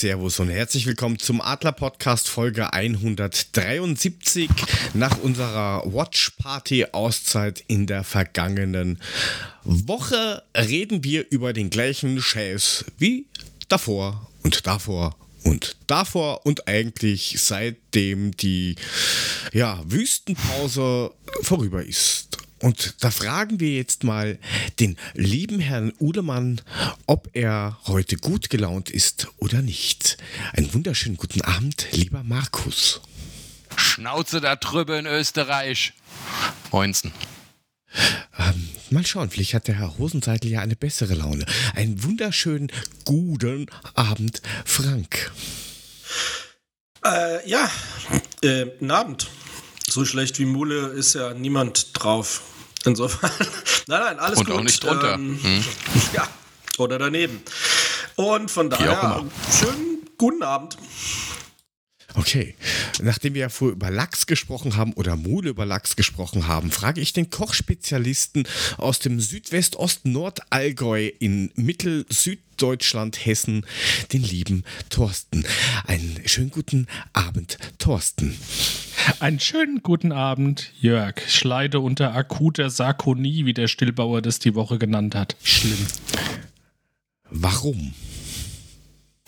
Servus 0.00 0.40
und 0.40 0.48
herzlich 0.48 0.86
willkommen 0.86 1.18
zum 1.18 1.42
Adler 1.42 1.72
Podcast 1.72 2.30
Folge 2.30 2.72
173 2.72 4.48
nach 4.94 5.18
unserer 5.18 5.82
Watch 5.92 6.30
Party 6.38 6.86
Auszeit 6.90 7.62
in 7.66 7.86
der 7.86 8.02
vergangenen 8.02 8.98
Woche 9.62 10.42
reden 10.56 11.04
wir 11.04 11.30
über 11.30 11.52
den 11.52 11.68
gleichen 11.68 12.22
Scheiß 12.22 12.86
wie 12.96 13.26
davor 13.68 14.26
und 14.42 14.66
davor 14.66 15.16
und 15.44 15.76
davor 15.86 16.46
und 16.46 16.66
eigentlich 16.66 17.36
seitdem 17.36 18.34
die 18.34 18.76
ja, 19.52 19.82
Wüstenpause 19.84 21.12
vorüber 21.42 21.84
ist. 21.84 22.38
Und 22.60 22.94
da 23.00 23.10
fragen 23.10 23.58
wir 23.58 23.72
jetzt 23.72 24.04
mal 24.04 24.38
den 24.78 24.96
lieben 25.14 25.60
Herrn 25.60 25.92
Uhlemann, 25.98 26.60
ob 27.06 27.30
er 27.32 27.78
heute 27.86 28.16
gut 28.16 28.50
gelaunt 28.50 28.90
ist 28.90 29.28
oder 29.38 29.62
nicht. 29.62 30.18
Einen 30.52 30.72
wunderschönen 30.74 31.16
guten 31.16 31.40
Abend, 31.40 31.86
lieber 31.92 32.22
Markus. 32.22 33.00
Schnauze 33.76 34.40
da 34.40 34.56
drüber 34.56 34.98
in 34.98 35.06
Österreich. 35.06 35.94
Moinsen. 36.70 37.12
Ähm, 38.38 38.68
mal 38.90 39.06
schauen, 39.06 39.30
vielleicht 39.30 39.54
hat 39.54 39.66
der 39.66 39.78
Herr 39.78 39.98
Hosenseitel 39.98 40.50
ja 40.50 40.60
eine 40.60 40.76
bessere 40.76 41.14
Laune. 41.14 41.46
Einen 41.74 42.02
wunderschönen 42.04 42.70
guten 43.04 43.66
Abend, 43.94 44.42
Frank. 44.64 45.32
Äh, 47.04 47.48
ja, 47.48 47.70
äh, 48.42 48.66
guten 48.66 48.90
Abend. 48.90 49.30
So 49.90 50.04
schlecht 50.04 50.38
wie 50.38 50.44
Mule 50.46 50.88
ist 50.88 51.14
ja 51.14 51.34
niemand 51.34 51.88
drauf. 51.94 52.42
Insofern, 52.84 53.30
nein, 53.88 54.00
nein, 54.00 54.18
alles 54.18 54.38
Und 54.38 54.46
gut. 54.46 54.56
auch 54.56 54.62
nicht 54.62 54.82
drunter. 54.82 55.14
Ähm, 55.14 55.38
Hm. 55.42 55.64
Ja, 56.12 56.26
oder 56.78 56.98
daneben. 56.98 57.42
Und 58.16 58.50
von 58.50 58.70
daher, 58.70 59.24
schönen 59.58 59.98
guten 60.16 60.42
Abend. 60.42 60.76
Okay, 62.14 62.54
nachdem 63.00 63.34
wir 63.34 63.42
ja 63.42 63.48
vorher 63.48 63.74
über 63.74 63.90
Lachs 63.90 64.26
gesprochen 64.26 64.76
haben 64.76 64.92
oder 64.94 65.16
Mule 65.16 65.50
über 65.50 65.64
Lachs 65.64 65.96
gesprochen 65.96 66.48
haben, 66.48 66.70
frage 66.70 67.00
ich 67.00 67.12
den 67.12 67.30
Kochspezialisten 67.30 68.48
aus 68.78 68.98
dem 68.98 69.20
Südwest-Ost-Nordallgäu 69.20 71.10
in 71.18 71.52
Mittel-Süddeutschland, 71.54 73.24
Hessen, 73.24 73.64
den 74.12 74.22
lieben 74.22 74.64
Thorsten. 74.88 75.44
Einen 75.86 76.20
schönen 76.26 76.50
guten 76.50 76.88
Abend, 77.12 77.58
Thorsten. 77.78 78.36
Einen 79.20 79.40
schönen 79.40 79.82
guten 79.82 80.12
Abend, 80.12 80.72
Jörg. 80.80 81.14
Ich 81.26 81.44
leide 81.44 81.80
unter 81.80 82.14
akuter 82.14 82.70
Sarkonie, 82.70 83.46
wie 83.46 83.54
der 83.54 83.68
Stillbauer 83.68 84.20
das 84.20 84.40
die 84.40 84.54
Woche 84.54 84.78
genannt 84.78 85.14
hat. 85.14 85.36
Schlimm. 85.42 85.86
Warum? 87.30 87.94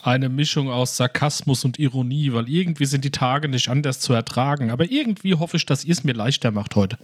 Eine 0.05 0.29
Mischung 0.29 0.69
aus 0.69 0.97
Sarkasmus 0.97 1.65
und 1.65 1.79
Ironie, 1.79 2.33
weil 2.33 2.49
irgendwie 2.49 2.87
sind 2.87 3.05
die 3.05 3.13
Tage 3.13 3.49
nicht 3.49 3.69
anders 3.69 4.01
zu 4.01 4.13
ertragen. 4.13 4.73
Aber 4.73 4.91
irgendwie 4.91 5.37
hoffe 5.37 5.57
ich, 5.57 5.65
dass 5.65 5.85
ihr 5.85 5.93
es 5.93 6.03
mir 6.03 6.13
leichter 6.13 6.51
macht 6.51 6.75
heute. 6.75 6.99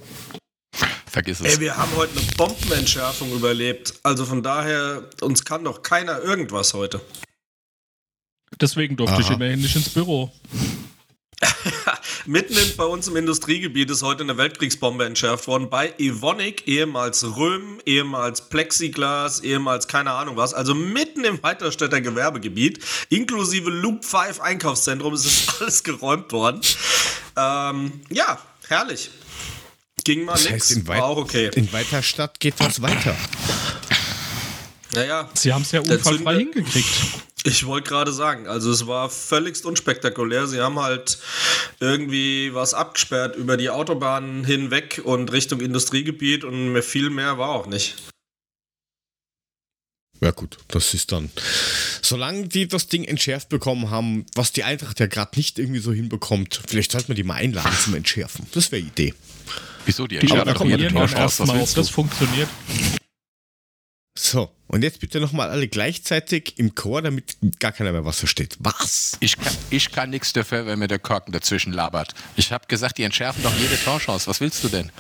Vergiss 1.07 1.39
es. 1.39 1.55
Ey, 1.55 1.61
wir 1.61 1.77
haben 1.77 1.93
heute 1.95 2.19
eine 2.19 2.29
Bombenentschärfung 2.37 3.33
überlebt. 3.33 3.95
Also 4.03 4.27
von 4.27 4.43
daher, 4.43 5.09
uns 5.21 5.45
kann 5.45 5.63
doch 5.63 5.85
keiner 5.85 6.21
irgendwas 6.23 6.75
heute. 6.75 7.01
Deswegen 8.61 8.97
durfte 8.97 9.21
ich 9.21 9.29
Aha. 9.29 9.35
immerhin 9.35 9.61
nicht 9.61 9.77
ins 9.77 9.91
Büro. 9.91 10.33
Mitten 12.27 12.57
in, 12.57 12.77
bei 12.77 12.85
uns 12.85 13.09
im 13.09 13.17
Industriegebiet 13.17 13.91
ist 13.91 14.03
heute 14.03 14.23
eine 14.23 14.37
Weltkriegsbombe 14.37 15.05
entschärft 15.05 15.47
worden 15.47 15.71
bei 15.71 15.93
Evonik, 15.99 16.67
ehemals 16.67 17.25
Röhm, 17.37 17.81
ehemals 17.87 18.49
Plexiglas, 18.49 19.41
ehemals 19.41 19.89
keine 19.89 20.13
Ahnung 20.13 20.37
was. 20.37 20.55
Also 20.55 20.75
mitten 20.75 21.25
im 21.25 21.43
Weiterstädter 21.43 22.01
Gewerbegebiet, 22.01 22.85
inklusive 23.09 23.71
Loop 23.71 24.05
5 24.05 24.41
Einkaufszentrum, 24.41 25.15
ist 25.15 25.27
es 25.27 25.49
alles 25.61 25.83
geräumt 25.85 26.33
worden. 26.33 26.61
Ähm, 27.37 28.01
ja, 28.11 28.39
herrlich. 28.69 29.11
Ging 30.05 30.25
mal 30.25 30.33
Das 30.33 30.45
nix, 30.45 30.55
heißt, 30.55 30.73
in, 30.73 30.89
Weit 30.89 31.01
war 31.01 31.09
auch 31.09 31.17
okay. 31.19 31.51
in 31.55 31.73
Weiterstadt 31.73 32.41
geht 32.41 32.55
was 32.59 32.81
weiter. 32.81 33.17
Naja, 34.95 35.29
Sie 35.35 35.53
haben 35.53 35.63
es 35.63 35.73
ja 35.73 35.81
unfallfrei 35.81 36.39
hingekriegt. 36.39 36.89
Ich 37.45 37.67
wollte 37.67 37.89
gerade 37.89 38.13
sagen, 38.13 38.47
also 38.49 38.71
es 38.71 38.87
war 38.87 39.09
völligst 39.11 39.65
unspektakulär. 39.65 40.49
Sie 40.49 40.61
haben 40.61 40.81
halt 40.81 41.19
irgendwie 41.81 42.53
was 42.53 42.75
abgesperrt 42.75 43.37
über 43.37 43.57
die 43.57 43.71
Autobahnen 43.71 44.45
hinweg 44.45 45.01
und 45.05 45.33
Richtung 45.33 45.61
Industriegebiet 45.61 46.45
und 46.45 46.73
mehr 46.73 46.83
viel 46.83 47.11
mehr 47.11 47.39
war 47.39 47.51
auch 47.51 47.67
nicht. 47.67 47.95
Ja 50.21 50.33
gut, 50.33 50.59
das 50.67 50.95
ist 50.95 51.13
dann. 51.13 51.31
Solange 52.03 52.49
die 52.49 52.67
das 52.67 52.89
Ding 52.89 53.05
entschärft 53.05 53.49
bekommen 53.49 53.91
haben, 53.91 54.27
was 54.35 54.51
die 54.51 54.65
Eintracht 54.65 54.99
ja 54.99 55.07
gerade 55.07 55.37
nicht 55.37 55.61
irgendwie 55.61 55.79
so 55.79 55.93
hinbekommt, 55.93 56.61
vielleicht 56.67 56.91
sollten 56.91 57.09
wir 57.09 57.15
die 57.15 57.23
mal 57.23 57.35
einladen 57.35 57.73
zum 57.85 57.95
Entschärfen. 57.95 58.47
Das 58.53 58.73
wäre 58.73 58.83
Idee. 58.83 59.15
Wieso? 59.87 60.09
Die 60.09 60.19
Die 60.19 60.27
Aber 60.33 60.41
entscheiden 60.41 60.47
da 60.47 60.53
doch 60.53 60.59
kommen 60.59 60.71
wir 60.71 60.77
jede 60.79 60.89
probieren 60.89 61.09
den 61.09 61.17
beim 61.17 61.19
Torchance. 61.19 61.43
ersten 61.43 61.43
Was 61.43 61.49
Mal, 61.49 61.63
ob 61.63 61.75
das 61.75 61.89
funktioniert. 61.91 62.49
So, 64.21 64.51
und 64.67 64.83
jetzt 64.83 64.99
bitte 64.99 65.21
nochmal 65.21 65.49
alle 65.49 65.69
gleichzeitig 65.69 66.55
im 66.57 66.75
Chor, 66.75 67.03
damit 67.03 67.37
gar 67.61 67.71
keiner 67.71 67.93
mehr 67.93 68.05
was 68.05 68.19
versteht. 68.19 68.57
Was? 68.59 69.17
Ich 69.21 69.37
kann, 69.37 69.57
ich 69.71 69.93
kann 69.93 70.11
nichts 70.11 70.33
dafür, 70.33 70.67
wenn 70.67 70.81
mir 70.81 70.89
der 70.89 70.99
Korken 70.99 71.33
dazwischen 71.33 71.73
labert. 71.73 72.15
Ich 72.35 72.51
habe 72.51 72.67
gesagt, 72.67 72.99
die 72.99 73.05
entschärfen 73.05 73.45
doch 73.45 73.55
jede 73.55 73.79
Torchance. 73.81 74.27
Was 74.27 74.41
willst 74.41 74.65
du 74.65 74.69
denn? 74.69 74.91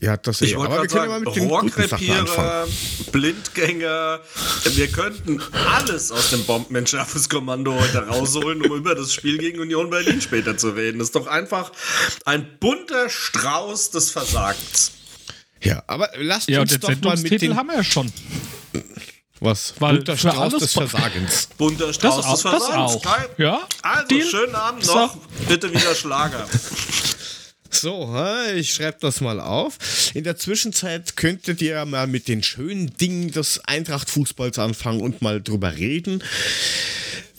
Ja, 0.00 0.16
das 0.16 0.40
Ich 0.40 0.52
eh. 0.52 0.56
wollte 0.56 0.72
Aber 0.72 0.82
wir 0.82 0.88
gerade 0.88 1.08
können 1.08 1.10
sagen, 1.10 1.24
mal 1.24 1.30
mit 1.30 1.36
den. 1.36 1.48
Rohrkrepierer, 1.48 2.68
Blindgänger, 3.12 4.20
wir 4.64 4.88
könnten 4.88 5.42
alles 5.52 6.10
aus 6.10 6.30
dem 6.30 6.44
Bombenentschärfungskommando 6.46 7.74
heute 7.74 8.06
rausholen, 8.06 8.62
um 8.62 8.78
über 8.78 8.94
das 8.94 9.12
Spiel 9.12 9.36
gegen 9.36 9.60
Union 9.60 9.90
Berlin 9.90 10.22
später 10.22 10.56
zu 10.56 10.70
reden. 10.70 11.00
Das 11.00 11.08
ist 11.08 11.16
doch 11.16 11.26
einfach 11.26 11.72
ein 12.24 12.58
bunter 12.60 13.10
Strauß 13.10 13.90
des 13.90 14.10
Versagens. 14.10 14.92
Ja, 15.62 15.82
aber 15.86 16.08
lasst 16.18 16.48
Ja, 16.48 16.60
und 16.60 16.70
uns 16.72 16.80
den 16.80 17.00
doch 17.00 17.08
mal 17.10 17.16
mit 17.16 17.42
den... 17.42 17.56
haben 17.56 17.68
wir 17.68 17.76
ja 17.76 17.84
schon. 17.84 18.12
Was? 19.40 19.74
Weil 19.78 19.96
Bunter 19.96 20.16
Strauß 20.16 20.56
des 20.58 20.72
Versagens. 20.72 21.48
Bunter 21.56 21.92
Strauß 21.92 22.24
auch- 22.24 22.32
des 22.34 22.42
das 22.42 22.50
Versagens. 22.66 23.06
auch. 23.06 23.38
Ja, 23.38 23.60
Also, 23.82 24.06
Deal. 24.08 24.26
schönen 24.28 24.54
Abend 24.54 24.84
noch. 24.86 25.16
Bitte 25.48 25.70
wieder 25.72 25.94
Schlager. 25.94 26.46
So, 27.70 28.14
ich 28.54 28.72
schreibe 28.72 28.98
das 29.00 29.20
mal 29.20 29.40
auf. 29.40 29.78
In 30.14 30.24
der 30.24 30.36
Zwischenzeit 30.36 31.16
könntet 31.16 31.60
ihr 31.62 31.84
mal 31.84 32.06
mit 32.06 32.28
den 32.28 32.42
schönen 32.42 32.96
Dingen 32.96 33.30
des 33.30 33.60
Eintracht-Fußballs 33.64 34.58
anfangen 34.58 35.00
und 35.00 35.22
mal 35.22 35.42
drüber 35.42 35.76
reden, 35.76 36.22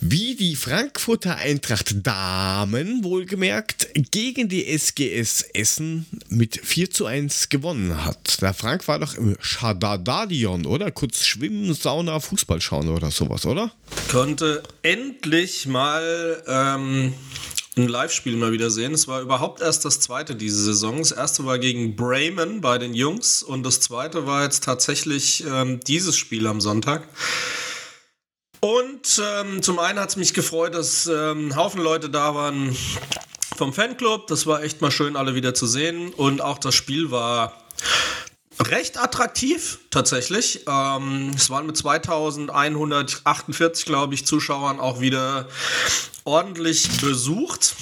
wie 0.00 0.34
die 0.34 0.56
Frankfurter 0.56 1.36
Eintracht 1.36 2.06
Damen, 2.06 3.04
wohlgemerkt, 3.04 3.88
gegen 4.10 4.48
die 4.48 4.66
SGS 4.66 5.42
Essen 5.52 6.06
mit 6.28 6.58
4 6.62 6.90
zu 6.90 7.06
1 7.06 7.50
gewonnen 7.50 8.04
hat. 8.04 8.40
Der 8.40 8.54
Frank 8.54 8.88
war 8.88 8.98
doch 8.98 9.14
im 9.14 9.36
Schadadadion, 9.40 10.64
oder? 10.64 10.90
Kurz 10.90 11.24
schwimmen, 11.24 11.74
Sauna, 11.74 12.18
Fußball 12.18 12.60
schauen 12.62 12.88
oder 12.88 13.10
sowas, 13.10 13.44
oder? 13.44 13.72
Konnte 14.10 14.62
endlich 14.82 15.66
mal 15.66 16.42
ähm, 16.46 17.12
ein 17.76 17.88
Live-Spiel 17.88 18.36
mal 18.36 18.52
wieder 18.52 18.70
sehen. 18.70 18.92
Es 18.92 19.06
war 19.06 19.20
überhaupt 19.20 19.60
erst 19.60 19.84
das 19.84 20.00
zweite 20.00 20.34
diese 20.34 20.62
Saison. 20.62 20.98
Das 20.98 21.12
erste 21.12 21.44
war 21.46 21.58
gegen 21.58 21.96
Bremen 21.96 22.60
bei 22.60 22.78
den 22.78 22.94
Jungs 22.94 23.42
und 23.42 23.62
das 23.62 23.80
zweite 23.80 24.26
war 24.26 24.42
jetzt 24.42 24.64
tatsächlich 24.64 25.44
ähm, 25.46 25.80
dieses 25.80 26.16
Spiel 26.16 26.46
am 26.46 26.60
Sonntag. 26.60 27.08
Und 28.60 29.22
ähm, 29.24 29.62
zum 29.62 29.78
einen 29.78 29.98
hat 29.98 30.10
es 30.10 30.16
mich 30.16 30.34
gefreut, 30.34 30.74
dass 30.74 31.06
ähm, 31.06 31.48
ein 31.48 31.56
Haufen 31.56 31.80
Leute 31.80 32.10
da 32.10 32.34
waren 32.34 32.76
vom 33.56 33.72
Fanclub. 33.72 34.26
Das 34.26 34.46
war 34.46 34.62
echt 34.62 34.80
mal 34.80 34.90
schön, 34.90 35.16
alle 35.16 35.34
wieder 35.34 35.54
zu 35.54 35.66
sehen. 35.66 36.12
Und 36.12 36.42
auch 36.42 36.58
das 36.58 36.74
Spiel 36.74 37.10
war 37.10 37.56
recht 38.60 38.98
attraktiv, 38.98 39.78
tatsächlich. 39.90 40.64
Ähm, 40.68 41.32
es 41.34 41.50
waren 41.50 41.66
mit 41.66 41.76
2148, 41.76 43.84
glaube 43.84 44.14
ich, 44.14 44.26
Zuschauern 44.26 44.80
auch 44.80 45.00
wieder 45.00 45.48
ordentlich 46.24 46.88
besucht. 47.00 47.74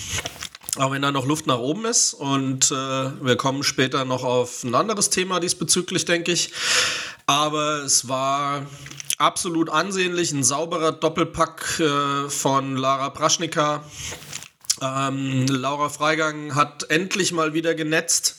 Auch 0.77 0.93
wenn 0.93 1.03
da 1.03 1.11
noch 1.11 1.27
Luft 1.27 1.47
nach 1.47 1.59
oben 1.59 1.87
ist. 1.87 2.15
Und 2.15 2.71
äh, 2.71 2.75
wir 2.75 3.37
kommen 3.37 3.65
später 3.65 4.05
noch 4.05 4.23
auf 4.23 4.63
ein 4.63 4.75
anderes 4.75 5.11
Thema 5.11 5.41
diesbezüglich, 5.41 6.05
denke 6.05 6.33
ich. 6.33 6.53
Aber 7.27 7.83
es 7.83 8.09
war 8.09 8.67
absolut 9.19 9.71
ansehnlich. 9.71 10.33
Ein 10.33 10.45
sauberer 10.45 10.93
Doppelpack 10.93 11.81
äh, 11.81 12.29
von 12.29 12.77
Lara 12.77 13.11
Praschnika. 13.11 13.85
Ähm, 14.81 15.47
Laura 15.49 15.89
Freigang 15.89 16.55
hat 16.55 16.91
endlich 16.91 17.33
mal 17.33 17.55
wieder 17.55 17.75
genetzt 17.75 18.37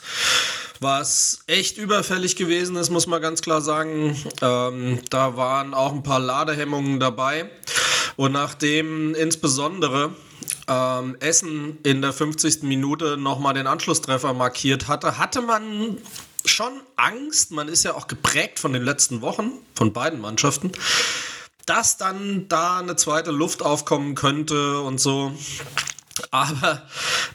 was 0.79 1.39
echt 1.47 1.77
überfällig 1.77 2.35
gewesen 2.35 2.75
ist, 2.77 2.89
muss 2.89 3.07
man 3.07 3.21
ganz 3.21 3.41
klar 3.41 3.61
sagen. 3.61 4.15
Ähm, 4.41 4.99
da 5.09 5.35
waren 5.35 5.73
auch 5.73 5.91
ein 5.91 6.03
paar 6.03 6.19
Ladehemmungen 6.19 6.99
dabei. 6.99 7.49
Und 8.15 8.31
nachdem 8.31 9.13
insbesondere 9.15 10.13
ähm, 10.67 11.17
Essen 11.19 11.77
in 11.83 12.01
der 12.01 12.13
50. 12.13 12.63
Minute 12.63 13.17
nochmal 13.17 13.53
den 13.53 13.67
Anschlusstreffer 13.67 14.33
markiert 14.33 14.87
hatte, 14.87 15.17
hatte 15.17 15.41
man 15.41 15.97
schon 16.45 16.71
Angst. 16.95 17.51
Man 17.51 17.67
ist 17.67 17.83
ja 17.83 17.93
auch 17.95 18.07
geprägt 18.07 18.59
von 18.59 18.73
den 18.73 18.83
letzten 18.83 19.21
Wochen, 19.21 19.51
von 19.75 19.91
beiden 19.91 20.21
Mannschaften, 20.21 20.71
dass 21.65 21.97
dann 21.97 22.47
da 22.47 22.79
eine 22.79 22.95
zweite 22.95 23.31
Luft 23.31 23.61
aufkommen 23.61 24.15
könnte 24.15 24.79
und 24.81 24.99
so. 24.99 25.33
Aber 26.31 26.83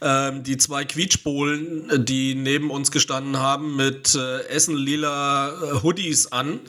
ähm, 0.01 0.43
die 0.43 0.57
zwei 0.57 0.85
Quietschbohlen, 0.85 2.05
die 2.05 2.35
neben 2.35 2.71
uns 2.71 2.91
gestanden 2.91 3.39
haben, 3.39 3.77
mit 3.77 4.15
äh, 4.15 4.47
Essen-lila 4.49 5.49
äh, 5.49 5.83
Hoodies 5.83 6.33
an 6.33 6.61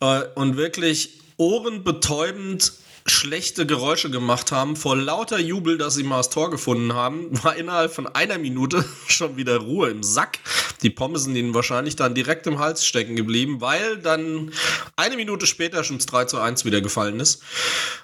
äh, 0.00 0.22
und 0.34 0.56
wirklich 0.56 1.10
ohrenbetäubend 1.36 2.72
schlechte 3.06 3.66
Geräusche 3.66 4.10
gemacht 4.10 4.52
haben, 4.52 4.76
vor 4.76 4.96
lauter 4.96 5.38
Jubel, 5.38 5.78
dass 5.78 5.94
sie 5.94 6.02
mal 6.02 6.18
das 6.18 6.30
Tor 6.30 6.50
gefunden 6.50 6.94
haben, 6.94 7.28
war 7.42 7.56
innerhalb 7.56 7.92
von 7.92 8.06
einer 8.06 8.38
Minute 8.38 8.84
schon 9.08 9.36
wieder 9.36 9.58
Ruhe 9.58 9.90
im 9.90 10.02
Sack. 10.02 10.38
Die 10.82 10.90
Pommes 10.90 11.24
sind 11.24 11.36
ihnen 11.36 11.54
wahrscheinlich 11.54 11.96
dann 11.96 12.14
direkt 12.14 12.46
im 12.46 12.58
Hals 12.58 12.84
stecken 12.84 13.16
geblieben, 13.16 13.60
weil 13.60 13.98
dann 13.98 14.52
eine 14.96 15.16
Minute 15.16 15.46
später 15.46 15.84
schon 15.84 15.98
das 15.98 16.06
3 16.06 16.24
zu 16.26 16.38
1 16.38 16.64
wieder 16.64 16.80
gefallen 16.80 17.20
ist. 17.20 17.42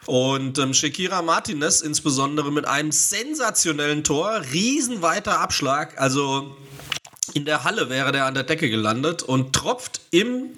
Und 0.07 0.59
ähm, 0.59 0.75
Shakira 0.75 1.23
Martinez 1.23 1.81
insbesondere 1.81 2.53
mit 2.53 2.67
einem 2.67 2.93
sensationellen 2.93 4.05
Tor, 4.05 4.43
riesenweiter 4.53 5.41
Abschlag, 5.41 6.01
also 6.01 6.57
in 7.35 7.45
der 7.45 7.65
Halle 7.65 7.91
wäre 7.91 8.13
der 8.13 8.27
an 8.27 8.35
der 8.35 8.45
Decke 8.45 8.71
gelandet 8.71 9.23
und 9.23 9.53
tropft 9.53 10.01
im 10.11 10.51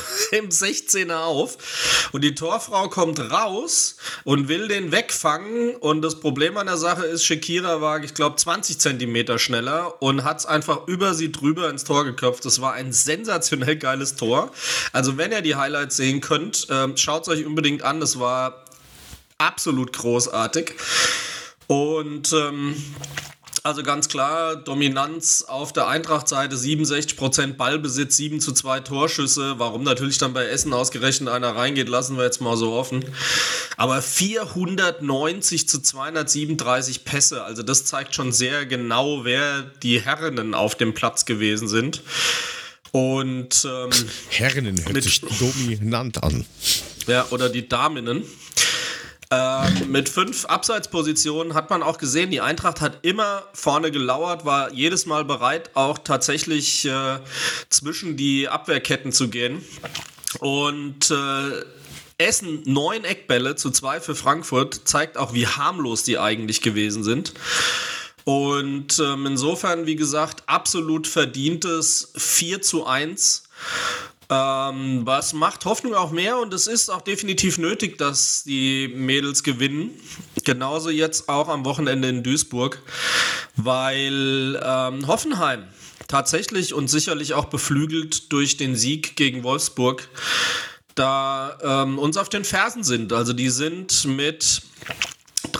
im 0.32 0.48
16er 0.48 1.24
auf 1.24 2.08
und 2.12 2.22
die 2.22 2.34
Torfrau 2.34 2.88
kommt 2.88 3.20
raus 3.20 3.96
und 4.24 4.48
will 4.48 4.68
den 4.68 4.92
wegfangen 4.92 5.74
und 5.76 6.02
das 6.02 6.20
Problem 6.20 6.56
an 6.56 6.66
der 6.66 6.76
Sache 6.76 7.04
ist, 7.04 7.24
Shakira 7.24 7.80
war, 7.80 8.02
ich 8.02 8.14
glaube, 8.14 8.36
20 8.36 8.78
Zentimeter 8.78 9.38
schneller 9.38 10.02
und 10.02 10.24
hat 10.24 10.40
es 10.40 10.46
einfach 10.46 10.86
über 10.86 11.14
sie 11.14 11.32
drüber 11.32 11.68
ins 11.70 11.84
Tor 11.84 12.04
geköpft. 12.04 12.44
Das 12.44 12.60
war 12.60 12.72
ein 12.72 12.92
sensationell 12.92 13.76
geiles 13.76 14.16
Tor. 14.16 14.52
Also 14.92 15.16
wenn 15.16 15.32
ihr 15.32 15.42
die 15.42 15.56
Highlights 15.56 15.96
sehen 15.96 16.20
könnt, 16.20 16.68
äh, 16.70 16.88
schaut 16.96 17.22
es 17.22 17.28
euch 17.28 17.46
unbedingt 17.46 17.82
an. 17.82 18.00
Das 18.00 18.18
war 18.18 18.64
absolut 19.38 19.92
großartig. 19.92 20.74
Und 21.66 22.32
ähm, 22.32 22.76
also 23.62 23.82
ganz 23.82 24.08
klar, 24.08 24.56
Dominanz 24.56 25.42
auf 25.46 25.72
der 25.72 25.86
Eintracht-Seite, 25.86 26.56
67% 26.56 27.54
Ballbesitz, 27.54 28.16
7 28.16 28.40
zu 28.40 28.52
2 28.52 28.80
Torschüsse. 28.80 29.54
Warum 29.58 29.84
natürlich 29.84 30.18
dann 30.18 30.32
bei 30.32 30.46
Essen 30.46 30.72
ausgerechnet 30.72 31.28
einer 31.28 31.54
reingeht, 31.54 31.88
lassen 31.88 32.16
wir 32.16 32.24
jetzt 32.24 32.40
mal 32.40 32.56
so 32.56 32.72
offen. 32.72 33.04
Aber 33.76 34.02
490 34.02 35.68
zu 35.68 35.80
237 35.80 37.04
Pässe, 37.04 37.44
also 37.44 37.62
das 37.62 37.84
zeigt 37.84 38.14
schon 38.14 38.32
sehr 38.32 38.66
genau, 38.66 39.24
wer 39.24 39.62
die 39.82 40.00
Herren 40.00 40.54
auf 40.54 40.74
dem 40.74 40.92
Platz 40.92 41.24
gewesen 41.24 41.68
sind. 41.68 42.02
Und 42.90 43.64
ähm, 43.64 43.90
Herren 44.28 44.84
hört 44.84 45.02
sich 45.02 45.20
dominant 45.20 46.22
an. 46.22 46.44
Ja, 47.06 47.26
oder 47.30 47.48
die 47.48 47.68
Daminnen. 47.68 48.24
Ähm, 49.32 49.90
mit 49.90 50.10
fünf 50.10 50.44
Abseitspositionen 50.44 51.54
hat 51.54 51.70
man 51.70 51.82
auch 51.82 51.96
gesehen, 51.96 52.30
die 52.30 52.42
Eintracht 52.42 52.82
hat 52.82 52.98
immer 53.00 53.44
vorne 53.54 53.90
gelauert, 53.90 54.44
war 54.44 54.70
jedes 54.74 55.06
Mal 55.06 55.24
bereit, 55.24 55.70
auch 55.72 55.96
tatsächlich 55.98 56.84
äh, 56.84 57.18
zwischen 57.70 58.18
die 58.18 58.50
Abwehrketten 58.50 59.10
zu 59.10 59.30
gehen. 59.30 59.64
Und 60.40 61.10
äh, 61.10 61.64
Essen 62.18 62.62
neun 62.66 63.04
Eckbälle 63.04 63.56
zu 63.56 63.70
zwei 63.70 64.02
für 64.02 64.14
Frankfurt 64.14 64.82
zeigt 64.84 65.16
auch, 65.16 65.32
wie 65.32 65.46
harmlos 65.46 66.02
die 66.02 66.18
eigentlich 66.18 66.60
gewesen 66.60 67.02
sind. 67.02 67.32
Und 68.24 68.98
ähm, 68.98 69.24
insofern, 69.24 69.86
wie 69.86 69.96
gesagt, 69.96 70.42
absolut 70.46 71.06
verdientes 71.06 72.12
4 72.16 72.60
zu 72.60 72.86
1. 72.86 73.44
Ähm, 74.32 75.02
was 75.04 75.34
macht 75.34 75.66
Hoffnung 75.66 75.94
auch 75.94 76.10
mehr 76.10 76.38
und 76.38 76.54
es 76.54 76.66
ist 76.66 76.88
auch 76.88 77.02
definitiv 77.02 77.58
nötig, 77.58 77.98
dass 77.98 78.44
die 78.44 78.88
Mädels 78.88 79.42
gewinnen. 79.42 79.90
Genauso 80.44 80.88
jetzt 80.88 81.28
auch 81.28 81.48
am 81.48 81.66
Wochenende 81.66 82.08
in 82.08 82.22
Duisburg, 82.22 82.80
weil 83.56 84.58
ähm, 84.64 85.06
Hoffenheim 85.06 85.64
tatsächlich 86.08 86.72
und 86.72 86.88
sicherlich 86.88 87.34
auch 87.34 87.46
beflügelt 87.46 88.32
durch 88.32 88.56
den 88.56 88.74
Sieg 88.74 89.16
gegen 89.16 89.42
Wolfsburg 89.42 90.08
da 90.94 91.58
ähm, 91.62 91.98
uns 91.98 92.16
auf 92.16 92.28
den 92.28 92.44
Fersen 92.44 92.84
sind. 92.84 93.12
Also 93.12 93.32
die 93.32 93.50
sind 93.50 94.04
mit 94.06 94.62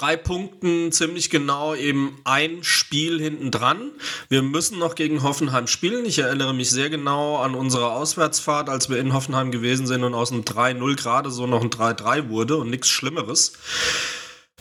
drei 0.03 0.17
Punkten 0.17 0.91
ziemlich 0.91 1.31
genau 1.31 1.77
eben 1.77 2.19
ein 2.25 2.65
Spiel 2.65 3.21
hinten 3.21 3.53
dran. 3.53 3.93
Wir 4.29 4.43
müssen 4.43 4.81
noch 4.81 4.97
gegen 4.97 5.23
Hoffenheim 5.23 5.69
spielen. 5.69 6.05
Ich 6.05 6.19
erinnere 6.19 6.53
mich 6.53 6.71
sehr 6.71 6.91
genau 6.91 7.37
an 7.37 7.55
unsere 7.55 7.93
Auswärtsfahrt, 7.93 8.69
als 8.69 8.91
wir 8.91 8.99
in 8.99 9.13
Hoffenheim 9.13 9.53
gewesen 9.53 9.87
sind 9.87 10.03
und 10.03 10.15
aus 10.15 10.33
einem 10.33 10.43
3-0 10.43 10.97
gerade 10.97 11.31
so 11.31 11.47
noch 11.47 11.61
ein 11.61 11.71
3-3 11.71 12.31
wurde 12.31 12.57
und 12.57 12.69
nichts 12.69 12.89
Schlimmeres. 12.89 13.53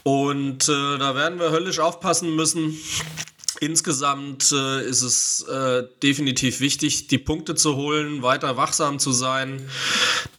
Und 0.03 0.69
äh, 0.69 0.97
da 0.99 1.15
werden 1.15 1.39
wir 1.39 1.49
höllisch 1.49 1.79
aufpassen 1.79 2.35
müssen, 2.35 2.77
Insgesamt 3.63 4.51
äh, 4.53 4.81
ist 4.89 5.03
es 5.03 5.43
äh, 5.43 5.83
definitiv 6.01 6.61
wichtig, 6.61 7.05
die 7.09 7.19
Punkte 7.19 7.53
zu 7.53 7.75
holen, 7.75 8.23
weiter 8.23 8.57
wachsam 8.57 8.97
zu 8.97 9.11
sein. 9.11 9.69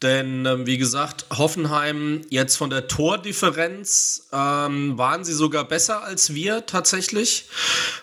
Denn, 0.02 0.44
ähm, 0.44 0.66
wie 0.66 0.76
gesagt, 0.76 1.26
Hoffenheim 1.30 2.22
jetzt 2.30 2.56
von 2.56 2.68
der 2.68 2.88
Tordifferenz 2.88 4.26
ähm, 4.32 4.98
waren 4.98 5.22
sie 5.24 5.34
sogar 5.34 5.68
besser 5.68 6.02
als 6.02 6.34
wir 6.34 6.66
tatsächlich. 6.66 7.44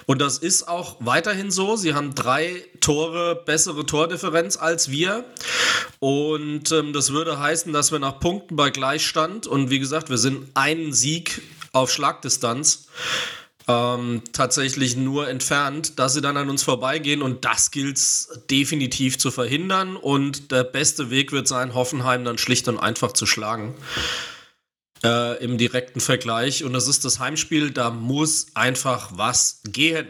Und 0.06 0.22
das 0.22 0.38
ist 0.38 0.70
auch 0.70 0.96
weiterhin 1.02 1.52
so. 1.52 1.76
Sie 1.76 1.94
haben 1.94 2.16
drei 2.16 2.64
Tore 2.80 3.44
bessere 3.46 3.86
Tordifferenz 3.86 4.56
als 4.56 4.90
wir. 4.90 5.26
Und 6.00 6.72
ähm, 6.72 6.94
das 6.94 7.12
würde 7.12 7.38
heißen, 7.38 7.74
dass 7.74 7.92
wir 7.92 8.00
nach 8.00 8.22
Punkten 8.22 8.56
bei 8.56 8.70
Gleichstand 8.70 9.48
und 9.48 9.70
wie 9.70 9.80
gesagt, 9.80 10.10
wir 10.10 10.18
sind 10.18 10.48
einen 10.54 10.94
Sieg 10.94 11.42
auf 11.74 11.92
Schlagdistanz 11.92 12.88
ähm, 13.70 14.24
tatsächlich 14.34 14.98
nur 14.98 15.30
entfernt, 15.30 16.00
dass 16.00 16.16
sie 16.16 16.22
dann 16.22 16.38
an 16.38 16.50
uns 16.50 16.64
vorbeigehen 16.64 17.22
und 17.22 17.46
das 17.46 17.70
gilt 17.70 17.98
es 17.98 18.42
definitiv 18.50 19.20
zu 19.20 19.30
verhindern 19.30 19.96
und 19.96 20.52
der 20.52 20.64
beste 20.64 21.12
Weg 21.12 21.32
wird 21.32 21.48
sein, 21.48 21.76
Hoffenheim 21.76 22.26
dann 22.26 22.40
schlicht 22.40 22.68
und 22.68 22.80
einfach 22.80 23.14
zu 23.14 23.28
schlagen. 23.28 23.76
Äh, 25.04 25.42
Im 25.44 25.60
direkten 25.60 26.00
Vergleich 26.00 26.64
und 26.64 26.74
das 26.74 26.88
ist 26.88 27.06
das 27.06 27.20
Heimspiel, 27.20 27.70
da 27.70 27.92
muss 27.92 28.48
einfach 28.56 29.12
was 29.14 29.62
gehen. 29.66 30.08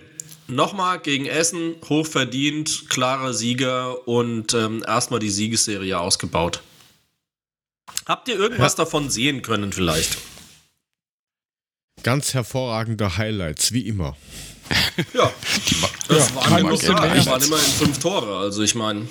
Nochmal 0.47 0.99
gegen 0.99 1.25
Essen, 1.25 1.75
hochverdient, 1.89 2.89
klarer 2.89 3.33
Sieger 3.33 4.07
und 4.07 4.53
ähm, 4.53 4.83
erstmal 4.87 5.19
die 5.19 5.29
Siegesserie 5.29 5.99
ausgebaut. 5.99 6.61
Habt 8.07 8.29
ihr 8.29 8.35
irgendwas 8.35 8.73
ja. 8.73 8.85
davon 8.85 9.09
sehen 9.09 9.41
können 9.41 9.73
vielleicht? 9.73 10.17
Ganz 12.03 12.33
hervorragende 12.33 13.17
Highlights, 13.17 13.71
wie 13.71 13.87
immer. 13.87 14.15
ja, 15.13 15.31
das 16.07 16.29
ja, 16.29 16.35
waren, 16.35 16.59
immer, 16.59 16.73
ja, 16.73 17.15
das 17.15 17.25
waren 17.25 17.43
immerhin 17.43 17.71
fünf 17.71 17.99
Tore. 17.99 18.37
Also 18.37 18.61
ich 18.61 18.75
meine, 18.75 19.07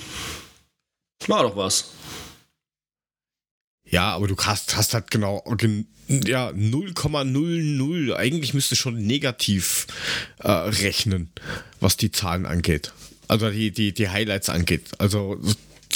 war 1.27 1.43
doch 1.43 1.57
was. 1.57 1.91
Ja, 3.85 4.15
aber 4.15 4.29
du 4.29 4.37
hast, 4.37 4.77
hast 4.77 4.95
halt 4.95 5.11
genau 5.11 5.43
ja, 6.09 6.49
0,00. 6.49 8.15
Eigentlich 8.15 8.55
müsste 8.55 8.77
schon 8.77 9.07
negativ 9.07 9.87
äh, 10.39 10.51
rechnen, 10.51 11.31
was 11.81 11.97
die 11.97 12.11
Zahlen 12.11 12.47
angeht. 12.47 12.93
Also 13.29 13.51
die, 13.51 13.71
die, 13.71 13.93
die 13.93 14.09
Highlights 14.09 14.49
angeht. 14.49 14.91
Also 14.99 15.39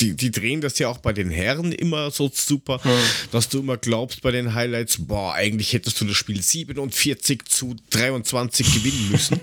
die, 0.02 0.14
die 0.14 0.30
drehen 0.32 0.60
das 0.60 0.78
ja 0.80 0.88
auch 0.88 0.98
bei 0.98 1.12
den 1.12 1.30
Herren 1.30 1.70
immer 1.70 2.10
so 2.10 2.30
super, 2.34 2.82
hm. 2.82 2.90
dass 3.30 3.48
du 3.48 3.60
immer 3.60 3.76
glaubst 3.76 4.20
bei 4.22 4.32
den 4.32 4.52
Highlights, 4.52 4.96
boah, 4.98 5.34
eigentlich 5.34 5.72
hättest 5.72 6.00
du 6.00 6.04
das 6.04 6.16
Spiel 6.16 6.42
47 6.42 7.44
zu 7.44 7.76
23 7.90 8.74
gewinnen 8.74 9.10
müssen. 9.12 9.40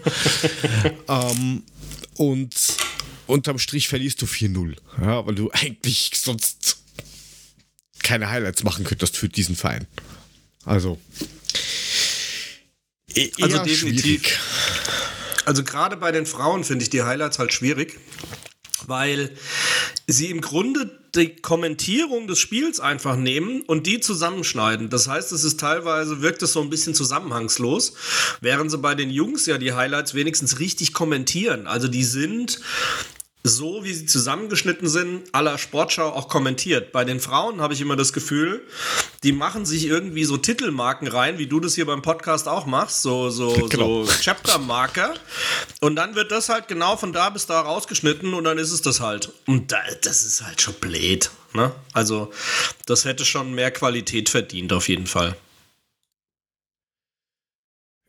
ähm, 1.08 1.63
und 2.18 2.54
unterm 3.25 3.58
Strich 3.58 3.88
verlierst 3.88 4.22
du 4.22 4.25
4-0, 4.25 4.75
ja, 5.01 5.25
weil 5.25 5.36
du 5.36 5.50
eigentlich 5.51 6.12
sonst 6.16 6.78
keine 8.04 8.30
Highlights 8.30 8.63
machen 8.63 8.84
könntest 8.84 9.16
für 9.16 9.30
diesen 9.30 9.56
Verein. 9.56 9.88
Also, 10.66 11.00
e 13.16 13.32
also 13.39 13.63
definitiv. 13.63 14.04
Schwierig. 14.04 14.39
Also 15.46 15.63
gerade 15.63 15.96
bei 15.96 16.12
den 16.12 16.25
Frauen 16.25 16.66
finde 16.66 16.84
ich 16.84 16.89
die 16.89 17.01
Highlights 17.01 17.39
halt 17.39 17.54
schwierig 17.54 17.98
weil 18.88 19.31
sie 20.07 20.29
im 20.29 20.41
Grunde 20.41 21.00
die 21.15 21.36
Kommentierung 21.36 22.27
des 22.27 22.39
Spiels 22.39 22.79
einfach 22.79 23.15
nehmen 23.15 23.62
und 23.63 23.88
die 23.88 24.00
zusammenschneiden. 24.00 24.89
Das 24.89 25.07
heißt, 25.07 25.31
es 25.31 25.43
ist 25.43 25.59
teilweise, 25.59 26.21
wirkt 26.21 26.43
es 26.43 26.53
so 26.53 26.62
ein 26.62 26.69
bisschen 26.69 26.93
zusammenhangslos, 26.93 27.93
während 28.41 28.69
sie 28.71 28.77
bei 28.77 28.95
den 28.95 29.09
Jungs 29.09 29.45
ja 29.45 29.57
die 29.57 29.74
Highlights 29.74 30.13
wenigstens 30.13 30.59
richtig 30.59 30.93
kommentieren. 30.93 31.67
Also 31.67 31.88
die 31.88 32.03
sind 32.03 32.59
so 33.43 33.84
wie 33.86 33.93
sie 33.93 34.05
zusammengeschnitten 34.05 34.89
sind, 34.89 35.34
aller 35.34 35.58
Sportschau 35.58 36.10
auch 36.10 36.27
kommentiert. 36.27 36.91
Bei 36.91 37.05
den 37.05 37.22
Frauen 37.22 37.62
habe 37.62 37.74
ich 37.74 37.79
immer 37.79 37.96
das 37.96 38.12
Gefühl, 38.12 38.62
die 39.24 39.31
machen 39.31 39.65
sich 39.65 39.86
irgendwie 39.86 40.25
so 40.25 40.38
Titelmarken 40.38 41.08
rein, 41.08 41.38
wie 41.38 41.48
du 41.48 41.60
das 41.62 41.75
hier 41.75 41.86
beim 41.86 42.01
Podcast 42.01 42.50
auch 42.50 42.65
machst, 42.65 43.01
so, 43.01 43.29
so, 43.29 43.53
Genau. 43.69 44.03
so 44.03 44.12
Chapter-Marker. 44.12 45.13
Und 45.79 45.96
dann 45.96 46.15
wird 46.15 46.31
das 46.31 46.50
halt 46.50 46.67
genau 46.67 46.98
von 46.98 47.13
da 47.13 47.29
bis 47.29 47.46
da 47.46 47.62
rausgeschnitten 47.62 48.34
und 48.34 48.43
dann 48.43 48.58
ist 48.58 48.72
es 48.72 48.81
das 48.81 49.00
halt. 49.00 49.31
Und 49.48 49.72
da, 49.72 49.77
das 50.01 50.24
ist 50.24 50.43
halt 50.43 50.62
schon 50.62 50.74
blöd. 50.75 51.31
Ne? 51.53 51.72
Also, 51.93 52.31
das 52.86 53.05
hätte 53.05 53.24
schon 53.25 53.53
mehr 53.53 53.72
Qualität 53.72 54.27
verdient, 54.29 54.74
auf 54.74 54.89
jeden 54.89 55.08
Fall. 55.08 55.36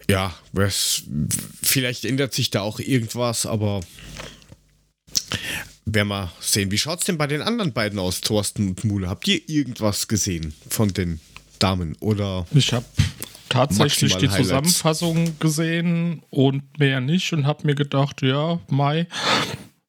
Ja, 0.08 0.34
was, 0.52 1.02
vielleicht 1.62 2.04
ändert 2.04 2.34
sich 2.34 2.50
da 2.50 2.62
auch 2.62 2.80
irgendwas, 2.80 3.46
aber 3.46 3.80
werden 5.94 6.09
wir 6.09 6.32
sehen. 6.40 6.70
Wie 6.70 6.78
schaut 6.78 7.00
es 7.00 7.06
denn 7.06 7.18
bei 7.18 7.26
den 7.26 7.42
anderen 7.42 7.73
beiden 7.73 7.99
aus, 7.99 8.20
Thorsten 8.20 8.68
und 8.68 8.85
Mule? 8.85 9.09
Habt 9.09 9.26
ihr 9.28 9.40
irgendwas 9.49 10.09
gesehen 10.09 10.54
von 10.68 10.92
den 10.92 11.20
Damen? 11.59 11.97
Oder 12.00 12.47
Ich 12.52 12.73
habe 12.73 12.87
tatsächlich 13.49 14.16
die 14.16 14.28
Highlights. 14.28 14.49
Zusammenfassung 14.49 15.38
gesehen 15.38 16.23
und 16.30 16.78
mehr 16.78 17.00
nicht 17.00 17.32
und 17.32 17.47
habe 17.47 17.66
mir 17.66 17.75
gedacht, 17.75 18.23
ja, 18.23 18.61
Mai 18.68 19.06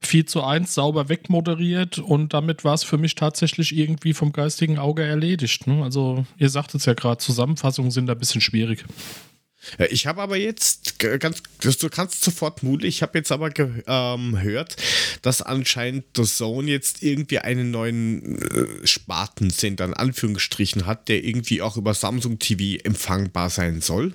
4 0.04 0.26
zu 0.26 0.44
1 0.44 0.74
sauber 0.74 1.10
wegmoderiert 1.10 2.00
und 2.00 2.34
damit 2.34 2.64
war 2.64 2.74
es 2.74 2.84
für 2.84 2.98
mich 2.98 3.16
tatsächlich 3.16 3.76
irgendwie 3.76 4.14
vom 4.14 4.34
geistigen 4.34 4.80
Auge 4.80 5.04
erledigt. 5.04 5.68
Ne? 5.68 5.84
Also 5.84 6.26
ihr 6.38 6.50
sagt 6.50 6.74
es 6.76 6.86
ja 6.86 6.94
gerade, 6.94 7.20
Zusammenfassungen 7.20 7.92
sind 7.92 8.08
da 8.08 8.14
ein 8.14 8.20
bisschen 8.20 8.42
schwierig. 8.42 8.84
Ich 9.90 10.08
habe 10.08 10.22
aber 10.22 10.38
jetzt 10.38 10.98
ganz, 10.98 11.44
du 11.60 11.90
kannst 11.90 12.24
sofort 12.24 12.64
Mule, 12.64 12.88
ich 12.88 13.02
habe 13.02 13.18
jetzt 13.18 13.32
aber 13.32 13.52
gehört, 13.52 13.86
ähm, 13.88 14.66
dass 15.22 15.42
anscheinend 15.42 16.06
The 16.16 16.24
Zone 16.24 16.70
jetzt 16.70 17.04
irgendwie 17.04 17.40
einen 17.40 17.72
neuen 17.72 18.42
äh, 18.42 18.88
Spartensender 18.88 19.86
in 19.86 19.94
Anführungsstrichen 19.94 20.86
hat, 20.88 21.10
der 21.10 21.24
irgendwie 21.24 21.62
auch 21.62 21.78
über 21.78 21.94
Samsung 21.94 22.40
TV 22.40 22.82
empfangbar 22.84 23.50
sein 23.50 23.82
soll. 23.82 24.14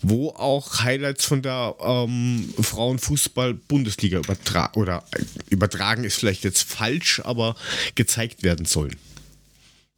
Wo 0.00 0.30
auch 0.30 0.80
Highlights 0.80 1.26
von 1.26 1.42
der 1.42 1.76
ähm, 1.80 2.52
Frauenfußball-Bundesliga 2.60 4.18
übertragen, 4.18 4.80
oder 4.80 5.04
äh, 5.12 5.22
übertragen 5.50 6.04
ist 6.04 6.18
vielleicht 6.18 6.44
jetzt 6.44 6.62
falsch, 6.62 7.20
aber 7.24 7.56
gezeigt 7.94 8.42
werden 8.42 8.64
sollen. 8.64 8.96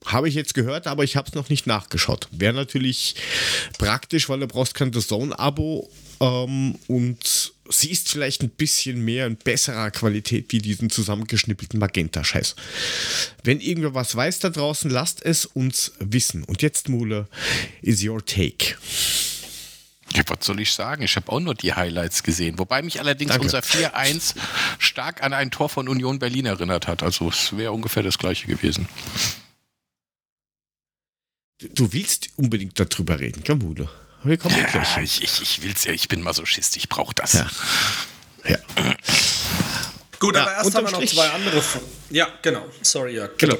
Habe 0.05 0.29
ich 0.29 0.35
jetzt 0.35 0.55
gehört, 0.55 0.87
aber 0.87 1.05
ich 1.05 1.17
habe 1.17 1.29
es 1.29 1.35
noch 1.35 1.49
nicht 1.49 1.67
nachgeschaut. 1.67 2.29
Wäre 2.33 2.53
natürlich 2.53 3.15
praktisch, 3.79 4.29
weil 4.29 4.41
du 4.41 4.47
brauchst 4.47 4.75
kein 4.75 4.93
The 4.93 5.01
Zone-Abo 5.01 5.91
ähm, 6.21 6.79
und 6.89 7.53
siehst 7.69 8.09
vielleicht 8.09 8.43
ein 8.43 8.51
bisschen 8.51 9.05
mehr 9.05 9.27
in 9.27 9.37
besserer 9.37 9.91
Qualität 9.91 10.47
wie 10.51 10.59
diesen 10.59 10.91
zusammengeschnippelten 10.91 11.79
Magenta-Scheiß. 11.79 12.55
Wenn 13.45 13.61
irgendwer 13.61 13.95
was 13.95 14.15
weiß 14.15 14.41
da 14.41 14.51
draußen, 14.51 14.91
lasst 14.91 15.25
es 15.25 15.47
uns 15.47 15.93
wissen. 15.99 16.45
Und 16.45 16.63
jetzt, 16.63 16.89
Mule, 16.89 17.29
is 17.81 18.05
your 18.05 18.25
take. 18.25 18.77
Ja, 20.15 20.23
was 20.27 20.45
soll 20.45 20.61
ich 20.61 20.73
sagen? 20.73 21.03
Ich 21.03 21.17
habe 21.17 21.33
auch 21.33 21.41
nur 21.41 21.55
die 21.55 21.73
Highlights 21.73 22.23
gesehen. 22.23 22.59
Wobei 22.59 22.83
mich 22.83 23.01
allerdings 23.01 23.31
Danke. 23.31 23.45
unser 23.45 23.61
4-1 23.61 24.35
stark 24.79 25.23
an 25.23 25.33
ein 25.33 25.51
Tor 25.51 25.71
von 25.71 25.89
Union 25.89 26.19
Berlin 26.19 26.47
erinnert 26.47 26.87
hat. 26.87 27.03
Also 27.03 27.29
es 27.29 27.57
wäre 27.57 27.73
ungefähr 27.73 28.03
das 28.03 28.19
gleiche 28.19 28.47
gewesen. 28.47 28.89
Du- 31.75 31.93
willst 31.93 32.31
unbedingt 32.37 32.79
darüber 32.79 33.19
reden, 33.21 33.43
Mule? 33.57 33.89
Wir 34.25 34.37
kommen 34.37 34.57
ja, 34.57 34.67
gleich 34.67 34.97
ich, 34.99 35.23
ich, 35.23 35.43
ich 35.43 35.63
will's 35.63 35.85
ja, 35.85 35.93
ich 35.93 36.09
bin 36.09 36.23
Masochist, 36.23 36.77
ich 36.77 36.89
brauche 36.89 37.15
das. 37.15 37.33
Ja. 37.33 37.51
Ja. 38.49 38.59
Gut, 40.23 40.37
Ja, 40.37 40.43
aber 40.43 40.53
erst 40.53 40.67
unterm 40.67 40.85
haben 40.87 40.93
wir 40.93 40.93
noch 40.93 40.99
Strich- 41.03 41.15
zwei 41.15 41.29
andere. 41.31 41.57
F- 41.59 41.81
Ja, 42.11 42.29
genau. 42.43 42.65
Sorry, 42.83 43.17
ja. 43.17 43.29
Genau. 43.39 43.57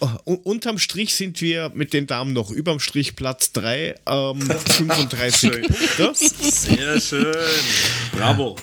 Oh, 0.00 0.08
oh, 0.26 0.34
unterm 0.44 0.78
Strich 0.78 1.14
sind 1.14 1.40
wir 1.40 1.70
mit 1.74 1.94
den 1.94 2.06
Damen 2.06 2.34
noch 2.34 2.50
überm 2.50 2.78
Strich 2.78 3.16
Platz 3.16 3.52
3, 3.52 3.94
ähm, 4.06 4.40
35 4.66 5.50
Punkte. 5.62 6.12
Sehr 6.14 7.00
schön. 7.00 7.34
Bravo. 8.12 8.56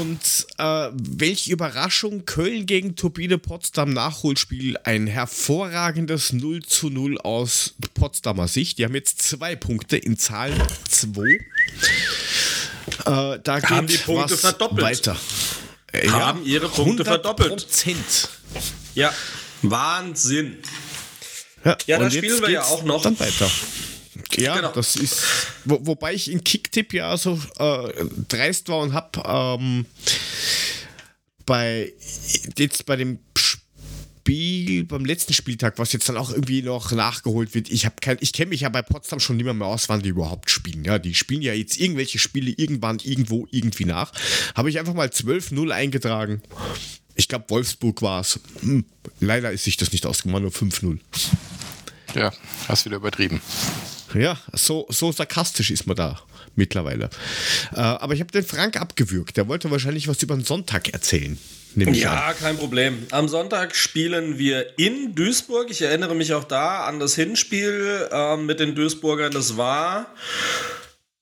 Und 0.00 0.46
äh, 0.58 0.90
welche 0.92 1.50
Überraschung, 1.50 2.26
Köln 2.26 2.66
gegen 2.66 2.94
Turbine 2.94 3.38
Potsdam 3.38 3.94
Nachholspiel, 3.94 4.76
ein 4.84 5.06
hervorragendes 5.06 6.34
0 6.34 6.62
zu 6.62 6.90
0 6.90 7.18
aus 7.22 7.74
Potsdamer 7.94 8.48
Sicht. 8.48 8.76
Die 8.78 8.84
haben 8.84 8.94
jetzt 8.94 9.22
zwei 9.22 9.56
Punkte 9.56 9.96
in 9.96 10.18
Zahl 10.18 10.52
2. 10.90 11.22
Äh, 11.30 11.38
da 13.04 13.62
Haben 13.62 13.86
geht 13.86 14.00
die 14.00 14.02
Punkte 14.04 14.34
was 14.34 14.40
verdoppelt. 14.40 14.82
weiter. 14.82 15.16
Äh, 15.92 16.08
Haben 16.08 16.44
ihre 16.44 16.68
Punkte 16.68 17.04
verdoppelt. 17.04 17.50
Prozent. 17.50 18.28
Ja. 18.94 19.12
Wahnsinn. 19.62 20.58
Ja, 21.64 21.76
Ja, 21.86 21.98
da 21.98 22.04
und 22.04 22.12
jetzt 22.12 22.24
spielen 22.24 22.42
wir 22.42 22.50
ja 22.50 22.60
geht's 22.60 22.72
auch 22.72 22.82
noch. 22.84 23.02
Dann 23.02 23.18
weiter. 23.18 23.50
Ja, 24.36 24.56
Genau. 24.56 24.72
das 24.72 24.96
ist. 24.96 25.22
Wo, 25.64 25.78
wobei 25.82 26.12
ich 26.14 26.30
in 26.30 26.44
Kicktipp 26.44 26.92
ja 26.92 27.16
so 27.16 27.40
äh, 27.58 27.92
dreist 28.28 28.68
war 28.68 28.78
und 28.78 28.92
hab 28.92 29.16
ähm, 29.26 29.86
bei 31.46 31.92
jetzt 32.58 32.84
bei 32.84 32.96
dem 32.96 33.18
Spiel, 34.28 34.84
beim 34.84 35.06
letzten 35.06 35.32
Spieltag, 35.32 35.78
was 35.78 35.94
jetzt 35.94 36.06
dann 36.06 36.18
auch 36.18 36.28
irgendwie 36.28 36.60
noch 36.60 36.92
nachgeholt 36.92 37.54
wird, 37.54 37.70
ich 37.70 37.86
habe 37.86 37.94
kein, 38.02 38.18
ich 38.20 38.34
kenne 38.34 38.50
mich 38.50 38.60
ja 38.60 38.68
bei 38.68 38.82
Potsdam 38.82 39.20
schon 39.20 39.38
nicht 39.38 39.46
mehr, 39.46 39.54
mehr 39.54 39.66
aus, 39.66 39.88
wann 39.88 40.02
die 40.02 40.10
überhaupt 40.10 40.50
spielen. 40.50 40.84
Ja, 40.84 40.98
die 40.98 41.14
spielen 41.14 41.40
ja 41.40 41.54
jetzt 41.54 41.80
irgendwelche 41.80 42.18
Spiele 42.18 42.50
irgendwann, 42.50 42.98
irgendwo, 43.02 43.48
irgendwie 43.50 43.86
nach. 43.86 44.12
Habe 44.54 44.68
ich 44.68 44.78
einfach 44.78 44.92
mal 44.92 45.08
12-0 45.08 45.70
eingetragen. 45.70 46.42
Ich 47.14 47.28
glaube, 47.28 47.46
Wolfsburg 47.48 48.02
war 48.02 48.20
es. 48.20 48.38
Hm, 48.60 48.84
leider 49.18 49.50
ist 49.50 49.64
sich 49.64 49.78
das 49.78 49.92
nicht 49.92 50.04
ausgemacht, 50.04 50.42
nur 50.42 50.50
5-0. 50.50 50.98
Ja, 52.14 52.30
hast 52.68 52.84
wieder 52.84 52.96
übertrieben. 52.96 53.40
Ja, 54.12 54.38
so, 54.52 54.86
so 54.90 55.10
sarkastisch 55.10 55.70
ist 55.70 55.86
man 55.86 55.96
da 55.96 56.20
mittlerweile. 56.54 57.08
Äh, 57.72 57.80
aber 57.80 58.12
ich 58.12 58.20
habe 58.20 58.30
den 58.30 58.44
Frank 58.44 58.78
abgewürgt. 58.78 59.38
Der 59.38 59.48
wollte 59.48 59.70
wahrscheinlich 59.70 60.06
was 60.06 60.22
über 60.22 60.36
den 60.36 60.44
Sonntag 60.44 60.90
erzählen. 60.90 61.38
Ich 61.82 62.08
an. 62.08 62.14
Ja, 62.14 62.32
kein 62.32 62.56
Problem. 62.56 63.06
Am 63.10 63.28
Sonntag 63.28 63.76
spielen 63.76 64.38
wir 64.38 64.78
in 64.78 65.14
Duisburg. 65.14 65.70
Ich 65.70 65.82
erinnere 65.82 66.14
mich 66.14 66.34
auch 66.34 66.44
da 66.44 66.84
an 66.84 66.98
das 67.00 67.14
Hinspiel 67.14 68.08
ähm, 68.10 68.46
mit 68.46 68.60
den 68.60 68.74
Duisburgern. 68.74 69.32
Das 69.32 69.56
war 69.56 70.06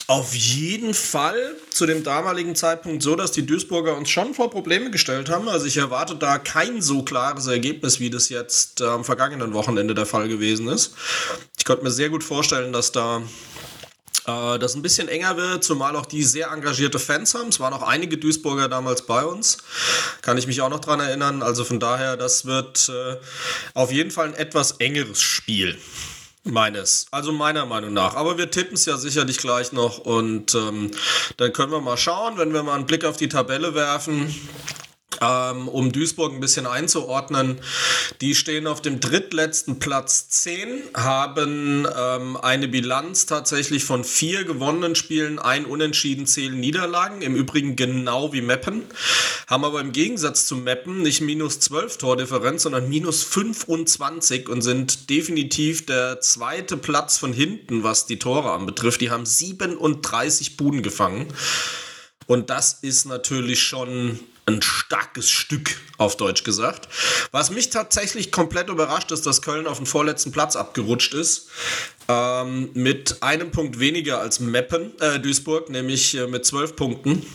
auf 0.08 0.34
jeden 0.34 0.94
Fall 0.94 1.56
zu 1.70 1.84
dem 1.84 2.04
damaligen 2.04 2.54
Zeitpunkt 2.54 3.02
so, 3.02 3.16
dass 3.16 3.32
die 3.32 3.44
Duisburger 3.44 3.96
uns 3.96 4.08
schon 4.08 4.34
vor 4.34 4.50
Probleme 4.50 4.90
gestellt 4.90 5.28
haben. 5.28 5.48
Also 5.48 5.66
ich 5.66 5.76
erwarte 5.78 6.14
da 6.14 6.38
kein 6.38 6.80
so 6.80 7.02
klares 7.02 7.48
Ergebnis, 7.48 7.98
wie 7.98 8.08
das 8.08 8.28
jetzt 8.28 8.80
äh, 8.80 8.84
am 8.84 9.04
vergangenen 9.04 9.52
Wochenende 9.52 9.94
der 9.94 10.06
Fall 10.06 10.28
gewesen 10.28 10.68
ist. 10.68 10.94
Ich 11.58 11.64
konnte 11.64 11.82
mir 11.82 11.90
sehr 11.90 12.08
gut 12.08 12.22
vorstellen, 12.22 12.72
dass 12.72 12.92
da 12.92 13.22
äh, 14.26 14.59
das 14.59 14.75
ein 14.75 14.83
bisschen 14.83 15.09
enger 15.09 15.37
wird, 15.37 15.64
zumal 15.64 15.97
auch 15.97 16.06
die 16.06 16.23
sehr 16.23 16.49
engagierte 16.49 16.99
Fans 16.99 17.35
haben. 17.35 17.49
Es 17.49 17.61
waren 17.61 17.73
auch 17.73 17.83
einige 17.83 18.18
Duisburger 18.18 18.68
damals 18.68 19.02
bei 19.02 19.25
uns. 19.25 19.59
Kann 20.23 20.38
ich 20.38 20.47
mich 20.47 20.61
auch 20.61 20.68
noch 20.68 20.80
dran 20.80 21.00
erinnern. 21.00 21.42
Also 21.42 21.64
von 21.64 21.80
daher, 21.80 22.16
das 22.16 22.47
wird 22.47 22.88
äh, 22.88 23.16
auf 23.75 23.92
jeden 23.92 24.11
Fall 24.11 24.28
ein 24.28 24.35
etwas 24.35 24.73
engeres 24.73 25.21
Spiel. 25.21 25.78
Meines, 26.49 27.06
also 27.11 27.33
meiner 27.33 27.66
Meinung 27.66 27.92
nach. 27.92 28.14
Aber 28.14 28.38
wir 28.38 28.52
tippen 28.52 28.75
es 28.75 28.85
ja 28.85 28.97
sicherlich 28.97 29.38
gleich 29.38 29.73
noch 29.73 29.99
und 29.99 30.54
ähm, 30.54 30.92
dann 31.38 31.52
können 31.52 31.73
wir 31.73 31.80
mal 31.80 31.97
schauen, 31.97 32.38
wenn 32.38 32.52
wir 32.52 32.62
mal 32.62 32.76
einen 32.76 32.87
Blick 32.87 33.04
auf 33.04 33.16
die 33.16 33.28
Tabelle 33.28 33.75
werfen. 33.75 34.33
Ähm, 35.20 35.68
um 35.68 35.92
Duisburg 35.92 36.32
ein 36.32 36.40
bisschen 36.40 36.66
einzuordnen, 36.66 37.61
die 38.20 38.35
stehen 38.35 38.66
auf 38.66 38.82
dem 38.82 39.00
drittletzten 39.00 39.78
Platz 39.78 40.28
10, 40.28 40.82
haben 40.94 41.87
ähm, 41.96 42.37
eine 42.37 42.68
Bilanz 42.68 43.26
tatsächlich 43.26 43.85
von 43.85 44.04
vier 44.04 44.44
gewonnenen 44.44 44.94
Spielen, 44.94 45.38
ein 45.38 45.64
Unentschieden, 45.64 46.26
zählen 46.26 46.58
Niederlagen, 46.58 47.23
im 47.23 47.35
Übrigen 47.35 47.76
genau 47.76 48.32
wie 48.32 48.42
Meppen, 48.42 48.82
haben 49.46 49.64
aber 49.64 49.80
im 49.80 49.92
Gegensatz 49.92 50.46
zu 50.46 50.56
Meppen 50.56 51.02
nicht 51.02 51.20
minus 51.20 51.61
12 51.61 51.99
Tordifferenz, 51.99 52.62
sondern 52.64 52.88
minus 52.88 53.23
25 53.23 54.49
und 54.49 54.62
sind 54.62 55.11
definitiv 55.11 55.87
der 55.87 56.20
zweite 56.20 56.76
Platz 56.76 57.18
von 57.18 57.32
hinten, 57.32 57.82
was 57.82 58.06
die 58.06 58.18
Tore 58.18 58.52
anbetrifft. 58.52 59.00
Die 59.00 59.11
haben 59.11 59.26
37 59.26 60.56
Buden 60.56 60.82
gefangen. 60.82 61.28
Und 62.26 62.50
das 62.50 62.78
ist 62.82 63.06
natürlich 63.06 63.62
schon 63.62 64.18
ein 64.46 64.62
starkes 64.62 65.28
Stück, 65.28 65.76
auf 65.98 66.16
Deutsch 66.16 66.44
gesagt. 66.44 66.88
Was 67.32 67.50
mich 67.50 67.70
tatsächlich 67.70 68.30
komplett 68.30 68.68
überrascht, 68.68 69.10
ist, 69.10 69.26
dass 69.26 69.42
Köln 69.42 69.66
auf 69.66 69.78
den 69.78 69.86
vorletzten 69.86 70.30
Platz 70.30 70.56
abgerutscht 70.56 71.14
ist. 71.14 71.48
Ähm, 72.08 72.70
mit 72.74 73.22
einem 73.22 73.50
Punkt 73.50 73.80
weniger 73.80 74.20
als 74.20 74.38
Meppen, 74.38 74.92
äh, 75.00 75.18
Duisburg, 75.18 75.68
nämlich 75.70 76.14
äh, 76.16 76.26
mit 76.26 76.46
zwölf 76.46 76.76
Punkten. 76.76 77.26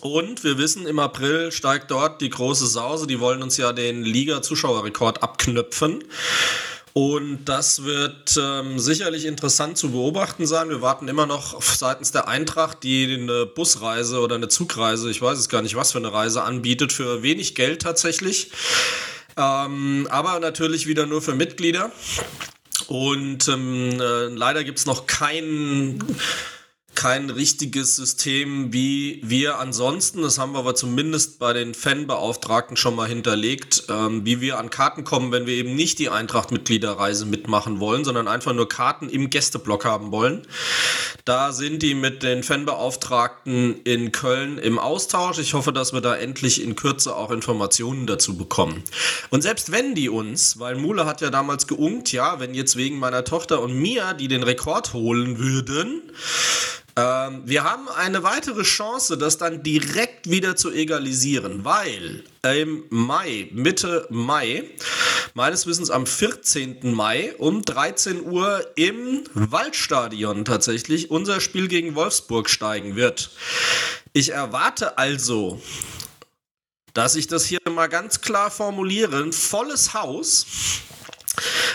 Und 0.00 0.44
wir 0.44 0.58
wissen, 0.58 0.86
im 0.86 0.98
April 0.98 1.50
steigt 1.52 1.90
dort 1.90 2.20
die 2.20 2.28
große 2.28 2.66
Sause. 2.66 3.06
Die 3.06 3.20
wollen 3.20 3.42
uns 3.42 3.56
ja 3.56 3.72
den 3.72 4.02
Liga-Zuschauerrekord 4.02 5.22
abknöpfen. 5.22 6.04
Und 6.96 7.46
das 7.46 7.82
wird 7.82 8.38
ähm, 8.40 8.78
sicherlich 8.78 9.24
interessant 9.24 9.76
zu 9.76 9.90
beobachten 9.90 10.46
sein. 10.46 10.68
Wir 10.68 10.80
warten 10.80 11.08
immer 11.08 11.26
noch 11.26 11.60
seitens 11.60 12.12
der 12.12 12.28
Eintracht, 12.28 12.84
die 12.84 13.18
eine 13.20 13.46
Busreise 13.46 14.20
oder 14.20 14.36
eine 14.36 14.46
Zugreise, 14.46 15.10
ich 15.10 15.20
weiß 15.20 15.36
es 15.36 15.48
gar 15.48 15.60
nicht, 15.60 15.74
was 15.74 15.90
für 15.90 15.98
eine 15.98 16.12
Reise 16.12 16.44
anbietet, 16.44 16.92
für 16.92 17.24
wenig 17.24 17.56
Geld 17.56 17.82
tatsächlich. 17.82 18.52
Ähm, 19.36 20.06
aber 20.08 20.38
natürlich 20.38 20.86
wieder 20.86 21.06
nur 21.06 21.20
für 21.20 21.34
Mitglieder. 21.34 21.90
Und 22.86 23.48
ähm, 23.48 24.00
äh, 24.00 24.26
leider 24.26 24.62
gibt 24.62 24.78
es 24.78 24.86
noch 24.86 25.08
keinen 25.08 25.98
kein 26.94 27.30
richtiges 27.30 27.96
System, 27.96 28.72
wie 28.72 29.20
wir 29.22 29.58
ansonsten, 29.58 30.22
das 30.22 30.38
haben 30.38 30.52
wir 30.52 30.60
aber 30.60 30.74
zumindest 30.74 31.38
bei 31.38 31.52
den 31.52 31.74
Fanbeauftragten 31.74 32.76
schon 32.76 32.96
mal 32.96 33.08
hinterlegt, 33.08 33.84
ähm, 33.88 34.24
wie 34.24 34.40
wir 34.40 34.58
an 34.58 34.70
Karten 34.70 35.04
kommen, 35.04 35.32
wenn 35.32 35.46
wir 35.46 35.54
eben 35.54 35.74
nicht 35.74 35.98
die 35.98 36.08
Eintracht-Mitgliederreise 36.08 37.26
mitmachen 37.26 37.80
wollen, 37.80 38.04
sondern 38.04 38.28
einfach 38.28 38.52
nur 38.52 38.68
Karten 38.68 39.08
im 39.08 39.30
Gästeblock 39.30 39.84
haben 39.84 40.12
wollen. 40.12 40.46
Da 41.24 41.52
sind 41.52 41.82
die 41.82 41.94
mit 41.94 42.22
den 42.22 42.42
Fanbeauftragten 42.42 43.82
in 43.82 44.12
Köln 44.12 44.58
im 44.58 44.78
Austausch. 44.78 45.38
Ich 45.38 45.54
hoffe, 45.54 45.72
dass 45.72 45.92
wir 45.92 46.00
da 46.00 46.14
endlich 46.14 46.62
in 46.62 46.76
Kürze 46.76 47.16
auch 47.16 47.30
Informationen 47.30 48.06
dazu 48.06 48.36
bekommen. 48.36 48.82
Und 49.30 49.42
selbst 49.42 49.72
wenn 49.72 49.94
die 49.94 50.08
uns, 50.08 50.58
weil 50.58 50.76
Mule 50.76 51.06
hat 51.06 51.20
ja 51.20 51.30
damals 51.30 51.66
geungt, 51.66 52.12
ja, 52.12 52.40
wenn 52.40 52.54
jetzt 52.54 52.76
wegen 52.76 52.98
meiner 52.98 53.24
Tochter 53.24 53.60
und 53.62 53.74
mir, 53.74 54.14
die 54.14 54.28
den 54.28 54.42
Rekord 54.42 54.92
holen 54.92 55.38
würden, 55.38 56.02
ähm, 56.96 57.42
wir 57.44 57.64
haben 57.64 57.88
eine 57.88 58.22
weitere 58.22 58.62
Chance, 58.62 59.18
das 59.18 59.36
dann 59.36 59.62
direkt 59.62 60.30
wieder 60.30 60.54
zu 60.54 60.70
egalisieren, 60.70 61.64
weil 61.64 62.24
im 62.42 62.84
Mai, 62.90 63.48
Mitte 63.52 64.06
Mai, 64.10 64.70
meines 65.34 65.66
Wissens 65.66 65.90
am 65.90 66.06
14. 66.06 66.94
Mai 66.94 67.34
um 67.38 67.62
13 67.62 68.24
Uhr 68.24 68.64
im 68.76 69.24
Waldstadion 69.34 70.44
tatsächlich 70.44 71.10
unser 71.10 71.40
Spiel 71.40 71.66
gegen 71.66 71.96
Wolfsburg 71.96 72.48
steigen 72.48 72.94
wird. 72.94 73.30
Ich 74.12 74.30
erwarte 74.30 74.96
also, 74.96 75.60
dass 76.92 77.16
ich 77.16 77.26
das 77.26 77.44
hier 77.44 77.58
mal 77.68 77.88
ganz 77.88 78.20
klar 78.20 78.52
formuliere, 78.52 79.20
ein 79.24 79.32
volles 79.32 79.94
Haus 79.94 80.46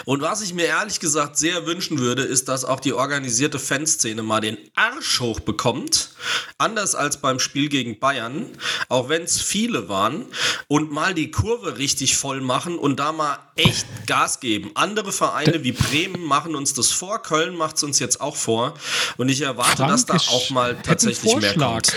und 0.05 0.21
was 0.21 0.41
ich 0.41 0.53
mir 0.53 0.65
ehrlich 0.65 0.99
gesagt 0.99 1.37
sehr 1.37 1.65
wünschen 1.65 1.99
würde, 1.99 2.23
ist, 2.23 2.47
dass 2.49 2.65
auch 2.65 2.79
die 2.79 2.93
organisierte 2.93 3.59
Fanszene 3.59 4.23
mal 4.23 4.41
den 4.41 4.57
Arsch 4.75 5.19
hochbekommt, 5.19 6.11
anders 6.57 6.95
als 6.95 7.17
beim 7.17 7.39
Spiel 7.39 7.69
gegen 7.69 7.99
Bayern, 7.99 8.47
auch 8.87 9.09
wenn 9.09 9.23
es 9.23 9.41
viele 9.41 9.89
waren, 9.89 10.25
und 10.67 10.91
mal 10.91 11.13
die 11.13 11.31
Kurve 11.31 11.77
richtig 11.77 12.17
voll 12.17 12.41
machen 12.41 12.77
und 12.77 12.99
da 12.99 13.11
mal 13.11 13.37
echt 13.55 13.85
Gas 14.07 14.39
geben. 14.39 14.71
Andere 14.75 15.11
Vereine 15.11 15.63
wie 15.63 15.71
Bremen 15.71 16.23
machen 16.23 16.55
uns 16.55 16.73
das 16.73 16.91
vor, 16.91 17.21
Köln 17.21 17.55
macht 17.55 17.77
es 17.77 17.83
uns 17.83 17.99
jetzt 17.99 18.21
auch 18.21 18.35
vor. 18.35 18.73
Und 19.17 19.29
ich 19.29 19.41
erwarte, 19.41 19.77
Frank, 19.77 19.91
dass 19.91 20.05
da 20.05 20.15
auch 20.15 20.49
mal 20.49 20.77
tatsächlich 20.81 21.35
mehr 21.35 21.55
kommt. 21.55 21.93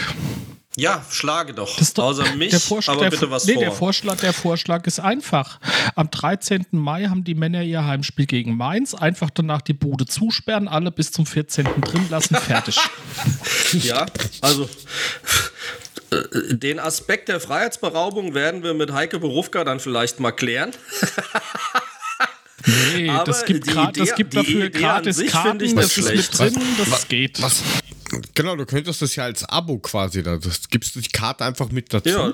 Ja, 0.76 1.04
schlage 1.10 1.52
doch. 1.52 1.76
Das 1.76 1.88
ist 1.88 1.98
doch 1.98 2.04
Außer 2.04 2.34
mich, 2.36 2.50
der 2.50 2.60
Vorschlag, 2.60 2.94
aber 2.94 3.10
bitte 3.10 3.30
was 3.30 3.44
nee, 3.44 3.54
vor. 3.54 3.62
Der 3.62 3.72
Vorschlag, 3.72 4.16
der 4.20 4.32
Vorschlag 4.32 4.86
ist 4.86 5.00
einfach. 5.00 5.60
Am 5.96 6.10
13. 6.10 6.66
Mai 6.70 7.04
haben 7.04 7.24
die 7.24 7.34
Männer 7.34 7.62
ihr 7.62 7.84
Heimspiel 7.84 8.24
gegen 8.24 8.56
Mainz. 8.56 8.94
Einfach 8.94 9.28
danach 9.28 9.60
die 9.60 9.74
Bude 9.74 10.06
zusperren, 10.06 10.68
alle 10.68 10.90
bis 10.90 11.12
zum 11.12 11.26
14. 11.26 11.66
drin 11.82 12.06
lassen, 12.08 12.36
fertig. 12.36 12.78
Ja, 13.72 14.04
also 14.42 14.68
äh, 16.10 16.54
den 16.54 16.78
Aspekt 16.78 17.28
der 17.28 17.40
Freiheitsberaubung 17.40 18.34
werden 18.34 18.62
wir 18.62 18.74
mit 18.74 18.92
Heike 18.92 19.18
Berufka 19.18 19.64
dann 19.64 19.80
vielleicht 19.80 20.20
mal 20.20 20.32
klären. 20.32 20.72
Nee, 22.94 23.08
Aber 23.08 23.24
das 23.24 23.44
gibt, 23.44 23.66
die 23.66 23.70
grad, 23.70 23.96
das 23.96 24.08
Idee- 24.08 24.16
gibt 24.16 24.32
die 24.32 24.36
dafür 24.36 24.64
Idee 24.66 24.78
gratis 24.78 25.16
sich 25.16 25.30
Karten, 25.30 25.60
ich 25.64 25.74
das 25.74 25.96
ist 25.98 26.08
mit 26.14 26.38
drin, 26.38 26.62
das 26.90 27.08
geht. 27.08 27.42
Was? 27.42 27.62
Genau, 28.34 28.56
du 28.56 28.66
könntest 28.66 29.00
das 29.00 29.16
ja 29.16 29.24
als 29.24 29.42
Abo 29.44 29.78
quasi, 29.78 30.22
da 30.22 30.36
das 30.36 30.68
gibst 30.68 30.94
du 30.94 31.00
die 31.00 31.08
Karte 31.08 31.44
einfach 31.46 31.70
mit 31.70 31.92
dazu. 31.94 32.08
Ja, 32.10 32.32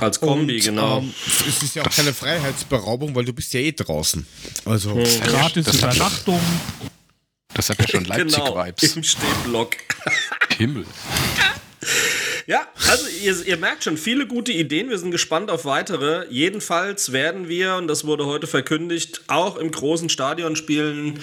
als 0.00 0.18
Kombi, 0.18 0.54
Und, 0.56 0.62
genau. 0.64 0.98
Ähm, 1.00 1.14
es 1.46 1.62
ist 1.62 1.74
ja 1.74 1.82
auch 1.84 1.90
keine 1.90 2.14
Freiheitsberaubung, 2.14 3.14
weil 3.14 3.24
du 3.26 3.34
bist 3.34 3.52
ja 3.52 3.60
eh 3.60 3.72
draußen. 3.72 4.26
Also, 4.64 4.94
Gratis 4.94 5.66
das 5.66 5.82
hat- 5.82 5.94
Übernachtung. 5.96 6.40
Das 7.52 7.68
hat 7.68 7.78
ja 7.80 7.86
schon 7.88 8.04
genau, 8.04 8.54
Leipzig-Vibes. 8.56 8.96
im 8.96 9.02
Stehblock. 9.04 9.76
Himmel. 10.56 10.86
Ja, 12.46 12.66
also 12.90 13.06
ihr, 13.08 13.46
ihr 13.46 13.56
merkt 13.56 13.84
schon, 13.84 13.96
viele 13.96 14.26
gute 14.26 14.52
Ideen. 14.52 14.90
Wir 14.90 14.98
sind 14.98 15.10
gespannt 15.10 15.50
auf 15.50 15.64
weitere. 15.64 16.26
Jedenfalls 16.28 17.12
werden 17.12 17.48
wir, 17.48 17.76
und 17.76 17.88
das 17.88 18.04
wurde 18.04 18.26
heute 18.26 18.46
verkündigt, 18.46 19.22
auch 19.28 19.56
im 19.56 19.70
großen 19.70 20.10
Stadion 20.10 20.54
spielen 20.54 21.20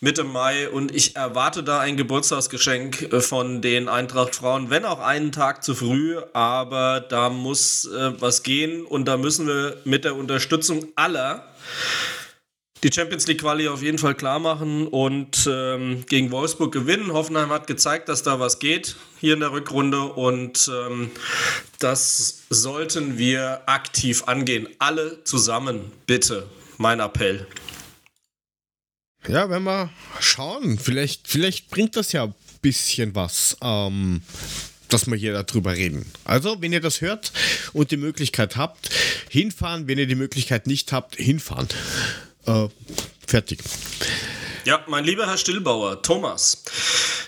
Mitte 0.00 0.24
Mai. 0.24 0.68
Und 0.68 0.92
ich 0.92 1.14
erwarte 1.14 1.62
da 1.62 1.78
ein 1.78 1.96
Geburtstagsgeschenk 1.96 3.12
äh, 3.12 3.20
von 3.20 3.62
den 3.62 3.88
Eintracht-Frauen, 3.88 4.68
wenn 4.68 4.84
auch 4.84 4.98
einen 4.98 5.30
Tag 5.30 5.62
zu 5.62 5.76
früh. 5.76 6.16
Aber 6.32 7.00
da 7.00 7.30
muss 7.30 7.84
äh, 7.84 8.20
was 8.20 8.42
gehen 8.42 8.84
und 8.84 9.04
da 9.06 9.16
müssen 9.16 9.46
wir 9.46 9.76
mit 9.84 10.04
der 10.04 10.16
Unterstützung 10.16 10.88
aller 10.96 11.46
die 12.84 12.92
Champions 12.92 13.26
League 13.26 13.40
Quali 13.40 13.66
auf 13.66 13.82
jeden 13.82 13.96
Fall 13.96 14.14
klar 14.14 14.38
machen 14.38 14.86
und 14.86 15.48
ähm, 15.50 16.04
gegen 16.06 16.30
Wolfsburg 16.30 16.70
gewinnen. 16.70 17.12
Hoffenheim 17.12 17.48
hat 17.48 17.66
gezeigt, 17.66 18.10
dass 18.10 18.22
da 18.22 18.38
was 18.38 18.58
geht 18.58 18.96
hier 19.18 19.34
in 19.34 19.40
der 19.40 19.52
Rückrunde 19.52 20.02
und 20.02 20.70
ähm, 20.70 21.10
das 21.78 22.42
sollten 22.50 23.16
wir 23.16 23.62
aktiv 23.66 24.24
angehen. 24.26 24.68
Alle 24.78 25.24
zusammen, 25.24 25.92
bitte. 26.06 26.46
Mein 26.76 27.00
Appell. 27.00 27.46
ja, 29.28 29.48
wenn 29.48 29.62
wir 29.62 29.90
schauen, 30.20 30.78
vielleicht, 30.78 31.26
vielleicht 31.26 31.70
bringt 31.70 31.96
das 31.96 32.12
ja 32.12 32.24
ein 32.24 32.34
bisschen 32.60 33.14
was, 33.14 33.56
ähm, 33.62 34.20
dass 34.88 35.06
wir 35.06 35.16
hier 35.16 35.42
darüber 35.42 35.72
reden. 35.72 36.04
Also, 36.24 36.60
wenn 36.60 36.72
ihr 36.72 36.80
das 36.80 37.00
hört 37.00 37.32
und 37.72 37.92
die 37.92 37.96
Möglichkeit 37.96 38.56
habt, 38.56 38.90
hinfahren. 39.30 39.88
Wenn 39.88 39.98
ihr 39.98 40.06
die 40.06 40.16
Möglichkeit 40.16 40.66
nicht 40.66 40.92
habt, 40.92 41.16
hinfahren. 41.16 41.68
Äh, 42.46 42.68
fertig. 43.26 43.60
Ja, 44.64 44.82
mein 44.86 45.04
lieber 45.04 45.26
Herr 45.26 45.36
Stillbauer, 45.36 46.00
Thomas, 46.00 46.62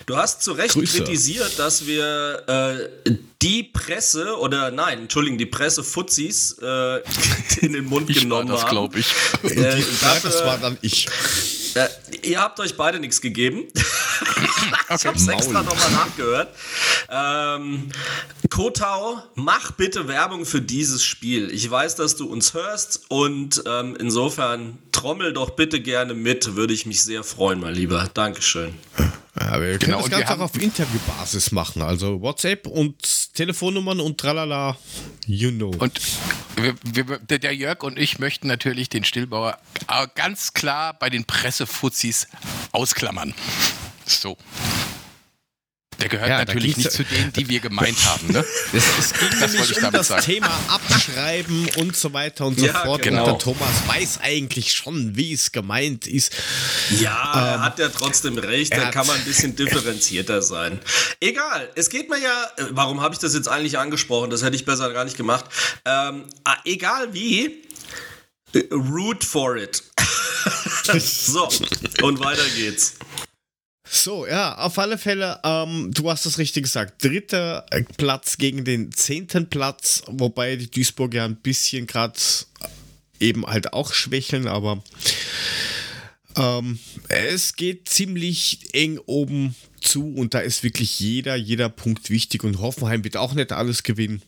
du 0.07 0.17
hast 0.17 0.43
zu 0.43 0.53
Recht 0.53 0.73
Grüße. 0.73 0.99
kritisiert, 1.03 1.59
dass 1.59 1.87
wir 1.87 2.89
äh, 3.07 3.11
die 3.43 3.63
Presse 3.65 4.39
oder 4.39 4.71
nein, 4.71 5.01
Entschuldigung, 5.01 5.37
die 5.37 5.45
Presse 5.47 5.85
Fuzis 5.85 6.57
äh, 6.63 7.01
in 7.61 7.75
den 7.75 7.85
Mund 7.85 8.09
Ich 8.09 8.17
war 8.17 8.23
genommen 8.23 8.49
das, 8.49 8.63
haben. 8.63 8.71
glaube 8.71 8.99
ich. 9.01 9.07
Äh, 9.45 9.55
Ja, 9.81 9.85
dafür- 10.01 10.31
das 10.31 10.45
war 10.47 10.57
dann 10.59 10.79
ich. 10.81 11.07
Äh, 11.77 11.89
ihr 12.23 12.41
habt 12.41 12.59
euch 12.59 12.77
beide 12.77 12.99
nichts 12.99 13.21
gegeben. 13.21 13.65
ich 13.75 15.07
habe 15.07 15.21
Maul. 15.21 15.35
extra 15.35 15.63
nochmal 15.63 15.91
nachgehört. 15.91 16.49
Ähm, 17.11 17.91
Kotau, 18.49 19.23
mach 19.35 19.73
bitte 19.73 20.09
Werbung 20.09 20.47
für 20.47 20.63
dieses 20.63 21.05
Spiel. 21.05 21.51
Ich 21.51 21.71
weiß, 21.71 21.97
dass 21.97 22.17
du 22.17 22.27
uns 22.27 22.55
hörst 22.55 23.03
und 23.09 23.63
ähm, 23.67 23.95
insofern 24.01 24.79
trommel 24.91 25.35
doch 25.35 25.51
bitte 25.51 25.81
gerne 25.81 26.15
mit. 26.15 26.57
Würde 26.57 26.73
ich 26.73 26.87
mich 26.87 27.03
sehr 27.03 27.23
freuen, 27.23 27.61
mein 27.61 27.75
Lieber. 27.75 28.09
Dankeschön. 28.15 28.75
Ja, 29.39 29.61
wir 29.61 29.79
können 29.79 29.81
Genau, 29.81 30.01
das 30.01 30.11
Ganze 30.11 30.35
auch 30.35 30.41
auf 30.41 30.61
Interviewbasis 30.61 31.53
machen. 31.53 31.83
Also 31.83 32.21
WhatsApp 32.23 32.67
und 32.67 33.35
Telefonnummern 33.35 34.01
und 34.01 34.19
tralala, 34.19 34.77
you 35.27 35.51
know. 35.51 35.71
Und 35.79 36.01
wir, 36.57 36.75
wir, 36.85 37.19
der 37.19 37.39
der 37.39 37.55
Jörg 37.55 37.83
und 37.83 37.99
ich 37.99 38.19
möchten 38.19 38.47
natürlich 38.47 38.89
den 38.89 39.05
Stillbauer 39.05 39.59
äh, 39.89 40.07
ganz 40.15 40.55
klar 40.55 40.95
bei 40.95 41.11
den 41.11 41.25
Pressefuzis 41.25 42.29
ausklammern. 42.73 43.35
So. 44.07 44.37
Der 46.01 46.09
gehört 46.09 46.29
Ja, 46.29 46.39
natürlich 46.39 46.77
nicht 46.77 46.91
zu 46.93 47.05
denen, 47.05 47.33
die 47.33 47.49
wir 47.49 47.61
gemeint 47.61 47.97
haben. 48.05 48.33
Ne? 48.33 48.45
es, 48.73 48.85
es 48.99 49.13
ging 49.15 49.29
Das 49.41 49.53
nämlich 49.53 49.71
ich 49.71 49.83
um 49.83 49.93
das 49.93 50.09
sagen. 50.09 50.23
Thema 50.25 50.51
Abschreiben 50.69 51.69
und 51.77 51.97
so 51.97 52.13
weiter 52.13 52.47
und 52.47 52.59
so 52.61 52.67
Ja, 52.67 52.75
fort. 52.85 53.03
genau. 53.03 53.25
Und 53.25 53.33
der 53.33 53.39
Thomas 53.39 53.71
weiß 53.87 54.21
eigentlich 54.23 54.73
schon, 54.75 55.17
wie 55.17 55.33
es 55.33 55.53
gemeint 55.53 56.07
ist. 56.07 56.33
Ja, 57.01 57.33
er 57.35 57.63
hat 57.63 57.79
ja 57.79 57.89
trotzdem 57.89 58.37
recht, 58.39 58.73
er 58.73 58.81
da 58.87 58.91
kann 58.91 59.07
man 59.07 59.17
ein 59.17 59.25
bisschen 59.25 59.57
differenzierter 59.57 60.43
sein. 60.43 60.81
Egal, 61.21 61.71
es 61.77 61.89
geht 61.89 62.11
mir 62.11 62.19
ja, 62.19 62.45
äh, 62.59 62.65
warum 62.71 63.01
habe 63.01 63.15
ich 63.15 63.21
das 63.21 63.35
jetzt 63.35 63.49
eigentlich 63.49 63.79
angesprochen? 63.79 64.29
Das 64.31 64.43
hätte 64.43 64.57
ich 64.57 64.65
besser 64.65 64.93
gar 64.93 65.05
nicht 65.05 65.17
gemacht. 65.17 65.47
Ähm, 65.85 66.25
ah, 66.45 66.57
egal 66.65 67.15
wie, 67.15 67.63
äh, 68.55 68.63
root 68.71 69.25
for 69.25 69.57
it. 69.57 69.83
so, 70.99 71.49
und 72.03 72.21
weiter 72.21 72.45
geht's. 72.55 72.95
So, 73.89 74.27
ja, 74.27 74.59
auf 74.59 74.79
alle 74.79 74.99
Fälle, 74.99 75.39
ähm, 75.45 75.91
du 75.95 76.11
hast 76.11 76.27
es 76.27 76.39
richtig 76.39 76.65
gesagt. 76.65 77.05
Dritter 77.05 77.67
äh, 77.71 77.85
Platz 77.97 78.37
gegen 78.37 78.65
den 78.65 78.91
zehnten 78.93 79.49
Platz, 79.49 80.03
wobei 80.09 80.57
die 80.57 80.71
Duisburger 80.71 81.25
ein 81.25 81.37
bisschen 81.37 81.87
gerade 81.87 82.19
eben 83.21 83.47
halt 83.47 83.73
auch 83.73 83.93
schwächeln, 83.93 84.49
aber 84.49 84.83
ähm, 86.37 86.79
es 87.09 87.55
geht 87.57 87.89
ziemlich 87.89 88.61
eng 88.73 88.99
oben 89.07 89.55
zu 89.81 90.15
und 90.15 90.35
da 90.35 90.41
ist 90.41 90.63
wirklich 90.63 90.99
jeder, 91.01 91.37
jeder 91.37 91.69
Punkt 91.69 92.11
wichtig 92.11 92.45
und 92.45 92.61
Hoffenheim 92.61 93.05
wird 93.05 93.17
auch 93.17 93.35
nicht 93.35 93.53
alles 93.53 93.83
gewinnen. 93.85 94.21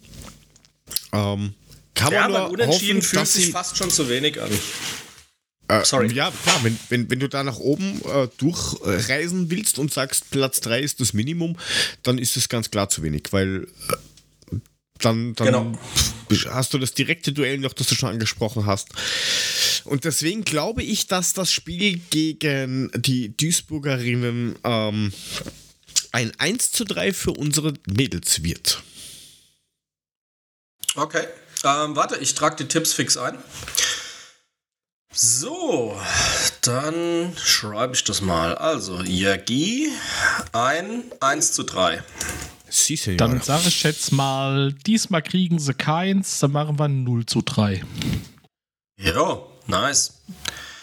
Ähm, 1.12 1.55
kann 1.94 2.12
Ja, 2.12 2.29
man 2.29 2.35
aber 2.37 2.38
nur 2.44 2.53
unentschieden 2.53 2.99
hoffen, 2.99 3.09
fühlt 3.09 3.27
sich 3.27 3.51
fast 3.51 3.77
schon 3.77 3.90
zu 3.90 4.09
wenig 4.09 4.40
an. 4.40 4.51
Äh, 5.68 5.85
Sorry. 5.85 6.12
Ja, 6.12 6.31
klar, 6.31 6.64
wenn, 6.64 6.78
wenn, 6.88 7.11
wenn 7.11 7.20
du 7.20 7.28
da 7.28 7.44
nach 7.44 7.59
oben 7.59 8.00
äh, 8.07 8.28
durchreisen 8.38 9.50
willst 9.50 9.78
und 9.78 9.92
sagst, 9.92 10.31
Platz 10.31 10.61
3 10.61 10.81
ist 10.81 11.00
das 11.00 11.12
Minimum, 11.12 11.57
dann 12.02 12.18
ist 12.18 12.37
es 12.37 12.48
ganz 12.48 12.70
klar 12.70 12.88
zu 12.88 13.02
wenig, 13.02 13.24
weil 13.33 13.66
äh, 14.50 14.57
dann, 15.00 15.35
dann 15.35 15.46
Genau. 15.46 15.78
hast 16.50 16.72
du 16.74 16.78
das 16.78 16.92
direkte 16.94 17.33
Duell 17.33 17.59
noch, 17.59 17.74
das 17.74 17.87
du 17.87 17.94
schon 17.94 18.09
angesprochen 18.09 18.66
hast. 18.66 18.88
Und 19.85 20.04
deswegen 20.04 20.42
glaube 20.42 20.83
ich, 20.83 21.07
dass 21.07 21.35
das 21.35 21.52
Spiel 21.52 22.00
gegen 22.11 22.90
die 22.96 23.37
Duisburgerinnen 23.37 24.57
ähm, 24.64 25.12
ein 26.12 26.33
1 26.38 26.72
zu 26.72 26.85
3 26.85 27.12
für 27.12 27.33
unsere 27.33 27.74
Mädels 27.87 28.42
wird. 28.42 28.83
Okay. 30.94 31.24
Ähm, 31.64 31.94
warte, 31.96 32.16
ich 32.16 32.35
trage 32.35 32.57
die 32.57 32.68
Tipps 32.68 32.92
fix 32.92 33.16
ein. 33.16 33.38
So, 35.12 35.99
dann 36.62 37.33
schreibe 37.42 37.94
ich 37.94 38.05
das 38.05 38.21
mal. 38.21 38.55
Also, 38.57 39.03
Jagi, 39.03 39.88
ein 40.53 41.05
1 41.21 41.53
zu 41.53 41.62
3. 41.64 42.03
Sie. 42.68 43.16
Dann 43.16 43.40
sage 43.40 43.68
ich 43.68 43.83
jetzt 43.83 44.12
mal, 44.12 44.73
diesmal 44.73 45.23
kriegen 45.23 45.59
sie 45.59 45.73
keins, 45.73 46.38
dann 46.40 46.53
machen 46.53 46.79
wir 46.79 46.88
0 46.88 47.25
zu 47.25 47.40
3. 47.40 47.83
Ja, 48.99 49.38
nice. 49.66 50.21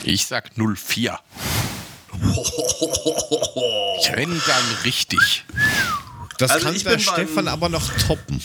Ich 0.03 0.25
sag 0.25 0.51
04. 0.57 1.19
Wenn 4.15 4.41
dann 4.47 4.63
richtig. 4.83 5.45
das 6.39 6.51
Also 6.51 6.65
kann 6.65 6.75
ich 6.75 6.83
der 6.83 6.99
Stefan 6.99 7.47
aber 7.47 7.69
noch 7.69 7.88
toppen. 8.07 8.41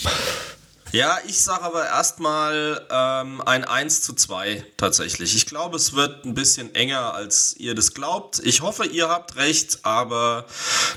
Ja, 0.91 1.19
ich 1.25 1.39
sage 1.39 1.63
aber 1.63 1.85
erstmal 1.87 2.85
ähm, 2.91 3.41
ein 3.45 3.63
1 3.63 4.01
zu 4.01 4.13
2 4.13 4.65
tatsächlich. 4.75 5.35
Ich 5.35 5.45
glaube, 5.45 5.77
es 5.77 5.93
wird 5.93 6.25
ein 6.25 6.33
bisschen 6.33 6.75
enger, 6.75 7.13
als 7.13 7.55
ihr 7.57 7.75
das 7.75 7.93
glaubt. 7.93 8.39
Ich 8.43 8.61
hoffe, 8.61 8.85
ihr 8.85 9.07
habt 9.07 9.37
recht, 9.37 9.79
aber 9.83 10.45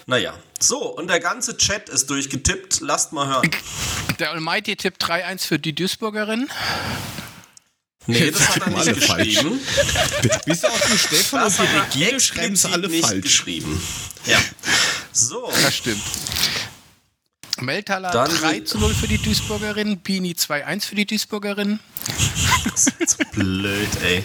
naja. 0.07 0.35
So, 0.59 0.79
und 0.97 1.09
der 1.09 1.21
ganze 1.21 1.57
Chat 1.57 1.89
ist 1.89 2.11
durchgetippt. 2.11 2.81
Lasst 2.81 3.13
mal 3.13 3.29
hören. 3.29 3.51
Der 4.19 4.33
Almighty 4.33 4.75
Tipp 4.77 4.95
3-1 4.99 5.47
für 5.47 5.59
die 5.61 5.75
Duisburgerin. 5.75 6.49
Nee, 8.07 8.31
das 8.33 8.49
hat 8.49 8.59
er 8.63 8.69
nicht 8.71 8.79
alle 8.89 8.95
falsch. 8.97 9.29
geschrieben. 9.35 9.61
Bis 10.45 10.65
auf 10.65 10.81
den 10.89 10.99
Stefan 10.99 11.41
Das 11.41 11.59
und 11.61 11.69
die 11.95 12.03
Regine 12.05 12.21
schreiben 12.21 12.55
es 12.55 12.67
alle 12.67 12.89
nicht 12.89 13.07
falsch. 13.07 13.23
geschrieben. 13.23 13.81
Ja. 14.27 14.39
So, 15.13 15.51
Das 15.63 15.75
stimmt. 15.77 16.03
Meltaler 17.61 18.11
Dann 18.11 18.31
3 18.31 18.55
sind- 18.55 18.69
zu 18.69 18.79
0 18.79 18.93
für 18.95 19.07
die 19.07 19.19
Duisburgerin, 19.19 19.99
Bini 19.99 20.35
2-1 20.35 20.87
für 20.87 20.95
die 20.97 21.07
Duisburgerin. 21.07 21.79
so 22.75 22.91
blöd, 23.33 23.89
ey. 24.03 24.25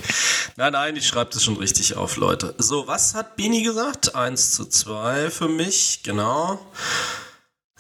Nein, 0.56 0.74
nein, 0.74 0.96
ich 0.96 1.08
schreibe 1.08 1.32
das 1.34 1.44
schon 1.44 1.58
richtig 1.58 1.96
auf, 1.96 2.18
Leute. 2.18 2.56
So, 2.58 2.88
was 2.88 3.14
hat 3.14 3.36
Bini 3.36 3.62
gesagt? 3.64 4.16
1 4.16 4.52
zu 4.52 4.66
2 4.66 5.30
für 5.30 5.48
mich, 5.48 6.02
genau. 6.04 6.60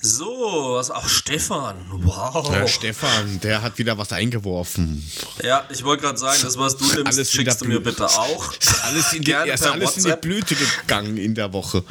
So, 0.02 0.76
was 0.76 0.92
auch 0.92 1.10
Stefan. 1.10 1.76
Wow. 1.90 2.50
Der 2.50 2.68
Stefan, 2.68 3.40
der 3.42 3.62
hat 3.62 3.78
wieder 3.78 3.98
was 3.98 4.14
eingeworfen. 4.14 5.06
Ja, 5.44 5.66
ich 5.70 5.84
wollte 5.84 6.04
gerade 6.04 6.18
sagen, 6.18 6.40
das, 6.42 6.58
was 6.58 6.78
du 6.78 6.86
nimmst, 6.86 7.18
Alles 7.18 7.32
schickst 7.32 7.62
du 7.62 7.66
mir 7.66 7.82
bitte 7.82 8.06
auch. 8.06 8.54
Alles 8.84 9.12
in 9.12 9.24
die, 9.24 9.32
Gerne 9.32 9.52
ist 9.52 9.66
alles 9.66 9.98
in 9.98 10.04
die 10.04 10.10
WhatsApp. 10.10 10.22
Blüte 10.22 10.56
gegangen 10.56 11.18
in 11.18 11.36
der 11.36 11.52
Woche. 11.52 11.84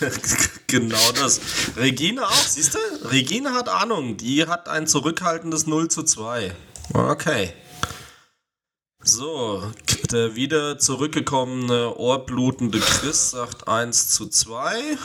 genau 0.66 1.12
das. 1.12 1.40
Regine 1.76 2.26
auch, 2.26 2.32
siehst 2.32 2.74
du? 2.74 2.78
Regine 3.10 3.52
hat 3.52 3.68
Ahnung. 3.68 4.16
Die 4.16 4.46
hat 4.46 4.68
ein 4.68 4.86
zurückhaltendes 4.86 5.66
0 5.66 5.88
zu 5.88 6.04
2. 6.04 6.54
Okay. 6.94 7.52
So, 9.04 9.62
der 10.10 10.36
wieder 10.36 10.78
zurückgekommene, 10.78 11.96
ohrblutende 11.96 12.78
Chris 12.78 13.32
sagt 13.32 13.68
1 13.68 14.08
zu 14.08 14.28
2. 14.28 14.96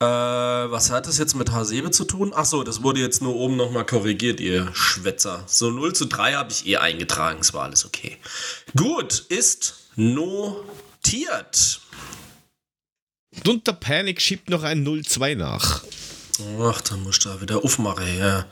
Äh, 0.00 0.04
was 0.04 0.90
hat 0.90 1.08
das 1.08 1.18
jetzt 1.18 1.34
mit 1.34 1.50
Hasebe 1.50 1.90
zu 1.90 2.04
tun? 2.04 2.32
Achso, 2.32 2.62
das 2.62 2.84
wurde 2.84 3.00
jetzt 3.00 3.20
nur 3.20 3.34
oben 3.34 3.56
nochmal 3.56 3.84
korrigiert, 3.84 4.38
ihr 4.38 4.70
Schwätzer. 4.72 5.42
So 5.46 5.70
0 5.70 5.92
zu 5.92 6.06
3 6.06 6.34
habe 6.34 6.52
ich 6.52 6.66
eh 6.66 6.76
eingetragen, 6.76 7.40
es 7.40 7.52
war 7.52 7.64
alles 7.64 7.84
okay. 7.84 8.16
Gut, 8.76 9.24
ist 9.28 9.74
notiert. 9.96 11.80
Und 13.44 13.66
der 13.66 13.72
Panic 13.72 14.20
schiebt 14.20 14.50
noch 14.50 14.62
ein 14.62 14.86
0-2 14.86 15.34
nach. 15.34 15.82
Ach, 16.62 16.80
dann 16.82 17.02
muss 17.02 17.16
ich 17.16 17.24
da 17.24 17.40
wieder 17.40 17.64
aufmachen, 17.64 18.18
ja. 18.18 18.46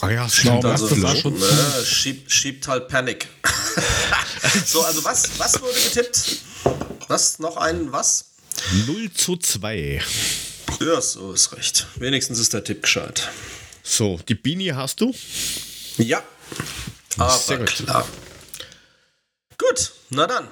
Ah 0.00 0.10
ja, 0.10 0.28
Schlau, 0.28 0.60
Also, 0.60 0.88
schon 0.88 1.38
ne, 1.38 1.84
schiebt, 1.84 2.30
schiebt 2.30 2.68
halt 2.68 2.88
Panik. 2.88 3.28
so, 4.66 4.82
also 4.82 5.02
was, 5.04 5.38
was 5.38 5.62
wurde 5.62 5.72
getippt? 5.72 6.42
Was? 7.08 7.38
Noch 7.38 7.56
ein 7.56 7.92
was? 7.92 8.33
0 8.86 9.10
zu 9.12 9.36
2. 9.36 10.00
Ja, 10.80 11.00
so 11.00 11.32
ist 11.32 11.52
recht. 11.52 11.86
Wenigstens 11.96 12.38
ist 12.38 12.52
der 12.52 12.64
Tipp 12.64 12.82
gescheit. 12.82 13.28
So, 13.82 14.18
die 14.28 14.34
Bini 14.34 14.66
hast 14.68 15.00
du? 15.00 15.14
Ja. 15.98 16.22
Aber 17.18 17.30
Sehr 17.36 17.58
gut. 17.58 17.68
klar. 17.68 18.08
Gut, 19.58 19.92
na 20.10 20.26
dann. 20.26 20.48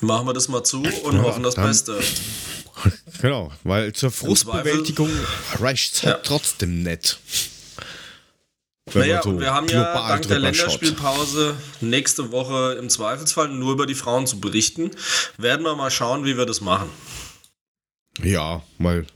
Machen 0.00 0.26
wir 0.26 0.34
das 0.34 0.48
mal 0.48 0.62
zu 0.62 0.82
und 0.82 1.22
hoffen 1.22 1.42
das 1.42 1.54
dann- 1.54 1.66
Beste. 1.66 2.00
Genau, 3.22 3.50
weil 3.64 3.94
zur 3.94 4.10
Frustbewältigung 4.10 5.10
reicht 5.58 5.94
es 5.94 6.02
halt 6.02 6.16
Ja. 6.16 6.22
trotzdem 6.22 6.82
nicht. 6.82 7.18
Naja, 8.92 9.22
so 9.22 9.40
wir 9.40 9.52
haben 9.52 9.66
ja 9.68 9.82
dank 10.08 10.28
der 10.28 10.36
drüber 10.36 10.52
schaut. 10.54 10.66
Länderspielpause 10.82 11.56
nächste 11.80 12.30
Woche 12.32 12.76
im 12.78 12.90
Zweifelsfall 12.90 13.48
nur 13.48 13.72
über 13.72 13.86
die 13.86 13.94
Frauen 13.94 14.26
zu 14.26 14.38
berichten. 14.40 14.90
Werden 15.38 15.64
wir 15.64 15.74
mal 15.74 15.90
schauen, 15.90 16.26
wie 16.26 16.36
wir 16.36 16.44
das 16.44 16.60
machen. 16.60 16.90
Ja, 18.22 18.62
mal. 18.78 19.06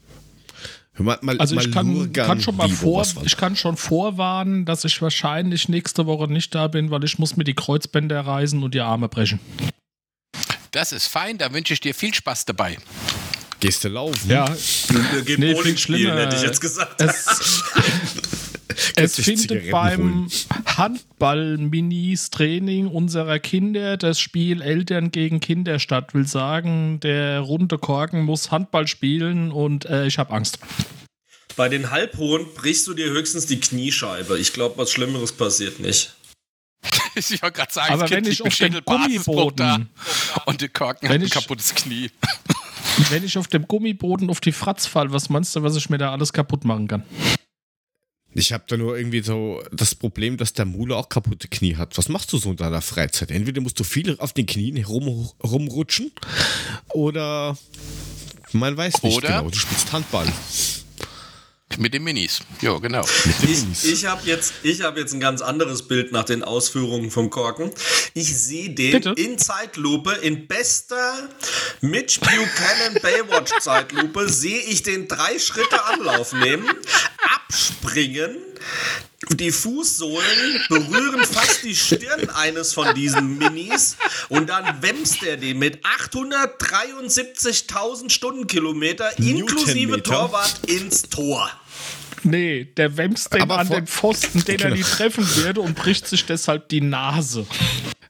mal, 0.98 1.18
mal 1.22 1.38
Also 1.38 1.56
ich 1.56 1.72
kann, 1.72 2.12
kann 2.12 2.40
schon 2.40 2.56
mal 2.56 2.68
vor, 2.68 3.06
ich 3.24 3.36
kann 3.36 3.56
schon 3.56 3.76
vorwarnen, 3.76 4.64
dass 4.64 4.84
ich 4.84 5.00
wahrscheinlich 5.00 5.68
nächste 5.68 6.06
Woche 6.06 6.30
nicht 6.30 6.54
da 6.54 6.68
bin, 6.68 6.90
weil 6.90 7.04
ich 7.04 7.18
muss 7.18 7.36
mir 7.36 7.44
die 7.44 7.54
Kreuzbänder 7.54 8.20
reißen 8.20 8.62
und 8.62 8.74
die 8.74 8.80
Arme 8.80 9.08
brechen. 9.08 9.40
Das 10.72 10.92
ist 10.92 11.06
fein, 11.08 11.38
da 11.38 11.52
wünsche 11.52 11.72
ich 11.74 11.80
dir 11.80 11.94
viel 11.94 12.14
Spaß 12.14 12.44
dabei. 12.44 12.78
Gehst 13.60 13.84
du 13.84 13.88
laufen? 13.88 14.30
Ja, 14.30 14.48
Wir 14.88 15.22
gehen 15.22 15.40
Nee, 15.40 15.52
Bowling 15.52 15.62
viel 15.64 15.78
spielen, 15.78 16.00
schlimmer. 16.00 16.20
hätte 16.22 16.36
ich 16.36 16.42
jetzt 16.42 16.60
gesagt. 16.60 17.00
es, 17.02 17.62
es 18.96 19.16
findet 19.16 19.70
beim. 19.70 20.28
Handball-Minis-Training 20.64 22.86
unserer 22.86 23.38
Kinder 23.38 23.96
das 23.96 24.20
Spiel 24.20 24.62
Eltern 24.62 25.10
gegen 25.10 25.40
Kinder 25.40 25.78
statt. 25.78 26.14
Will 26.14 26.26
sagen, 26.26 27.00
der 27.00 27.40
runde 27.40 27.78
Korken 27.78 28.22
muss 28.22 28.50
Handball 28.50 28.86
spielen 28.86 29.52
und 29.52 29.86
äh, 29.86 30.06
ich 30.06 30.18
habe 30.18 30.32
Angst. 30.32 30.58
Bei 31.56 31.68
den 31.68 31.90
Halbhohen 31.90 32.46
brichst 32.54 32.86
du 32.86 32.94
dir 32.94 33.10
höchstens 33.10 33.46
die 33.46 33.60
Kniescheibe. 33.60 34.38
Ich 34.38 34.52
glaube, 34.52 34.78
was 34.78 34.90
Schlimmeres 34.90 35.32
passiert 35.32 35.80
nicht. 35.80 36.14
Ich 37.16 37.42
wollte 37.42 37.56
gerade 37.56 37.72
sagen, 37.72 37.92
Aber 37.92 38.08
wenn 38.08 38.24
ich 38.24 38.40
auf 38.40 38.56
da 38.56 38.68
Gummiboden- 38.68 39.88
und 40.46 40.60
der 40.60 40.68
Korken 40.68 41.08
Wenn 41.08 41.20
hat 41.20 41.26
ein 41.26 41.30
kaputtes 41.30 41.74
Knie. 41.74 42.10
Wenn 43.10 43.24
ich 43.24 43.36
auf 43.36 43.48
dem 43.48 43.66
Gummiboden 43.66 44.30
auf 44.30 44.40
die 44.40 44.52
Fratz 44.52 44.86
fall, 44.86 45.12
was 45.12 45.28
meinst 45.28 45.54
du, 45.56 45.62
was 45.62 45.76
ich 45.76 45.90
mir 45.90 45.98
da 45.98 46.12
alles 46.12 46.32
kaputt 46.32 46.64
machen 46.64 46.88
kann? 46.88 47.02
Ich 48.32 48.52
habe 48.52 48.64
da 48.68 48.76
nur 48.76 48.96
irgendwie 48.96 49.22
so 49.22 49.62
das 49.72 49.94
Problem, 49.94 50.36
dass 50.36 50.52
der 50.52 50.64
Mule 50.64 50.96
auch 50.96 51.08
kaputte 51.08 51.48
Knie 51.48 51.76
hat. 51.76 51.98
Was 51.98 52.08
machst 52.08 52.32
du 52.32 52.38
so 52.38 52.50
in 52.50 52.56
deiner 52.56 52.80
Freizeit? 52.80 53.30
Entweder 53.30 53.60
musst 53.60 53.78
du 53.80 53.84
viel 53.84 54.16
auf 54.18 54.32
den 54.32 54.46
Knien 54.46 54.76
herum, 54.76 55.28
rumrutschen 55.42 56.12
oder 56.88 57.56
man 58.52 58.76
weiß 58.76 59.02
nicht 59.02 59.16
Oder? 59.16 59.28
genau, 59.28 59.50
du 59.50 59.58
spielst 59.58 59.92
Handball. 59.92 60.26
Mit 61.78 61.94
den 61.94 62.02
Minis. 62.02 62.40
Ja, 62.60 62.76
genau. 62.78 63.04
Ich, 63.44 63.84
ich 63.84 64.04
habe 64.04 64.26
jetzt, 64.26 64.54
ich 64.64 64.82
hab 64.82 64.96
jetzt 64.96 65.14
ein 65.14 65.20
ganz 65.20 65.40
anderes 65.40 65.86
Bild 65.86 66.10
nach 66.10 66.24
den 66.24 66.42
Ausführungen 66.42 67.12
vom 67.12 67.30
Korken. 67.30 67.70
Ich 68.12 68.36
sehe 68.36 68.70
den 68.70 68.90
Bitte? 68.90 69.14
in 69.16 69.38
Zeitlupe, 69.38 70.12
in 70.14 70.48
bester 70.48 71.28
Mitch 71.80 72.18
Buchanan 72.18 73.00
Baywatch 73.00 73.52
Zeitlupe, 73.60 74.28
sehe 74.28 74.60
ich 74.60 74.82
den 74.82 75.06
drei 75.06 75.38
Schritte 75.38 75.84
Anlauf 75.84 76.32
nehmen, 76.32 76.68
abspringen. 77.90 78.36
Die 79.34 79.52
Fußsohlen 79.52 80.60
berühren 80.68 81.24
fast 81.24 81.62
die 81.62 81.76
Stirn 81.76 82.28
eines 82.30 82.72
von 82.72 82.94
diesen 82.94 83.36
Minis 83.38 83.96
und 84.28 84.48
dann 84.48 84.82
wämst 84.82 85.22
er 85.22 85.36
den 85.36 85.58
mit 85.58 85.84
873.000 85.84 88.10
Stundenkilometer 88.10 89.16
inklusive. 89.18 90.02
Torwart 90.02 90.60
ins 90.66 91.02
Tor. 91.02 91.48
Nee, 92.22 92.64
der 92.76 92.96
wämst 92.96 93.32
den 93.32 93.42
Aber 93.42 93.58
an 93.58 93.68
den 93.68 93.86
Pfosten, 93.86 94.44
den 94.44 94.58
er 94.58 94.70
Genau. 94.70 94.76
nie 94.76 94.82
treffen 94.82 95.36
würde 95.36 95.60
und 95.60 95.76
bricht 95.76 96.08
sich 96.08 96.24
deshalb 96.24 96.68
die 96.70 96.80
Nase. 96.80 97.46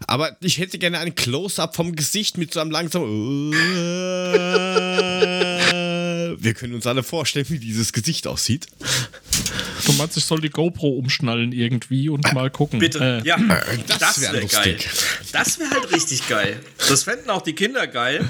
Aber 0.07 0.37
ich 0.41 0.59
hätte 0.59 0.79
gerne 0.79 0.99
ein 1.01 1.15
Close-up 1.15 1.77
vom 1.77 1.95
Gesicht 1.95 2.39
mit 2.39 2.53
so 2.53 2.61
einem 2.61 2.71
langsamen. 2.71 3.53
Wir 6.43 6.55
können 6.55 6.75
uns 6.75 6.87
alle 6.87 7.03
vorstellen, 7.03 7.47
wie 7.51 7.59
dieses 7.59 7.93
Gesicht 7.93 8.27
aussieht. 8.27 8.67
Du 9.91 9.97
meinst, 9.99 10.17
ich 10.17 10.25
soll 10.25 10.41
die 10.41 10.51
GoPro 10.51 10.89
umschnallen 10.91 11.53
irgendwie 11.53 12.09
und 12.09 12.33
mal 12.33 12.51
gucken. 12.51 12.79
Bitte, 12.79 13.23
Äh, 13.25 13.27
ja, 13.27 13.37
das 13.87 13.99
das 13.99 14.21
wär 14.21 14.33
wäre 14.33 14.47
geil. 14.47 14.73
lustig. 14.73 14.91
Das 15.33 15.59
wäre 15.59 15.71
halt 15.71 15.93
richtig 15.93 16.29
geil. 16.29 16.61
Das 16.89 17.03
fänden 17.05 17.31
auch 17.31 17.43
die 17.43 17.55
Kinder 17.55 17.87
geil, 17.87 18.29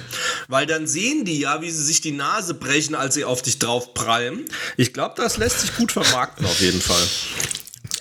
weil 0.48 0.66
dann 0.66 0.86
sehen 0.86 1.24
die 1.24 1.40
ja, 1.40 1.60
wie 1.62 1.70
sie 1.70 1.82
sich 1.84 2.00
die 2.00 2.12
Nase 2.12 2.54
brechen, 2.54 2.94
als 2.94 3.14
sie 3.14 3.24
auf 3.24 3.42
dich 3.42 3.58
drauf 3.58 3.94
prallen. 3.94 4.44
Ich 4.76 4.92
glaube, 4.92 5.14
das 5.16 5.36
lässt 5.36 5.60
sich 5.60 5.74
gut 5.76 5.92
vermarkten, 5.92 6.44
auf 6.46 6.60
jeden 6.60 6.80
Fall. 6.80 7.06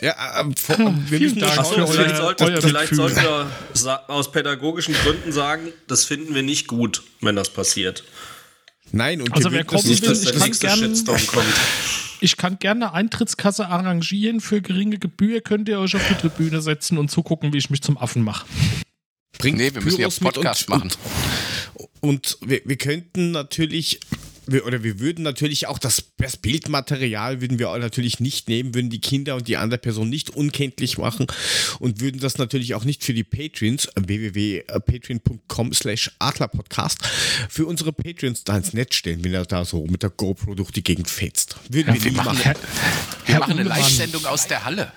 Ja, 0.02 0.40
ähm, 0.40 0.56
vor, 0.56 0.78
wir 0.78 0.94
vielen 1.18 1.22
müssen 1.24 1.40
Dank 1.40 1.58
Achso, 1.60 1.86
vielleicht, 1.88 2.16
sollte, 2.16 2.44
euer 2.46 2.62
vielleicht 2.62 2.96
sollten 2.96 3.18
wir 3.22 4.10
aus 4.10 4.32
pädagogischen 4.32 4.94
Gründen 4.94 5.32
sagen, 5.34 5.74
das 5.88 6.06
finden 6.06 6.34
wir 6.34 6.44
nicht 6.44 6.68
gut, 6.68 7.04
wenn 7.20 7.36
das 7.36 7.50
passiert. 7.50 8.06
Nein, 8.92 9.22
und 9.22 9.32
Also 9.34 9.52
wir 9.52 9.58
wer 9.60 9.64
kommen 9.66 9.86
nicht, 9.88 10.02
will, 10.02 10.14
ich 10.14 10.32
kann 10.32 10.40
nächste 10.40 10.70
Shitstorm 10.70 11.28
kommt. 11.28 11.46
Ich 12.22 12.38
kann 12.38 12.60
gerne 12.60 12.88
eine 12.88 12.94
Eintrittskasse 12.94 13.68
arrangieren 13.68 14.42
für 14.42 14.62
geringe 14.62 14.98
Gebühr. 14.98 15.42
Könnt 15.42 15.70
ihr 15.70 15.80
euch 15.80 15.96
auf 15.96 16.06
die 16.08 16.16
Tribüne 16.16 16.62
setzen 16.62 16.98
und 16.98 17.10
zugucken, 17.10 17.54
wie 17.54 17.58
ich 17.58 17.70
mich 17.70 17.82
zum 17.82 17.98
Affen 17.98 18.24
mache. 18.24 18.46
bringt 19.38 19.58
Nee, 19.58 19.74
wir 19.74 19.82
müssen 19.82 20.02
ja 20.02 20.10
Pyros 20.10 20.20
Podcast 20.20 20.70
und, 20.70 20.78
machen. 20.78 20.92
Und, 21.74 21.90
und 22.02 22.38
wir, 22.42 22.62
wir 22.66 22.78
könnten 22.78 23.32
natürlich, 23.32 24.00
wir, 24.52 24.66
oder 24.66 24.84
wir 24.84 25.00
würden 25.00 25.24
natürlich 25.24 25.68
auch 25.68 25.80
das, 25.80 26.04
das 26.18 26.38
Bildmaterial 26.38 27.42
würden 27.42 27.60
wir 27.60 27.70
auch 27.70 27.78
natürlich 27.78 28.20
nicht 28.20 28.48
nehmen, 28.50 28.74
würden 28.76 28.90
die 28.90 29.02
Kinder 29.02 29.36
und 29.36 29.48
die 29.48 29.58
andere 29.58 29.78
Person 29.80 30.10
nicht 30.10 30.30
unkenntlich 30.32 30.98
machen 30.98 31.28
und 31.80 32.02
würden 32.02 32.20
das 32.20 32.38
natürlich 32.38 32.76
auch 32.76 32.84
nicht 32.86 33.04
für 33.04 33.14
die 33.14 33.24
Patreons, 33.24 33.86
äh, 33.86 33.92
www.patreon.com 34.06 35.74
slash 35.74 36.12
adlerpodcast, 36.20 37.00
für 37.50 37.66
unsere 37.66 37.94
Patreons 37.94 38.44
da 38.44 38.58
ins 38.58 38.74
Netz 38.74 38.96
stellen, 38.96 39.24
wenn 39.24 39.34
er 39.34 39.46
da 39.46 39.66
so 39.66 39.86
mit 39.86 40.04
der 40.04 40.10
GoPro 40.10 40.56
durch 40.56 40.72
die 40.72 40.84
Gegend 40.84 41.10
fetzt. 41.10 41.56
Würden 41.70 41.94
wir 41.94 42.04
wir 42.04 42.12
nie 42.12 42.18
machen- 42.18 42.38
machen. 42.38 42.40
Herr, 42.44 42.56
Wir 42.56 43.34
Herr 43.36 43.40
machen 43.40 43.54
eine 43.60 43.64
Live-Sendung 43.64 44.26
aus 44.26 44.48
der 44.48 44.66
Halle. 44.66 44.92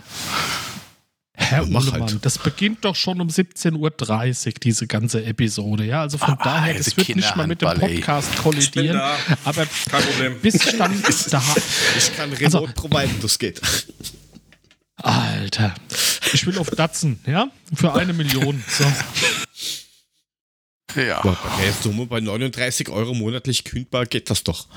Herr 1.35 1.67
mach 1.67 1.87
Uhlemann, 1.87 2.11
halt. 2.11 2.25
das 2.27 2.37
beginnt 2.39 2.85
doch 2.85 2.95
schon 2.95 3.21
um 3.21 3.29
17.30 3.29 4.47
Uhr, 4.49 4.53
diese 4.63 4.87
ganze 4.87 5.25
Episode. 5.25 5.85
Ja, 5.85 6.03
also 6.03 6.19
von 6.19 6.35
Aber 6.35 6.45
daher, 6.45 6.75
also 6.77 6.91
das 6.91 6.97
wird 6.97 7.17
nicht 7.17 7.37
mal 7.37 7.47
mit 7.47 7.63
dem 7.63 7.69
Kinderhandball, 7.71 7.91
ey. 7.91 7.97
Podcast 7.97 8.37
kollidieren. 8.37 8.97
da. 8.99 9.17
Aber 9.45 9.67
Kein 9.91 10.03
Problem. 10.03 10.41
bis 10.41 10.55
ich 10.57 10.77
dann 10.77 11.03
da. 11.31 11.43
Ich 11.97 12.15
kann 12.17 12.31
Also- 12.45 12.59
remote 12.59 12.75
providen, 12.75 13.17
das 13.23 13.39
geht. 13.39 13.61
Alter, 14.97 15.75
ich 16.33 16.47
will 16.47 16.59
auf 16.59 16.69
Datsen, 16.71 17.19
ja? 17.27 17.51
Für 17.75 17.95
eine 17.95 18.13
Million. 18.13 18.63
So. 18.69 18.85
Ja. 21.01 21.19
Aber 21.19 21.37
bei 21.59 21.73
Summe 21.83 22.07
bei 22.07 22.21
39 22.21 22.89
Euro 22.91 23.15
monatlich 23.15 23.65
kündbar 23.65 24.05
geht 24.07 24.29
das 24.31 24.45
doch. 24.45 24.69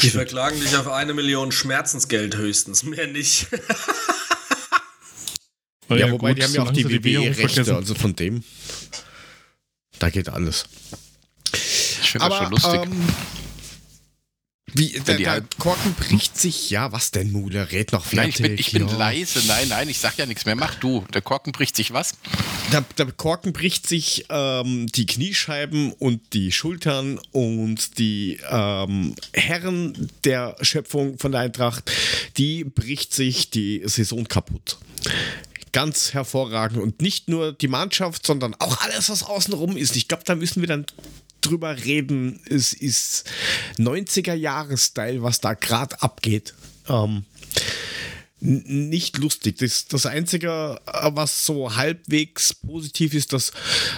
Die 0.00 0.08
verklagen 0.10 0.58
dich 0.58 0.74
auf 0.76 0.88
eine 0.88 1.12
Million 1.14 1.52
Schmerzensgeld 1.52 2.36
höchstens, 2.36 2.82
mehr 2.84 3.06
nicht. 3.06 3.48
Ja, 5.98 6.10
wobei 6.10 6.30
gut, 6.30 6.38
die 6.38 6.44
haben 6.44 6.54
ja 6.54 6.62
auch 6.62 6.72
die 6.72 6.84
WWE-Rechte, 6.84 7.48
vergessen. 7.48 7.74
also 7.74 7.94
von 7.94 8.14
dem. 8.14 8.42
Da 9.98 10.10
geht 10.10 10.28
alles. 10.28 10.64
Ich 11.52 12.10
finde 12.10 12.28
das 12.28 12.38
schon 12.38 12.50
lustig. 12.50 12.80
Ähm, 12.84 13.08
wie, 14.72 14.90
der, 15.00 15.16
der 15.16 15.30
halt- 15.30 15.58
Korken 15.58 15.94
bricht 15.94 16.38
sich, 16.38 16.70
ja, 16.70 16.92
was 16.92 17.10
denn, 17.10 17.32
Mule? 17.32 17.72
Red 17.72 17.92
noch 17.92 18.12
nein, 18.12 18.32
fertig. 18.32 18.60
ich 18.60 18.72
bin, 18.72 18.82
ich 18.82 18.88
bin 18.88 18.88
ja. 18.88 18.96
leise. 18.96 19.40
Nein, 19.46 19.68
nein, 19.68 19.88
ich 19.88 19.98
sag 19.98 20.16
ja 20.16 20.26
nichts 20.26 20.46
mehr. 20.46 20.54
Mach 20.54 20.74
du. 20.76 21.04
Der 21.12 21.22
Korken 21.22 21.52
bricht 21.52 21.76
sich 21.76 21.92
was? 21.92 22.14
Der, 22.72 22.84
der 22.96 23.06
Korken 23.12 23.52
bricht 23.52 23.88
sich 23.88 24.26
ähm, 24.28 24.86
die 24.86 25.06
Kniescheiben 25.06 25.92
und 25.92 26.34
die 26.34 26.52
Schultern 26.52 27.18
und 27.32 27.98
die 27.98 28.38
ähm, 28.48 29.14
Herren 29.32 30.08
der 30.24 30.56
Schöpfung 30.60 31.18
von 31.18 31.32
der 31.32 31.40
Eintracht, 31.40 31.90
die 32.36 32.64
bricht 32.64 33.12
sich 33.12 33.50
die 33.50 33.82
Saison 33.86 34.24
kaputt. 34.28 34.78
Ganz 35.72 36.14
hervorragend. 36.14 36.78
Und 36.78 37.00
nicht 37.00 37.28
nur 37.28 37.52
die 37.52 37.68
Mannschaft, 37.68 38.26
sondern 38.26 38.54
auch 38.54 38.80
alles, 38.80 39.08
was 39.10 39.22
außenrum 39.22 39.76
ist. 39.76 39.96
Ich 39.96 40.08
glaube, 40.08 40.24
da 40.24 40.34
müssen 40.34 40.60
wir 40.60 40.68
dann 40.68 40.86
drüber 41.40 41.84
reden. 41.84 42.40
Es 42.48 42.72
ist 42.72 43.24
90er-Jahres-Style, 43.78 45.22
was 45.22 45.40
da 45.40 45.54
gerade 45.54 46.00
abgeht. 46.02 46.54
Ähm, 46.88 47.24
nicht 48.40 49.18
lustig. 49.18 49.58
Das, 49.58 49.86
das 49.86 50.06
Einzige, 50.06 50.80
äh, 50.86 51.10
was 51.12 51.44
so 51.44 51.76
halbwegs 51.76 52.54
positiv 52.54 53.14
ist, 53.14 53.32
dass 53.32 53.52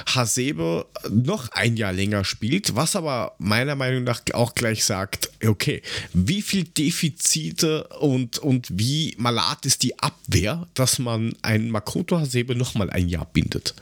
Hasebe 0.06 0.86
noch 1.10 1.48
ein 1.52 1.76
Jahr 1.76 1.92
länger 1.92 2.24
spielt, 2.24 2.74
was 2.74 2.96
aber 2.96 3.34
meiner 3.38 3.76
Meinung 3.76 4.04
nach 4.04 4.20
auch 4.32 4.54
gleich 4.54 4.84
sagt, 4.84 5.30
okay, 5.46 5.82
wie 6.12 6.42
viel 6.42 6.64
Defizite 6.64 7.84
und, 8.00 8.38
und 8.38 8.68
wie 8.70 9.14
malat 9.18 9.64
ist 9.66 9.82
die 9.82 9.98
Abwehr, 9.98 10.66
dass 10.74 10.98
man 10.98 11.34
einen 11.42 11.70
Makoto 11.70 12.18
Hasebe 12.18 12.54
noch 12.54 12.74
mal 12.74 12.90
ein 12.90 13.08
Jahr 13.08 13.26
bindet. 13.26 13.74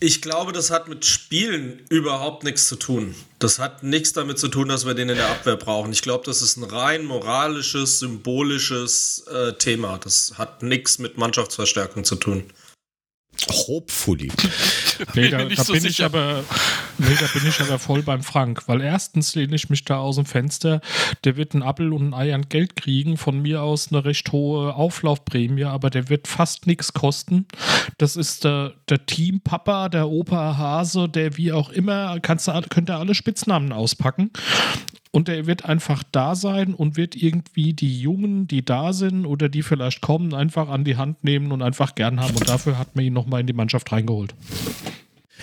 Ich 0.00 0.20
glaube, 0.20 0.52
das 0.52 0.70
hat 0.70 0.88
mit 0.88 1.04
Spielen 1.04 1.80
überhaupt 1.88 2.42
nichts 2.42 2.66
zu 2.66 2.74
tun. 2.74 3.14
Das 3.42 3.58
hat 3.58 3.82
nichts 3.82 4.12
damit 4.12 4.38
zu 4.38 4.46
tun, 4.46 4.68
dass 4.68 4.86
wir 4.86 4.94
den 4.94 5.08
in 5.08 5.16
der 5.16 5.28
Abwehr 5.28 5.56
brauchen. 5.56 5.90
Ich 5.90 6.02
glaube, 6.02 6.24
das 6.24 6.42
ist 6.42 6.56
ein 6.56 6.62
rein 6.62 7.04
moralisches, 7.04 7.98
symbolisches 7.98 9.24
äh, 9.26 9.54
Thema. 9.54 9.98
Das 9.98 10.34
hat 10.38 10.62
nichts 10.62 11.00
mit 11.00 11.18
Mannschaftsverstärkung 11.18 12.04
zu 12.04 12.14
tun. 12.14 12.44
Hopefully. 13.50 14.30
Nee, 15.14 15.22
bin 15.22 15.30
da, 15.30 15.44
nicht 15.44 15.58
da 15.58 15.64
so 15.64 15.72
bin 15.72 15.84
ich 15.84 16.04
aber, 16.04 16.44
nee, 16.98 17.16
da 17.18 17.26
bin 17.32 17.48
ich 17.48 17.60
aber 17.60 17.78
voll 17.78 18.02
beim 18.02 18.22
Frank, 18.22 18.68
weil 18.68 18.80
erstens 18.80 19.34
lehne 19.34 19.56
ich 19.56 19.68
mich 19.68 19.84
da 19.84 19.98
aus 19.98 20.16
dem 20.16 20.26
Fenster, 20.26 20.80
der 21.24 21.36
wird 21.36 21.54
ein 21.54 21.62
Appel 21.62 21.92
und 21.92 22.10
ein 22.10 22.14
Ei 22.14 22.34
an 22.34 22.48
Geld 22.48 22.76
kriegen, 22.76 23.16
von 23.16 23.40
mir 23.40 23.62
aus 23.62 23.88
eine 23.90 24.04
recht 24.04 24.30
hohe 24.32 24.74
Auflaufprämie, 24.74 25.64
aber 25.64 25.90
der 25.90 26.08
wird 26.08 26.28
fast 26.28 26.66
nichts 26.66 26.92
kosten. 26.92 27.46
Das 27.98 28.16
ist 28.16 28.44
der, 28.44 28.74
der 28.88 29.06
Teampapa, 29.06 29.88
der 29.88 30.08
Opa 30.08 30.56
Hase, 30.56 31.08
der 31.08 31.36
wie 31.36 31.52
auch 31.52 31.70
immer, 31.70 32.20
kannst 32.20 32.46
du, 32.46 32.62
könnt 32.68 32.90
ihr 32.90 32.98
alle 32.98 33.14
Spitznamen 33.14 33.72
auspacken. 33.72 34.30
Und 35.14 35.28
der 35.28 35.46
wird 35.46 35.66
einfach 35.66 36.02
da 36.10 36.34
sein 36.34 36.72
und 36.72 36.96
wird 36.96 37.14
irgendwie 37.14 37.74
die 37.74 38.00
Jungen, 38.00 38.48
die 38.48 38.64
da 38.64 38.94
sind 38.94 39.26
oder 39.26 39.50
die 39.50 39.62
vielleicht 39.62 40.00
kommen, 40.00 40.32
einfach 40.32 40.70
an 40.70 40.84
die 40.84 40.96
Hand 40.96 41.22
nehmen 41.22 41.52
und 41.52 41.60
einfach 41.60 41.94
gern 41.94 42.18
haben. 42.18 42.34
Und 42.34 42.48
dafür 42.48 42.78
hat 42.78 42.96
man 42.96 43.04
ihn 43.04 43.12
nochmal 43.12 43.42
in 43.42 43.46
die 43.46 43.52
Mannschaft 43.52 43.92
reingeholt. 43.92 44.34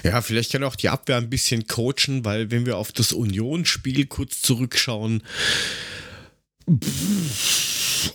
Ja, 0.03 0.21
vielleicht 0.21 0.51
kann 0.51 0.63
auch 0.63 0.75
die 0.75 0.89
Abwehr 0.89 1.17
ein 1.17 1.29
bisschen 1.29 1.67
coachen, 1.67 2.25
weil 2.25 2.49
wenn 2.49 2.65
wir 2.65 2.77
auf 2.77 2.91
das 2.91 3.13
Union-Spiel 3.13 4.08
kurz 4.08 4.41
zurückschauen, 4.41 5.21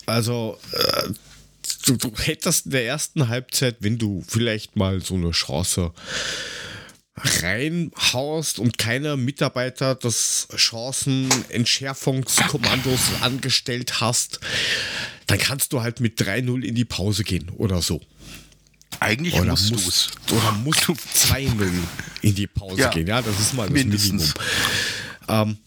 also 0.07 0.59
äh, 0.73 1.11
du, 1.87 1.97
du 1.97 2.13
hättest 2.17 2.67
in 2.67 2.73
der 2.73 2.87
ersten 2.87 3.29
Halbzeit, 3.29 3.77
wenn 3.81 3.99
du 3.99 4.25
vielleicht 4.27 4.77
mal 4.77 5.01
so 5.01 5.15
eine 5.15 5.31
Chance 5.31 5.93
reinhaust 7.17 8.59
und 8.59 8.77
keiner 8.79 9.17
Mitarbeiter 9.17 9.95
des 9.95 10.49
Chancenentschärfungskommandos 10.55 13.01
angestellt 13.21 14.01
hast, 14.01 14.41
dann 15.27 15.39
kannst 15.39 15.73
du 15.73 15.83
halt 15.83 16.01
mit 16.01 16.21
3-0 16.21 16.63
in 16.65 16.75
die 16.75 16.85
Pause 16.85 17.23
gehen 17.25 17.51
oder 17.57 17.81
so. 17.83 18.01
Eigentlich 19.01 19.35
Oder 19.35 19.51
musst 19.53 19.73
musst, 19.73 19.87
du's. 19.87 20.09
oder 20.39 20.53
musst 20.53 20.87
du 20.89 20.93
2-0 20.93 21.69
in 22.23 22.35
die 22.35 22.47
Pause 22.47 22.81
Ja. 22.83 22.91
gehen. 22.91 23.07
Ja, 23.09 23.23
das 23.23 23.39
ist 23.41 23.55
mal 23.55 23.65
das 23.65 23.73
Mindestens. 23.73 24.35
Minimum. 25.29 25.51
Ähm, 25.51 25.59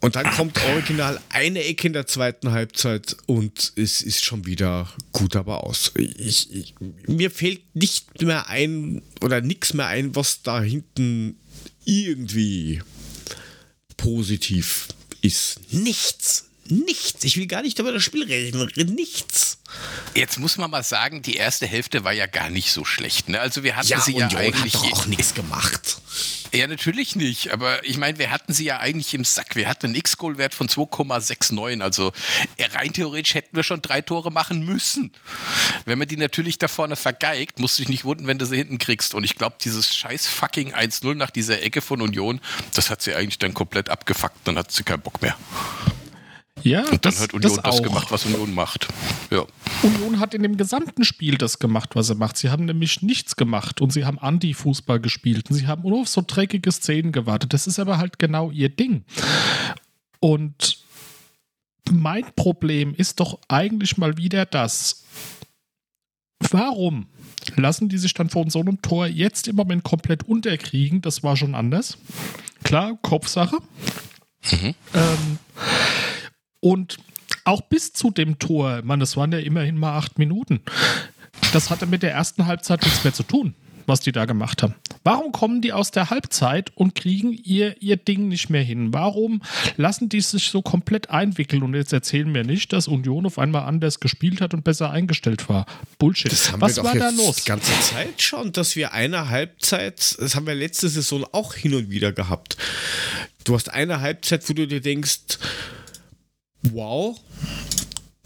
und 0.00 0.16
dann 0.16 0.30
kommt 0.30 0.62
original 0.64 1.20
eine 1.30 1.64
Ecke 1.64 1.88
in 1.88 1.92
der 1.92 2.06
zweiten 2.06 2.52
Halbzeit 2.52 3.16
und 3.26 3.72
es 3.74 4.00
ist 4.00 4.24
schon 4.24 4.46
wieder 4.46 4.92
gut 5.12 5.34
aber 5.34 5.64
aus. 5.64 5.92
Ich, 5.96 6.54
ich, 6.54 6.74
mir 7.06 7.30
fehlt 7.30 7.74
nicht 7.74 8.22
mehr 8.22 8.48
ein 8.48 9.02
oder 9.20 9.40
nichts 9.40 9.74
mehr 9.74 9.86
ein, 9.86 10.14
was 10.14 10.42
da 10.42 10.62
hinten 10.62 11.36
irgendwie 11.84 12.82
positiv 13.96 14.88
ist. 15.22 15.60
Nichts. 15.72 16.46
Nichts. 16.68 17.24
Ich 17.24 17.36
will 17.36 17.46
gar 17.46 17.62
nicht 17.62 17.78
über 17.78 17.92
das 17.92 18.02
Spiel 18.02 18.24
reden. 18.24 18.94
Nichts. 18.94 19.57
Jetzt 20.14 20.38
muss 20.38 20.56
man 20.56 20.70
mal 20.70 20.82
sagen, 20.82 21.22
die 21.22 21.36
erste 21.36 21.66
Hälfte 21.66 22.04
war 22.04 22.12
ja 22.12 22.26
gar 22.26 22.50
nicht 22.50 22.72
so 22.72 22.84
schlecht. 22.84 23.28
Ne? 23.28 23.40
Also 23.40 23.62
wir 23.62 23.76
hatten 23.76 23.88
Ja, 23.88 24.00
sie 24.00 24.16
ja 24.16 24.26
Union 24.26 24.40
eigentlich. 24.40 24.74
hat 24.74 24.82
doch 24.84 24.92
auch 24.92 25.06
nichts 25.06 25.34
gemacht. 25.34 25.98
Ja, 26.52 26.66
natürlich 26.66 27.14
nicht. 27.14 27.52
Aber 27.52 27.84
ich 27.84 27.98
meine, 27.98 28.18
wir 28.18 28.30
hatten 28.30 28.54
sie 28.54 28.64
ja 28.64 28.78
eigentlich 28.78 29.12
im 29.12 29.24
Sack. 29.24 29.54
Wir 29.54 29.68
hatten 29.68 29.86
einen 29.86 29.94
X-Goal-Wert 29.96 30.54
von 30.54 30.66
2,69. 30.68 31.82
Also 31.82 32.12
äh, 32.56 32.64
rein 32.74 32.92
theoretisch 32.92 33.34
hätten 33.34 33.54
wir 33.54 33.62
schon 33.62 33.82
drei 33.82 34.00
Tore 34.00 34.30
machen 34.32 34.64
müssen. 34.64 35.12
Wenn 35.84 35.98
man 35.98 36.08
die 36.08 36.16
natürlich 36.16 36.56
da 36.58 36.66
vorne 36.68 36.96
vergeigt, 36.96 37.58
musst 37.58 37.78
du 37.78 37.82
dich 37.82 37.90
nicht 37.90 38.04
wundern, 38.04 38.26
wenn 38.26 38.38
du 38.38 38.46
sie 38.46 38.56
hinten 38.56 38.78
kriegst. 38.78 39.14
Und 39.14 39.24
ich 39.24 39.34
glaube, 39.36 39.56
dieses 39.62 39.94
scheiß 39.94 40.26
fucking 40.26 40.74
1-0 40.74 41.14
nach 41.14 41.30
dieser 41.30 41.60
Ecke 41.62 41.82
von 41.82 42.00
Union, 42.00 42.40
das 42.72 42.88
hat 42.90 43.02
sie 43.02 43.14
eigentlich 43.14 43.38
dann 43.38 43.52
komplett 43.52 43.90
abgefuckt. 43.90 44.36
Dann 44.44 44.56
hat 44.56 44.72
sie 44.72 44.84
keinen 44.84 45.02
Bock 45.02 45.20
mehr. 45.20 45.36
Ja, 46.62 46.80
Und 46.80 46.90
dann 46.90 46.98
das, 47.00 47.20
hat 47.20 47.34
Union 47.34 47.56
das, 47.56 47.64
auch. 47.64 47.82
gemacht, 47.82 48.10
was 48.10 48.26
Union 48.26 48.54
macht. 48.54 48.88
Ja. 49.30 49.44
Union 49.82 50.20
hat 50.20 50.34
in 50.34 50.42
dem 50.42 50.56
gesamten 50.56 51.04
Spiel 51.04 51.38
das 51.38 51.58
gemacht, 51.58 51.90
was 51.94 52.08
sie 52.08 52.14
macht. 52.14 52.36
Sie 52.36 52.50
haben 52.50 52.64
nämlich 52.64 53.02
nichts 53.02 53.36
gemacht 53.36 53.80
und 53.80 53.92
sie 53.92 54.04
haben 54.04 54.18
Anti-Fußball 54.18 55.00
gespielt 55.00 55.50
und 55.50 55.56
sie 55.56 55.66
haben 55.66 55.82
nur 55.82 56.00
auf 56.00 56.08
so 56.08 56.22
dreckige 56.26 56.72
Szenen 56.72 57.12
gewartet. 57.12 57.52
Das 57.52 57.66
ist 57.66 57.78
aber 57.78 57.98
halt 57.98 58.18
genau 58.18 58.50
ihr 58.50 58.68
Ding. 58.68 59.04
Und 60.20 60.78
mein 61.90 62.24
Problem 62.36 62.94
ist 62.94 63.20
doch 63.20 63.38
eigentlich 63.48 63.96
mal 63.96 64.16
wieder 64.16 64.44
das. 64.44 65.04
Warum 66.50 67.06
lassen 67.56 67.88
die 67.88 67.98
sich 67.98 68.14
dann 68.14 68.30
von 68.30 68.50
so 68.50 68.60
einem 68.60 68.80
Tor 68.82 69.06
jetzt 69.06 69.48
im 69.48 69.56
Moment 69.56 69.84
komplett 69.84 70.24
unterkriegen? 70.24 71.00
Das 71.00 71.22
war 71.22 71.36
schon 71.36 71.54
anders. 71.54 71.98
Klar, 72.62 72.98
Kopfsache. 73.02 73.56
Mhm. 74.50 74.74
Ähm, 74.94 75.38
und 76.68 76.98
auch 77.44 77.62
bis 77.62 77.92
zu 77.92 78.10
dem 78.10 78.38
Tor, 78.38 78.82
man, 78.82 79.00
das 79.00 79.16
waren 79.16 79.32
ja 79.32 79.38
immerhin 79.38 79.78
mal 79.78 79.96
acht 79.96 80.18
Minuten. 80.18 80.60
Das 81.52 81.70
hatte 81.70 81.86
mit 81.86 82.02
der 82.02 82.12
ersten 82.12 82.46
Halbzeit 82.46 82.82
nichts 82.82 83.04
mehr 83.04 83.14
zu 83.14 83.22
tun 83.22 83.54
was 83.88 84.00
die 84.00 84.12
da 84.12 84.26
gemacht 84.26 84.62
haben. 84.62 84.74
Warum 85.02 85.32
kommen 85.32 85.62
die 85.62 85.72
aus 85.72 85.90
der 85.90 86.10
Halbzeit 86.10 86.70
und 86.74 86.94
kriegen 86.94 87.32
ihr, 87.32 87.80
ihr 87.80 87.96
Ding 87.96 88.28
nicht 88.28 88.50
mehr 88.50 88.62
hin? 88.62 88.92
Warum 88.92 89.42
lassen 89.76 90.10
die 90.10 90.20
sich 90.20 90.50
so 90.50 90.60
komplett 90.60 91.10
einwickeln? 91.10 91.62
Und 91.62 91.74
jetzt 91.74 91.92
erzählen 91.92 92.32
wir 92.34 92.44
nicht, 92.44 92.72
dass 92.72 92.86
Union 92.86 93.24
auf 93.24 93.38
einmal 93.38 93.62
anders 93.62 93.98
gespielt 93.98 94.40
hat 94.40 94.52
und 94.52 94.62
besser 94.62 94.90
eingestellt 94.90 95.48
war. 95.48 95.64
Bullshit. 95.98 96.30
Das 96.30 96.52
haben 96.52 96.60
was 96.60 96.76
wir 96.76 96.82
doch 96.82 96.90
war 96.90 96.98
da 96.98 97.08
los? 97.08 97.36
Die 97.36 97.48
ganze 97.48 97.72
Zeit 97.80 98.20
schon, 98.20 98.52
dass 98.52 98.76
wir 98.76 98.92
eine 98.92 99.30
Halbzeit, 99.30 100.16
das 100.20 100.34
haben 100.34 100.46
wir 100.46 100.54
letzte 100.54 100.88
Saison 100.90 101.24
auch 101.32 101.54
hin 101.54 101.74
und 101.74 101.90
wieder 101.90 102.12
gehabt. 102.12 102.58
Du 103.44 103.54
hast 103.54 103.72
eine 103.72 104.02
Halbzeit, 104.02 104.46
wo 104.50 104.52
du 104.52 104.66
dir 104.66 104.82
denkst, 104.82 105.38
wow, 106.62 107.18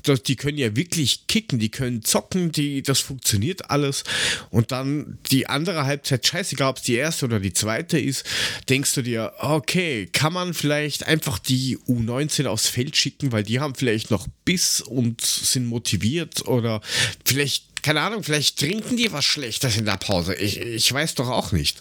das, 0.03 0.23
die 0.23 0.37
können 0.37 0.59
ja 0.59 0.75
wirklich 0.75 1.27
kicken, 1.27 1.59
die 1.59 1.71
können 1.71 2.03
zocken, 2.03 2.53
die, 2.53 2.83
das 2.83 3.01
funktioniert 3.01 3.71
alles. 3.71 4.05
Und 4.51 4.73
dann 4.73 5.19
die 5.31 5.47
andere 5.47 5.85
Halbzeit, 5.85 6.27
scheißegal, 6.27 6.71
ob 6.71 6.79
es 6.79 6.83
die 6.83 6.95
erste 6.95 7.27
oder 7.27 7.41
die 7.41 7.53
zweite 7.53 7.99
ist, 7.99 8.25
denkst 8.69 8.95
du 8.95 9.03
dir, 9.03 9.33
okay, 9.39 10.09
kann 10.13 10.33
man 10.33 10.55
vielleicht 10.55 11.07
einfach 11.07 11.39
die 11.39 11.79
U19 11.89 12.47
aufs 12.47 12.69
Feld 12.69 12.97
schicken, 12.97 13.33
weil 13.33 13.45
die 13.45 13.61
haben 13.61 13.75
vielleicht 13.75 14.11
noch 14.11 14.27
Biss 14.45 14.81
und 14.81 15.21
sind 15.21 15.67
motiviert 15.67 16.47
oder 16.47 16.81
vielleicht, 17.25 17.83
keine 17.83 18.01
Ahnung, 18.01 18.23
vielleicht 18.23 18.59
trinken 18.59 18.97
die 18.97 19.13
was 19.13 19.25
Schlechtes 19.25 19.77
in 19.77 19.85
der 19.85 19.97
Pause. 19.97 20.35
Ich, 20.35 20.59
ich 20.59 20.93
weiß 20.93 21.15
doch 21.15 21.29
auch 21.29 21.53
nicht. 21.53 21.81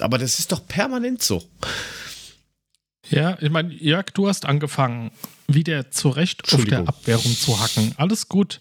Aber 0.00 0.18
das 0.18 0.38
ist 0.38 0.52
doch 0.52 0.66
permanent 0.66 1.22
so. 1.22 1.42
Ja, 3.10 3.36
ich 3.40 3.50
meine, 3.50 3.72
Jörg, 3.72 4.06
du 4.14 4.28
hast 4.28 4.46
angefangen 4.46 5.10
wieder 5.48 5.90
zurecht 5.90 6.52
auf 6.52 6.64
der 6.64 6.80
Abwehrung 6.80 7.36
zu 7.36 7.60
hacken. 7.60 7.92
Alles 7.96 8.28
gut. 8.28 8.58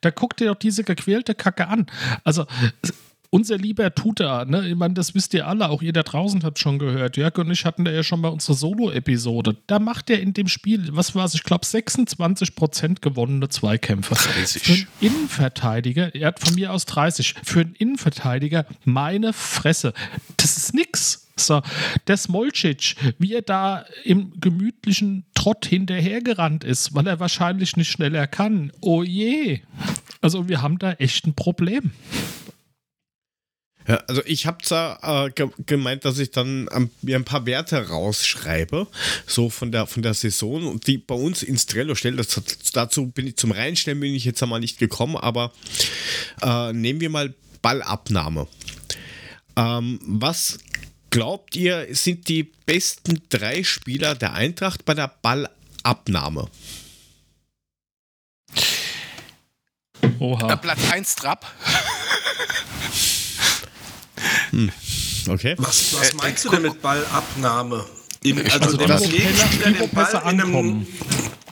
Da 0.00 0.10
guckt 0.10 0.40
ihr 0.40 0.48
doch 0.48 0.58
diese 0.58 0.82
gequälte 0.84 1.34
Kacke 1.34 1.68
an. 1.68 1.86
Also 2.24 2.46
unser 3.34 3.56
lieber 3.56 3.94
Tutor, 3.94 4.44
ne, 4.44 4.68
ich 4.68 4.74
meine, 4.74 4.92
das 4.92 5.14
wisst 5.14 5.32
ihr 5.32 5.46
alle, 5.46 5.70
auch 5.70 5.80
ihr 5.80 5.94
da 5.94 6.02
draußen 6.02 6.42
habt 6.42 6.58
schon 6.58 6.78
gehört. 6.78 7.16
Jörg 7.16 7.38
und 7.38 7.50
ich 7.50 7.64
hatten 7.64 7.86
da 7.86 7.90
ja 7.90 8.02
schon 8.02 8.20
mal 8.20 8.28
unsere 8.28 8.52
Solo-Episode. 8.52 9.56
Da 9.66 9.78
macht 9.78 10.10
er 10.10 10.20
in 10.20 10.34
dem 10.34 10.48
Spiel, 10.48 10.90
was 10.92 11.14
war 11.14 11.24
es, 11.24 11.32
ich 11.32 11.42
glaube 11.42 11.64
26% 11.64 13.00
gewonnene 13.00 13.48
Zweikämpfe. 13.48 14.14
30. 14.14 14.62
Für 14.62 14.72
einen 14.72 14.86
Innenverteidiger, 15.00 16.14
er 16.14 16.28
hat 16.28 16.40
von 16.40 16.54
mir 16.54 16.74
aus 16.74 16.84
30, 16.84 17.34
für 17.42 17.60
einen 17.60 17.74
Innenverteidiger 17.74 18.66
meine 18.84 19.32
Fresse. 19.32 19.94
Das 20.36 20.58
ist 20.58 20.74
nix. 20.74 21.21
So, 21.46 21.62
der 22.06 22.16
Smolcic, 22.16 22.96
wie 23.18 23.34
er 23.34 23.42
da 23.42 23.84
im 24.04 24.32
gemütlichen 24.40 25.24
Trott 25.34 25.66
hinterhergerannt 25.66 26.64
ist, 26.64 26.94
weil 26.94 27.06
er 27.06 27.20
wahrscheinlich 27.20 27.76
nicht 27.76 27.90
schneller 27.90 28.26
kann. 28.26 28.72
Oh 28.80 29.02
je. 29.02 29.60
Also 30.20 30.48
wir 30.48 30.62
haben 30.62 30.78
da 30.78 30.92
echt 30.92 31.26
ein 31.26 31.34
Problem. 31.34 31.92
Ja, 33.88 33.96
also 34.06 34.22
ich 34.26 34.46
habe 34.46 34.58
zwar 34.62 35.26
äh, 35.26 35.30
gemeint, 35.66 36.04
dass 36.04 36.18
ich 36.18 36.30
dann 36.30 36.68
ähm, 36.72 36.90
mir 37.02 37.16
ein 37.16 37.24
paar 37.24 37.46
Werte 37.46 37.88
rausschreibe, 37.88 38.86
so 39.26 39.50
von 39.50 39.72
der 39.72 39.86
von 39.86 40.02
der 40.02 40.14
Saison 40.14 40.66
und 40.66 40.86
die 40.86 40.98
bei 40.98 41.16
uns 41.16 41.42
ins 41.42 41.66
Trello 41.66 41.94
stelle. 41.94 42.16
Das, 42.16 42.40
dazu 42.72 43.08
bin 43.08 43.26
ich 43.26 43.36
zum 43.36 43.50
Reinstellen 43.50 43.98
bin 43.98 44.14
ich 44.14 44.24
jetzt 44.24 44.42
einmal 44.42 44.60
nicht 44.60 44.78
gekommen, 44.78 45.16
aber 45.16 45.52
äh, 46.42 46.72
nehmen 46.72 47.00
wir 47.00 47.10
mal 47.10 47.34
Ballabnahme. 47.60 48.46
Ähm, 49.56 49.98
was 50.02 50.58
glaubt 51.12 51.54
ihr 51.54 51.86
sind 51.94 52.26
die 52.26 52.42
besten 52.42 53.22
drei 53.28 53.62
Spieler 53.62 54.16
der 54.16 54.32
Eintracht 54.32 54.84
bei 54.84 54.94
der 54.94 55.12
Ballabnahme? 55.22 56.48
Oha. 60.18 60.56
Platz 60.56 60.80
1 60.90 61.14
Trapp. 61.14 61.46
Hm. 64.50 64.72
Okay. 65.28 65.54
Was, 65.58 65.94
was 65.94 66.10
äh, 66.10 66.14
meinst 66.16 66.44
äh, 66.44 66.48
du 66.48 66.56
denn 66.56 66.62
mit 66.62 66.82
Ballabnahme? 66.82 67.84
In, 68.22 68.38
also, 68.50 68.78
also 68.78 69.06
dem 69.06 69.10
Gegenspieler 69.10 69.70
den 69.72 69.90
Ball 69.90 70.10
in 70.12 70.40
einem... 70.40 70.86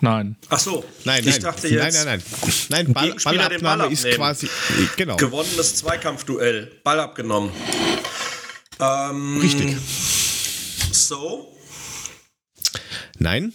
Nein. 0.03 0.37
Ach 0.49 0.59
so. 0.59 0.85
Nein, 1.05 1.23
nein. 1.25 1.35
Ich 1.35 1.39
dachte 1.41 1.69
jetzt. 1.69 1.95
Nein, 1.95 2.05
nein, 2.07 2.23
nein. 2.71 2.85
Nein, 2.87 2.93
Ball, 2.93 3.15
Ballabnahme 3.23 3.83
Ball 3.83 3.93
ist 3.93 4.11
quasi. 4.11 4.49
Genau. 4.97 5.17
Gewonnenes 5.17 5.77
Zweikampfduell. 5.77 6.73
Ball 6.83 7.01
abgenommen. 7.01 7.51
Ähm, 8.81 9.41
Richtig. 9.41 9.77
So. 10.93 11.57
Nein. 13.19 13.53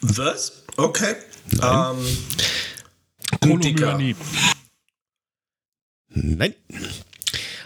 Was? 0.00 0.62
Okay. 0.76 1.16
Nein. 1.50 1.96
Ähm, 1.96 2.06
Nein. 6.08 6.54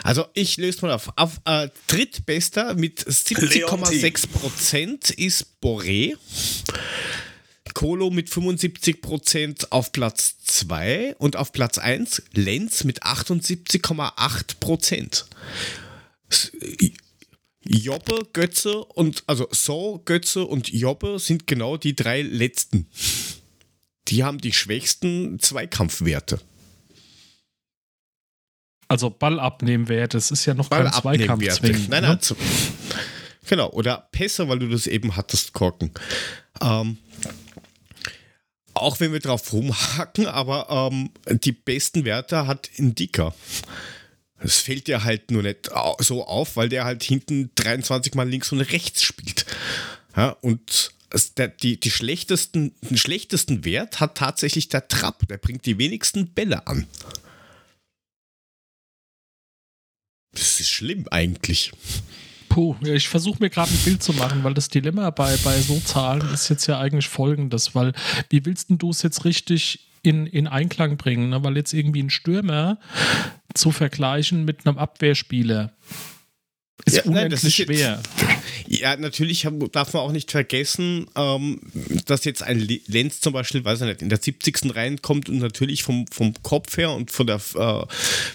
Also 0.02 0.24
ich 0.34 0.56
löse 0.56 0.86
mal 0.86 0.94
auf. 0.94 1.12
Auf 1.16 1.40
äh, 1.44 1.68
drittbester 1.86 2.74
mit 2.74 3.06
70,6% 3.06 5.16
ist 5.18 5.46
Boré. 5.62 6.16
Kolo 7.74 8.10
mit 8.10 8.28
75% 8.28 9.68
auf 9.70 9.92
Platz 9.92 10.38
2 10.44 11.14
und 11.18 11.36
auf 11.36 11.52
Platz 11.52 11.78
1 11.78 12.24
Lenz 12.32 12.82
mit 12.84 13.04
78,8%. 13.04 15.24
Jobbe, 17.62 18.26
Götze 18.32 18.84
und 18.84 19.22
also 19.26 19.48
So, 19.50 20.02
Götze 20.04 20.44
und 20.44 20.72
Jobbe 20.72 21.18
sind 21.18 21.46
genau 21.46 21.76
die 21.76 21.94
drei 21.94 22.22
letzten. 22.22 22.86
Die 24.08 24.24
haben 24.24 24.38
die 24.38 24.52
schwächsten 24.52 25.38
Zweikampfwerte. 25.38 26.40
Also 28.88 29.08
Ball 29.08 29.38
abnehmen 29.38 29.88
wäre, 29.88 30.08
das 30.08 30.32
ist 30.32 30.46
ja 30.46 30.54
noch 30.54 30.68
Ball 30.68 30.90
kein 30.90 31.00
Zweikampf 31.00 31.48
zwingend. 31.48 31.90
Nein, 31.90 32.02
nein, 32.02 32.18
ne? 32.20 32.36
genau. 33.46 33.70
Oder 33.70 34.08
Pässe, 34.10 34.48
weil 34.48 34.58
du 34.58 34.68
das 34.68 34.88
eben 34.88 35.14
hattest, 35.14 35.52
Korken. 35.52 35.92
Ähm, 36.60 36.98
auch 38.74 38.98
wenn 38.98 39.12
wir 39.12 39.20
drauf 39.20 39.52
rumhacken, 39.52 40.26
aber 40.26 40.90
ähm, 40.90 41.10
die 41.28 41.52
besten 41.52 42.04
Werte 42.04 42.48
hat 42.48 42.68
Indika. 42.74 43.32
Das 44.42 44.58
fällt 44.58 44.86
dir 44.86 45.04
halt 45.04 45.30
nur 45.30 45.42
nicht 45.42 45.70
so 45.98 46.26
auf, 46.26 46.56
weil 46.56 46.68
der 46.68 46.84
halt 46.84 47.02
hinten 47.02 47.50
23 47.56 48.14
mal 48.14 48.28
links 48.28 48.52
und 48.52 48.60
rechts 48.60 49.02
spielt. 49.02 49.44
Ja, 50.16 50.30
und 50.40 50.92
die, 51.62 51.78
die 51.78 51.90
schlechtesten, 51.90 52.74
den 52.82 52.96
schlechtesten 52.96 53.64
Wert 53.64 54.00
hat 54.00 54.16
tatsächlich 54.16 54.68
der 54.68 54.88
Trapp. 54.88 55.26
Der 55.28 55.38
bringt 55.38 55.66
die 55.66 55.78
wenigsten 55.78 56.32
Bälle 56.32 56.66
an. 56.66 56.86
Das 60.32 60.60
ist 60.60 60.70
schlimm 60.70 61.06
eigentlich. 61.10 61.72
Puh, 62.48 62.76
ich 62.82 63.08
versuche 63.08 63.38
mir 63.40 63.50
gerade 63.50 63.70
ein 63.70 63.84
Bild 63.84 64.02
zu 64.02 64.12
machen, 64.12 64.42
weil 64.42 64.54
das 64.54 64.68
Dilemma 64.68 65.10
bei, 65.10 65.36
bei 65.44 65.60
so 65.60 65.78
Zahlen 65.80 66.32
ist 66.32 66.48
jetzt 66.48 66.66
ja 66.66 66.78
eigentlich 66.78 67.08
folgendes, 67.08 67.74
weil 67.74 67.92
wie 68.28 68.44
willst 68.44 68.66
du 68.70 68.90
es 68.90 69.02
jetzt 69.02 69.24
richtig 69.24 69.88
in, 70.02 70.26
in 70.26 70.46
Einklang 70.46 70.96
bringen? 70.96 71.30
Ne? 71.30 71.42
Weil 71.44 71.56
jetzt 71.56 71.72
irgendwie 71.72 72.02
ein 72.02 72.10
Stürmer 72.10 72.78
zu 73.54 73.70
vergleichen 73.70 74.44
mit 74.44 74.66
einem 74.66 74.78
Abwehrspieler 74.78 75.72
ist 76.84 76.96
ja, 76.96 77.02
unendlich 77.04 77.42
nein, 77.42 77.48
ist 77.48 77.54
schwer. 77.56 78.02
Ja, 78.66 78.96
natürlich 78.96 79.46
darf 79.72 79.92
man 79.92 80.02
auch 80.02 80.12
nicht 80.12 80.30
vergessen, 80.30 81.06
ähm, 81.16 81.60
dass 82.06 82.24
jetzt 82.24 82.42
ein 82.42 82.60
Lenz 82.86 83.20
zum 83.20 83.32
Beispiel, 83.32 83.64
weiß 83.64 83.80
ich 83.80 83.86
nicht, 83.86 84.02
in 84.02 84.08
der 84.08 84.18
70. 84.20 84.74
reinkommt 84.74 85.28
und 85.28 85.38
natürlich 85.38 85.82
vom, 85.82 86.06
vom 86.08 86.34
Kopf 86.42 86.76
her 86.76 86.92
und 86.92 87.10
von 87.10 87.26
der 87.26 87.40
äh, 87.54 87.84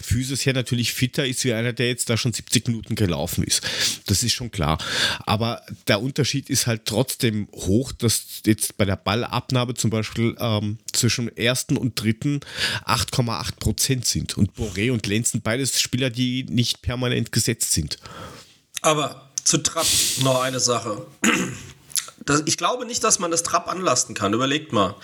Physis 0.01 0.45
her 0.45 0.53
natürlich 0.53 0.93
fitter 0.93 1.25
ist 1.25 1.43
wie 1.45 1.53
einer, 1.53 1.73
der 1.73 1.87
jetzt 1.87 2.09
da 2.09 2.17
schon 2.17 2.33
70 2.33 2.67
Minuten 2.67 2.95
gelaufen 2.95 3.43
ist. 3.43 3.61
Das 4.07 4.23
ist 4.23 4.33
schon 4.33 4.51
klar. 4.51 4.77
Aber 5.25 5.61
der 5.87 6.01
Unterschied 6.01 6.49
ist 6.49 6.67
halt 6.67 6.85
trotzdem 6.85 7.47
hoch, 7.53 7.91
dass 7.91 8.41
jetzt 8.45 8.77
bei 8.77 8.85
der 8.85 8.97
Ballabnahme 8.97 9.73
zum 9.73 9.89
Beispiel 9.89 10.35
ähm, 10.39 10.77
zwischen 10.91 11.35
ersten 11.35 11.77
und 11.77 12.01
dritten 12.01 12.41
8,8 12.85 13.55
Prozent 13.59 14.05
sind. 14.05 14.37
Und 14.37 14.51
Boré 14.57 14.91
und 14.91 15.07
Lenz 15.07 15.31
sind 15.31 15.43
beides 15.43 15.79
Spieler, 15.79 16.09
die 16.09 16.43
nicht 16.43 16.81
permanent 16.81 17.31
gesetzt 17.31 17.71
sind. 17.71 17.97
Aber 18.85 19.29
zu 19.43 19.57
Trapp 19.57 19.87
noch 20.21 20.41
eine 20.41 20.59
Sache. 20.59 21.07
Das, 22.23 22.43
ich 22.45 22.57
glaube 22.57 22.85
nicht, 22.85 23.03
dass 23.03 23.17
man 23.17 23.31
das 23.31 23.41
Trapp 23.41 23.67
anlasten 23.67 24.13
kann. 24.13 24.33
Überlegt 24.33 24.73
mal. 24.73 24.95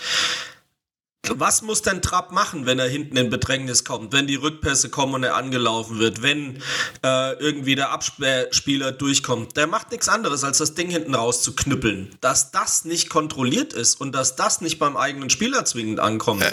Was 1.28 1.62
muss 1.62 1.82
denn 1.82 2.02
Trapp 2.02 2.32
machen, 2.32 2.66
wenn 2.66 2.80
er 2.80 2.88
hinten 2.88 3.16
in 3.16 3.30
Bedrängnis 3.30 3.84
kommt, 3.84 4.12
wenn 4.12 4.26
die 4.26 4.34
Rückpässe 4.34 4.88
kommen 4.88 5.14
und 5.14 5.22
er 5.22 5.36
angelaufen 5.36 6.00
wird, 6.00 6.22
wenn 6.22 6.56
äh, 7.04 7.34
irgendwie 7.38 7.76
der 7.76 7.90
Abspieler 7.90 8.90
durchkommt? 8.90 9.56
Der 9.56 9.68
macht 9.68 9.92
nichts 9.92 10.08
anderes, 10.08 10.42
als 10.42 10.58
das 10.58 10.74
Ding 10.74 10.90
hinten 10.90 11.14
raus 11.14 11.42
zu 11.42 11.54
knüppeln. 11.54 12.10
Dass 12.20 12.50
das 12.50 12.84
nicht 12.84 13.08
kontrolliert 13.08 13.72
ist 13.72 14.00
und 14.00 14.12
dass 14.12 14.34
das 14.34 14.60
nicht 14.60 14.80
beim 14.80 14.96
eigenen 14.96 15.30
Spieler 15.30 15.64
zwingend 15.64 16.00
ankommt, 16.00 16.44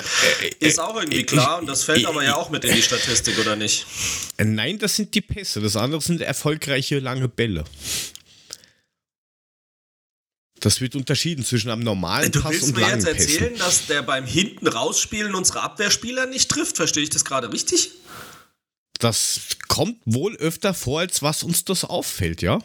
ist 0.59 0.79
auch 0.79 0.95
irgendwie 0.95 1.23
klar 1.23 1.59
und 1.59 1.67
das 1.67 1.83
fällt 1.83 2.05
aber 2.05 2.23
ja 2.23 2.35
auch 2.35 2.51
mit 2.51 2.63
in 2.63 2.75
die 2.75 2.83
Statistik, 2.83 3.39
oder 3.39 3.55
nicht? 3.55 3.87
Nein, 4.37 4.77
das 4.77 4.95
sind 4.95 5.15
die 5.15 5.21
Pässe. 5.21 5.61
Das 5.61 5.75
andere 5.75 6.01
sind 6.01 6.21
erfolgreiche 6.21 6.99
lange 6.99 7.27
Bälle. 7.27 7.63
Das 10.61 10.81
wird 10.81 10.95
unterschieden 10.95 11.43
zwischen 11.45 11.69
einem 11.69 11.83
normalen 11.83 12.31
Du 12.31 12.41
Pass 12.41 12.51
willst 12.51 12.67
und 12.67 12.75
mir 12.75 12.81
langen 12.81 12.95
jetzt 12.95 13.07
erzählen, 13.07 13.53
Pässen. 13.53 13.57
dass 13.57 13.87
der 13.87 14.01
beim 14.01 14.25
hinten 14.25 14.67
rausspielen 14.67 15.35
unsere 15.35 15.61
Abwehrspieler 15.61 16.25
nicht 16.25 16.49
trifft? 16.49 16.77
Verstehe 16.77 17.03
ich 17.03 17.09
das 17.09 17.23
gerade 17.25 17.51
richtig? 17.51 17.91
Das 18.99 19.39
kommt 19.69 19.97
wohl 20.05 20.35
öfter 20.35 20.73
vor, 20.73 20.99
als 20.99 21.21
was 21.21 21.43
uns 21.43 21.63
das 21.63 21.85
auffällt, 21.85 22.41
ja? 22.41 22.59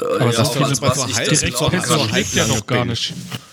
Aber 0.00 0.32
das 0.32 0.50
viele 0.52 0.66
als 0.66 0.80
bei 0.80 0.88
was 0.88 0.96
so 0.96 1.14
halb- 1.14 1.28
das 1.28 1.40
direkt 1.40 1.58
glaube. 1.58 1.80
so 1.80 2.08
schlägt 2.08 2.34
ja 2.34 2.42
halblange 2.42 2.48
noch 2.60 2.66
gar 2.66 2.78
Bälle. 2.78 2.90
nicht. 2.90 3.10
Ja, 3.10 3.14
Das 3.16 3.51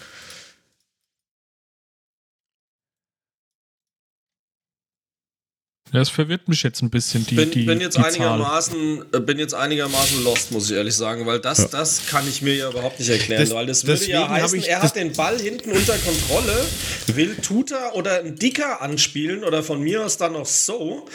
verwirrt 6.10 6.48
mich 6.48 6.62
jetzt 6.64 6.82
ein 6.82 6.90
bisschen, 6.90 7.26
die, 7.26 7.36
bin, 7.36 7.52
die, 7.52 7.64
bin, 7.64 7.82
jetzt 7.82 7.98
die 7.98 8.02
Zahl. 8.02 8.12
einigermaßen, 8.12 9.06
äh, 9.14 9.20
bin 9.20 9.40
jetzt 9.40 9.54
einigermaßen 9.54 10.24
lost, 10.24 10.52
muss 10.52 10.70
ich 10.70 10.78
ehrlich 10.78 10.94
sagen, 10.96 11.26
weil 11.26 11.40
das, 11.40 11.70
das 11.70 12.06
kann 12.08 12.28
ich 12.28 12.42
mir 12.42 12.56
ja 12.56 12.70
überhaupt 12.70 13.00
nicht 13.00 13.10
erklären. 13.10 13.42
Das- 13.42 13.54
weil 13.54 13.66
das 13.66 13.86
würde 13.88 14.06
ja 14.08 14.30
heißen, 14.30 14.60
ich- 14.60 14.68
er 14.70 14.82
das- 14.82 14.90
hat 14.90 14.96
den 14.96 15.14
Ball 15.14 15.40
hinten 15.40 15.72
unter 15.72 15.98
Kontrolle, 15.98 16.66
will 17.08 17.36
Tuta 17.42 17.94
oder 17.94 18.20
ein 18.20 18.36
Dicker 18.36 18.82
anspielen 18.82 19.44
oder 19.44 19.64
von 19.64 19.82
mir 19.82 20.06
aus 20.06 20.18
dann 20.18 20.34
noch 20.34 20.46
so 20.46 21.08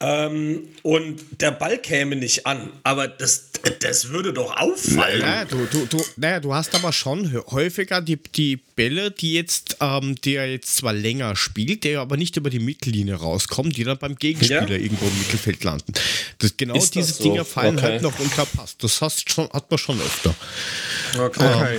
ähm, 0.00 0.68
und 0.82 1.20
der 1.40 1.50
Ball 1.52 1.78
käme 1.78 2.16
nicht 2.16 2.46
an. 2.46 2.70
Aber 2.82 3.08
das, 3.08 3.50
das 3.80 4.08
würde 4.08 4.32
doch 4.32 4.56
auffallen. 4.56 5.20
Naja, 5.20 5.44
du, 5.44 5.66
du, 5.70 5.86
du, 5.86 6.04
naja, 6.16 6.40
du 6.40 6.54
hast 6.54 6.74
aber 6.74 6.92
schon 6.92 7.32
häufiger 7.50 8.00
die, 8.00 8.16
die 8.16 8.56
Bälle, 8.76 9.10
die 9.10 9.34
jetzt, 9.34 9.76
ähm, 9.80 10.16
der 10.24 10.50
jetzt 10.50 10.76
zwar 10.76 10.92
länger 10.92 11.36
spielt, 11.36 11.84
der 11.84 12.00
aber 12.00 12.16
nicht 12.16 12.36
über 12.36 12.50
die 12.50 12.58
Mittellinie 12.58 13.14
rauskommt, 13.14 13.76
die 13.76 13.84
dann 13.84 13.98
beim 13.98 14.13
Gegenspieler 14.16 14.68
Ja. 14.70 14.76
irgendwo 14.76 15.06
im 15.06 15.18
Mittelfeld 15.18 15.62
landen. 15.64 15.92
Das, 16.38 16.56
genau 16.56 16.74
Ist 16.74 16.94
das 16.96 17.06
diese 17.06 17.22
so? 17.22 17.24
Dinger 17.24 17.44
fallen 17.44 17.76
Okay. 17.78 17.86
halt 17.86 18.02
noch 18.02 18.18
unter 18.18 18.44
Pass. 18.46 18.76
Das 18.78 19.00
hast 19.00 19.30
schon, 19.30 19.48
hat 19.52 19.70
man 19.70 19.78
schon 19.78 20.00
öfter. 20.00 20.34
Okay. 21.18 21.54
Okay. 21.54 21.78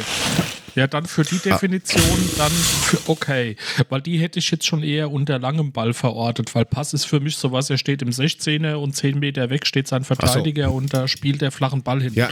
Ja, 0.75 0.87
dann 0.87 1.05
für 1.05 1.23
die 1.23 1.39
Definition 1.39 2.03
dann 2.37 2.51
für 2.51 2.99
okay, 3.05 3.55
weil 3.87 4.01
die 4.01 4.17
hätte 4.19 4.39
ich 4.39 4.51
jetzt 4.51 4.65
schon 4.67 4.83
eher 4.83 5.09
unter 5.09 5.39
langem 5.39 5.71
Ball 5.71 5.93
verortet, 5.93 6.53
weil 6.53 6.65
Pass 6.65 6.93
ist 6.93 7.05
für 7.05 7.21
mich 7.21 7.37
sowas, 7.37 7.69
er 7.69 7.77
steht 7.77 8.01
im 8.01 8.09
16er 8.09 8.73
und 8.75 8.93
10 8.93 9.17
Meter 9.19 9.49
weg 9.49 9.65
steht 9.65 9.87
sein 9.87 10.03
Verteidiger 10.03 10.73
und 10.73 10.93
da 10.93 11.07
spielt 11.07 11.39
der 11.41 11.51
flachen 11.53 11.81
Ball 11.81 12.01
hin. 12.01 12.13
Ja. 12.13 12.29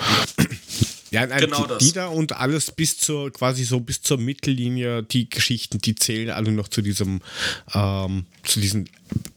Ja, 1.12 1.26
nein, 1.28 1.40
Genau 1.42 1.62
die, 1.62 1.68
das. 1.70 1.78
die 1.78 1.92
da 1.94 2.08
und 2.08 2.36
alles 2.36 2.72
bis 2.72 2.98
zur, 2.98 3.32
quasi 3.32 3.64
so 3.66 3.80
bis 3.80 4.02
zur 4.02 4.18
Mittellinie, 4.18 5.04
die 5.04 5.30
Geschichten, 5.30 5.78
die 5.80 5.94
zählen 5.96 6.32
alle 6.32 6.52
noch 6.52 6.68
zu 6.68 6.82
diesem, 6.82 7.22
ähm, 7.74 8.26
zu 8.44 8.60
diesen 8.60 8.90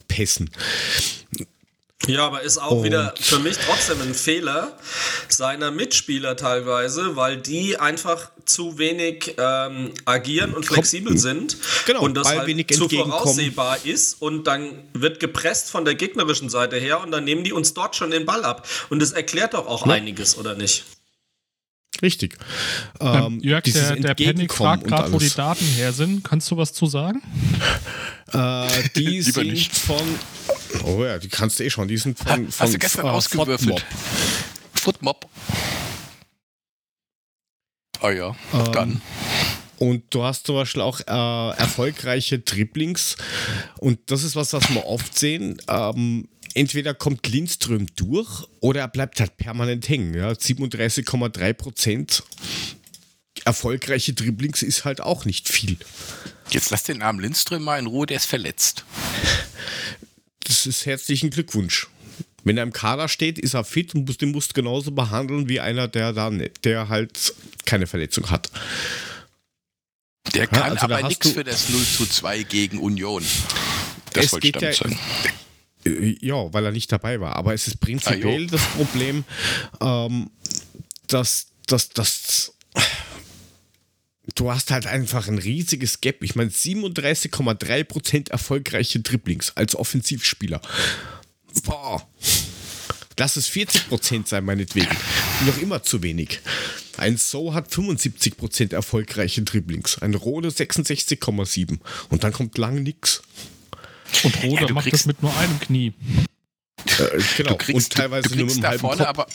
Pässen. 0.07 0.49
Ja, 2.07 2.25
aber 2.25 2.41
ist 2.41 2.57
auch 2.57 2.71
Und- 2.71 2.83
wieder 2.83 3.13
für 3.19 3.39
mich 3.39 3.57
trotzdem 3.57 4.01
ein 4.01 4.13
Fehler 4.13 4.77
seiner 5.27 5.71
Mitspieler 5.71 6.37
teilweise, 6.37 7.15
weil 7.17 7.37
die 7.37 7.77
einfach 7.77 8.31
zu 8.45 8.77
wenig 8.77 9.35
ähm, 9.37 9.91
agieren 10.05 10.53
und 10.53 10.65
flexibel 10.65 11.17
sind 11.17 11.57
Genau, 11.85 12.01
und 12.03 12.13
das 12.15 12.27
halt 12.29 12.47
wenig 12.47 12.67
zu 12.67 12.87
voraussehbar 12.87 13.79
ist 13.83 14.21
und 14.21 14.45
dann 14.45 14.83
wird 14.93 15.19
gepresst 15.19 15.69
von 15.69 15.83
der 15.83 15.95
gegnerischen 15.95 16.49
Seite 16.49 16.77
her 16.77 17.01
und 17.01 17.11
dann 17.11 17.25
nehmen 17.25 17.43
die 17.43 17.51
uns 17.51 17.73
dort 17.73 17.97
schon 17.97 18.09
den 18.11 18.25
Ball 18.25 18.45
ab 18.45 18.65
und 18.89 19.01
das 19.01 19.11
erklärt 19.11 19.53
doch 19.53 19.67
auch 19.67 19.85
einiges, 19.85 20.37
oder 20.37 20.53
nicht? 20.55 20.85
Richtig. 22.01 22.37
Ähm, 22.99 23.07
Ähm, 23.07 23.39
Jörg, 23.41 23.63
der, 23.63 23.73
der 23.95 24.15
Panik 24.15 24.19
Entgegenkommen 24.27 24.47
fragt 24.47 24.87
gerade, 24.87 25.11
wo 25.13 25.19
die. 25.19 25.29
Daten 25.29 25.65
her 25.65 25.93
sind. 25.93 26.23
Kannst 26.23 26.49
du 26.51 26.57
was 26.57 26.73
zu 26.73 26.85
sagen? 26.85 27.21
Äh, 28.33 28.67
die 28.95 28.99
Lieber 29.19 29.31
sind 29.31 29.47
nicht. 29.51 29.75
von. 29.75 30.01
Oh 30.85 31.03
ja, 31.03 31.17
die 31.17 31.29
kannst 31.29 31.59
du 31.59 31.63
eh 31.63 31.69
schon. 31.69 31.87
Die 31.87 31.97
sind 31.97 32.17
von. 32.17 32.47
Hast 32.47 32.57
von 32.57 32.71
du 32.71 32.77
gestern 32.77 33.05
äh, 33.05 33.09
ausgewürfelt? 33.09 33.85
Footmob. 34.73 35.27
Ah 37.99 38.11
ja, 38.11 38.35
Ähm, 38.53 38.71
dann. 38.73 39.01
Und 39.79 40.03
du 40.09 40.23
hast 40.23 40.45
zum 40.47 40.55
Beispiel 40.55 40.81
auch 40.81 40.99
äh, 41.01 41.57
erfolgreiche 41.57 42.39
Dribblings. 42.39 43.15
Und 43.79 43.99
das 44.07 44.23
ist 44.23 44.35
was, 44.35 44.53
was 44.53 44.69
wir 44.73 44.85
oft 44.85 45.17
sehen. 45.17 45.61
Ähm, 45.67 46.27
entweder 46.57 46.93
kommt 46.93 47.27
Lindström 47.27 47.87
durch 47.95 48.43
oder 48.59 48.81
er 48.81 48.87
bleibt 48.87 49.19
halt 49.19 49.37
permanent 49.37 49.87
hängen. 49.87 50.13
Ja? 50.13 50.31
37,3 50.31 51.53
Prozent. 51.53 52.23
Erfolgreiche 53.45 54.13
Dribblings 54.13 54.61
ist 54.63 54.83
halt 54.83 54.99
auch 54.99 55.23
nicht 55.25 55.47
viel. 55.47 55.77
Jetzt 56.49 56.69
lass 56.71 56.83
den 56.83 57.01
armen 57.01 57.19
Lindström 57.19 57.63
mal 57.63 57.79
in 57.79 57.85
Ruhe, 57.85 58.05
der 58.05 58.17
ist 58.17 58.25
verletzt. 58.25 58.83
Das 60.43 60.65
ist 60.65 60.85
herzlichen 60.85 61.29
Glückwunsch. 61.29 61.87
Wenn 62.43 62.57
er 62.57 62.63
im 62.63 62.73
Kader 62.73 63.09
steht, 63.09 63.37
ist 63.37 63.53
er 63.53 63.63
fit 63.65 63.93
und 63.93 64.07
muss, 64.07 64.17
den 64.17 64.31
musst 64.31 64.51
du 64.51 64.53
genauso 64.53 64.91
behandeln 64.91 65.49
wie 65.49 65.59
einer, 65.59 65.87
der, 65.87 66.13
da, 66.13 66.29
ne- 66.29 66.51
der 66.63 66.87
halt 66.89 67.33
keine 67.65 67.87
Verletzung 67.87 68.29
hat. 68.29 68.49
Der 70.33 70.47
kann 70.47 70.63
also 70.63 70.87
da 70.87 70.97
aber 70.97 71.07
nichts 71.07 71.29
für 71.31 71.43
das 71.43 71.69
0 71.69 71.81
zu 71.83 72.05
2 72.05 72.43
gegen 72.43 72.79
Union. 72.79 73.23
Das 74.13 74.25
Es 74.25 74.33
wollte 74.33 74.47
ich 74.47 74.53
damit 74.53 74.77
ja- 74.77 74.83
sagen. 74.83 74.99
Ja, 76.21 76.51
weil 76.53 76.65
er 76.65 76.71
nicht 76.71 76.91
dabei 76.91 77.19
war. 77.19 77.35
Aber 77.35 77.53
es 77.53 77.67
ist 77.67 77.79
prinzipiell 77.79 78.45
Ah, 78.45 78.51
das 78.51 78.61
Problem, 78.75 79.23
ähm, 79.81 80.29
dass, 81.07 81.47
dass, 81.67 81.89
dass 81.89 82.53
du 84.35 84.51
hast 84.51 84.71
halt 84.71 84.87
einfach 84.87 85.27
ein 85.27 85.37
riesiges 85.37 86.01
Gap. 86.01 86.23
Ich 86.23 86.35
meine, 86.35 86.49
37,3% 86.49 88.31
erfolgreiche 88.31 88.99
Dribblings 88.99 89.55
als 89.55 89.75
Offensivspieler. 89.75 90.61
Boah. 91.63 92.07
Lass 93.19 93.35
es 93.35 93.49
40% 93.49 94.27
sein, 94.27 94.45
meinetwegen. 94.45 94.95
Noch 95.47 95.57
immer 95.57 95.81
zu 95.81 96.03
wenig. 96.03 96.39
Ein 96.97 97.17
So 97.17 97.53
hat 97.55 97.71
75% 97.71 98.73
erfolgreiche 98.73 99.41
Dribblings. 99.41 99.99
Ein 99.99 100.13
Rode 100.13 100.49
66,7. 100.49 101.79
Und 102.09 102.23
dann 102.23 102.31
kommt 102.31 102.57
lang 102.59 102.83
nix. 102.83 103.23
Und 104.23 104.43
Roder 104.43 104.61
Ja, 104.61 104.67
du 104.67 104.73
macht 104.73 104.91
das 104.91 105.05
mit 105.05 105.21
nur 105.21 105.35
einem 105.37 105.59
Knie. 105.59 105.93
Äh, 106.99 107.21
genau. 107.35 107.51
Du 107.51 107.57
kriegst, 107.57 107.75
und 107.75 107.93
teilweise 107.93 108.29
du, 108.29 108.35
du 108.35 108.37
nur 108.37 108.45
mit 108.45 108.53
kriegst 108.53 108.57
einem 108.57 108.61
da 108.61 108.69
halben 108.69 108.81
vorne 108.81 108.97
Kopf. 108.97 109.07
aber 109.07 109.27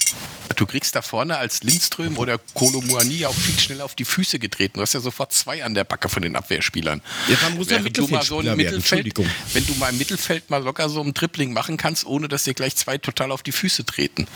du 0.57 0.67
kriegst 0.67 0.95
da 0.95 1.03
vorne 1.03 1.37
als 1.37 1.63
Lindström 1.63 2.19
oder 2.19 2.39
Kolomuani 2.55 3.27
auch 3.27 3.35
viel 3.35 3.59
schneller 3.59 3.85
auf 3.85 3.95
die 3.95 4.05
Füße 4.05 4.39
getreten. 4.39 4.75
Du 4.75 4.81
hast 4.81 4.93
ja 4.95 5.01
sofort 5.01 5.33
zwei 5.33 5.65
an 5.65 5.75
der 5.75 5.85
Backe 5.85 6.09
von 6.09 6.23
den 6.23 6.37
Abwehrspielern. 6.37 7.03
Ja, 7.29 7.37
dann 7.43 7.55
muss 7.57 7.69
Während 7.69 7.97
du 7.97 8.07
mal 8.09 8.23
so 8.23 8.39
ein 8.39 8.47
werden. 8.47 8.57
Mittelfeld, 8.59 9.19
wenn 9.53 9.67
du 9.67 9.75
mal 9.75 9.91
im 9.91 9.99
Mittelfeld 9.99 10.51
mal 10.51 10.63
locker 10.63 10.89
so 10.89 11.03
ein 11.03 11.15
Dribbling 11.15 11.53
machen 11.53 11.77
kannst, 11.77 12.07
ohne 12.07 12.29
dass 12.29 12.45
dir 12.45 12.55
gleich 12.55 12.77
zwei 12.77 12.99
total 12.99 13.33
auf 13.33 13.43
die 13.43 13.53
Füße 13.53 13.85
treten. 13.85 14.27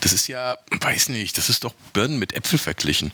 Das 0.00 0.12
ist 0.12 0.26
ja, 0.26 0.56
weiß 0.70 1.10
nicht, 1.10 1.36
das 1.38 1.48
ist 1.48 1.64
doch 1.64 1.74
Birnen 1.92 2.18
mit 2.18 2.32
Äpfel 2.32 2.58
verglichen. 2.58 3.12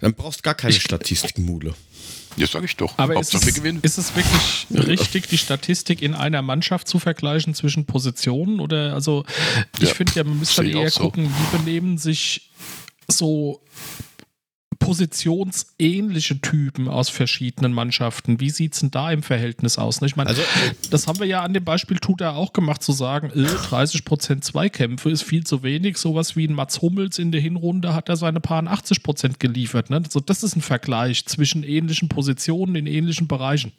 Dann 0.00 0.14
brauchst 0.14 0.40
du 0.40 0.42
gar 0.42 0.54
keine 0.54 0.72
Statistiken, 0.72 1.44
Mule. 1.44 1.74
Das 2.40 2.52
sag 2.52 2.64
ich 2.64 2.76
doch. 2.76 2.94
Aber 2.98 3.14
ist 3.14 3.34
Hauptsache 3.34 3.50
es, 3.50 3.82
ist 3.82 3.98
es 3.98 4.16
wirklich 4.16 4.66
richtig, 4.88 5.28
die 5.28 5.38
Statistik 5.38 6.02
in 6.02 6.14
einer 6.14 6.42
Mannschaft 6.42 6.88
zu 6.88 6.98
vergleichen 6.98 7.54
zwischen 7.54 7.86
Positionen? 7.86 8.60
Oder 8.60 8.94
also 8.94 9.24
ich 9.78 9.88
Ja, 9.88 9.94
finde 9.94 10.12
ja, 10.16 10.24
man 10.24 10.38
müsste 10.38 10.64
dann 10.64 10.72
eher 10.72 10.90
so. 10.90 11.02
gucken, 11.02 11.26
wie 11.28 11.56
benehmen 11.58 11.98
sich 11.98 12.50
so 13.08 13.60
positionsähnliche 14.80 16.40
Typen 16.40 16.88
aus 16.88 17.08
verschiedenen 17.08 17.72
Mannschaften. 17.72 18.40
Wie 18.40 18.50
sieht 18.50 18.74
es 18.74 18.80
denn 18.80 18.90
da 18.90 19.12
im 19.12 19.22
Verhältnis 19.22 19.78
aus? 19.78 20.00
ne? 20.00 20.08
Ich 20.08 20.16
meine, 20.16 20.30
Also, 20.30 20.42
das 20.90 21.06
haben 21.06 21.20
wir 21.20 21.26
ja 21.26 21.42
an 21.42 21.54
dem 21.54 21.64
Beispiel 21.64 21.98
Tuta 21.98 22.32
auch 22.32 22.52
gemacht, 22.52 22.82
zu 22.82 22.90
sagen, 22.92 23.30
äh, 23.30 23.46
30% 23.46 24.42
Zweikämpfe 24.42 25.10
ist 25.10 25.22
viel 25.22 25.44
zu 25.44 25.62
wenig. 25.62 25.96
Sowas 25.98 26.34
wie 26.34 26.46
ein 26.48 26.54
Mats 26.54 26.82
Hummels 26.82 27.18
in 27.20 27.30
der 27.30 27.40
Hinrunde 27.40 27.94
hat 27.94 28.08
er 28.08 28.16
seine 28.16 28.40
paar 28.40 28.60
80% 28.64 29.38
geliefert. 29.38 29.90
Ne? 29.90 30.02
Also 30.04 30.18
das 30.18 30.42
ist 30.42 30.56
ein 30.56 30.62
Vergleich 30.62 31.24
zwischen 31.26 31.62
ähnlichen 31.62 32.08
Positionen 32.08 32.74
in 32.74 32.86
ähnlichen 32.86 33.28
Bereichen. 33.28 33.72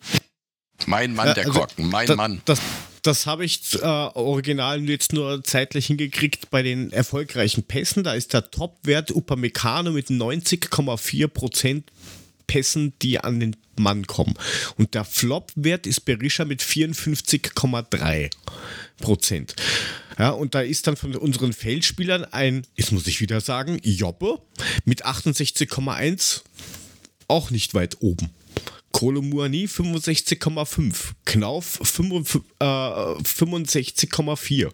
Mein 0.85 1.13
Mann, 1.13 1.27
Ja, 1.27 1.33
der 1.33 1.45
also, 1.47 1.59
Korken, 1.59 1.89
mein 1.89 2.07
das, 2.07 2.15
Mann. 2.17 2.41
Das, 2.45 2.61
das 3.01 3.25
habe 3.25 3.45
ich 3.45 3.75
äh, 3.75 3.85
original 3.85 4.81
jetzt 4.87 5.13
nur 5.13 5.43
zeitlich 5.43 5.87
hingekriegt 5.87 6.49
bei 6.51 6.61
den 6.61 6.91
erfolgreichen 6.91 7.63
Pässen. 7.63 8.03
Da 8.03 8.13
ist 8.13 8.33
der 8.33 8.51
Topwert 8.51 9.11
Upamecano 9.11 9.91
mit 9.91 10.07
90,4% 10.07 11.83
Pässen, 12.47 12.93
die 13.01 13.19
an 13.19 13.39
den 13.39 13.55
Mann 13.77 14.05
kommen. 14.05 14.35
Und 14.77 14.93
der 14.93 15.05
Flop-Wert 15.05 15.87
ist 15.87 16.01
Berisha 16.01 16.45
mit 16.45 16.61
54,3 16.61 18.29
Prozent. 18.97 19.55
Ja, 20.19 20.29
und 20.31 20.53
da 20.53 20.61
ist 20.61 20.85
dann 20.85 20.97
von 20.97 21.15
unseren 21.15 21.53
Feldspielern 21.53 22.25
ein, 22.25 22.67
jetzt 22.75 22.91
muss 22.91 23.07
ich 23.07 23.21
wieder 23.21 23.41
sagen, 23.41 23.79
Jobbe 23.83 24.39
mit 24.85 25.05
68,1 25.05 26.41
auch 27.27 27.49
nicht 27.49 27.73
weit 27.73 27.97
oben. 28.01 28.29
Kolomuani 28.91 29.67
65,5. 29.67 31.13
Knauf 31.25 31.79
65,4. 31.81 34.71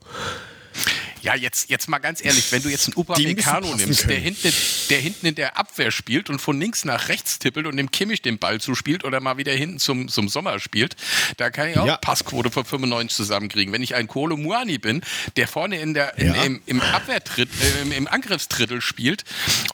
Ja, 1.22 1.36
jetzt, 1.36 1.70
jetzt 1.70 1.90
mal 1.90 2.00
ganz 2.00 2.24
ehrlich, 2.24 2.52
wenn 2.52 2.62
du 2.62 2.70
jetzt 2.70 2.88
einen 2.88 2.98
Upamecano 2.98 3.76
nimmst, 3.76 4.10
der 4.10 4.20
hinten, 4.20 4.54
der 4.90 5.00
hinten 5.00 5.26
in 5.28 5.36
der 5.36 5.58
Abwehr 5.58 5.92
spielt 5.92 6.30
und 6.30 6.40
von 6.40 6.60
links 6.60 6.86
nach 6.86 7.10
rechts 7.10 7.40
tippelt 7.40 7.68
und 7.68 7.78
dem 7.78 7.92
Kimmich 7.92 8.22
den 8.22 8.38
Ball 8.40 8.60
zuspielt 8.62 9.04
oder 9.04 9.20
mal 9.20 9.38
wieder 9.38 9.54
hinten 9.54 9.80
zum, 9.80 10.08
zum 10.08 10.30
Sommer 10.30 10.60
spielt, 10.60 10.96
da 11.38 11.50
kann 11.50 11.70
ich 11.70 11.78
auch 11.78 11.86
ja. 11.86 11.98
Passquote 11.98 12.52
von 12.52 12.66
95 12.66 13.16
zusammenkriegen. 13.16 13.74
Wenn 13.74 13.82
ich 13.82 13.96
ein 13.96 14.08
Kolo 14.08 14.38
Muani 14.38 14.78
bin, 14.78 15.02
der 15.36 15.48
vorne 15.48 15.80
in 15.80 15.94
der, 15.94 16.18
in, 16.18 16.28
ja. 16.28 16.44
im, 16.44 16.62
im 16.66 16.82
Abwehrtritt, 16.82 17.50
äh, 17.62 17.82
im, 17.82 17.92
im 17.92 18.08
Angriffsdrittel 18.08 18.82
spielt 18.82 19.24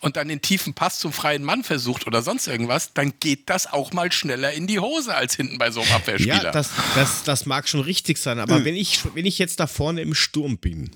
und 0.02 0.16
dann 0.16 0.28
den 0.28 0.42
tiefen 0.42 0.74
Pass 0.74 1.00
zum 1.00 1.14
freien 1.14 1.44
Mann 1.44 1.64
versucht 1.64 2.08
oder 2.08 2.22
sonst 2.22 2.48
irgendwas, 2.48 2.94
dann 2.94 3.14
geht 3.20 3.50
das 3.50 3.72
auch 3.72 3.94
mal 3.94 4.12
schneller 4.12 4.52
in 4.54 4.68
die 4.68 4.80
Hose 4.80 5.16
als 5.16 5.36
hinten 5.36 5.58
bei 5.58 5.72
so 5.72 5.82
einem 5.82 5.92
Abwehrspieler. 5.92 6.44
Ja, 6.44 6.52
das, 6.52 6.70
das, 6.96 7.24
das 7.24 7.46
mag 7.46 7.68
schon 7.68 7.82
richtig 7.82 8.18
sein, 8.18 8.40
aber 8.40 8.58
hm. 8.58 8.66
wenn, 8.66 8.76
ich, 8.76 9.00
wenn 9.14 9.26
ich 9.26 9.40
jetzt 9.40 9.60
da 9.60 9.68
vorne 9.68 10.02
im 10.02 10.16
Sturm 10.16 10.58
bin 10.58 10.92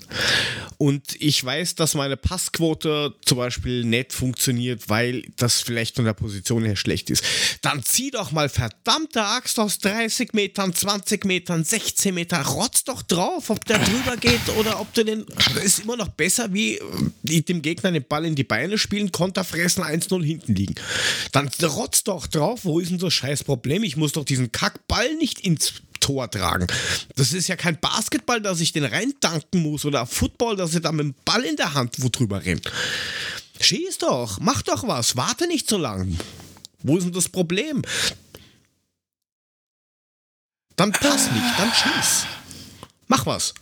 und 0.78 1.16
ich 1.20 1.42
weiß, 1.44 1.74
dass 1.74 1.94
meine 1.94 2.16
Passquote 2.16 3.14
zum 3.24 3.38
Beispiel 3.38 3.84
nicht 3.84 4.12
funktioniert, 4.12 4.88
weil 4.88 5.22
das 5.36 5.60
vielleicht 5.60 5.96
von 5.96 6.04
der 6.04 6.12
Position 6.12 6.64
her 6.64 6.76
schlecht 6.76 7.10
ist. 7.10 7.24
Dann 7.62 7.82
zieh 7.82 8.10
doch 8.10 8.30
mal 8.30 8.48
verdammte 8.48 9.24
Axt 9.24 9.58
aus 9.58 9.78
30 9.78 10.34
Metern, 10.34 10.72
20 10.72 11.24
Metern, 11.24 11.64
16 11.64 12.14
Metern. 12.14 12.46
Rotz 12.46 12.84
doch 12.84 13.02
drauf, 13.02 13.50
ob 13.50 13.64
der 13.64 13.78
drüber 13.78 14.16
geht 14.16 14.48
oder 14.56 14.80
ob 14.80 14.94
du 14.94 15.04
den. 15.04 15.26
Das 15.54 15.64
ist 15.64 15.80
immer 15.80 15.96
noch 15.96 16.08
besser, 16.08 16.52
wie 16.52 16.78
dem 17.22 17.60
Gegner 17.62 17.90
den 17.90 18.04
Ball 18.04 18.24
in 18.24 18.36
die 18.36 18.44
Beine 18.44 18.78
spielen, 18.78 19.10
Konter 19.10 19.42
fressen, 19.42 19.82
1-0 19.82 20.24
hinten 20.24 20.54
liegen. 20.54 20.74
Dann 21.32 21.50
rotz 21.62 22.04
doch 22.04 22.28
drauf, 22.28 22.60
wo 22.64 22.78
ist 22.78 22.90
denn 22.90 22.98
so 23.00 23.10
scheiß 23.10 23.44
Problem? 23.44 23.82
Ich 23.82 23.96
muss 23.96 24.12
doch 24.12 24.24
diesen 24.24 24.52
Kackball 24.52 25.14
nicht 25.16 25.40
ins 25.40 25.72
Tor 26.00 26.30
tragen. 26.30 26.66
Das 27.16 27.32
ist 27.32 27.48
ja 27.48 27.56
kein 27.56 27.78
Basketball, 27.80 28.40
dass 28.40 28.60
ich 28.60 28.72
den 28.72 28.84
reindanken 28.84 29.62
muss 29.62 29.84
oder 29.84 30.06
Football, 30.06 30.56
dass 30.56 30.74
ich 30.74 30.80
da 30.80 30.92
mit 30.92 31.06
dem 31.06 31.14
Ball 31.24 31.44
in 31.44 31.56
der 31.56 31.74
Hand 31.74 31.96
wo 31.98 32.08
drüber 32.08 32.44
rennt. 32.44 32.70
Schieß 33.60 33.98
doch, 33.98 34.38
mach 34.40 34.62
doch 34.62 34.86
was, 34.86 35.16
warte 35.16 35.46
nicht 35.46 35.68
so 35.68 35.78
lang. 35.78 36.16
Wo 36.82 36.96
ist 36.96 37.04
denn 37.04 37.12
das 37.12 37.28
Problem? 37.28 37.82
Dann 40.76 40.92
pass 40.92 41.30
nicht, 41.32 41.58
dann 41.58 41.72
schieß. 41.72 42.26
Mach 43.08 43.26
was. 43.26 43.52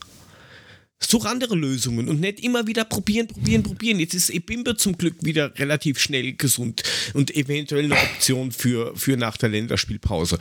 Such 0.99 1.27
andere 1.27 1.55
Lösungen 1.55 2.09
und 2.09 2.21
nicht 2.21 2.41
immer 2.41 2.67
wieder 2.67 2.85
probieren, 2.85 3.29
probieren, 3.29 3.63
probieren. 3.63 4.01
Jetzt 4.01 4.15
ist 4.15 4.31
Ebimbe 4.31 4.77
zum 4.77 4.97
Glück 4.97 5.17
wieder 5.21 5.57
relativ 5.59 5.99
schnell 5.99 6.33
gesund 6.33 6.83
und 7.13 7.37
eventuell 7.37 7.85
eine 7.85 7.95
Option 7.95 8.51
für, 8.51 8.97
für 8.97 9.17
nach 9.17 9.37
der 9.37 9.51
Länderspielpause. 9.51 10.39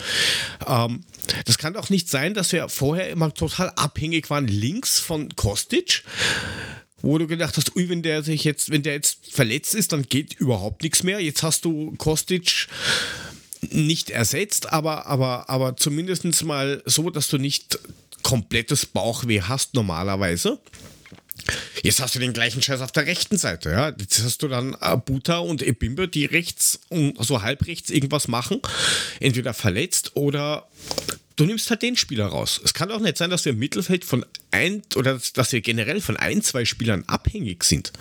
Ähm, 0.66 1.04
das 1.44 1.58
kann 1.58 1.74
doch 1.74 1.90
nicht 1.90 2.10
sein, 2.10 2.34
dass 2.34 2.54
wir 2.54 2.70
vorher 2.70 3.10
immer 3.10 3.34
total 3.34 3.70
abhängig 3.72 4.30
waren 4.30 4.48
links 4.48 5.00
von 5.00 5.36
Kostic 5.36 6.04
wo 7.02 7.20
du 7.20 7.28
gedacht 7.28 7.56
hast, 7.56 7.76
ui, 7.76 7.88
wenn 7.88 8.02
der 8.02 8.24
sich 8.24 8.44
jetzt, 8.44 8.72
wenn 8.72 8.82
der 8.82 8.94
jetzt 8.94 9.32
verletzt 9.32 9.76
ist, 9.76 9.92
dann 9.92 10.04
geht 10.04 10.34
überhaupt 10.34 10.82
nichts 10.82 11.04
mehr. 11.04 11.20
Jetzt 11.20 11.44
hast 11.44 11.64
du 11.64 11.94
Kostic 11.98 12.68
nicht 13.62 14.10
ersetzt, 14.10 14.72
aber, 14.74 15.06
aber, 15.06 15.50
aber 15.50 15.78
zumindest 15.78 16.44
mal 16.44 16.82
so, 16.86 17.10
dass 17.10 17.28
du 17.28 17.38
nicht 17.38 17.80
komplettes 18.26 18.88
Bauchweh 18.88 19.42
hast 19.42 19.76
normalerweise. 19.76 20.60
Jetzt 21.84 22.02
hast 22.02 22.16
du 22.16 22.20
den 22.20 22.34
gleichen 22.34 22.60
Scheiß 22.60 22.82
auf 22.82 22.92
der 22.92 23.06
rechten 23.06 23.38
Seite. 23.38 23.70
Ja? 23.70 23.90
Jetzt 23.90 24.24
hast 24.24 24.42
du 24.42 24.48
dann 24.48 24.76
Buta 25.06 25.38
und 25.38 25.62
Ebimbe, 25.62 26.08
die 26.08 26.26
rechts 26.26 26.80
und 26.90 27.24
so 27.24 27.44
halb 27.44 27.68
rechts 27.68 27.92
irgendwas 27.92 28.28
machen. 28.28 28.62
Entweder 29.20 29.54
verletzt 29.54 30.16
oder 30.16 30.68
du 31.36 31.46
nimmst 31.46 31.70
halt 31.70 31.84
den 31.84 31.96
Spieler 31.96 32.26
raus. 32.26 32.60
Es 32.64 32.74
kann 32.74 32.90
auch 32.90 33.00
nicht 33.00 33.18
sein, 33.18 33.30
dass 33.30 33.46
wir 33.46 33.52
im 33.52 33.60
Mittelfeld 33.60 34.04
von 34.06 34.26
ein 34.50 34.82
oder 34.96 35.22
dass 35.36 35.52
wir 35.52 35.62
generell 35.62 36.02
von 36.02 36.18
ein, 36.18 36.42
zwei 36.42 36.66
Spielern 36.66 37.04
abhängig 37.06 37.64
sind. 37.64 37.94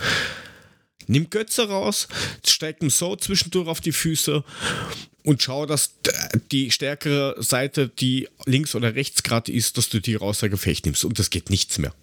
Nimm 1.07 1.29
Götze 1.29 1.69
raus, 1.69 2.09
steig 2.47 2.81
ihm 2.81 2.89
so 2.89 3.15
zwischendurch 3.15 3.69
auf 3.69 3.83
die 3.83 3.93
Füße 3.93 4.43
und 5.25 5.43
schau, 5.43 5.67
dass 5.67 5.95
die 6.53 6.71
stärkere 6.71 7.43
Seite, 7.43 7.89
die 7.89 8.29
links 8.45 8.75
oder 8.75 8.95
rechts 8.95 9.23
gerade 9.23 9.51
ist, 9.51 9.79
dass 9.79 9.89
du 9.89 10.01
die 10.01 10.15
raus 10.15 10.41
der 10.41 10.51
Gefecht 10.51 10.85
nimmst 10.85 11.05
und 11.05 11.19
das 11.19 11.31
geht 11.31 11.51
nichts 11.51 11.79
mehr. 11.79 11.95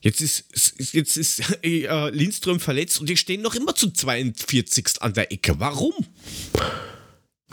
Jetzt 0.00 0.20
ist, 0.20 0.44
jetzt 0.92 1.16
ist 1.16 1.42
äh, 1.62 2.10
Lindström 2.10 2.58
verletzt 2.58 3.00
und 3.00 3.08
die 3.08 3.16
stehen 3.16 3.42
noch 3.42 3.54
immer 3.54 3.74
zu 3.74 3.90
42 3.90 5.02
an 5.02 5.12
der 5.12 5.30
Ecke. 5.30 5.60
Warum? 5.60 5.94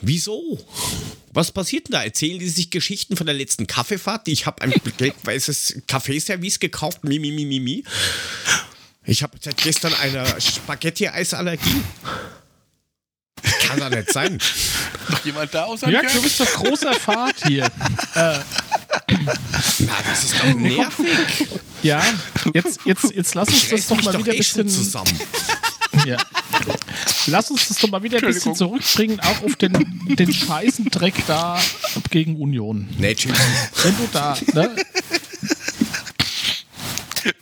Wieso? 0.02 0.60
Was 1.34 1.52
passiert 1.52 1.88
denn 1.88 1.94
da? 1.94 2.04
Erzählen 2.04 2.40
die 2.40 2.50
sich 2.50 2.70
Geschichten 2.70 3.18
von 3.18 3.26
der 3.26 3.36
letzten 3.36 3.68
Kaffeefahrt? 3.68 4.28
Ich 4.28 4.46
habe 4.46 4.62
ein 4.62 4.74
gelb-weißes 4.98 5.82
Kaffeeservice 5.88 6.60
gekauft. 6.60 7.04
Mi, 7.04 7.20
mi, 7.20 7.32
mi, 7.32 7.46
mi, 7.46 7.60
mi. 7.60 7.84
Ich 9.06 9.24
habe 9.24 9.38
seit 9.42 9.58
gestern 9.58 9.94
eine 9.96 10.40
Spaghetti-Eisallergie. 10.40 11.82
Kann 13.68 13.80
doch 13.80 13.90
nicht 13.90 14.12
sein. 14.12 14.38
Noch 15.10 15.26
jemand 15.26 15.54
da 15.54 15.64
außer 15.66 15.90
Ja, 15.90 16.02
du 16.02 16.22
bist 16.22 16.40
doch 16.40 16.54
großer 16.54 16.94
Fahrt 16.94 17.36
hier. 17.46 17.66
äh. 18.16 18.40
Na, 19.80 19.94
das 20.10 20.24
ist 20.24 20.36
doch 20.40 20.54
nervig. 20.54 21.48
Ja, 21.82 22.02
jetzt, 22.54 22.80
jetzt, 22.86 23.12
jetzt 23.14 23.36
lass 23.36 23.50
uns 23.50 23.70
das 23.70 23.88
doch 23.88 24.02
mal 24.02 24.18
wieder 24.18 24.32
ein 24.32 24.38
bisschen 24.38 24.68
zusammen. 24.68 25.20
Ja. 26.08 26.18
Lass 27.28 27.52
uns 27.52 27.68
das 27.68 27.78
doch 27.78 27.88
mal 27.88 28.02
wieder 28.02 28.18
ein 28.18 28.26
bisschen 28.26 28.56
zurückbringen, 28.56 29.20
auch 29.20 29.44
auf 29.44 29.56
den, 29.58 29.74
den 30.08 30.34
scheißen 30.34 30.86
Dreck 30.86 31.14
da 31.28 31.62
gegen 32.10 32.36
Union. 32.36 32.90
Nee, 32.98 33.14
tschüss. 33.14 33.38
Wenn 33.84 33.96
du 33.98 34.10
da, 34.12 34.36
ne? 34.54 34.76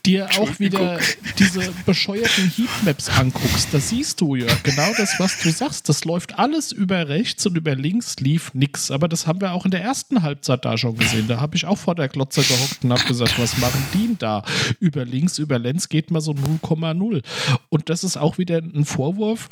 Dir 0.05 0.27
auch 0.39 0.59
wieder 0.59 0.99
diese 1.38 1.71
bescheuerten 1.86 2.51
Heatmaps 2.55 3.09
anguckst, 3.09 3.69
da 3.71 3.79
siehst 3.79 4.21
du 4.21 4.36
ja 4.36 4.47
genau 4.63 4.91
das, 4.97 5.19
was 5.19 5.39
du 5.39 5.51
sagst. 5.51 5.89
Das 5.89 6.05
läuft 6.05 6.38
alles 6.39 6.71
über 6.71 7.07
rechts 7.07 7.45
und 7.45 7.55
über 7.55 7.75
links 7.75 8.17
lief 8.19 8.53
nix. 8.53 8.91
Aber 8.91 9.07
das 9.07 9.27
haben 9.27 9.41
wir 9.41 9.53
auch 9.53 9.65
in 9.65 9.71
der 9.71 9.82
ersten 9.82 10.21
Halbzeit 10.21 10.65
da 10.65 10.77
schon 10.77 10.97
gesehen. 10.97 11.27
Da 11.27 11.39
habe 11.39 11.55
ich 11.55 11.65
auch 11.65 11.77
vor 11.77 11.95
der 11.95 12.09
Glotze 12.09 12.41
gehockt 12.41 12.84
und 12.84 12.91
habe 12.91 13.03
gesagt, 13.03 13.39
was 13.39 13.57
machen 13.57 13.84
die 13.93 14.07
denn 14.07 14.17
da? 14.17 14.43
Über 14.79 15.05
links, 15.05 15.38
über 15.38 15.59
Lenz 15.59 15.89
geht 15.89 16.11
mal 16.11 16.21
so 16.21 16.32
0,0. 16.32 17.23
Und 17.69 17.89
das 17.89 18.03
ist 18.03 18.17
auch 18.17 18.38
wieder 18.38 18.57
ein 18.57 18.86
Vorwurf, 18.86 19.49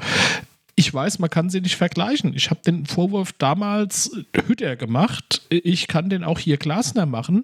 ich 0.79 0.93
weiß, 0.93 1.19
man 1.19 1.29
kann 1.29 1.49
sie 1.49 1.59
nicht 1.59 1.75
vergleichen. 1.75 2.33
Ich 2.35 2.49
habe 2.49 2.61
den 2.65 2.85
Vorwurf 2.85 3.33
damals 3.33 4.11
Hütter 4.47 4.77
gemacht. 4.77 5.41
Ich 5.49 5.89
kann 5.89 6.09
den 6.09 6.23
auch 6.23 6.39
hier 6.39 6.55
Glasner 6.55 7.05
machen. 7.05 7.43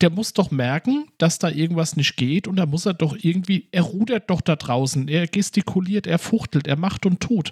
Der 0.00 0.08
muss 0.08 0.34
doch 0.34 0.52
merken, 0.52 1.08
dass 1.18 1.40
da 1.40 1.48
irgendwas 1.48 1.96
nicht 1.96 2.16
geht 2.16 2.46
und 2.46 2.54
da 2.54 2.64
muss 2.64 2.86
er 2.86 2.94
doch 2.94 3.16
irgendwie, 3.20 3.66
er 3.72 3.82
rudert 3.82 4.30
doch 4.30 4.40
da 4.40 4.54
draußen, 4.54 5.08
er 5.08 5.26
gestikuliert, 5.26 6.06
er 6.06 6.20
fuchtelt, 6.20 6.68
er 6.68 6.76
macht 6.76 7.06
und 7.06 7.18
tut 7.18 7.50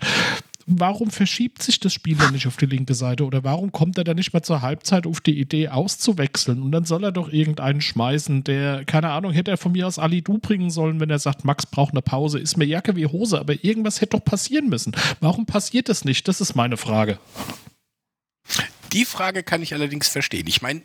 warum 0.66 1.10
verschiebt 1.10 1.62
sich 1.62 1.80
das 1.80 1.92
Spiel 1.92 2.16
dann 2.16 2.32
nicht 2.32 2.46
auf 2.46 2.56
die 2.56 2.66
linke 2.66 2.94
Seite? 2.94 3.24
Oder 3.24 3.44
warum 3.44 3.72
kommt 3.72 3.98
er 3.98 4.04
dann 4.04 4.16
nicht 4.16 4.32
mehr 4.32 4.42
zur 4.42 4.62
Halbzeit 4.62 5.06
auf 5.06 5.20
die 5.20 5.38
Idee 5.38 5.68
auszuwechseln? 5.68 6.62
Und 6.62 6.72
dann 6.72 6.84
soll 6.84 7.04
er 7.04 7.12
doch 7.12 7.32
irgendeinen 7.32 7.80
schmeißen, 7.80 8.44
der, 8.44 8.84
keine 8.84 9.10
Ahnung, 9.10 9.32
hätte 9.32 9.50
er 9.50 9.56
von 9.56 9.72
mir 9.72 9.86
aus 9.86 9.98
Ali 9.98 10.22
Du 10.22 10.38
bringen 10.38 10.70
sollen, 10.70 11.00
wenn 11.00 11.10
er 11.10 11.18
sagt, 11.18 11.44
Max 11.44 11.66
braucht 11.66 11.92
eine 11.92 12.02
Pause. 12.02 12.38
Ist 12.38 12.56
mir 12.56 12.64
Jacke 12.64 12.96
wie 12.96 13.06
Hose, 13.06 13.38
aber 13.38 13.64
irgendwas 13.64 14.00
hätte 14.00 14.16
doch 14.16 14.24
passieren 14.24 14.68
müssen. 14.68 14.92
Warum 15.20 15.46
passiert 15.46 15.88
das 15.88 16.04
nicht? 16.04 16.28
Das 16.28 16.40
ist 16.40 16.54
meine 16.54 16.76
Frage. 16.76 17.18
Die 18.92 19.04
Frage 19.04 19.42
kann 19.42 19.62
ich 19.62 19.74
allerdings 19.74 20.08
verstehen. 20.08 20.46
Ich 20.46 20.60
meine, 20.60 20.82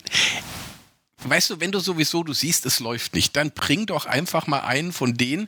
Weißt 1.24 1.50
du, 1.50 1.60
wenn 1.60 1.72
du 1.72 1.80
sowieso, 1.80 2.22
du 2.24 2.34
siehst, 2.34 2.68
es 2.68 2.80
läuft 2.80 3.16
nicht, 3.16 3.36
dann 3.36 3.50
bring 3.50 3.88
doch 3.88 4.06
einfach 4.06 4.46
mal 4.46 4.60
einen 4.60 4.94
von 4.94 5.16
denen, 5.16 5.48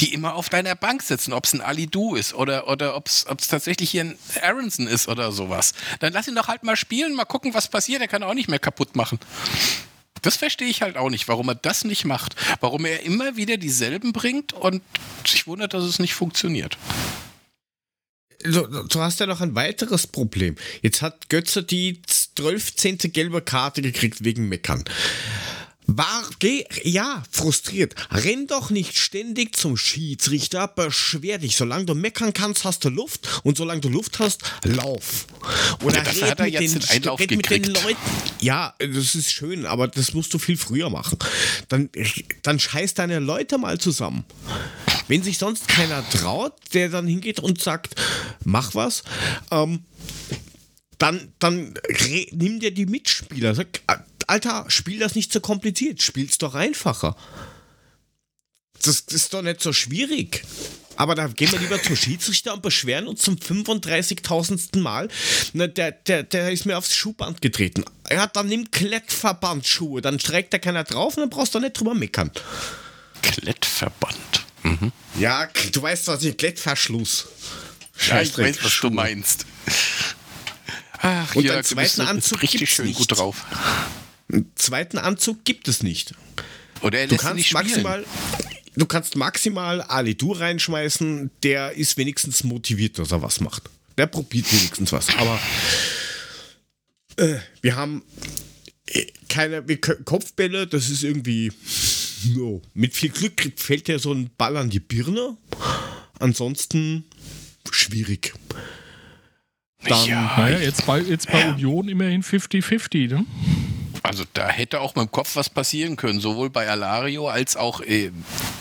die 0.00 0.14
immer 0.14 0.34
auf 0.34 0.48
deiner 0.48 0.76
Bank 0.76 1.02
sitzen, 1.02 1.32
ob 1.32 1.44
es 1.44 1.52
ein 1.54 1.60
Ali 1.60 1.88
Du 1.88 2.14
ist 2.14 2.34
oder, 2.34 2.68
oder 2.68 2.96
ob 2.96 3.08
es 3.08 3.24
tatsächlich 3.24 3.90
hier 3.90 4.04
ein 4.04 4.18
Aronson 4.40 4.86
ist 4.86 5.08
oder 5.08 5.32
sowas. 5.32 5.74
Dann 5.98 6.12
lass 6.12 6.28
ihn 6.28 6.36
doch 6.36 6.46
halt 6.46 6.62
mal 6.62 6.76
spielen, 6.76 7.16
mal 7.16 7.24
gucken, 7.24 7.52
was 7.52 7.68
passiert. 7.68 8.00
Er 8.00 8.06
kann 8.06 8.22
auch 8.22 8.34
nicht 8.34 8.48
mehr 8.48 8.60
kaputt 8.60 8.94
machen. 8.94 9.18
Das 10.22 10.36
verstehe 10.36 10.68
ich 10.68 10.82
halt 10.82 10.96
auch 10.96 11.10
nicht, 11.10 11.26
warum 11.26 11.48
er 11.48 11.54
das 11.56 11.84
nicht 11.84 12.04
macht. 12.04 12.36
Warum 12.60 12.84
er 12.84 13.02
immer 13.02 13.36
wieder 13.36 13.56
dieselben 13.56 14.12
bringt 14.12 14.52
und 14.52 14.82
sich 15.26 15.48
wundert, 15.48 15.74
dass 15.74 15.82
es 15.82 15.98
nicht 15.98 16.14
funktioniert. 16.14 16.78
Du, 18.44 18.66
du, 18.66 19.00
hast 19.00 19.18
ja 19.18 19.26
noch 19.26 19.40
ein 19.40 19.56
weiteres 19.56 20.06
Problem. 20.06 20.54
Jetzt 20.80 21.02
hat 21.02 21.28
Götze 21.28 21.64
die 21.64 22.00
12. 22.06 23.12
gelbe 23.12 23.42
Karte 23.42 23.82
gekriegt 23.82 24.22
wegen 24.22 24.48
Meckern. 24.48 24.84
War, 25.90 26.22
geh, 26.38 26.66
ja, 26.84 27.22
frustriert. 27.30 27.94
Renn 28.10 28.46
doch 28.46 28.68
nicht 28.68 28.98
ständig 28.98 29.56
zum 29.56 29.78
Schiedsrichter, 29.78 30.68
beschwer 30.68 31.38
dich. 31.38 31.56
Solange 31.56 31.86
du 31.86 31.94
meckern 31.94 32.34
kannst, 32.34 32.64
hast 32.64 32.84
du 32.84 32.90
Luft 32.90 33.40
und 33.42 33.56
solange 33.56 33.80
du 33.80 33.88
Luft 33.88 34.18
hast, 34.18 34.42
lauf. 34.64 35.26
Oder 35.82 36.04
ja, 36.04 36.26
red, 36.26 36.40
mit 36.40 36.60
den, 36.60 37.08
red 37.08 37.30
mit 37.30 37.50
den 37.50 37.64
Leuten. 37.64 37.96
Ja, 38.38 38.74
das 38.78 39.14
ist 39.14 39.32
schön, 39.32 39.64
aber 39.64 39.88
das 39.88 40.12
musst 40.12 40.34
du 40.34 40.38
viel 40.38 40.58
früher 40.58 40.90
machen. 40.90 41.18
Dann, 41.68 41.88
dann 42.42 42.60
scheiß 42.60 42.92
deine 42.92 43.18
Leute 43.18 43.56
mal 43.56 43.78
zusammen. 43.78 44.26
Wenn 45.08 45.22
sich 45.22 45.38
sonst 45.38 45.68
keiner 45.68 46.06
traut, 46.10 46.52
der 46.74 46.90
dann 46.90 47.06
hingeht 47.06 47.40
und 47.40 47.62
sagt, 47.62 47.94
mach 48.44 48.74
was, 48.74 49.04
ähm, 49.50 49.84
dann, 50.98 51.32
dann 51.38 51.74
nimm 52.32 52.60
dir 52.60 52.72
die 52.72 52.86
Mitspieler. 52.86 53.54
Sag, 53.54 53.80
Alter, 54.26 54.66
spiel 54.68 54.98
das 54.98 55.14
nicht 55.14 55.32
so 55.32 55.40
kompliziert, 55.40 56.02
spiel's 56.02 56.38
doch 56.38 56.54
einfacher. 56.54 57.16
Das, 58.82 59.06
das 59.06 59.14
ist 59.14 59.34
doch 59.34 59.42
nicht 59.42 59.60
so 59.60 59.72
schwierig. 59.72 60.44
Aber 60.96 61.14
da 61.14 61.28
gehen 61.28 61.52
wir 61.52 61.60
lieber 61.60 61.80
zum 61.80 61.94
Schiedsrichter 61.94 62.52
und 62.52 62.62
beschweren 62.62 63.06
uns 63.06 63.22
zum 63.22 63.36
35.000. 63.36 64.80
Mal. 64.80 65.08
Na, 65.52 65.68
der, 65.68 65.92
der, 65.92 66.24
der 66.24 66.50
ist 66.50 66.66
mir 66.66 66.76
aufs 66.76 66.94
Schuhband 66.94 67.40
getreten. 67.40 67.84
Ja, 68.10 68.26
dann 68.26 68.48
nimm 68.48 68.70
Klettverbandschuhe. 68.72 70.02
Dann 70.02 70.18
trägt 70.18 70.52
da 70.52 70.58
keiner 70.58 70.82
drauf 70.82 71.16
und 71.16 71.20
dann 71.20 71.30
brauchst 71.30 71.54
du 71.54 71.60
nicht 71.60 71.78
drüber 71.78 71.94
meckern. 71.94 72.32
Klettverband. 73.22 74.16
Mhm. 74.64 74.92
Ja, 75.20 75.48
du 75.70 75.82
weißt, 75.82 76.08
was 76.08 76.24
ich 76.24 76.36
Klettverschluss. 76.36 77.28
Ja, 78.08 78.20
ich 78.20 78.36
weiß, 78.36 78.58
was 78.64 78.80
du 78.80 78.90
meinst. 78.90 79.46
Ach, 81.00 81.34
und 81.34 81.44
Jörg, 81.44 81.64
zweiten 81.64 82.02
Anzug 82.02 82.42
richtig 82.42 82.72
schön 82.72 82.86
nicht. 82.86 82.98
gut 82.98 83.16
drauf. 83.16 83.44
Einen 84.30 84.50
zweiten 84.56 84.98
Anzug 84.98 85.44
gibt 85.44 85.68
es 85.68 85.82
nicht. 85.82 86.14
Oder 86.82 87.00
er 87.00 87.06
du 87.08 87.16
kannst 87.16 87.52
maximal, 87.52 88.04
du 88.74 88.86
kannst 88.86 89.16
maximal 89.16 89.80
Ali 89.82 90.14
Du 90.14 90.32
reinschmeißen, 90.32 91.30
der 91.42 91.72
ist 91.72 91.96
wenigstens 91.96 92.44
motiviert, 92.44 92.98
dass 92.98 93.12
er 93.12 93.22
was 93.22 93.40
macht. 93.40 93.64
Der 93.96 94.06
probiert 94.06 94.52
wenigstens 94.52 94.92
was. 94.92 95.08
Aber 95.16 95.40
äh, 97.16 97.38
wir 97.62 97.76
haben 97.76 98.02
äh, 98.86 99.06
keine 99.28 99.66
wir, 99.66 99.80
Kopfbälle, 99.80 100.66
das 100.66 100.88
ist 100.88 101.02
irgendwie 101.02 101.52
no. 102.34 102.62
Mit 102.74 102.94
viel 102.94 103.10
Glück 103.10 103.52
fällt 103.56 103.88
dir 103.88 103.98
so 103.98 104.12
ein 104.12 104.30
Ball 104.36 104.56
an 104.56 104.70
die 104.70 104.80
Birne. 104.80 105.36
Ansonsten 106.18 107.04
schwierig. 107.70 108.34
Dann, 109.84 110.06
ja, 110.06 110.34
naja, 110.36 110.58
jetzt 110.58 110.86
bei, 110.86 111.00
jetzt 111.00 111.30
bei 111.30 111.50
Union 111.50 111.88
immerhin 111.88 112.22
50-50, 112.22 113.08
ne? 113.14 113.24
Also 114.02 114.24
da 114.32 114.48
hätte 114.48 114.80
auch 114.80 114.94
mit 114.94 115.04
dem 115.04 115.10
Kopf 115.10 115.36
was 115.36 115.50
passieren 115.50 115.96
können, 115.96 116.20
sowohl 116.20 116.50
bei 116.50 116.68
Alario 116.68 117.28
als 117.28 117.56
auch 117.56 117.80
äh, 117.82 118.10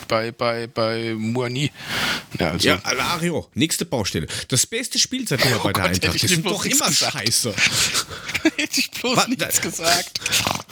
bei, 0.08 0.32
bei, 0.32 0.68
bei 0.68 1.16
Muani. 1.16 1.72
Ja, 2.40 2.52
also 2.52 2.68
ja, 2.68 2.80
Alario, 2.84 3.48
nächste 3.54 3.86
Baustelle. 3.86 4.28
Das 4.50 4.66
beste 4.66 5.00
Spiel 5.00 5.28
seitdem 5.28 5.54
oh 5.54 5.64
bei 5.64 5.74
der 5.74 5.84
Gott, 5.84 5.92
Eintracht. 5.94 6.24
Das 6.24 6.30
sind 6.30 6.46
doch 6.46 6.66
immer 6.66 6.88
gesagt. 6.88 7.14
scheiße. 7.14 7.54
hätte 8.58 8.80
ich 8.80 8.92
bloß 8.92 9.18
was, 9.18 9.28
nichts 9.28 9.62
gesagt. 9.62 10.20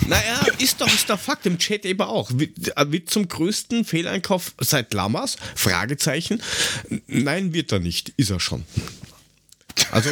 Naja, 0.07 0.45
ist 0.59 0.81
doch, 0.81 0.87
ist 0.93 1.09
doch 1.09 1.19
Fakt. 1.19 1.45
Im 1.45 1.57
Chat 1.57 1.85
eben 1.85 2.01
auch. 2.01 2.29
Wird, 2.33 3.09
zum 3.09 3.27
größten 3.27 3.85
Fehleinkauf 3.85 4.53
seit 4.59 4.93
Lammers? 4.93 5.37
Fragezeichen. 5.55 6.41
Nein, 7.07 7.53
wird 7.53 7.71
er 7.71 7.79
nicht. 7.79 8.09
Ist 8.17 8.29
er 8.29 8.39
schon. 8.39 8.65
Also 9.91 10.09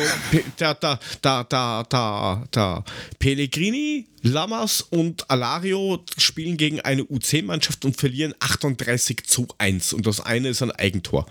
da, 0.57 0.73
da, 0.73 0.99
da, 1.21 1.43
da, 1.43 1.83
da, 1.83 2.43
da 2.51 2.83
Pellegrini, 3.19 4.07
Lamas 4.21 4.81
und 4.81 5.29
Alario 5.29 6.03
spielen 6.17 6.57
gegen 6.57 6.81
eine 6.81 7.03
U10-Mannschaft 7.03 7.85
und 7.85 7.97
verlieren 7.97 8.33
38 8.39 9.25
zu 9.25 9.47
1. 9.57 9.93
Und 9.93 10.05
das 10.07 10.21
eine 10.21 10.49
ist 10.49 10.61
ein 10.61 10.71
Eigentor. 10.71 11.25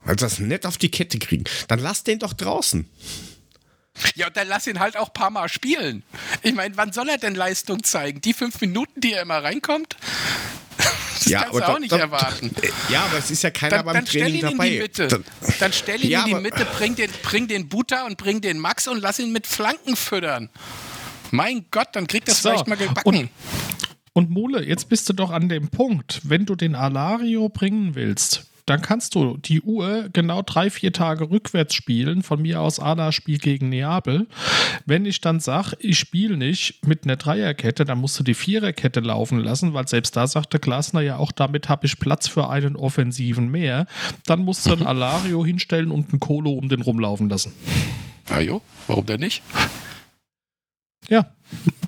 Also 0.00 0.16
das 0.16 0.38
nett 0.38 0.66
auf 0.66 0.78
die 0.78 0.90
Kette 0.90 1.18
kriegen. 1.18 1.44
Dann 1.68 1.78
lass 1.78 2.04
den 2.04 2.18
doch 2.18 2.32
draußen. 2.32 2.88
Ja, 4.16 4.26
und 4.26 4.36
dann 4.36 4.48
lass 4.48 4.66
ihn 4.66 4.80
halt 4.80 4.96
auch 4.96 5.08
ein 5.08 5.14
paar 5.14 5.30
Mal 5.30 5.48
spielen. 5.48 6.02
Ich 6.42 6.52
meine, 6.52 6.76
wann 6.76 6.92
soll 6.92 7.08
er 7.08 7.18
denn 7.18 7.34
Leistung 7.34 7.84
zeigen? 7.84 8.20
Die 8.20 8.32
fünf 8.32 8.60
Minuten, 8.60 9.00
die 9.00 9.12
er 9.12 9.22
immer 9.22 9.42
reinkommt? 9.42 9.96
Das 10.76 11.26
ja, 11.26 11.42
kannst 11.42 11.58
du 11.58 11.68
auch 11.68 11.78
nicht 11.78 11.92
da, 11.92 11.98
erwarten. 11.98 12.54
Ja, 12.90 13.04
aber 13.04 13.18
es 13.18 13.30
ist 13.30 13.42
ja 13.42 13.50
keiner 13.50 13.76
dann, 13.76 13.86
beim 13.86 13.94
dann 13.94 14.04
Training 14.04 14.38
stell 14.38 14.50
ihn 14.50 14.58
dabei. 14.58 14.66
In 14.66 14.72
die 14.72 14.78
Mitte. 14.80 15.08
Dann, 15.08 15.24
dann 15.60 15.72
stell 15.72 16.04
ihn 16.04 16.10
ja, 16.10 16.24
in 16.24 16.26
die 16.26 16.34
Mitte, 16.34 16.66
bring 16.76 16.94
den, 16.96 17.10
bring 17.22 17.48
den 17.48 17.68
Butter 17.68 18.04
und 18.04 18.16
bring 18.16 18.40
den 18.40 18.58
Max 18.58 18.88
und 18.88 19.00
lass 19.00 19.18
ihn 19.18 19.32
mit 19.32 19.46
Flanken 19.46 19.96
füttern. 19.96 20.50
Mein 21.30 21.66
Gott, 21.70 21.88
dann 21.92 22.06
kriegt 22.06 22.28
das 22.28 22.42
so, 22.42 22.50
vielleicht 22.50 22.66
mal 22.66 22.76
gebacken. 22.76 23.04
Und, 23.04 23.30
und 24.12 24.30
Mole, 24.30 24.64
jetzt 24.64 24.88
bist 24.88 25.08
du 25.08 25.12
doch 25.12 25.30
an 25.30 25.48
dem 25.48 25.68
Punkt, 25.68 26.20
wenn 26.24 26.46
du 26.46 26.56
den 26.56 26.74
Alario 26.74 27.48
bringen 27.48 27.94
willst, 27.94 28.44
dann 28.66 28.80
kannst 28.80 29.14
du 29.14 29.36
die 29.36 29.60
Uhr 29.60 30.08
genau 30.12 30.42
drei, 30.42 30.70
vier 30.70 30.92
Tage 30.92 31.30
rückwärts 31.30 31.74
spielen. 31.74 32.22
Von 32.22 32.42
mir 32.42 32.60
aus 32.60 32.80
Ada 32.80 33.12
Spiel 33.12 33.38
gegen 33.38 33.68
Neapel. 33.68 34.26
Wenn 34.86 35.04
ich 35.04 35.20
dann 35.20 35.40
sage, 35.40 35.76
ich 35.80 35.98
spiele 35.98 36.36
nicht 36.36 36.86
mit 36.86 37.04
einer 37.04 37.16
Dreierkette, 37.16 37.84
dann 37.84 37.98
musst 37.98 38.18
du 38.18 38.24
die 38.24 38.34
Viererkette 38.34 39.00
laufen 39.00 39.38
lassen, 39.38 39.74
weil 39.74 39.86
selbst 39.86 40.16
da 40.16 40.26
sagte 40.26 40.58
Glasner 40.58 41.02
ja 41.02 41.18
auch, 41.18 41.32
damit 41.32 41.68
habe 41.68 41.86
ich 41.86 41.98
Platz 41.98 42.26
für 42.26 42.48
einen 42.48 42.76
Offensiven 42.76 43.50
mehr. 43.50 43.86
Dann 44.24 44.40
musst 44.44 44.66
du 44.66 44.72
ein 44.72 44.82
Alario 44.86 45.44
hinstellen 45.44 45.90
und 45.90 46.10
einen 46.10 46.20
Kolo 46.20 46.52
um 46.52 46.68
den 46.68 46.80
rumlaufen 46.80 47.28
lassen. 47.28 47.52
Ah 48.30 48.40
jo, 48.40 48.62
warum 48.86 49.04
denn 49.04 49.20
nicht? 49.20 49.42
Ja. 51.08 51.30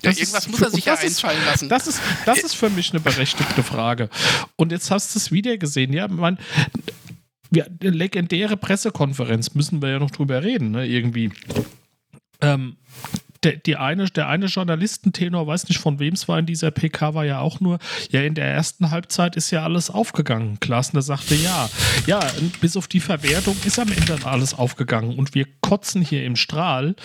Ja, 0.03 0.11
irgendwas 0.11 0.45
ist, 0.45 0.51
muss 0.51 0.61
er 0.61 0.69
sich 0.69 0.85
ja 0.85 0.95
einfallen 0.95 1.43
lassen. 1.45 1.69
Das 1.69 1.87
ist, 1.87 1.99
das 2.25 2.39
ist 2.39 2.53
für 2.53 2.69
mich 2.69 2.91
eine 2.91 2.99
berechtigte 2.99 3.63
Frage. 3.63 4.09
Und 4.55 4.71
jetzt 4.71 4.91
hast 4.91 5.15
du 5.15 5.19
es 5.19 5.31
wieder 5.31 5.57
gesehen, 5.57 5.91
ja, 5.91 6.07
man, 6.07 6.37
ja, 7.51 7.65
legendäre 7.81 8.57
Pressekonferenz, 8.57 9.55
müssen 9.55 9.81
wir 9.81 9.89
ja 9.89 9.99
noch 9.99 10.11
drüber 10.11 10.43
reden, 10.43 10.71
ne, 10.71 10.85
irgendwie. 10.85 11.31
Ähm, 12.41 12.77
der, 13.43 13.57
die 13.57 13.75
eine, 13.75 14.05
der 14.05 14.27
eine 14.27 14.47
Journalistentenor, 14.47 15.47
weiß 15.47 15.67
nicht 15.69 15.79
von 15.79 15.99
wem 15.99 16.13
es 16.13 16.27
war 16.27 16.39
in 16.39 16.45
dieser 16.45 16.71
PK, 16.71 17.13
war 17.13 17.25
ja 17.25 17.39
auch 17.39 17.59
nur, 17.59 17.79
ja, 18.11 18.21
in 18.21 18.35
der 18.35 18.45
ersten 18.45 18.91
Halbzeit 18.91 19.35
ist 19.35 19.51
ja 19.51 19.63
alles 19.63 19.89
aufgegangen. 19.89 20.59
Klasner 20.59 21.01
sagte 21.01 21.35
ja. 21.35 21.69
Ja, 22.05 22.19
bis 22.61 22.77
auf 22.77 22.87
die 22.87 22.99
Verwertung 22.99 23.55
ist 23.65 23.79
am 23.79 23.91
Ende 23.91 24.17
alles 24.25 24.53
aufgegangen 24.53 25.17
und 25.17 25.35
wir 25.35 25.45
kotzen 25.61 26.01
hier 26.01 26.25
im 26.25 26.35
Strahl, 26.35 26.95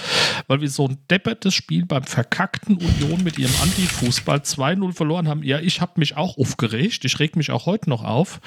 weil 0.46 0.60
wir 0.60 0.70
so 0.70 0.88
ein 0.88 0.98
deppertes 1.10 1.54
Spiel 1.54 1.84
beim 1.86 2.04
verkackten 2.04 2.76
Union 2.76 3.22
mit 3.24 3.38
ihrem 3.38 3.54
Antifußball 3.62 4.38
2-0 4.38 4.92
verloren 4.92 5.28
haben. 5.28 5.42
Ja, 5.42 5.58
ich 5.60 5.80
habe 5.80 5.92
mich 5.96 6.16
auch 6.16 6.38
aufgeregt. 6.38 7.04
Ich 7.04 7.18
reg 7.18 7.36
mich 7.36 7.50
auch 7.50 7.66
heute 7.66 7.90
noch 7.90 8.04
auf. 8.04 8.40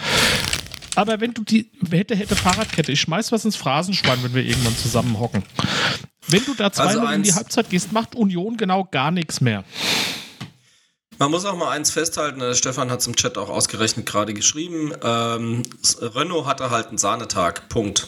Aber 0.95 1.19
wenn 1.19 1.33
du 1.33 1.43
die 1.43 1.71
hätte, 1.91 2.15
hätte 2.15 2.35
Fahrradkette, 2.35 2.91
ich 2.91 3.01
schmeiß 3.01 3.31
was 3.31 3.43
ins 3.43 3.57
Phrasenschwein, 3.57 4.23
wenn 4.23 4.33
wir 4.33 4.45
irgendwann 4.45 4.75
zusammen 4.75 5.19
hocken. 5.19 5.43
Wenn 6.27 6.43
du 6.45 6.53
da 6.53 6.71
zweimal 6.71 6.97
also 6.97 7.13
in 7.13 7.23
die 7.23 7.33
Halbzeit 7.33 7.69
gehst, 7.69 7.91
macht 7.91 8.15
Union 8.15 8.57
genau 8.57 8.85
gar 8.85 9.11
nichts 9.11 9.41
mehr. 9.41 9.63
Man 11.17 11.31
muss 11.31 11.45
auch 11.45 11.55
mal 11.55 11.69
eins 11.69 11.91
festhalten, 11.91 12.39
der 12.39 12.55
Stefan 12.55 12.91
hat 12.91 12.99
es 12.99 13.07
im 13.07 13.15
Chat 13.15 13.37
auch 13.37 13.49
ausgerechnet 13.49 14.05
gerade 14.05 14.33
geschrieben, 14.33 14.91
ähm, 15.01 15.63
Renault 16.01 16.45
hatte 16.45 16.71
halt 16.71 16.87
einen 16.87 16.97
Sahnetag, 16.97 17.69
Punkt. 17.69 18.07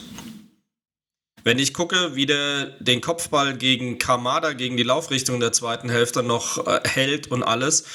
Wenn 1.45 1.59
ich 1.59 1.74
gucke, 1.74 2.15
wie 2.15 2.26
der 2.26 2.65
den 2.82 2.99
Kopfball 2.99 3.55
gegen 3.55 3.97
Kamada, 3.97 4.51
gegen 4.51 4.76
die 4.76 4.84
Laufrichtung 4.84 5.39
der 5.39 5.53
zweiten 5.53 5.89
Hälfte 5.89 6.22
noch 6.22 6.68
äh, 6.68 6.82
hält 6.84 7.28
und 7.28 7.43
alles, 7.43 7.86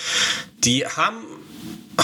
die 0.64 0.86
haben 0.86 1.18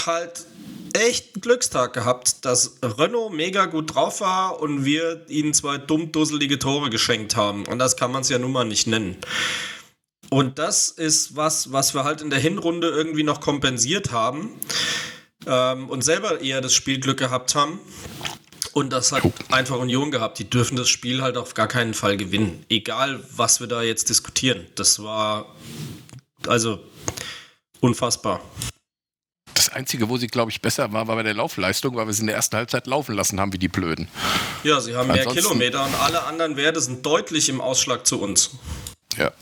halt 0.05 0.45
echt 0.93 1.35
einen 1.35 1.41
Glückstag 1.41 1.93
gehabt, 1.93 2.45
dass 2.45 2.77
Renault 2.83 3.33
mega 3.33 3.65
gut 3.65 3.95
drauf 3.95 4.21
war 4.21 4.59
und 4.59 4.85
wir 4.85 5.25
ihnen 5.29 5.53
zwei 5.53 5.77
dumm 5.77 6.11
dusselige 6.11 6.59
Tore 6.59 6.89
geschenkt 6.89 7.35
haben. 7.35 7.65
Und 7.65 7.79
das 7.79 7.97
kann 7.97 8.11
man 8.11 8.21
es 8.21 8.29
ja 8.29 8.39
nun 8.39 8.51
mal 8.51 8.65
nicht 8.65 8.87
nennen. 8.87 9.17
Und 10.29 10.59
das 10.59 10.89
ist 10.89 11.35
was, 11.35 11.71
was 11.71 11.93
wir 11.93 12.03
halt 12.03 12.21
in 12.21 12.29
der 12.29 12.39
Hinrunde 12.39 12.89
irgendwie 12.89 13.23
noch 13.23 13.41
kompensiert 13.41 14.11
haben 14.11 14.51
ähm, 15.47 15.89
und 15.89 16.03
selber 16.03 16.41
eher 16.41 16.61
das 16.61 16.73
Spielglück 16.73 17.17
gehabt 17.17 17.55
haben. 17.55 17.79
Und 18.73 18.93
das 18.93 19.11
hat 19.11 19.23
einfach 19.51 19.77
Union 19.77 20.11
gehabt. 20.11 20.37
Die 20.37 20.49
dürfen 20.49 20.75
das 20.75 20.89
Spiel 20.89 21.21
halt 21.21 21.37
auf 21.37 21.55
gar 21.55 21.67
keinen 21.67 21.95
Fall 21.95 22.17
gewinnen. 22.17 22.63
Egal, 22.69 23.23
was 23.35 23.59
wir 23.59 23.67
da 23.67 23.81
jetzt 23.81 24.09
diskutieren. 24.09 24.67
Das 24.75 25.01
war 25.01 25.55
also 26.47 26.79
unfassbar. 27.79 28.41
Das 29.59 29.67
Einzige, 29.67 30.07
wo 30.07 30.15
sie, 30.15 30.27
glaube 30.27 30.51
ich, 30.51 30.61
besser 30.61 30.93
war, 30.93 31.09
war 31.09 31.17
bei 31.17 31.23
der 31.23 31.33
Laufleistung, 31.33 31.97
weil 31.97 32.07
wir 32.07 32.13
sie 32.13 32.21
in 32.21 32.27
der 32.27 32.37
ersten 32.37 32.55
Halbzeit 32.55 32.87
laufen 32.87 33.13
lassen 33.13 33.41
haben, 33.41 33.51
wie 33.51 33.57
die 33.57 33.67
Blöden. 33.67 34.07
Ja, 34.63 34.79
sie 34.79 34.95
haben 34.95 35.09
mehr 35.09 35.25
Kilometer 35.25 35.83
und 35.83 35.93
alle 35.95 36.23
anderen 36.23 36.55
Werte 36.55 36.79
sind 36.79 37.05
deutlich 37.05 37.49
im 37.49 37.59
Ausschlag 37.59 38.07
zu 38.07 38.21
uns. 38.21 38.51
Ja. 39.17 39.33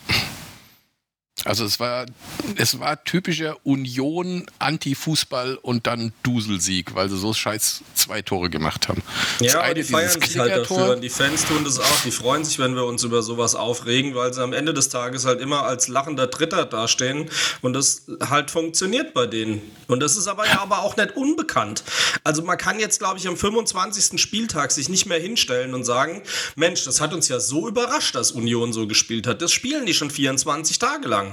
Also 1.45 1.65
es 1.65 1.79
war, 1.79 2.07
es 2.55 2.79
war 2.79 3.03
typischer 3.03 3.57
Union, 3.63 4.47
Anti-Fußball 4.57 5.59
und 5.61 5.85
dann 5.85 6.11
Duselsieg, 6.23 6.95
weil 6.95 7.09
sie 7.09 7.17
so 7.17 7.31
scheiß 7.31 7.83
zwei 7.93 8.23
Tore 8.23 8.49
gemacht 8.49 8.87
haben. 8.89 9.03
Ja, 9.39 9.61
eine, 9.61 9.75
die 9.75 9.83
feiern 9.83 10.19
sich 10.19 10.37
halt 10.39 10.57
dafür 10.57 10.95
und 10.95 11.01
die 11.01 11.09
Fans 11.09 11.45
tun 11.45 11.63
das 11.63 11.79
auch. 11.79 12.01
Die 12.03 12.11
freuen 12.11 12.43
sich, 12.43 12.57
wenn 12.57 12.75
wir 12.75 12.85
uns 12.85 13.03
über 13.03 13.21
sowas 13.21 13.53
aufregen, 13.53 14.15
weil 14.15 14.33
sie 14.33 14.41
am 14.41 14.51
Ende 14.51 14.73
des 14.73 14.89
Tages 14.89 15.25
halt 15.25 15.39
immer 15.39 15.63
als 15.63 15.87
lachender 15.87 16.25
Dritter 16.25 16.65
dastehen 16.65 17.29
und 17.61 17.73
das 17.73 18.05
halt 18.27 18.49
funktioniert 18.49 19.13
bei 19.13 19.27
denen. 19.27 19.61
Und 19.87 20.01
das 20.01 20.17
ist 20.17 20.27
aber 20.27 20.47
ja 20.47 20.61
aber 20.61 20.79
auch 20.81 20.97
nicht 20.97 21.15
unbekannt. 21.15 21.83
Also 22.23 22.41
man 22.41 22.57
kann 22.57 22.79
jetzt, 22.79 22.99
glaube 22.99 23.19
ich, 23.19 23.27
am 23.27 23.37
25. 23.37 24.19
Spieltag 24.19 24.71
sich 24.71 24.89
nicht 24.89 25.05
mehr 25.05 25.19
hinstellen 25.19 25.75
und 25.75 25.83
sagen, 25.83 26.23
Mensch, 26.55 26.83
das 26.83 26.99
hat 26.99 27.13
uns 27.13 27.27
ja 27.27 27.39
so 27.39 27.67
überrascht, 27.67 28.15
dass 28.15 28.31
Union 28.31 28.73
so 28.73 28.87
gespielt 28.87 29.27
hat. 29.27 29.41
Das 29.43 29.51
spielen 29.51 29.85
die 29.85 29.93
schon 29.93 30.09
24 30.09 30.79
Tage 30.79 31.07
lang. 31.07 31.26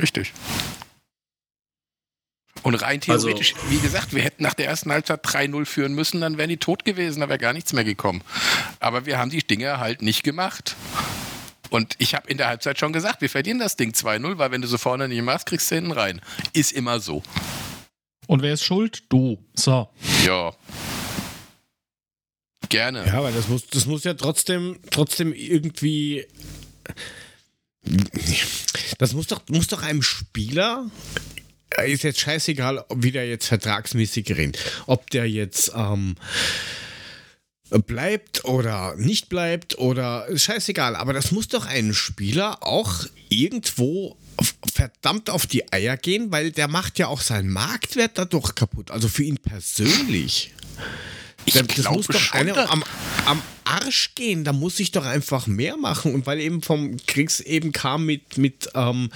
Richtig. 0.00 0.32
Und 2.62 2.76
rein 2.76 3.00
theoretisch, 3.00 3.54
also, 3.54 3.70
wie 3.70 3.78
gesagt, 3.80 4.14
wir 4.14 4.22
hätten 4.22 4.44
nach 4.44 4.54
der 4.54 4.66
ersten 4.66 4.92
Halbzeit 4.92 5.24
3-0 5.24 5.64
führen 5.64 5.94
müssen, 5.94 6.20
dann 6.20 6.38
wären 6.38 6.48
die 6.48 6.58
tot 6.58 6.84
gewesen, 6.84 7.20
da 7.20 7.28
wäre 7.28 7.38
gar 7.38 7.52
nichts 7.52 7.72
mehr 7.72 7.84
gekommen. 7.84 8.22
Aber 8.78 9.04
wir 9.04 9.18
haben 9.18 9.30
die 9.30 9.44
Dinge 9.44 9.80
halt 9.80 10.00
nicht 10.00 10.22
gemacht. 10.22 10.76
Und 11.70 11.96
ich 11.98 12.14
habe 12.14 12.28
in 12.28 12.36
der 12.36 12.48
Halbzeit 12.48 12.78
schon 12.78 12.92
gesagt, 12.92 13.20
wir 13.20 13.30
verdienen 13.30 13.58
das 13.58 13.76
Ding 13.76 13.92
2-0, 13.92 14.38
weil 14.38 14.50
wenn 14.52 14.62
du 14.62 14.68
so 14.68 14.78
vorne 14.78 15.08
nicht 15.08 15.22
machst, 15.22 15.46
kriegst 15.46 15.70
du 15.70 15.74
hinten 15.74 15.92
rein. 15.92 16.20
Ist 16.52 16.72
immer 16.72 17.00
so. 17.00 17.22
Und 18.26 18.42
wer 18.42 18.52
ist 18.52 18.62
schuld? 18.62 19.04
Du. 19.08 19.42
So. 19.54 19.88
Ja. 20.24 20.52
Gerne. 22.68 23.06
Ja, 23.06 23.14
aber 23.14 23.32
das 23.32 23.48
muss, 23.48 23.66
das 23.66 23.86
muss 23.86 24.04
ja 24.04 24.14
trotzdem, 24.14 24.78
trotzdem 24.90 25.32
irgendwie. 25.32 26.26
Das 28.98 29.12
muss 29.12 29.26
doch, 29.26 29.42
muss 29.48 29.68
doch 29.68 29.82
einem 29.82 30.02
Spieler. 30.02 30.90
Ist 31.84 32.02
jetzt 32.02 32.20
scheißegal, 32.20 32.84
wie 32.94 33.12
der 33.12 33.28
jetzt 33.28 33.46
vertragsmäßig 33.46 34.30
rennt. 34.36 34.58
Ob 34.86 35.10
der 35.10 35.28
jetzt 35.28 35.72
ähm, 35.74 36.16
bleibt 37.86 38.44
oder 38.44 38.94
nicht 38.96 39.28
bleibt 39.28 39.78
oder 39.78 40.26
scheißegal. 40.34 40.96
Aber 40.96 41.12
das 41.12 41.32
muss 41.32 41.48
doch 41.48 41.66
einem 41.66 41.94
Spieler 41.94 42.62
auch 42.62 43.06
irgendwo 43.30 44.16
verdammt 44.72 45.30
auf 45.30 45.46
die 45.46 45.72
Eier 45.72 45.96
gehen, 45.96 46.30
weil 46.32 46.52
der 46.52 46.68
macht 46.68 46.98
ja 46.98 47.06
auch 47.06 47.20
seinen 47.20 47.50
Marktwert 47.50 48.12
dadurch 48.18 48.54
kaputt. 48.54 48.90
Also 48.90 49.08
für 49.08 49.24
ihn 49.24 49.38
persönlich. 49.38 50.52
Ich 51.44 51.54
das 51.54 51.66
glaube 51.66 51.96
muss 51.96 52.06
doch 52.06 52.32
einer 52.32 52.70
am, 52.70 52.84
am 53.26 53.42
Arsch 53.64 54.14
gehen. 54.14 54.44
Da 54.44 54.52
muss 54.52 54.80
ich 54.80 54.92
doch 54.92 55.04
einfach 55.04 55.46
mehr 55.46 55.76
machen. 55.76 56.14
Und 56.14 56.26
weil 56.26 56.40
eben 56.40 56.62
vom 56.62 56.96
Kriegs 57.06 57.40
eben 57.40 57.72
kam 57.72 58.06
mit, 58.06 58.38
mit 58.38 58.70
ähm, 58.74 59.10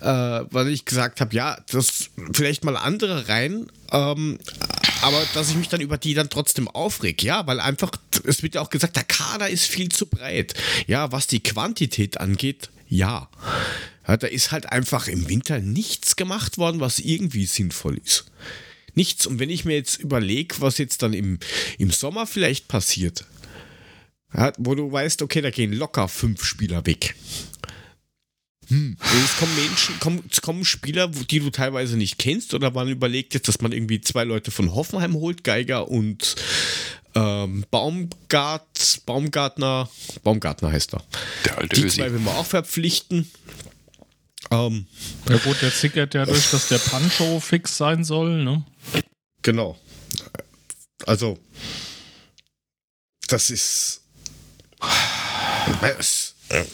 äh, 0.00 0.06
weil 0.50 0.68
ich 0.68 0.84
gesagt 0.84 1.20
habe, 1.20 1.34
ja, 1.34 1.58
das 1.70 2.10
vielleicht 2.32 2.64
mal 2.64 2.76
andere 2.76 3.28
rein, 3.28 3.66
ähm, 3.92 4.38
aber 5.02 5.22
dass 5.34 5.50
ich 5.50 5.56
mich 5.56 5.68
dann 5.68 5.80
über 5.80 5.98
die 5.98 6.14
dann 6.14 6.30
trotzdem 6.30 6.68
aufreg, 6.68 7.22
ja, 7.22 7.46
weil 7.46 7.60
einfach, 7.60 7.92
es 8.24 8.42
wird 8.42 8.54
ja 8.54 8.60
auch 8.60 8.70
gesagt, 8.70 8.96
der 8.96 9.04
Kader 9.04 9.48
ist 9.48 9.66
viel 9.66 9.90
zu 9.90 10.06
breit. 10.06 10.54
Ja, 10.86 11.12
was 11.12 11.26
die 11.26 11.42
Quantität 11.42 12.18
angeht, 12.18 12.70
ja. 12.88 13.28
ja 14.06 14.16
da 14.16 14.26
ist 14.26 14.52
halt 14.52 14.70
einfach 14.70 15.06
im 15.06 15.28
Winter 15.28 15.58
nichts 15.58 16.16
gemacht 16.16 16.58
worden, 16.58 16.80
was 16.80 16.98
irgendwie 16.98 17.46
sinnvoll 17.46 17.98
ist. 17.98 18.24
Nichts. 18.94 19.26
Und 19.26 19.38
wenn 19.38 19.50
ich 19.50 19.64
mir 19.64 19.74
jetzt 19.74 19.98
überlege, 20.00 20.56
was 20.60 20.78
jetzt 20.78 21.02
dann 21.02 21.12
im, 21.12 21.38
im 21.78 21.90
Sommer 21.90 22.26
vielleicht 22.26 22.68
passiert, 22.68 23.24
ja, 24.34 24.52
wo 24.58 24.74
du 24.74 24.90
weißt, 24.90 25.22
okay, 25.22 25.40
da 25.40 25.50
gehen 25.50 25.72
locker 25.72 26.08
fünf 26.08 26.44
Spieler 26.44 26.86
weg. 26.86 27.14
Hm. 28.68 28.96
Es 29.00 29.36
kommen 29.36 29.56
Menschen, 29.56 29.98
kommen, 29.98 30.24
es 30.30 30.42
kommen 30.42 30.64
Spieler, 30.64 31.08
die 31.08 31.40
du 31.40 31.50
teilweise 31.50 31.96
nicht 31.96 32.18
kennst, 32.18 32.54
oder 32.54 32.70
man 32.70 32.88
überlegt 32.88 33.34
jetzt, 33.34 33.48
dass 33.48 33.60
man 33.60 33.72
irgendwie 33.72 34.00
zwei 34.00 34.22
Leute 34.22 34.52
von 34.52 34.74
Hoffenheim 34.74 35.14
holt, 35.14 35.42
Geiger 35.42 35.88
und 35.88 36.36
ähm, 37.16 37.64
Baumgart, 37.72 39.02
Baumgartner, 39.04 39.90
Baumgartner 40.22 40.70
heißt 40.70 40.94
er. 40.94 41.02
Der 41.44 41.58
alte 41.58 41.74
Die 41.74 41.86
Ösi. 41.86 41.96
zwei 41.96 42.12
will 42.12 42.20
man 42.20 42.36
auch 42.36 42.46
verpflichten. 42.46 43.28
Ähm, 44.50 44.86
Ja 45.28 45.36
gut, 45.38 45.62
der 45.62 45.72
zickert 45.72 46.14
ja 46.14 46.24
durch, 46.26 46.50
dass 46.50 46.68
der 46.68 46.78
Pancho 46.78 47.38
fix 47.40 47.76
sein 47.76 48.04
soll, 48.04 48.42
ne? 48.44 48.64
Genau. 49.42 49.78
Also, 51.06 51.38
das 53.28 53.50
ist. 53.50 54.02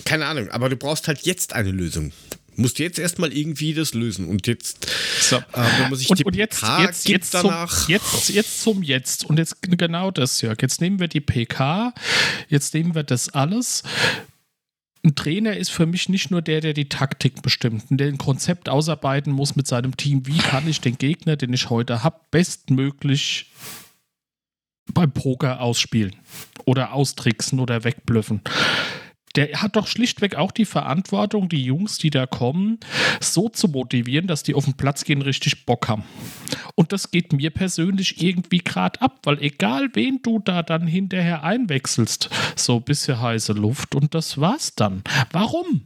Keine 0.04 0.26
Ahnung, 0.26 0.50
aber 0.50 0.68
du 0.68 0.76
brauchst 0.76 1.06
halt 1.08 1.20
jetzt 1.22 1.52
eine 1.52 1.70
Lösung. 1.70 2.12
Du 2.56 2.62
musst 2.62 2.78
jetzt 2.78 2.98
erstmal 2.98 3.32
irgendwie 3.36 3.74
das 3.74 3.92
lösen. 3.92 4.26
Und 4.28 4.46
jetzt, 4.46 4.86
So. 5.20 5.36
äh, 5.36 5.42
wenn 5.52 5.90
man 5.90 5.96
sich 5.96 6.08
Und, 6.08 6.18
die 6.20 6.24
und 6.24 6.34
jetzt, 6.34 6.60
PK 6.60 6.82
jetzt, 6.82 7.08
jetzt, 7.08 7.30
zum, 7.32 7.42
danach. 7.42 7.88
jetzt, 7.88 8.28
jetzt 8.30 8.62
zum 8.62 8.82
Jetzt. 8.82 9.24
Und 9.24 9.38
jetzt 9.38 9.56
genau 9.60 10.10
das, 10.10 10.40
Jörg. 10.40 10.56
Jetzt 10.62 10.80
nehmen 10.80 10.98
wir 10.98 11.08
die 11.08 11.20
PK, 11.20 11.92
jetzt 12.48 12.72
nehmen 12.72 12.94
wir 12.94 13.02
das 13.02 13.28
alles. 13.28 13.82
Ein 15.06 15.14
Trainer 15.14 15.56
ist 15.56 15.70
für 15.70 15.86
mich 15.86 16.08
nicht 16.08 16.32
nur 16.32 16.42
der, 16.42 16.60
der 16.60 16.72
die 16.72 16.88
Taktik 16.88 17.40
bestimmt, 17.40 17.84
der 17.90 18.08
ein 18.08 18.18
Konzept 18.18 18.68
ausarbeiten 18.68 19.32
muss 19.32 19.54
mit 19.54 19.68
seinem 19.68 19.96
Team. 19.96 20.26
Wie 20.26 20.38
kann 20.38 20.66
ich 20.66 20.80
den 20.80 20.98
Gegner, 20.98 21.36
den 21.36 21.52
ich 21.52 21.70
heute 21.70 22.02
habe, 22.02 22.18
bestmöglich 22.32 23.52
beim 24.92 25.12
Poker 25.12 25.60
ausspielen 25.60 26.16
oder 26.64 26.92
austricksen 26.92 27.60
oder 27.60 27.84
wegblüffen? 27.84 28.40
Der 29.36 29.62
hat 29.62 29.76
doch 29.76 29.86
schlichtweg 29.86 30.34
auch 30.36 30.50
die 30.50 30.64
Verantwortung, 30.64 31.48
die 31.48 31.62
Jungs, 31.62 31.98
die 31.98 32.10
da 32.10 32.26
kommen, 32.26 32.80
so 33.20 33.48
zu 33.50 33.68
motivieren, 33.68 34.26
dass 34.26 34.42
die 34.42 34.54
auf 34.54 34.64
den 34.64 34.74
Platz 34.74 35.04
gehen, 35.04 35.20
richtig 35.20 35.66
Bock 35.66 35.88
haben. 35.88 36.04
Und 36.74 36.92
das 36.92 37.10
geht 37.10 37.32
mir 37.32 37.50
persönlich 37.50 38.22
irgendwie 38.22 38.58
gerade 38.58 39.00
ab, 39.02 39.20
weil 39.24 39.42
egal 39.42 39.90
wen 39.92 40.20
du 40.22 40.38
da 40.38 40.62
dann 40.62 40.86
hinterher 40.86 41.44
einwechselst, 41.44 42.30
so 42.56 42.76
ein 42.76 42.82
bisschen 42.82 43.20
heiße 43.20 43.52
Luft 43.52 43.94
und 43.94 44.14
das 44.14 44.40
war's 44.40 44.74
dann. 44.74 45.02
Warum? 45.32 45.82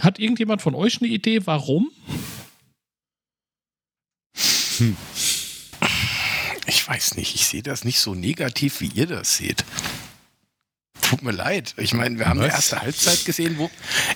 Hat 0.00 0.18
irgendjemand 0.18 0.60
von 0.60 0.74
euch 0.74 1.00
eine 1.00 1.10
Idee, 1.10 1.46
warum? 1.46 1.90
Ich 6.66 6.88
weiß 6.88 7.16
nicht, 7.16 7.34
ich 7.34 7.46
sehe 7.46 7.62
das 7.62 7.84
nicht 7.84 8.00
so 8.00 8.14
negativ, 8.14 8.80
wie 8.80 8.88
ihr 8.88 9.06
das 9.06 9.36
seht. 9.36 9.64
Tut 11.08 11.22
mir 11.22 11.32
leid. 11.32 11.74
Ich 11.76 11.92
meine, 11.92 12.18
wir 12.18 12.28
haben 12.28 12.40
eine 12.40 12.48
Was? 12.48 12.54
erste 12.54 12.80
Halbzeit 12.80 13.24
gesehen, 13.24 13.58
wo. 13.58 13.70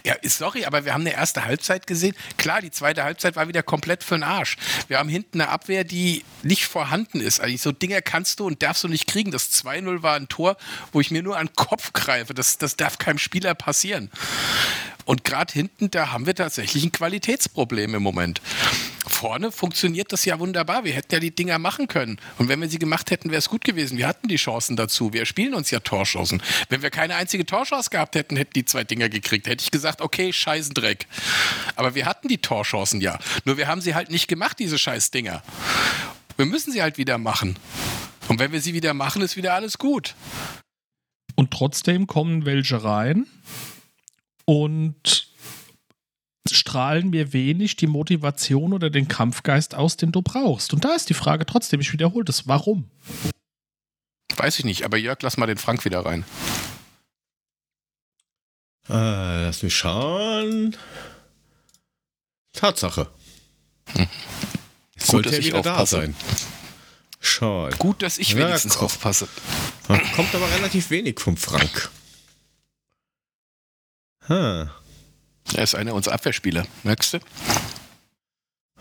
Ja, 0.07 0.14
sorry, 0.24 0.64
aber 0.64 0.84
wir 0.84 0.95
haben 0.95 1.03
eine 1.03 1.12
erste 1.12 1.45
Halbzeit 1.45 1.86
gesehen. 1.86 2.14
Klar, 2.39 2.62
die 2.62 2.70
zweite 2.70 3.05
Halbzeit 3.05 3.36
war 3.36 3.47
wieder 3.47 3.62
komplett 3.62 4.03
für 4.03 4.14
den 4.14 4.22
Arsch. 4.22 4.57
Wir 4.89 4.99
haben 4.99 5.09
hinten 5.11 5.41
eine 5.41 5.51
Abwehr, 5.51 5.84
die 5.84 6.24
nicht 6.43 6.64
vorhanden 6.64 7.20
ist. 7.20 7.41
Also 7.41 7.57
so 7.59 7.72
Dinger 7.72 8.01
kannst 8.01 8.41
du 8.41 8.47
und 8.47 8.62
darfst 8.62 8.84
du 8.84 8.89
nicht 8.89 9.07
kriegen. 9.07 9.30
Das 9.30 9.51
2-0 9.53 10.03
war 10.03 10.14
ein 10.14 10.28
Tor, 10.28 10.57
wo 10.93 11.01
ich 11.01 11.11
mir 11.11 11.22
nur 11.22 11.36
an 11.36 11.49
den 11.49 11.55
Kopf 11.55 11.93
greife. 11.93 12.32
Das, 12.32 12.57
das 12.57 12.76
darf 12.76 12.99
keinem 12.99 13.18
Spieler 13.18 13.55
passieren. 13.55 14.11
Und 15.09 15.25
gerade 15.25 15.51
hinten, 15.55 15.91
da 15.91 16.13
haben 16.13 16.27
wir 16.27 16.35
tatsächlich 16.35 16.85
ein 16.85 16.93
Qualitätsproblem 16.93 17.95
im 17.95 18.03
Moment. 18.03 18.43
Vorne 19.07 19.51
funktioniert 19.51 20.13
das 20.13 20.27
ja 20.27 20.39
wunderbar. 20.39 20.85
Wir 20.85 20.93
hätten 20.93 21.15
ja 21.15 21.19
die 21.19 21.35
Dinger 21.35 21.59
machen 21.59 21.89
können. 21.89 22.21
Und 22.37 22.49
wenn 22.51 22.61
wir 22.61 22.69
sie 22.69 22.79
gemacht 22.79 23.11
hätten, 23.11 23.31
wäre 23.31 23.39
es 23.39 23.49
gut 23.49 23.65
gewesen. 23.65 23.97
Wir 23.97 24.07
hatten 24.07 24.29
die 24.29 24.37
Chancen 24.37 24.77
dazu. 24.77 25.15
Wir 25.15 25.25
spielen 25.25 25.55
uns 25.55 25.71
ja 25.71 25.81
Torchancen. 25.81 26.43
Wenn 26.69 26.83
wir 26.83 26.91
keine 26.91 27.15
einzige 27.15 27.47
Torchance 27.47 27.89
gehabt 27.89 28.17
hätten, 28.17 28.37
hätten 28.37 28.53
die 28.55 28.67
zwei 28.67 28.85
Dinger 28.85 29.09
gekriegt. 29.09 29.47
Hätte 29.47 29.65
ich 29.65 29.71
gesagt, 29.71 30.03
okay, 30.03 30.31
Scheißendreck. 30.31 31.07
Aber 31.75 31.95
wir 31.95 32.05
hatten 32.05 32.29
die 32.29 32.43
Torchancen 32.43 33.01
ja. 33.01 33.19
Nur 33.47 33.57
wir 33.57 33.67
haben 33.67 33.81
sie 33.81 33.95
halt 33.95 34.11
nicht 34.11 34.29
gemacht, 34.29 34.59
diese 34.59 34.77
Scheißdinger. 34.77 35.43
Wir 36.37 36.45
müssen 36.45 36.71
sie 36.71 36.83
halt 36.83 36.99
wieder 36.99 37.17
machen. 37.17 37.57
Und 38.29 38.41
wenn 38.41 38.53
wir 38.53 38.61
sie 38.61 38.75
wieder 38.75 38.93
machen, 38.93 39.23
ist 39.23 39.39
wieder 39.39 39.55
alles 39.55 39.79
gut. 39.79 40.15
Und 41.35 41.51
trotzdem 41.51 42.07
kommen 42.07 42.45
welche 42.45 42.85
rein 42.85 43.27
und 44.49 45.29
strahlen 46.51 47.11
mir 47.11 47.35
wenig 47.35 47.77
die 47.77 47.87
Motivation 47.87 48.73
oder 48.73 48.89
den 48.89 49.07
Kampfgeist 49.07 49.75
aus, 49.75 49.99
den 49.99 50.11
du 50.11 50.23
brauchst. 50.23 50.73
Und 50.73 50.87
da 50.87 50.95
ist 50.95 51.11
die 51.11 51.15
Frage 51.15 51.45
trotzdem, 51.45 51.81
ich 51.81 51.93
wiederhole 51.93 52.25
das, 52.25 52.49
warum? 52.49 52.91
Weiß 54.37 54.59
ich 54.59 54.65
nicht. 54.65 54.85
Aber 54.85 54.97
Jörg, 54.97 55.19
lass 55.21 55.37
mal 55.37 55.45
den 55.45 55.59
Frank 55.59 55.85
wieder 55.85 56.07
rein. 56.07 56.25
Äh, 58.89 59.43
lass 59.45 59.63
mich 59.63 59.77
schauen. 59.77 60.75
Tatsache. 62.55 63.11
Jetzt 64.95 65.09
sollte 65.11 65.29
dass 65.29 65.35
er 65.35 65.41
ich 65.41 65.47
wieder 65.49 65.61
da 65.61 65.85
sein. 65.85 66.17
Schau. 67.21 67.69
Gut, 67.79 68.01
dass 68.01 68.17
ich 68.17 68.31
Ja, 68.31 68.47
wenigstens 68.47 68.77
komm. 68.77 68.87
aufpasse. 68.87 69.29
Kommt 69.87 70.35
aber 70.35 70.51
relativ 70.57 70.89
wenig 70.89 71.21
vom 71.21 71.37
Frank. 71.37 71.91
Ha. 74.29 74.70
Er 75.55 75.62
ist 75.62 75.74
einer 75.74 75.95
unserer 75.95 76.14
Abwehrspieler. 76.14 76.66
Merkst 76.83 77.14
du? 77.14 77.18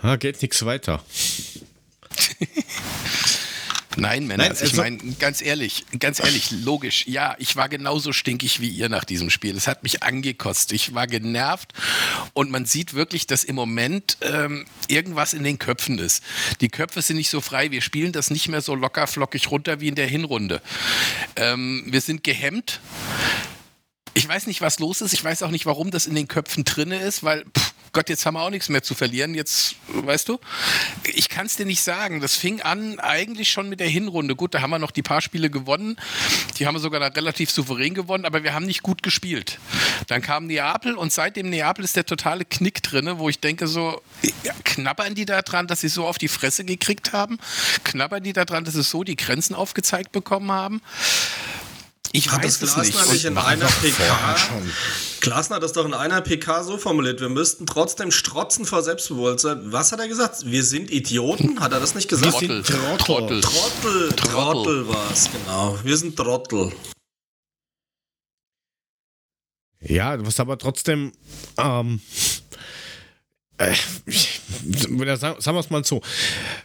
Ha, 0.04 0.16
geht 0.18 0.42
nichts 0.42 0.66
weiter. 0.66 1.02
Nein, 4.00 4.28
Männer, 4.28 4.44
Nein, 4.44 4.54
ich 4.54 4.62
also- 4.62 4.78
meine, 4.82 4.98
ganz 5.18 5.42
ehrlich, 5.42 5.84
ganz 5.98 6.20
ehrlich, 6.20 6.52
logisch, 6.52 7.08
ja, 7.08 7.36
ich 7.40 7.56
war 7.56 7.68
genauso 7.68 8.14
stinkig 8.14 8.60
wie 8.62 8.70
ihr 8.70 8.90
nach 8.90 9.04
diesem 9.04 9.32
Spiel. 9.32 9.58
Es 9.58 9.66
hat 9.66 9.82
mich 9.82 10.04
angekotzt. 10.04 10.72
Ich 10.72 10.94
war 10.94 11.08
genervt 11.08 11.74
und 12.34 12.52
man 12.52 12.66
sieht 12.66 12.94
wirklich, 12.94 13.26
dass 13.26 13.44
im 13.44 13.56
Moment 13.56 14.18
ähm, 14.22 14.68
irgendwas 14.88 15.34
in 15.34 15.44
den 15.44 15.58
Köpfen 15.58 15.98
ist. 15.98 16.22
Die 16.62 16.70
Köpfe 16.70 17.02
sind 17.02 17.18
nicht 17.18 17.32
so 17.32 17.42
frei. 17.42 17.72
Wir 17.72 17.82
spielen 17.82 18.12
das 18.12 18.30
nicht 18.30 18.50
mehr 18.50 18.62
so 18.62 18.76
locker 18.76 19.08
flockig 19.08 19.50
runter 19.50 19.80
wie 19.82 19.88
in 19.88 19.96
der 19.96 20.08
Hinrunde. 20.08 20.62
Ähm, 21.36 21.84
wir 21.88 22.02
sind 22.02 22.24
gehemmt. 22.24 22.80
Ich 24.18 24.28
weiß 24.28 24.48
nicht, 24.48 24.62
was 24.62 24.80
los 24.80 25.02
ist. 25.02 25.14
Ich 25.14 25.24
weiß 25.24 25.44
auch 25.44 25.52
nicht, 25.52 25.68
warum 25.68 25.92
das 25.92 26.08
in 26.08 26.16
den 26.16 26.28
Köpfen 26.28 26.64
drinne 26.64 27.00
ist, 27.00 27.24
weil, 27.24 27.46
pff, 27.56 27.74
Gott, 27.94 28.10
jetzt 28.10 28.26
haben 28.26 28.34
wir 28.34 28.42
auch 28.42 28.50
nichts 28.50 28.68
mehr 28.68 28.82
zu 28.82 28.96
verlieren. 28.96 29.36
Jetzt, 29.36 29.76
weißt 29.90 30.28
du, 30.28 30.40
ich 31.04 31.30
kann 31.30 31.46
es 31.46 31.56
dir 31.56 31.68
nicht 31.68 31.82
sagen. 31.82 32.20
Das 32.20 32.36
fing 32.36 32.62
an 32.62 33.00
eigentlich 33.00 33.52
schon 33.52 33.70
mit 33.70 33.80
der 33.80 33.88
Hinrunde. 33.88 34.36
Gut, 34.36 34.56
da 34.56 34.62
haben 34.62 34.72
wir 34.72 34.80
noch 34.80 34.90
die 34.90 35.04
paar 35.04 35.22
Spiele 35.22 35.52
gewonnen. 35.52 35.98
Die 36.58 36.66
haben 36.66 36.74
wir 36.74 36.80
sogar 36.80 37.16
relativ 37.16 37.52
souverän 37.52 37.94
gewonnen, 37.94 38.26
aber 38.26 38.44
wir 38.44 38.56
haben 38.56 38.66
nicht 38.66 38.82
gut 38.82 39.04
gespielt. 39.04 39.60
Dann 40.08 40.24
kam 40.24 40.48
Neapel 40.48 40.96
und 40.96 41.14
seitdem 41.14 41.52
Neapel 41.52 41.86
ist 41.86 41.96
der 41.96 42.08
totale 42.08 42.44
Knick 42.44 42.82
drinne, 42.82 43.20
wo 43.20 43.30
ich 43.30 43.40
denke 43.40 43.68
so, 43.68 44.02
knabbern 44.64 45.14
die 45.14 45.26
da 45.26 45.44
dran, 45.44 45.68
dass 45.68 45.82
sie 45.82 45.90
so 45.90 46.08
auf 46.08 46.18
die 46.18 46.28
Fresse 46.28 46.66
gekriegt 46.66 47.14
haben? 47.14 47.38
Knabbern 47.84 48.24
die 48.24 48.34
da 48.34 48.46
dran, 48.46 48.66
dass 48.66 48.74
sie 48.74 48.84
so 48.84 49.04
die 49.04 49.16
Grenzen 49.16 49.54
aufgezeigt 49.54 50.12
bekommen 50.12 50.52
haben? 50.52 50.82
Ich 52.14 52.32
Hat 52.32 52.44
weiß 52.44 52.60
das 52.60 52.70
es 52.70 52.74
Glasner 52.76 53.02
nicht. 53.02 53.14
nicht 53.14 53.26
in 53.26 53.38
einer 53.38 53.66
PK? 53.66 54.36
Glasner 55.20 55.58
hat 55.58 55.64
das 55.64 55.74
doch 55.74 55.86
in 55.86 55.94
einer 55.94 56.22
PK 56.22 56.64
so 56.64 56.78
formuliert. 56.78 57.20
Wir 57.20 57.30
müssten 57.30 57.66
trotzdem 57.66 58.12
strotzen 58.12 58.66
vor 58.66 58.82
Selbstbewusstsein. 58.82 59.72
Was 59.72 59.92
hat 59.92 60.00
er 60.00 60.08
gesagt? 60.08 60.46
Wir 60.46 60.64
sind 60.64 60.90
Idioten? 60.90 61.60
Hat 61.60 61.74
er 61.74 61.80
das 61.80 61.96
nicht 61.96 62.08
gesagt? 62.08 62.34
Trottel. 62.34 62.64
Trottel. 62.64 62.98
Trottel. 62.98 63.42
Trottel. 63.42 64.12
Trottel 64.16 64.88
war 64.88 65.12
es, 65.12 65.30
genau. 65.32 65.78
Wir 65.84 65.98
sind 65.98 66.16
Trottel. 66.16 66.72
Ja, 69.82 70.26
was 70.26 70.40
aber 70.40 70.58
trotzdem, 70.58 71.12
ähm, 71.58 72.02
äh, 73.58 73.74
sagen, 75.16 75.42
sagen 75.42 75.58
wir 75.58 75.60
es 75.60 75.70
mal 75.70 75.84
so, 75.84 76.02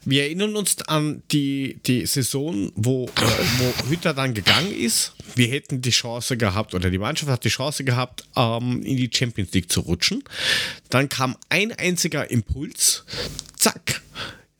wir 0.05 0.25
erinnern 0.25 0.57
uns 0.57 0.77
an 0.87 1.23
die, 1.31 1.79
die 1.87 2.07
Saison, 2.07 2.71
wo, 2.75 3.07
äh, 3.07 3.11
wo 3.59 3.91
Hütter 3.91 4.15
dann 4.15 4.35
gegangen 4.35 4.73
ist. 4.73 5.15
Wir 5.35 5.49
hätten 5.49 5.81
die 5.81 5.91
Chance 5.91 6.37
gehabt, 6.37 6.75
oder 6.75 6.91
die 6.91 6.99
Mannschaft 6.99 7.31
hat 7.31 7.45
die 7.45 7.49
Chance 7.49 7.85
gehabt, 7.85 8.25
ähm, 8.37 8.83
in 8.83 8.97
die 8.97 9.11
Champions 9.13 9.53
League 9.53 9.71
zu 9.71 9.81
rutschen. 9.81 10.23
Dann 10.91 11.09
kam 11.09 11.37
ein 11.49 11.73
einziger 11.73 12.31
Impuls, 12.31 13.05
zack, 13.57 14.03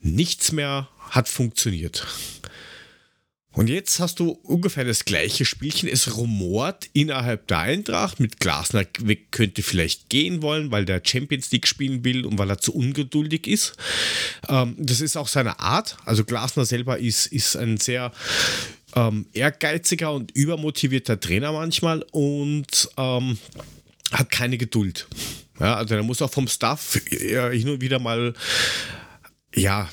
nichts 0.01 0.53
mehr 0.53 0.89
hat 1.11 1.29
funktioniert. 1.29 2.07
Und 3.53 3.69
jetzt 3.69 4.01
hast 4.01 4.19
du 4.19 4.31
ungefähr 4.31 4.85
das 4.85 5.05
gleiche 5.05 5.45
Spielchen. 5.45 5.89
Es 5.89 6.17
rumort 6.17 6.89
innerhalb 6.95 7.47
der 7.49 7.59
Eintracht 7.59 8.19
mit 8.19 8.41
Glasner 8.41 8.85
könnte 9.31 9.63
vielleicht 9.63 10.09
gehen 10.09 10.41
wollen, 10.41 10.71
weil 10.71 10.85
der 10.87 11.03
Champions 11.05 11.51
League 11.53 11.67
spielen 11.67 12.05
will 12.05 12.25
und 12.25 12.39
weil 12.39 12.49
er 12.49 12.59
zu 12.59 12.75
ungeduldig 12.75 13.47
ist. 13.47 13.75
Ähm, 14.49 14.75
das 14.79 15.01
ist 15.01 15.17
auch 15.17 15.29
seine 15.29 15.61
Art. 15.61 15.97
Also 16.07 16.25
Glasner 16.25 16.65
selber 16.65 16.99
ist, 16.99 17.27
ist 17.27 17.57
ein 17.57 17.77
sehr 17.77 18.13
ähm, 18.95 19.27
ehrgeiziger 19.35 20.13
und 20.13 20.31
übermotivierter 20.33 21.21
Trainer 21.21 21.53
manchmal 21.53 22.05
und 22.11 22.89
ähm, 22.97 23.39
hat 24.13 24.31
keine 24.31 24.57
Geduld. 24.57 25.07
Ja, 25.61 25.77
also 25.77 25.95
er 25.95 26.03
muss 26.03 26.23
auch 26.23 26.31
vom 26.31 26.49
Staff 26.49 27.01
äh, 27.11 27.57
hin 27.57 27.69
und 27.69 27.81
wieder 27.81 27.99
mal 27.99 28.35
ja, 29.55 29.89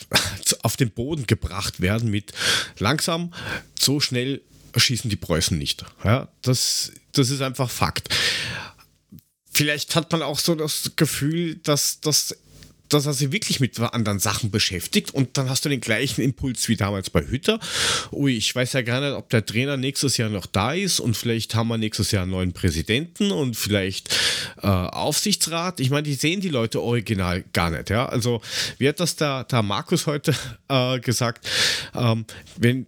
auf 0.64 0.78
den 0.78 0.92
Boden 0.92 1.28
gebracht 1.28 1.82
werden 1.82 2.10
mit 2.10 2.34
langsam, 2.78 3.34
so 3.78 4.00
schnell 4.00 4.42
schießen 4.76 5.10
die 5.10 5.16
Preußen 5.16 5.58
nicht. 5.58 5.84
Ja, 6.04 6.30
das, 6.42 6.92
das 7.12 7.30
ist 7.30 7.42
einfach 7.42 7.70
Fakt. 7.70 8.10
Vielleicht 9.52 9.96
hat 9.96 10.12
man 10.12 10.22
auch 10.22 10.40
so 10.40 10.56
das 10.56 10.92
Gefühl, 10.96 11.56
dass, 11.56 12.00
dass, 12.00 12.38
dass 12.90 13.06
er 13.06 13.14
sich 13.14 13.32
wirklich 13.32 13.60
mit 13.60 13.80
anderen 13.80 14.20
Sachen 14.20 14.52
beschäftigt 14.52 15.14
und 15.14 15.38
dann 15.38 15.50
hast 15.50 15.66
du 15.66 15.70
den 15.70 15.82
gleichen 15.82 16.22
Impuls 16.22 16.68
wie 16.68 16.76
damals 16.76 17.10
bei 17.10 17.26
Hütter. 17.26 17.60
Ui, 18.12 18.36
ich 18.36 18.54
weiß 18.54 18.74
ja 18.74 18.82
gar 18.82 19.02
nicht, 19.02 19.14
ob 19.14 19.30
der 19.30 19.46
Trainer 19.46 19.78
nächstes 19.78 20.18
Jahr 20.18 20.30
noch 20.30 20.46
da 20.46 20.74
ist 20.74 21.00
und 21.00 21.16
vielleicht 21.16 21.56
haben 21.56 21.68
wir 21.70 21.78
nächstes 21.78 22.12
Jahr 22.12 22.24
einen 22.24 22.32
neuen 22.32 22.54
Präsidenten 22.54 23.32
und 23.32 23.56
vielleicht 23.56 24.10
äh, 24.62 24.68
Aufsichtsrat. 24.68 25.80
Ich 25.80 25.90
meine, 25.90 26.04
die 26.04 26.16
sehen 26.16 26.42
die 26.42 26.50
Leute 26.50 26.82
original 26.82 27.44
gar 27.54 27.70
nicht. 27.70 27.90
Ja? 27.90 28.08
Also, 28.08 28.42
wie 28.78 28.88
hat 28.88 29.00
das 29.00 29.16
der, 29.16 29.44
der 29.46 29.62
Markus 29.62 30.08
heute 30.08 30.36
äh, 30.68 31.00
gesagt? 31.00 31.48
Ähm, 31.96 32.26
wenn 32.58 32.86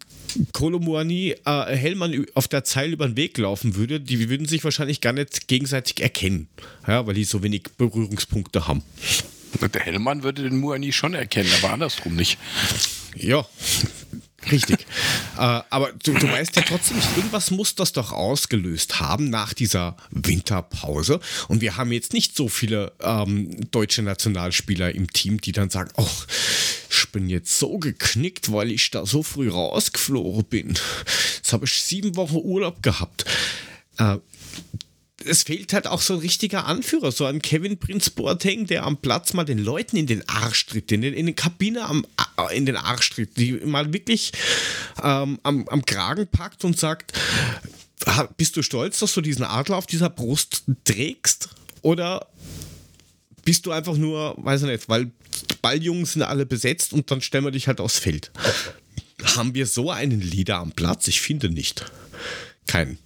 Kolomuani 0.53 1.35
äh, 1.45 1.75
Hellmann 1.75 2.25
auf 2.33 2.47
der 2.47 2.63
Zeile 2.63 2.93
über 2.93 3.07
den 3.07 3.17
Weg 3.17 3.37
laufen 3.37 3.75
würde, 3.75 3.99
die 3.99 4.29
würden 4.29 4.47
sich 4.47 4.63
wahrscheinlich 4.63 5.01
gar 5.01 5.13
nicht 5.13 5.47
gegenseitig 5.47 6.01
erkennen, 6.01 6.47
ja, 6.87 7.05
weil 7.05 7.13
die 7.13 7.23
so 7.23 7.43
wenig 7.43 7.63
Berührungspunkte 7.77 8.67
haben. 8.67 8.83
Der 9.59 9.81
Hellmann 9.81 10.23
würde 10.23 10.43
den 10.43 10.57
Muani 10.57 10.91
schon 10.91 11.13
erkennen, 11.13 11.49
aber 11.61 11.73
andersrum 11.73 12.15
nicht. 12.15 12.37
Ja, 13.15 13.45
richtig. 14.51 14.79
äh, 15.37 15.61
aber 15.69 15.91
du, 16.03 16.13
du 16.13 16.29
weißt 16.29 16.55
ja 16.55 16.61
trotzdem 16.63 16.97
irgendwas 17.15 17.51
muss 17.51 17.75
das 17.75 17.93
doch 17.93 18.11
ausgelöst 18.11 18.99
haben 18.99 19.29
nach 19.29 19.53
dieser 19.53 19.97
Winterpause. 20.09 21.19
Und 21.47 21.61
wir 21.61 21.77
haben 21.77 21.91
jetzt 21.91 22.13
nicht 22.13 22.35
so 22.35 22.47
viele 22.47 22.93
ähm, 23.01 23.69
deutsche 23.71 24.01
Nationalspieler 24.01 24.93
im 24.95 25.11
Team, 25.11 25.41
die 25.41 25.51
dann 25.51 25.69
sagen, 25.69 25.91
oh, 25.97 26.07
ich 26.89 27.11
bin 27.11 27.29
jetzt 27.29 27.59
so 27.59 27.77
geknickt, 27.77 28.51
weil 28.51 28.71
ich 28.71 28.91
da 28.91 29.05
so 29.05 29.23
früh 29.23 29.49
rausgeflogen 29.49 30.45
bin. 30.45 30.73
Jetzt 31.37 31.53
habe 31.53 31.65
ich 31.65 31.83
sieben 31.83 32.15
Wochen 32.15 32.37
Urlaub 32.37 32.81
gehabt. 32.81 33.25
Äh, 33.97 34.17
es 35.25 35.43
fehlt 35.43 35.73
halt 35.73 35.87
auch 35.87 36.01
so 36.01 36.13
ein 36.13 36.19
richtiger 36.19 36.65
Anführer, 36.65 37.11
so 37.11 37.25
ein 37.25 37.41
Kevin 37.41 37.77
Prinz 37.77 38.09
Boateng, 38.09 38.67
der 38.67 38.83
am 38.83 38.97
Platz 38.97 39.33
mal 39.33 39.43
den 39.43 39.59
Leuten 39.59 39.97
in 39.97 40.07
den 40.07 40.27
Arsch 40.27 40.65
tritt, 40.65 40.91
in, 40.91 41.01
den, 41.01 41.13
in 41.13 41.25
den 41.25 41.35
Kabine 41.35 41.85
am, 41.85 42.05
in 42.53 42.65
den 42.65 42.77
Arsch 42.77 43.11
tritt, 43.11 43.37
die 43.37 43.53
mal 43.53 43.93
wirklich 43.93 44.31
ähm, 45.01 45.39
am, 45.43 45.67
am 45.67 45.85
Kragen 45.85 46.27
packt 46.27 46.63
und 46.63 46.77
sagt, 46.77 47.13
bist 48.37 48.57
du 48.57 48.63
stolz, 48.63 48.99
dass 48.99 49.13
du 49.13 49.21
diesen 49.21 49.43
Adler 49.43 49.77
auf 49.77 49.85
dieser 49.85 50.09
Brust 50.09 50.63
trägst? 50.83 51.49
Oder 51.81 52.27
bist 53.43 53.65
du 53.65 53.71
einfach 53.71 53.95
nur, 53.95 54.35
weiß 54.37 54.63
ich 54.63 54.67
nicht, 54.67 54.89
weil 54.89 55.11
Balljungs 55.61 56.13
sind 56.13 56.23
alle 56.23 56.45
besetzt 56.45 56.93
und 56.93 57.09
dann 57.11 57.21
stellen 57.21 57.43
wir 57.43 57.51
dich 57.51 57.67
halt 57.67 57.79
aufs 57.79 57.99
Feld. 57.99 58.31
Haben 59.35 59.53
wir 59.53 59.67
so 59.67 59.91
einen 59.91 60.21
Leader 60.21 60.57
am 60.57 60.71
Platz? 60.71 61.07
Ich 61.07 61.21
finde 61.21 61.49
nicht. 61.49 61.85
Keinen. 62.67 62.97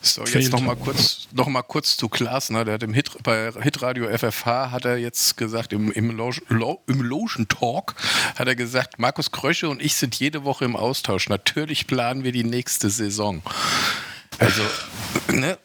So, 0.00 0.24
jetzt 0.24 0.52
noch 0.52 0.60
mal 0.60 0.76
kurz, 0.76 1.28
noch 1.32 1.48
mal 1.48 1.62
kurz 1.62 1.96
zu 1.96 2.08
Klaas. 2.08 2.50
Ne? 2.50 2.64
Der 2.64 2.74
hat 2.74 2.82
im 2.82 2.94
Hit, 2.94 3.10
bei 3.22 3.50
Hitradio 3.60 4.06
FFH 4.06 4.70
hat 4.70 4.84
er 4.84 4.96
jetzt 4.96 5.36
gesagt, 5.36 5.72
im, 5.72 5.90
im, 5.90 6.16
Loge, 6.16 6.40
Lo, 6.48 6.82
im 6.86 7.02
Logen 7.02 7.48
Talk 7.48 7.94
hat 8.36 8.46
er 8.46 8.54
gesagt, 8.54 8.98
Markus 8.98 9.32
Krösche 9.32 9.68
und 9.68 9.82
ich 9.82 9.96
sind 9.96 10.14
jede 10.14 10.44
Woche 10.44 10.64
im 10.64 10.76
Austausch. 10.76 11.28
Natürlich 11.28 11.86
planen 11.86 12.22
wir 12.22 12.32
die 12.32 12.44
nächste 12.44 12.90
Saison. 12.90 13.42
Also, 14.38 14.62
ne? 15.32 15.58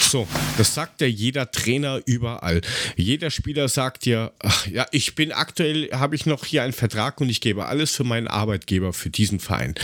So, 0.00 0.26
das 0.58 0.74
sagt 0.74 1.00
ja 1.00 1.06
jeder 1.06 1.50
Trainer 1.50 2.00
überall. 2.04 2.60
Jeder 2.96 3.30
Spieler 3.30 3.68
sagt 3.68 4.04
ja, 4.04 4.30
ach, 4.40 4.66
ja, 4.66 4.86
ich 4.90 5.14
bin 5.14 5.32
aktuell, 5.32 5.90
habe 5.92 6.14
ich 6.16 6.26
noch 6.26 6.44
hier 6.44 6.62
einen 6.62 6.72
Vertrag 6.72 7.20
und 7.20 7.28
ich 7.28 7.40
gebe 7.40 7.66
alles 7.66 7.94
für 7.96 8.04
meinen 8.04 8.28
Arbeitgeber, 8.28 8.92
für 8.92 9.10
diesen 9.10 9.40
Verein. 9.40 9.74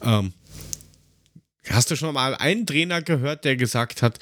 Ähm, 0.00 0.32
Hast 1.70 1.90
du 1.92 1.96
schon 1.96 2.12
mal 2.12 2.34
einen 2.34 2.66
Trainer 2.66 3.02
gehört, 3.02 3.44
der 3.44 3.54
gesagt 3.54 4.02
hat, 4.02 4.18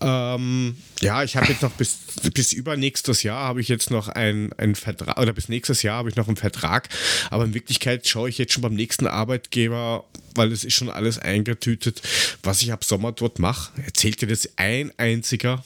ähm, 0.00 0.76
ja, 1.00 1.24
ich 1.24 1.36
habe 1.36 1.46
jetzt 1.48 1.62
noch 1.62 1.72
bis, 1.72 1.98
bis 2.32 2.52
übernächstes 2.52 3.24
Jahr 3.24 3.40
habe 3.40 3.60
ich 3.60 3.66
jetzt 3.66 3.90
noch 3.90 4.08
einen, 4.08 4.52
einen 4.52 4.76
Vertrag, 4.76 5.18
oder 5.18 5.32
bis 5.32 5.48
nächstes 5.48 5.82
Jahr 5.82 5.98
habe 5.98 6.10
ich 6.10 6.16
noch 6.16 6.28
einen 6.28 6.36
Vertrag, 6.36 6.88
aber 7.30 7.44
in 7.44 7.54
Wirklichkeit 7.54 8.06
schaue 8.06 8.28
ich 8.28 8.38
jetzt 8.38 8.52
schon 8.52 8.62
beim 8.62 8.74
nächsten 8.74 9.08
Arbeitgeber, 9.08 10.04
weil 10.36 10.52
es 10.52 10.62
ist 10.62 10.74
schon 10.74 10.88
alles 10.88 11.18
eingetütet, 11.18 12.02
was 12.44 12.62
ich 12.62 12.72
ab 12.72 12.84
Sommer 12.84 13.10
dort 13.10 13.40
mache. 13.40 13.72
Erzählt 13.84 14.20
dir 14.20 14.28
das 14.28 14.50
ein 14.54 14.92
einziger? 14.96 15.64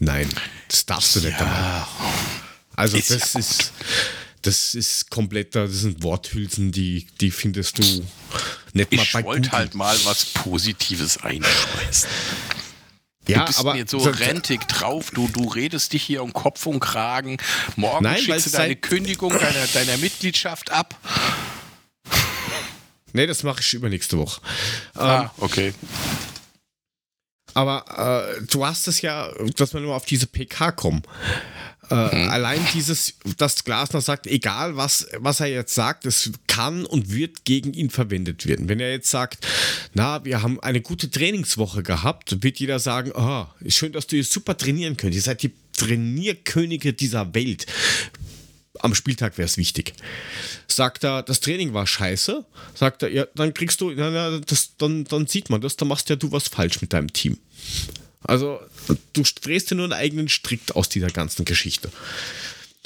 Nein, 0.00 0.28
das 0.68 0.84
darfst 0.84 1.14
du 1.14 1.20
nicht. 1.20 1.38
Ja. 1.38 1.88
Also 2.74 2.96
ist 2.96 3.10
das 3.10 3.32
ja 3.34 3.40
ist 3.40 3.72
das 4.46 4.74
ist 4.74 5.10
kompletter, 5.10 5.66
das 5.66 5.80
sind 5.80 6.02
Worthülsen, 6.02 6.70
die, 6.70 7.06
die 7.20 7.30
findest 7.30 7.78
du 7.78 7.82
nicht 8.72 8.92
mal 8.92 9.06
bei 9.12 9.20
Ich 9.20 9.24
wollte 9.24 9.52
halt 9.52 9.74
mal 9.74 9.96
was 10.04 10.26
Positives 10.26 11.18
einschmeißen. 11.18 12.08
Ja, 13.26 13.40
du 13.40 13.46
bist 13.46 13.58
aber 13.58 13.74
mir 13.74 13.86
so 13.88 13.98
rentig 13.98 14.60
drauf, 14.68 15.10
du, 15.10 15.26
du 15.26 15.48
redest 15.48 15.92
dich 15.92 16.04
hier 16.04 16.22
um 16.22 16.32
Kopf 16.32 16.64
und 16.66 16.78
Kragen. 16.78 17.38
Morgen 17.74 18.04
Nein, 18.04 18.22
schickst 18.22 18.46
du 18.46 18.50
deine 18.50 18.76
Kündigung 18.76 19.32
deiner, 19.32 19.66
deiner 19.66 19.96
Mitgliedschaft 19.96 20.70
ab. 20.70 20.94
Nee, 23.12 23.26
das 23.26 23.42
mache 23.42 23.60
ich 23.60 23.74
übernächste 23.74 24.18
Woche. 24.18 24.40
Ah, 24.94 25.22
ähm, 25.22 25.30
okay. 25.38 25.74
Aber 27.54 28.36
äh, 28.38 28.42
du 28.46 28.64
hast 28.64 28.86
es 28.86 29.00
ja, 29.00 29.32
dass 29.56 29.72
wir 29.74 29.80
nur 29.80 29.96
auf 29.96 30.04
diese 30.04 30.26
PK 30.26 30.72
kommen. 30.72 31.02
Äh, 31.90 31.94
mhm. 31.94 32.30
Allein 32.30 32.60
dieses, 32.74 33.14
dass 33.36 33.64
Glasner 33.64 34.00
sagt, 34.00 34.26
egal 34.26 34.76
was, 34.76 35.06
was 35.18 35.40
er 35.40 35.46
jetzt 35.46 35.74
sagt, 35.74 36.04
es 36.06 36.32
kann 36.46 36.84
und 36.84 37.12
wird 37.12 37.44
gegen 37.44 37.74
ihn 37.74 37.90
verwendet 37.90 38.46
werden. 38.46 38.68
Wenn 38.68 38.80
er 38.80 38.90
jetzt 38.90 39.10
sagt, 39.10 39.46
na, 39.94 40.24
wir 40.24 40.42
haben 40.42 40.58
eine 40.60 40.80
gute 40.80 41.10
Trainingswoche 41.10 41.82
gehabt, 41.82 42.42
wird 42.42 42.58
jeder 42.58 42.78
sagen, 42.78 43.12
oh, 43.14 43.46
ist 43.60 43.76
schön, 43.76 43.92
dass 43.92 44.06
du 44.06 44.16
jetzt 44.16 44.32
super 44.32 44.56
trainieren 44.56 44.96
könnt. 44.96 45.14
Ihr 45.14 45.22
seid 45.22 45.42
die 45.42 45.52
Trainierkönige 45.76 46.92
dieser 46.92 47.34
Welt. 47.34 47.66
Am 48.80 48.94
Spieltag 48.94 49.38
wäre 49.38 49.46
es 49.46 49.56
wichtig. 49.56 49.94
Sagt 50.68 51.04
er, 51.04 51.22
das 51.22 51.40
Training 51.40 51.72
war 51.72 51.86
scheiße, 51.86 52.44
sagt 52.74 53.02
er, 53.02 53.10
ja, 53.10 53.26
dann 53.34 53.54
kriegst 53.54 53.80
du, 53.80 53.90
na, 53.90 54.10
na, 54.10 54.38
das, 54.38 54.76
dann, 54.76 55.04
dann 55.04 55.26
sieht 55.26 55.50
man 55.50 55.60
das, 55.60 55.76
dann 55.76 55.88
machst 55.88 56.10
ja 56.10 56.16
du 56.16 56.32
was 56.32 56.48
falsch 56.48 56.80
mit 56.80 56.92
deinem 56.92 57.12
Team. 57.12 57.38
Also 58.26 58.60
du 59.12 59.22
drehst 59.42 59.70
dir 59.70 59.76
nur 59.76 59.84
einen 59.84 59.92
eigenen 59.92 60.28
Strick 60.28 60.74
aus 60.74 60.88
dieser 60.88 61.08
ganzen 61.08 61.44
Geschichte. 61.44 61.90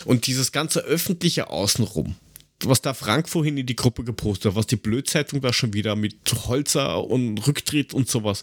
Und 0.05 0.27
dieses 0.27 0.53
ganze 0.53 0.81
öffentliche 0.81 1.51
Außenrum, 1.51 2.17
was 2.65 2.81
da 2.83 2.95
Frank 2.95 3.29
vorhin 3.29 3.57
in 3.57 3.67
die 3.67 3.77
Gruppe 3.77 4.05
gepostet 4.05 4.53
hat, 4.53 4.57
was 4.57 4.67
die 4.67 4.77
Blödzeitung 4.77 5.41
da 5.41 5.53
schon 5.53 5.73
wieder 5.73 5.97
mit 5.97 6.17
Holzer 6.47 7.05
und 7.05 7.39
Rücktritt 7.47 7.95
und 7.95 8.09
sowas. 8.09 8.43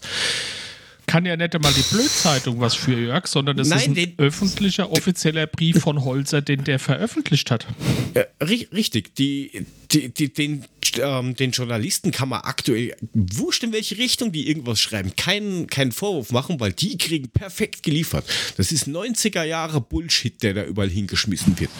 Kann 1.08 1.26
ja 1.26 1.36
nicht 1.36 1.54
einmal 1.54 1.72
die 1.72 1.82
Blödzeitung 1.82 2.60
was 2.60 2.74
für 2.74 2.92
Jörg, 2.92 3.26
sondern 3.26 3.56
das 3.56 3.68
Nein, 3.68 3.96
ist 3.96 3.98
ein 3.98 4.14
öffentlicher, 4.18 4.92
offizieller 4.92 5.48
Brief 5.48 5.80
von 5.80 6.04
Holzer, 6.04 6.42
den 6.42 6.62
der 6.62 6.78
veröffentlicht 6.78 7.50
hat. 7.50 7.66
Ja, 8.14 8.24
ri 8.46 8.68
richtig. 8.72 9.16
Die, 9.16 9.66
die, 9.90 10.10
die, 10.10 10.32
den, 10.32 10.64
ähm, 11.00 11.34
den 11.34 11.50
Journalisten 11.50 12.12
kann 12.12 12.28
man 12.28 12.42
aktuell, 12.42 12.94
wurscht 13.12 13.64
in 13.64 13.72
welche 13.72 13.98
Richtung 13.98 14.30
die 14.30 14.48
irgendwas 14.48 14.80
schreiben, 14.80 15.16
keinen, 15.16 15.66
keinen 15.66 15.92
Vorwurf 15.92 16.30
machen, 16.30 16.60
weil 16.60 16.72
die 16.72 16.98
kriegen 16.98 17.30
perfekt 17.30 17.82
geliefert. 17.82 18.24
Das 18.56 18.70
ist 18.70 18.86
90er 18.86 19.42
Jahre 19.42 19.80
Bullshit, 19.80 20.40
der 20.42 20.54
da 20.54 20.64
überall 20.64 20.90
hingeschmissen 20.90 21.58
wird. 21.58 21.70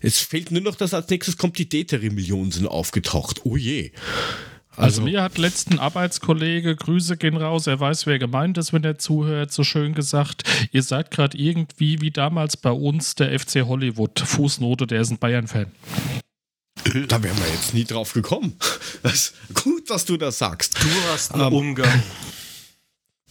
Es 0.00 0.18
fehlt 0.18 0.50
nur 0.50 0.60
noch, 0.60 0.74
dass 0.74 0.92
als 0.92 1.08
nächstes 1.08 1.38
kommt 1.38 1.56
die 1.56 1.68
Deteri-Millionen 1.68 2.50
sind 2.50 2.66
aufgetaucht. 2.66 3.42
Oh 3.44 3.56
je. 3.56 3.92
Also, 4.76 5.02
mir 5.02 5.22
hat 5.22 5.38
letzten 5.38 5.78
Arbeitskollege, 5.78 6.74
Grüße 6.74 7.16
gehen 7.16 7.36
raus, 7.36 7.66
er 7.66 7.78
weiß, 7.78 8.06
wer 8.06 8.18
gemeint 8.18 8.58
ist, 8.58 8.72
wenn 8.72 8.82
er 8.82 8.98
zuhört, 8.98 9.52
so 9.52 9.62
schön 9.62 9.94
gesagt, 9.94 10.42
ihr 10.72 10.82
seid 10.82 11.10
gerade 11.10 11.38
irgendwie 11.38 12.00
wie 12.00 12.10
damals 12.10 12.56
bei 12.56 12.72
uns 12.72 13.14
der 13.14 13.38
FC 13.38 13.62
Hollywood. 13.66 14.20
Fußnote, 14.20 14.86
der 14.86 15.00
ist 15.00 15.10
ein 15.10 15.18
Bayern-Fan. 15.18 15.70
Da 17.08 17.22
wären 17.22 17.38
wir 17.38 17.48
jetzt 17.52 17.72
nie 17.72 17.84
drauf 17.84 18.12
gekommen. 18.12 18.56
Das, 19.02 19.34
gut, 19.52 19.90
dass 19.90 20.06
du 20.06 20.16
das 20.16 20.38
sagst. 20.38 20.82
Du 20.82 20.88
hast 21.12 21.34
einen 21.34 21.52
Umgang. 21.52 22.02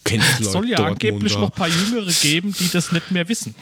Kennst 0.04 0.40
Es 0.40 0.52
soll 0.52 0.68
ja 0.68 0.78
angeblich 0.78 1.34
noch 1.34 1.50
ein 1.50 1.50
paar 1.50 1.68
Jüngere 1.68 2.12
geben, 2.12 2.54
die 2.56 2.68
das 2.68 2.92
nicht 2.92 3.10
mehr 3.10 3.28
wissen. 3.28 3.56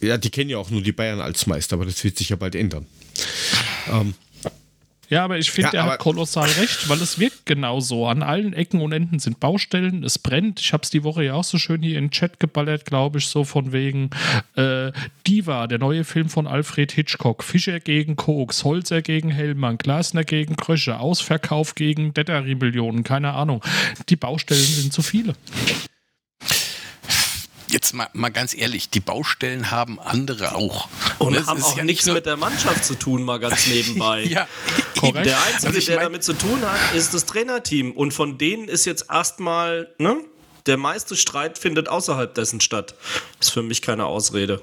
Ja, 0.00 0.16
die 0.16 0.30
kennen 0.30 0.48
ja 0.48 0.56
auch 0.56 0.70
nur 0.70 0.80
die 0.80 0.92
Bayern 0.92 1.20
als 1.20 1.46
Meister, 1.46 1.74
aber 1.74 1.84
das 1.84 2.02
wird 2.02 2.16
sich 2.16 2.30
ja 2.30 2.36
bald 2.36 2.54
ändern. 2.54 2.86
Ähm, 3.90 4.14
Ja, 5.08 5.24
aber 5.24 5.38
ich 5.38 5.50
finde, 5.50 5.70
Ja, 5.74 5.84
er 5.84 5.92
hat 5.92 5.98
kolossal 5.98 6.48
recht, 6.60 6.88
weil 6.88 7.00
es 7.00 7.18
wirkt 7.18 7.46
genauso. 7.46 8.06
An 8.06 8.22
allen 8.22 8.52
Ecken 8.52 8.80
und 8.80 8.92
Enden 8.92 9.18
sind 9.18 9.40
Baustellen, 9.40 10.04
es 10.04 10.18
brennt. 10.18 10.60
Ich 10.60 10.72
habe 10.72 10.82
es 10.82 10.90
die 10.90 11.04
Woche 11.04 11.24
ja 11.24 11.34
auch 11.34 11.44
so 11.44 11.58
schön 11.58 11.82
hier 11.82 11.98
in 11.98 12.06
den 12.06 12.10
Chat 12.10 12.40
geballert, 12.40 12.84
glaube 12.84 13.18
ich, 13.18 13.26
so 13.26 13.44
von 13.44 13.72
wegen 13.72 14.10
äh, 14.56 14.92
Diva, 15.26 15.66
der 15.66 15.78
neue 15.78 16.04
Film 16.04 16.28
von 16.28 16.46
Alfred 16.46 16.92
Hitchcock. 16.92 17.44
Fischer 17.44 17.80
gegen 17.80 18.16
Koks, 18.16 18.64
Holzer 18.64 19.02
gegen 19.02 19.30
Hellmann, 19.30 19.78
Glasner 19.78 20.24
gegen 20.24 20.56
Krösche, 20.56 20.98
Ausverkauf 20.98 21.74
gegen 21.74 22.14
Dettery-Millionen, 22.14 23.04
keine 23.04 23.32
Ahnung. 23.34 23.62
Die 24.08 24.16
Baustellen 24.16 24.60
sind 24.60 24.92
zu 24.92 25.02
viele. 25.02 25.34
Jetzt 27.68 27.94
mal, 27.94 28.08
mal 28.12 28.28
ganz 28.30 28.54
ehrlich, 28.54 28.90
die 28.90 29.00
Baustellen 29.00 29.70
haben 29.70 29.98
andere 29.98 30.54
auch. 30.54 30.88
Und 31.18 31.34
es 31.34 31.46
haben 31.46 31.58
ist 31.58 31.64
auch 31.64 31.76
ja 31.76 31.84
nichts 31.84 32.02
nicht 32.02 32.06
nur- 32.06 32.14
mit 32.16 32.26
der 32.26 32.36
Mannschaft 32.36 32.84
zu 32.84 32.94
tun, 32.94 33.22
mal 33.24 33.38
ganz 33.38 33.66
nebenbei. 33.68 34.22
Ja, 34.24 34.46
Korrekt. 34.98 35.26
Der 35.26 35.42
Einzige, 35.42 35.66
Also 35.66 35.78
ich 35.78 35.86
der 35.86 36.00
damit 36.00 36.22
zu 36.24 36.32
tun 36.32 36.60
hat, 36.62 36.94
ist 36.94 37.12
das 37.14 37.26
Trainerteam. 37.26 37.92
Und 37.92 38.12
von 38.14 38.38
denen 38.38 38.68
ist 38.68 38.84
jetzt 38.84 39.06
erstmal, 39.10 39.92
ne? 39.98 40.16
Der 40.66 40.76
meiste 40.76 41.14
Streit 41.16 41.58
findet 41.58 41.88
außerhalb 41.88 42.34
dessen 42.34 42.60
statt. 42.60 42.96
Ist 43.40 43.50
für 43.52 43.62
mich 43.62 43.82
keine 43.82 44.04
Ausrede. 44.06 44.60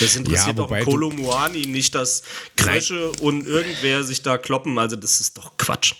Das 0.00 0.16
interessiert 0.16 0.56
Ja, 0.58 0.64
auch 0.64 0.80
Kolo 0.84 1.10
Muani 1.10 1.64
nicht, 1.66 1.94
dass 1.94 2.24
Krösche 2.56 3.12
und 3.20 3.46
irgendwer 3.46 4.02
sich 4.02 4.22
da 4.22 4.36
kloppen. 4.36 4.76
Also 4.80 4.96
das 4.96 5.20
ist 5.20 5.38
doch 5.38 5.56
Quatsch. 5.56 5.94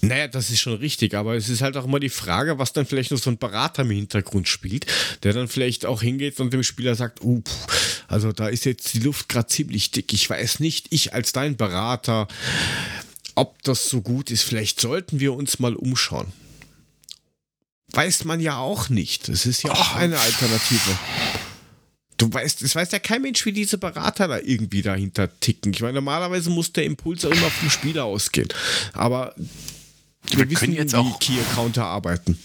Naja, 0.00 0.28
das 0.28 0.50
ist 0.50 0.60
schon 0.60 0.74
richtig, 0.74 1.14
aber 1.14 1.34
es 1.34 1.48
ist 1.48 1.60
halt 1.60 1.76
auch 1.76 1.84
immer 1.84 1.98
die 1.98 2.08
Frage, 2.08 2.58
was 2.58 2.72
dann 2.72 2.86
vielleicht 2.86 3.10
noch 3.10 3.18
so 3.18 3.30
ein 3.30 3.38
Berater 3.38 3.82
im 3.82 3.90
Hintergrund 3.90 4.46
spielt, 4.46 4.86
der 5.24 5.32
dann 5.32 5.48
vielleicht 5.48 5.86
auch 5.86 6.02
hingeht 6.02 6.38
und 6.38 6.52
dem 6.52 6.62
Spieler 6.62 6.94
sagt, 6.94 7.24
uh, 7.24 7.42
also 8.06 8.32
da 8.32 8.48
ist 8.48 8.64
jetzt 8.64 8.94
die 8.94 9.00
Luft 9.00 9.28
gerade 9.28 9.48
ziemlich 9.48 9.90
dick. 9.90 10.12
Ich 10.12 10.30
weiß 10.30 10.60
nicht, 10.60 10.86
ich 10.90 11.14
als 11.14 11.32
dein 11.32 11.56
Berater, 11.56 12.28
ob 13.34 13.60
das 13.64 13.88
so 13.88 14.00
gut 14.00 14.30
ist. 14.30 14.42
Vielleicht 14.42 14.80
sollten 14.80 15.18
wir 15.18 15.34
uns 15.34 15.58
mal 15.58 15.74
umschauen. 15.74 16.32
Weiß 17.90 18.24
man 18.24 18.40
ja 18.40 18.58
auch 18.58 18.90
nicht. 18.90 19.28
Es 19.28 19.46
ist 19.46 19.64
ja 19.64 19.72
auch 19.72 19.96
eine 19.96 20.18
Alternative. 20.18 20.98
Du 22.18 22.32
weißt, 22.32 22.62
es 22.62 22.74
weiß 22.74 22.92
ja 22.92 22.98
kein 22.98 23.22
Mensch, 23.22 23.46
wie 23.46 23.52
diese 23.52 23.78
Berater 23.78 24.28
da 24.28 24.38
irgendwie 24.38 24.82
dahinter 24.82 25.28
ticken. 25.40 25.72
Ich 25.72 25.80
meine, 25.80 25.94
normalerweise 25.94 26.50
muss 26.50 26.72
der 26.72 26.84
Impuls 26.84 27.22
ja 27.22 27.30
immer 27.30 27.50
vom 27.50 27.70
Spieler 27.70 28.04
ausgehen. 28.04 28.48
Aber 28.92 29.34
wir, 30.30 30.38
Wir 30.38 30.50
wissen, 30.50 30.58
können 30.60 30.72
jetzt 30.74 30.92
wie 30.92 30.96
auch- 30.98 31.18
Key-Accounter 31.20 31.84
arbeiten. 31.84 32.38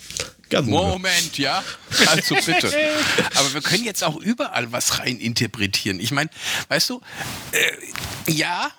Ganz 0.50 0.68
Moment, 0.68 1.38
ja. 1.40 1.64
Also 2.08 2.36
bitte. 2.36 2.72
Aber 3.36 3.54
wir 3.54 3.62
können 3.62 3.84
jetzt 3.86 4.04
auch 4.04 4.18
überall 4.18 4.72
was 4.72 5.00
rein 5.00 5.18
interpretieren. 5.20 6.00
Ich 6.00 6.12
meine, 6.12 6.30
weißt 6.68 6.92
du, 6.92 7.02
äh, 7.54 8.32
ja, 8.32 8.70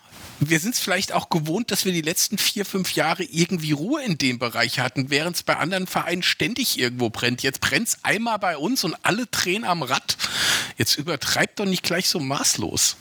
wir 0.41 0.61
sind 0.61 0.75
es 0.75 0.81
vielleicht 0.81 1.13
auch 1.13 1.31
gewohnt, 1.31 1.71
dass 1.73 1.85
wir 1.85 1.93
die 1.93 2.03
letzten 2.03 2.39
vier, 2.39 2.65
fünf 2.65 2.95
Jahre 2.95 3.25
irgendwie 3.25 3.73
Ruhe 3.73 4.03
in 4.05 4.19
dem 4.19 4.39
Bereich 4.39 4.79
hatten, 4.79 5.11
während 5.11 5.37
es 5.37 5.43
bei 5.43 5.57
anderen 5.57 5.87
Vereinen 5.87 6.23
ständig 6.23 6.79
irgendwo 6.79 7.11
brennt. 7.11 7.43
Jetzt 7.43 7.61
brennt 7.61 7.89
es 7.89 7.99
einmal 8.05 8.39
bei 8.39 8.57
uns 8.57 8.85
und 8.85 8.95
alle 9.03 9.27
drehen 9.27 9.65
am 9.65 9.83
Rad. 9.83 10.17
Jetzt 10.77 10.97
übertreibt 10.97 11.59
doch 11.59 11.65
nicht 11.67 11.83
gleich 11.83 12.09
so 12.09 12.21
maßlos. 12.21 12.97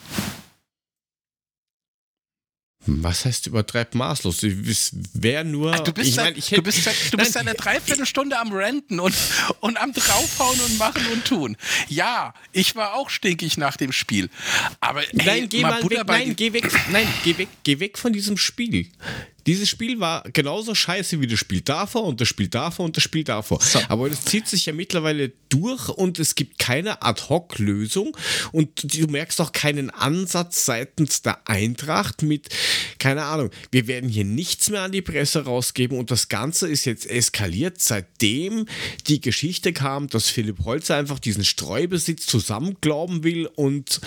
Was 2.86 3.24
heißt 3.26 3.48
übertreibt 3.48 3.96
maßlos? 3.96 4.44
Es 4.44 4.92
wäre 5.14 5.46
nur. 5.46 5.72
Du 5.84 5.94
bist, 5.94 6.10
ich 6.10 6.16
seit, 6.16 6.26
mein, 6.26 6.38
ich 6.38 6.50
du 6.50 6.56
hätt- 6.58 6.64
bist, 6.64 6.84
seit, 6.84 6.96
du 7.14 7.18
bist 7.18 7.34
seit 7.34 7.44
einer 7.44 7.54
Dreiviertelstunde 7.54 8.38
am 8.38 8.52
Renten 8.52 9.00
und, 9.00 9.16
und 9.62 9.78
am 9.82 9.94
draufhauen 9.94 10.60
und 10.60 10.78
machen 10.78 11.06
und 11.14 11.24
tun. 11.26 11.56
Ja, 11.88 12.34
ich 12.52 12.76
war 12.76 12.96
auch 12.96 13.10
stinkig 13.10 13.58
nach 13.58 13.78
dem 13.78 13.92
Spiel. 13.92 14.30
Aber 14.82 15.02
ey, 15.02 15.10
Nein, 15.14 15.50
geh 15.50 15.62
mal 15.62 15.82
Butter 15.82 16.00
weg, 16.00 16.08
nein, 16.08 16.36
geh 16.36 16.52
weg, 16.54 16.70
nein, 16.92 17.08
geh 17.24 17.38
weg, 17.38 17.48
geh 17.64 17.80
weg 17.80 17.98
von 17.98 18.12
diesem 18.12 18.38
Spiel. 18.38 18.88
Dieses 19.46 19.70
Spiel 19.70 20.00
war 20.00 20.24
genauso 20.32 20.74
scheiße 20.76 21.20
wie 21.22 21.28
das 21.28 21.39
Spiel 21.39 21.62
davor 21.62 22.04
und 22.04 22.22
das 22.22 22.28
Spiel 22.28 22.48
davor 22.48 22.86
und 22.86 22.98
das 22.98 23.04
Spiel 23.04 23.24
davor. 23.24 23.60
Aber 23.89 24.10
das 24.10 24.26
zieht 24.26 24.48
sich 24.48 24.66
ja 24.66 24.74
mittlerweile 24.74 25.32
durch 25.50 25.89
und 25.89 26.20
es 26.20 26.36
gibt 26.36 26.60
keine 26.60 27.02
Ad-Hoc-Lösung 27.02 28.16
und 28.52 28.96
du 28.98 29.08
merkst 29.08 29.39
auch 29.41 29.52
keinen 29.52 29.89
Ansatz 29.89 30.66
seitens 30.66 31.22
der 31.22 31.48
Eintracht 31.48 32.24
mit, 32.24 32.50
keine 33.00 33.24
Ahnung, 33.24 33.50
wir 33.72 33.88
werden 33.88 34.10
hier 34.10 34.26
nichts 34.26 34.70
mehr 34.70 34.82
an 34.82 34.91
die 34.91 35.02
Presse 35.02 35.46
rausgeben 35.46 35.98
und 35.98 36.10
das 36.10 36.30
Ganze 36.30 36.68
ist 36.68 36.86
jetzt 36.86 37.10
eskaliert, 37.10 37.80
seitdem 37.80 38.66
die 39.08 39.22
Geschichte 39.22 39.74
kam, 39.74 40.08
dass 40.08 40.30
Philipp 40.30 40.66
Holzer 40.66 40.96
einfach 40.96 41.20
diesen 41.20 41.46
Streubesitz 41.46 42.26
zusammenglauben 42.26 43.24
will 43.24 43.48
und 43.48 44.02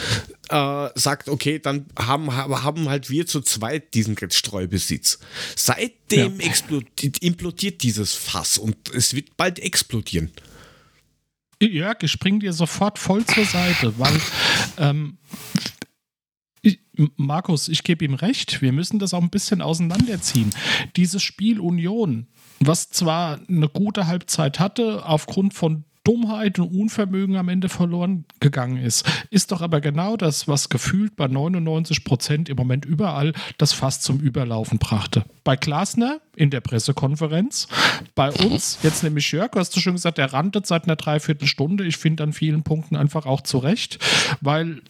äh, 0.51 0.89
sagt, 0.95 1.29
okay, 1.29 1.59
dann 1.59 1.87
haben, 1.99 2.35
haben 2.35 2.89
halt 2.89 3.11
wir 3.11 3.27
zu 3.27 3.41
zweit 3.41 3.95
diesen 3.95 4.17
Streubesitz. 4.31 5.19
Seitdem 5.57 6.41
explodiert, 6.41 7.23
implodiert 7.23 7.83
dieses 7.83 8.15
Fass 8.15 8.59
und 8.59 8.77
es 8.95 9.15
wird 9.15 9.37
bald 9.37 9.59
explodieren. 9.59 10.31
Jörg, 11.61 12.03
ich 12.03 12.13
spring 12.13 12.41
dir 12.41 12.53
sofort 12.53 12.99
voll 12.99 13.25
zur 13.25 13.45
Seite, 13.45 13.99
weil 13.99 14.21
ähm, 14.77 15.17
ich, 16.61 16.81
Markus, 17.17 17.69
ich 17.69 17.83
gebe 17.83 18.05
ihm 18.05 18.15
recht, 18.15 18.61
wir 18.61 18.73
müssen 18.73 18.99
das 18.99 19.15
auch 19.15 19.23
ein 19.23 19.31
bisschen 19.31 19.63
auseinanderziehen. 19.63 20.51
Dieses 20.97 21.23
Spiel 21.23 21.61
Union, 21.61 22.27
was 22.61 22.91
zwar 22.91 23.41
eine 23.49 23.69
gute 23.69 24.07
Halbzeit 24.07 24.59
hatte, 24.59 25.07
aufgrund 25.07 25.55
von 25.55 25.85
Dummheit 26.07 26.61
und 26.61 26.73
Unvermögen 26.73 27.37
am 27.37 27.49
Ende 27.49 27.69
verloren 27.69 28.25
gegangen 28.39 28.77
ist, 28.77 29.05
ist 29.31 29.51
doch 29.51 29.61
aber 29.61 29.81
genau 29.81 30.17
das, 30.17 30.47
was 30.47 30.69
gefühlt 30.69 31.17
bei 31.17 31.27
99 31.27 32.05
Prozent 32.05 32.49
im 32.49 32.57
Moment 32.57 32.85
überall 32.85 33.33
das 33.59 33.73
Fass 33.73 34.01
zum 34.01 34.21
Überlaufen 34.21 34.79
brachte. 34.79 35.25
Bei 35.43 35.57
Glasner 35.57 36.21
in 36.37 36.51
der 36.51 36.61
Pressekonferenz, 36.61 37.67
bei 38.15 38.31
uns, 38.31 38.79
jetzt 38.83 39.03
nämlich 39.03 39.33
Jörg, 39.33 39.51
hast 39.57 39.75
du 39.75 39.81
schon 39.81 39.95
gesagt, 39.95 40.19
der 40.19 40.33
rantet 40.33 40.67
seit 40.67 40.85
einer 40.85 40.97
Dreiviertelstunde. 40.97 41.85
Ich 41.85 41.97
finde 41.97 42.23
an 42.23 42.33
vielen 42.33 42.63
Punkten 42.63 42.95
einfach 42.95 43.27
auch 43.27 43.41
zu 43.41 43.59
Recht, 43.59 43.99
weil 44.41 44.83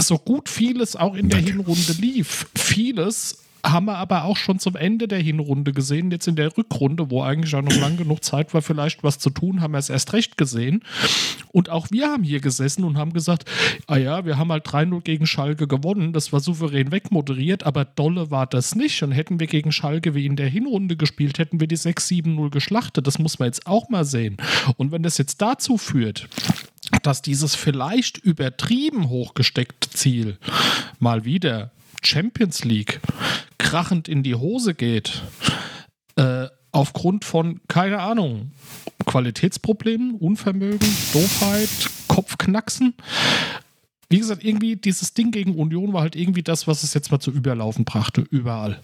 so 0.00 0.18
gut 0.18 0.48
vieles 0.48 0.96
auch 0.96 1.14
in 1.14 1.28
der 1.28 1.40
Hinrunde 1.40 1.92
lief, 1.92 2.48
vieles 2.56 3.44
haben 3.64 3.86
wir 3.86 3.96
aber 3.96 4.24
auch 4.24 4.36
schon 4.36 4.58
zum 4.58 4.76
Ende 4.76 5.08
der 5.08 5.20
Hinrunde 5.20 5.72
gesehen. 5.72 6.10
Jetzt 6.10 6.28
in 6.28 6.36
der 6.36 6.56
Rückrunde, 6.56 7.10
wo 7.10 7.22
eigentlich 7.22 7.54
auch 7.54 7.62
noch 7.62 7.76
lang 7.76 7.96
genug 7.96 8.24
Zeit 8.24 8.54
war, 8.54 8.62
vielleicht 8.62 9.02
was 9.02 9.18
zu 9.18 9.30
tun, 9.30 9.60
haben 9.60 9.72
wir 9.72 9.78
es 9.78 9.90
erst 9.90 10.12
recht 10.12 10.36
gesehen. 10.36 10.82
Und 11.52 11.70
auch 11.70 11.88
wir 11.90 12.08
haben 12.08 12.22
hier 12.22 12.40
gesessen 12.40 12.84
und 12.84 12.96
haben 12.96 13.12
gesagt, 13.12 13.44
ah 13.86 13.96
ja, 13.96 14.24
wir 14.24 14.38
haben 14.38 14.52
halt 14.52 14.66
3-0 14.66 15.00
gegen 15.02 15.26
Schalke 15.26 15.66
gewonnen. 15.66 16.12
Das 16.12 16.32
war 16.32 16.40
souverän 16.40 16.92
wegmoderiert, 16.92 17.64
aber 17.64 17.84
dolle 17.84 18.30
war 18.30 18.46
das 18.46 18.74
nicht. 18.74 19.02
Und 19.02 19.12
hätten 19.12 19.40
wir 19.40 19.46
gegen 19.46 19.72
Schalke 19.72 20.14
wie 20.14 20.26
in 20.26 20.36
der 20.36 20.48
Hinrunde 20.48 20.96
gespielt, 20.96 21.38
hätten 21.38 21.60
wir 21.60 21.66
die 21.66 21.78
6-7-0 21.78 22.50
geschlachtet. 22.50 23.06
Das 23.06 23.18
muss 23.18 23.38
man 23.38 23.46
jetzt 23.46 23.66
auch 23.66 23.88
mal 23.88 24.04
sehen. 24.04 24.36
Und 24.76 24.92
wenn 24.92 25.02
das 25.02 25.18
jetzt 25.18 25.42
dazu 25.42 25.78
führt, 25.78 26.28
dass 27.02 27.22
dieses 27.22 27.54
vielleicht 27.54 28.18
übertrieben 28.18 29.08
hochgesteckte 29.08 29.90
Ziel 29.90 30.38
mal 30.98 31.24
wieder 31.24 31.70
Champions 32.02 32.64
League 32.64 33.00
krachend 33.58 34.08
in 34.08 34.22
die 34.22 34.34
Hose 34.34 34.74
geht, 34.74 35.22
äh, 36.16 36.46
aufgrund 36.72 37.24
von, 37.24 37.60
keine 37.68 38.00
Ahnung, 38.00 38.52
Qualitätsproblemen, 39.06 40.14
Unvermögen, 40.14 40.88
Doofheit, 41.12 41.68
Kopfknacksen. 42.08 42.94
Wie 44.08 44.18
gesagt, 44.18 44.44
irgendwie 44.44 44.76
dieses 44.76 45.12
Ding 45.14 45.30
gegen 45.30 45.54
Union 45.54 45.92
war 45.92 46.02
halt 46.02 46.16
irgendwie 46.16 46.42
das, 46.42 46.66
was 46.66 46.82
es 46.82 46.94
jetzt 46.94 47.10
mal 47.10 47.20
zu 47.20 47.30
Überlaufen 47.30 47.84
brachte, 47.84 48.22
überall. 48.30 48.80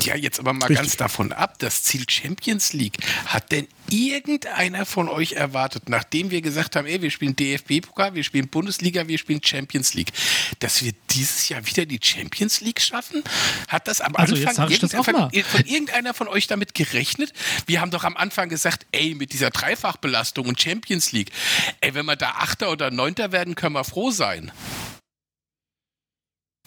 Ja, 0.00 0.16
jetzt 0.16 0.40
aber 0.40 0.52
mal 0.52 0.66
Richtig. 0.66 0.76
ganz 0.78 0.96
davon 0.96 1.32
ab, 1.32 1.58
das 1.58 1.82
Ziel 1.82 2.04
Champions 2.08 2.72
League. 2.72 2.98
Hat 3.26 3.52
denn 3.52 3.68
irgendeiner 3.92 4.86
von 4.86 5.08
euch 5.08 5.32
erwartet, 5.32 5.88
nachdem 5.88 6.30
wir 6.30 6.40
gesagt 6.40 6.76
haben, 6.76 6.86
ey, 6.86 7.02
wir 7.02 7.10
spielen 7.10 7.36
DFB-Pokal, 7.36 8.14
wir 8.14 8.24
spielen 8.24 8.48
Bundesliga, 8.48 9.06
wir 9.06 9.18
spielen 9.18 9.42
Champions 9.42 9.94
League, 9.94 10.12
dass 10.60 10.82
wir 10.82 10.92
dieses 11.10 11.48
Jahr 11.48 11.66
wieder 11.66 11.84
die 11.84 12.00
Champions 12.02 12.60
League 12.60 12.80
schaffen? 12.80 13.22
Hat 13.68 13.86
das 13.86 14.00
am 14.00 14.16
also 14.16 14.34
Anfang 14.34 14.70
irgendeiner 14.70 15.04
von 15.44 15.64
irgendeiner 15.66 16.14
von 16.14 16.28
euch 16.28 16.46
damit 16.46 16.74
gerechnet? 16.74 17.32
Wir 17.66 17.80
haben 17.80 17.90
doch 17.90 18.04
am 18.04 18.16
Anfang 18.16 18.48
gesagt, 18.48 18.86
ey, 18.92 19.14
mit 19.14 19.32
dieser 19.32 19.50
Dreifachbelastung 19.50 20.46
und 20.46 20.60
Champions 20.60 21.12
League, 21.12 21.30
ey, 21.80 21.94
wenn 21.94 22.06
wir 22.06 22.16
da 22.16 22.30
Achter 22.38 22.70
oder 22.70 22.90
Neunter 22.90 23.30
werden, 23.32 23.54
können 23.54 23.74
wir 23.74 23.84
froh 23.84 24.10
sein. 24.10 24.50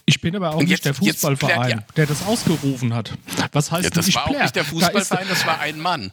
Ich 0.08 0.20
bin 0.20 0.36
aber 0.36 0.54
auch 0.54 0.60
jetzt, 0.60 0.70
nicht 0.70 0.84
der 0.84 0.94
Fußballverein, 0.94 1.78
ja. 1.78 1.84
der 1.96 2.06
das 2.06 2.24
ausgerufen 2.24 2.94
hat. 2.94 3.12
Was 3.50 3.72
heißt 3.72 3.84
ja, 3.84 3.90
das? 3.90 4.14
war 4.14 4.28
auch 4.28 4.40
nicht 4.40 4.54
der 4.54 4.64
Fußballverein, 4.64 5.26
da 5.26 5.34
das 5.34 5.44
war 5.44 5.58
ein 5.58 5.80
Mann. 5.80 6.12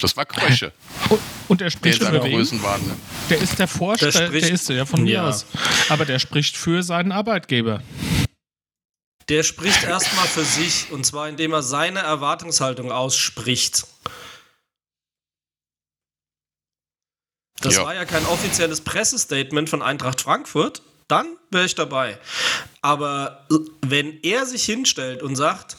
Das 0.00 0.16
war 0.16 0.26
Krösche. 0.26 0.72
Und, 1.08 1.20
und 1.48 1.60
der 1.60 1.70
spricht 1.70 2.00
der, 2.00 2.10
der 2.10 3.38
ist 3.38 3.58
der 3.58 3.68
Vorstand, 3.68 4.14
der, 4.14 4.28
der, 4.28 4.50
ist 4.50 4.68
ja 4.68 4.86
von 4.86 5.02
mir 5.02 5.14
ja. 5.14 5.28
aus. 5.28 5.46
Aber 5.88 6.04
der 6.04 6.20
spricht 6.20 6.56
für 6.56 6.84
seinen 6.84 7.10
Arbeitgeber. 7.10 7.82
Der 9.28 9.42
spricht 9.42 9.82
erstmal 9.82 10.26
für 10.26 10.44
sich 10.44 10.92
und 10.92 11.04
zwar 11.04 11.28
indem 11.28 11.52
er 11.52 11.62
seine 11.62 12.00
Erwartungshaltung 12.00 12.92
ausspricht. 12.92 13.86
Das 17.60 17.76
ja. 17.76 17.84
war 17.84 17.94
ja 17.94 18.04
kein 18.04 18.24
offizielles 18.26 18.80
Pressestatement 18.80 19.68
von 19.68 19.82
Eintracht 19.82 20.20
Frankfurt, 20.20 20.82
dann 21.10 21.26
wäre 21.50 21.64
ich 21.64 21.74
dabei. 21.74 22.18
Aber 22.82 23.46
wenn 23.82 24.18
er 24.22 24.46
sich 24.46 24.64
hinstellt 24.64 25.22
und 25.22 25.36
sagt, 25.36 25.76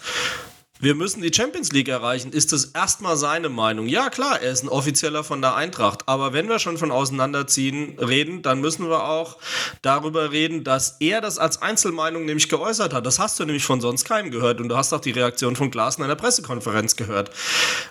wir 0.82 0.96
müssen 0.96 1.22
die 1.22 1.32
Champions 1.32 1.72
League 1.72 1.88
erreichen, 1.88 2.32
ist 2.32 2.52
das 2.52 2.66
erstmal 2.66 3.16
seine 3.16 3.50
Meinung. 3.50 3.88
Ja, 3.88 4.10
klar, 4.10 4.42
er 4.42 4.52
ist 4.52 4.64
ein 4.64 4.70
Offizieller 4.70 5.24
von 5.24 5.42
der 5.42 5.56
Eintracht, 5.56 6.08
aber 6.08 6.34
wenn 6.34 6.50
wir 6.50 6.58
schon 6.58 6.80
von 6.80 6.92
Auseinanderziehen 6.92 8.00
reden, 8.00 8.42
dann 8.42 8.62
müssen 8.62 8.90
wir 8.90 9.08
auch 9.08 9.38
darüber 9.84 10.32
reden, 10.32 10.64
dass 10.64 10.98
er 11.00 11.22
das 11.22 11.38
als 11.38 11.62
Einzelmeinung 11.62 12.26
nämlich 12.26 12.50
geäußert 12.50 12.94
hat. 12.94 13.06
Das 13.06 13.20
hast 13.20 13.40
du 13.40 13.46
nämlich 13.46 13.64
von 13.64 13.80
sonst 13.80 14.06
keinem 14.06 14.32
gehört 14.32 14.60
und 14.60 14.70
du 14.70 14.76
hast 14.76 14.92
auch 14.92 15.02
die 15.02 15.12
Reaktion 15.12 15.56
von 15.56 15.70
Glas 15.70 15.98
in 15.98 16.04
einer 16.04 16.16
Pressekonferenz 16.16 16.96
gehört. 16.96 17.30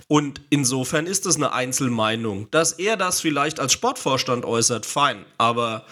Und 0.08 0.40
insofern 0.50 1.06
ist 1.06 1.26
es 1.26 1.36
eine 1.36 1.52
Einzelmeinung. 1.52 2.50
Dass 2.50 2.72
er 2.72 2.96
das 2.96 3.20
vielleicht 3.20 3.60
als 3.60 3.72
Sportvorstand 3.72 4.44
äußert, 4.44 4.84
fein, 4.84 5.24
aber 5.38 5.84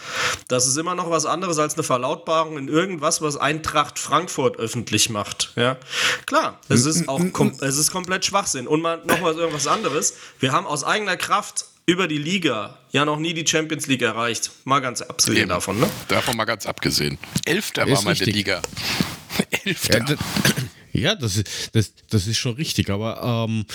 das 0.49 0.66
ist 0.66 0.76
immer 0.76 0.96
noch 0.96 1.11
was 1.11 1.26
anderes 1.26 1.59
als 1.61 1.74
eine 1.74 1.84
Verlautbarung 1.84 2.59
in 2.59 2.66
irgendwas, 2.66 3.22
was 3.22 3.36
Eintracht 3.36 4.01
Frankfurt 4.01 4.59
öffentlich 4.59 5.11
macht. 5.11 5.53
Ja, 5.55 5.76
klar, 6.26 6.59
es 6.68 6.88
ist 6.88 6.88
auch 7.07 7.20
kom 7.32 7.53
es 7.61 7.76
ist 7.76 7.91
komplett 7.91 8.24
Schwachsinn. 8.24 8.66
Und 8.66 8.82
mal 8.82 9.03
nochmal 9.07 9.34
irgendwas 9.34 9.66
anderes. 9.66 10.14
Wir 10.41 10.53
haben 10.53 10.66
aus 10.66 10.84
eigener 10.84 11.16
Kraft 11.16 11.66
über 11.86 12.07
die 12.07 12.18
Liga 12.18 12.78
ja 12.93 13.05
noch 13.05 13.18
nie 13.18 13.32
die 13.32 13.47
Champions 13.47 13.86
League 13.86 14.03
erreicht. 14.03 14.51
Mal 14.64 14.80
ganz 14.80 15.01
abgesehen 15.01 15.39
Eben. 15.39 15.49
davon, 15.49 15.80
ne? 15.80 15.89
Davon 16.09 16.36
mal 16.36 16.45
ganz 16.45 16.66
abgesehen. 16.66 17.18
Elfter 17.45 17.89
war 17.89 18.03
mal 18.03 18.14
der 18.14 18.26
Liga. 18.26 18.62
Elfter. 19.64 20.05
Ja, 20.93 21.14
das, 21.14 21.36
ist, 21.36 21.70
das, 21.74 21.93
das 22.11 22.26
ist 22.26 22.39
schon 22.39 22.55
richtig, 22.55 22.91
aber 22.91 23.47
ähm, 23.49 23.66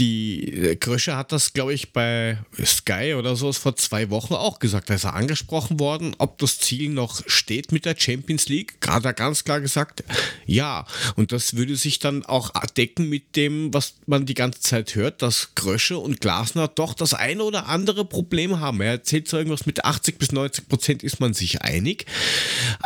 die 0.00 0.52
äh, 0.54 0.76
Krösche 0.76 1.14
hat 1.14 1.30
das, 1.30 1.52
glaube 1.52 1.74
ich, 1.74 1.92
bei 1.92 2.38
Sky 2.64 3.14
oder 3.18 3.36
so 3.36 3.52
vor 3.52 3.76
zwei 3.76 4.08
Wochen 4.08 4.32
auch 4.32 4.58
gesagt. 4.58 4.88
Da 4.88 4.94
ist 4.94 5.04
er 5.04 5.14
angesprochen 5.14 5.78
worden, 5.78 6.16
ob 6.16 6.38
das 6.38 6.58
Ziel 6.58 6.88
noch 6.88 7.22
steht 7.26 7.70
mit 7.70 7.84
der 7.84 7.94
Champions 7.96 8.48
League. 8.48 8.80
Gerade 8.80 9.08
er 9.08 9.12
ganz 9.12 9.44
klar 9.44 9.60
gesagt, 9.60 10.02
ja. 10.46 10.86
Und 11.16 11.32
das 11.32 11.54
würde 11.54 11.76
sich 11.76 11.98
dann 11.98 12.24
auch 12.24 12.50
decken 12.76 13.10
mit 13.10 13.36
dem, 13.36 13.74
was 13.74 13.94
man 14.06 14.24
die 14.24 14.34
ganze 14.34 14.60
Zeit 14.60 14.94
hört, 14.94 15.20
dass 15.20 15.54
Krösche 15.54 15.98
und 15.98 16.22
Glasner 16.22 16.68
doch 16.68 16.94
das 16.94 17.12
eine 17.12 17.44
oder 17.44 17.68
andere 17.68 18.06
Problem 18.06 18.58
haben. 18.58 18.80
Er 18.80 18.92
erzählt 18.92 19.28
so 19.28 19.36
irgendwas 19.36 19.66
mit 19.66 19.84
80 19.84 20.18
bis 20.18 20.32
90 20.32 20.68
Prozent 20.68 21.02
ist 21.02 21.20
man 21.20 21.34
sich 21.34 21.60
einig. 21.60 22.06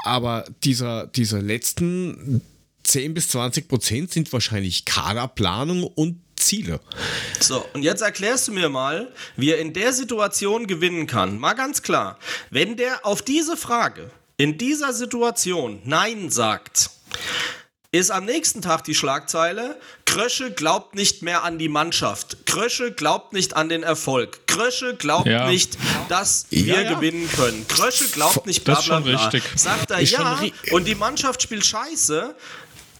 Aber 0.03 0.45
dieser, 0.65 1.07
dieser 1.07 1.41
letzten 1.41 2.43
10 2.83 3.15
bis 3.15 3.29
20 3.29 3.69
Prozent 3.69 4.13
sind 4.13 4.33
wahrscheinlich 4.33 4.85
Kaderplanung 4.85 5.85
und 5.85 6.24
Ziele. 6.45 6.81
So, 7.41 7.67
und 7.73 7.83
jetzt 7.83 8.03
erklärst 8.03 8.49
du 8.49 8.53
mir 8.53 8.69
mal, 8.69 9.13
wie 9.37 9.51
er 9.51 9.59
in 9.59 9.73
der 9.73 9.93
Situation 9.93 10.67
gewinnen 10.67 11.07
kann. 11.07 11.39
Mal 11.39 11.55
ganz 11.55 11.83
klar, 11.83 12.19
wenn 12.51 12.77
der 12.77 13.05
auf 13.05 13.23
diese 13.23 13.57
Frage 13.57 14.11
in 14.37 14.59
dieser 14.59 14.93
Situation 14.93 15.81
Nein 15.85 16.31
sagt, 16.31 16.91
ist 17.93 18.11
am 18.11 18.25
nächsten 18.25 18.61
Tag 18.61 18.83
die 18.85 18.95
Schlagzeile, 18.95 19.79
Krösche 20.05 20.51
glaubt 20.51 20.97
nicht 20.97 21.23
mehr 21.23 21.45
an 21.45 21.59
die 21.59 21.69
Mannschaft. 21.69 22.45
Krösche 22.45 22.91
glaubt 22.91 23.33
nicht 23.33 23.55
an 23.55 23.69
den 23.69 23.85
Erfolg. 23.85 24.49
Krösche 24.49 24.97
glaubt 24.97 25.27
ja. 25.27 25.47
nicht, 25.49 25.79
dass 26.09 26.47
wir 26.51 26.75
ja, 26.75 26.81
ja. 26.81 26.95
gewinnen 26.95 27.31
können. 27.37 27.67
Krösche 27.69 28.09
glaubt 28.09 28.47
nicht, 28.47 28.65
bla 28.65 28.81
bla 28.81 28.99
bla. 28.99 29.31
Sagt 29.55 29.93
er 29.93 30.01
ja 30.01 30.41
und 30.73 30.89
die 30.89 30.97
Mannschaft 30.97 31.43
spielt 31.43 31.65
scheiße, 31.65 32.35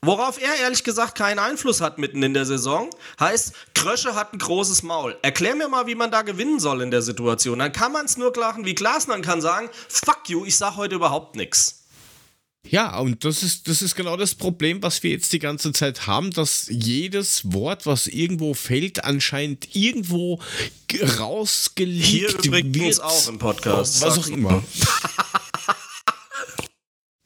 Worauf 0.07 0.41
er 0.41 0.55
ehrlich 0.61 0.85
gesagt 0.85 1.17
keinen 1.17 1.39
Einfluss 1.39 1.81
hat 1.81 1.99
mitten 1.99 2.23
in 2.23 2.35
der 2.35 2.45
Saison, 2.45 2.91
heißt, 3.19 3.53
Krösche 3.75 4.15
hat 4.15 4.33
ein 4.33 4.39
großes 4.39 4.83
Maul. 4.83 5.17
Erklär 5.23 5.55
mir 5.55 5.69
mal, 5.69 5.87
wie 5.87 5.95
man 5.95 6.11
da 6.11 6.23
gewinnen 6.23 6.61
soll 6.61 6.83
in 6.83 6.91
der 6.91 7.03
Situation. 7.03 7.59
Dann 7.59 7.73
kann 7.73 7.93
man 7.93 8.05
es 8.05 8.17
nur 8.17 8.33
klachen 8.33 8.65
wie 8.65 8.75
Glasner 8.75 9.19
kann 9.21 9.41
sagen, 9.41 9.71
fuck 9.89 10.29
you, 10.29 10.45
ich 10.45 10.57
sag 10.57 10.77
heute 10.77 10.97
überhaupt 10.97 11.37
nichts. 11.37 11.85
Ja, 12.67 12.99
und 12.99 13.25
das 13.25 13.43
ist, 13.43 13.69
das 13.69 13.83
ist 13.83 13.95
genau 13.95 14.17
das 14.17 14.35
Problem, 14.35 14.83
was 14.83 15.03
wir 15.03 15.11
jetzt 15.11 15.33
die 15.33 15.39
ganze 15.39 15.73
Zeit 15.73 16.07
haben, 16.07 16.31
dass 16.31 16.67
jedes 16.71 17.53
Wort, 17.53 17.85
was 17.85 18.07
irgendwo 18.07 18.55
fällt, 18.55 19.05
anscheinend 19.05 19.75
irgendwo 19.77 20.41
rausgelegt 21.19 22.05
Hier 22.05 22.29
übrigens 22.43 22.97
wird. 22.99 23.03
auch 23.03 23.29
im 23.29 23.39
Podcast. 23.39 24.01
Was 24.01 24.19
auch 24.19 24.29
immer. 24.29 24.63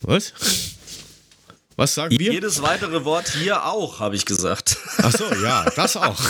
was? 0.00 0.32
Was 1.78 1.94
sagen 1.94 2.18
wir? 2.18 2.32
Jedes 2.32 2.60
weitere 2.60 3.04
Wort 3.04 3.28
hier 3.28 3.64
auch, 3.64 4.00
habe 4.00 4.16
ich 4.16 4.24
gesagt. 4.24 4.76
Ach 5.00 5.12
so, 5.12 5.32
ja, 5.32 5.64
das 5.76 5.96
auch. 5.96 6.20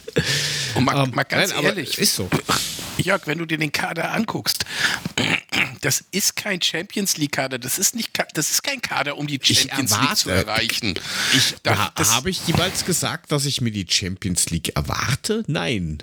Und 0.76 0.84
mal, 0.84 1.02
um, 1.02 1.10
ähm, 1.10 1.14
mal 1.14 1.24
ganz 1.24 1.52
nein, 1.52 1.62
ehrlich, 1.62 1.98
ist 1.98 2.14
so. 2.14 2.30
Jörg, 2.96 3.26
wenn 3.26 3.36
du 3.36 3.44
dir 3.44 3.58
den 3.58 3.70
Kader 3.70 4.14
anguckst, 4.14 4.64
das 5.82 6.04
ist 6.10 6.36
kein 6.36 6.62
Champions 6.62 7.18
League 7.18 7.32
Kader, 7.32 7.58
das 7.58 7.78
ist 7.78 7.96
nicht, 7.96 8.12
das 8.32 8.50
ist 8.50 8.62
kein 8.62 8.80
Kader, 8.80 9.18
um 9.18 9.26
die 9.26 9.38
Champions 9.42 9.90
erwarte, 9.90 10.06
League 10.06 10.16
zu 10.16 10.30
erreichen. 10.30 10.94
Ich, 11.34 11.54
da, 11.62 11.92
habe 11.94 12.30
ich 12.30 12.46
jemals 12.46 12.86
gesagt, 12.86 13.30
dass 13.30 13.44
ich 13.44 13.60
mir 13.60 13.70
die 13.70 13.84
Champions 13.86 14.48
League 14.48 14.74
erwarte? 14.74 15.44
Nein. 15.48 16.02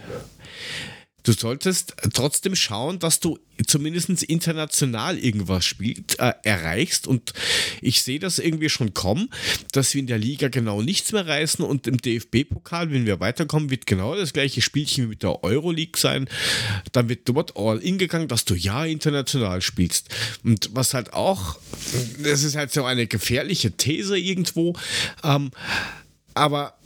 Du 1.26 1.34
solltest 1.34 1.96
trotzdem 2.14 2.56
schauen, 2.56 3.00
dass 3.00 3.20
du 3.20 3.40
zumindest 3.66 4.24
international 4.24 5.18
irgendwas 5.18 5.66
spielt, 5.66 6.20
äh, 6.20 6.34
erreichst. 6.44 7.08
Und 7.08 7.34
ich 7.82 8.04
sehe 8.04 8.20
das 8.20 8.38
irgendwie 8.38 8.70
schon 8.70 8.94
kommen, 8.94 9.30
dass 9.72 9.94
wir 9.96 10.02
in 10.02 10.08
der 10.08 10.20
Liga 10.20 10.50
genau 10.50 10.84
nichts 10.84 11.12
mehr 11.14 11.26
reißen 11.26 11.66
und 11.66 11.88
im 11.88 11.98
DFB-Pokal, 11.98 12.92
wenn 12.92 13.08
wir 13.08 13.20
weiterkommen, 13.20 13.72
wird 13.72 13.88
genau 13.88 14.16
das 14.16 14.34
gleiche 14.34 14.62
Spielchen 14.62 15.06
wie 15.06 15.10
mit 15.10 15.24
der 15.24 15.44
Euroleague 15.44 16.00
sein. 16.00 16.30
Dann 16.92 17.10
wird 17.10 17.28
dort 17.28 17.58
all 17.58 17.80
in 17.80 17.98
gegangen, 17.98 18.28
dass 18.28 18.46
du 18.46 18.54
ja 18.54 18.86
international 18.86 19.62
spielst. 19.62 20.10
Und 20.44 20.70
was 20.74 20.94
halt 20.94 21.14
auch, 21.14 21.58
das 22.24 22.44
ist 22.44 22.56
halt 22.56 22.72
so 22.72 22.86
eine 22.86 23.08
gefährliche 23.08 23.72
These 23.72 24.16
irgendwo, 24.16 24.76
ähm, 25.24 25.50
aber 26.36 26.78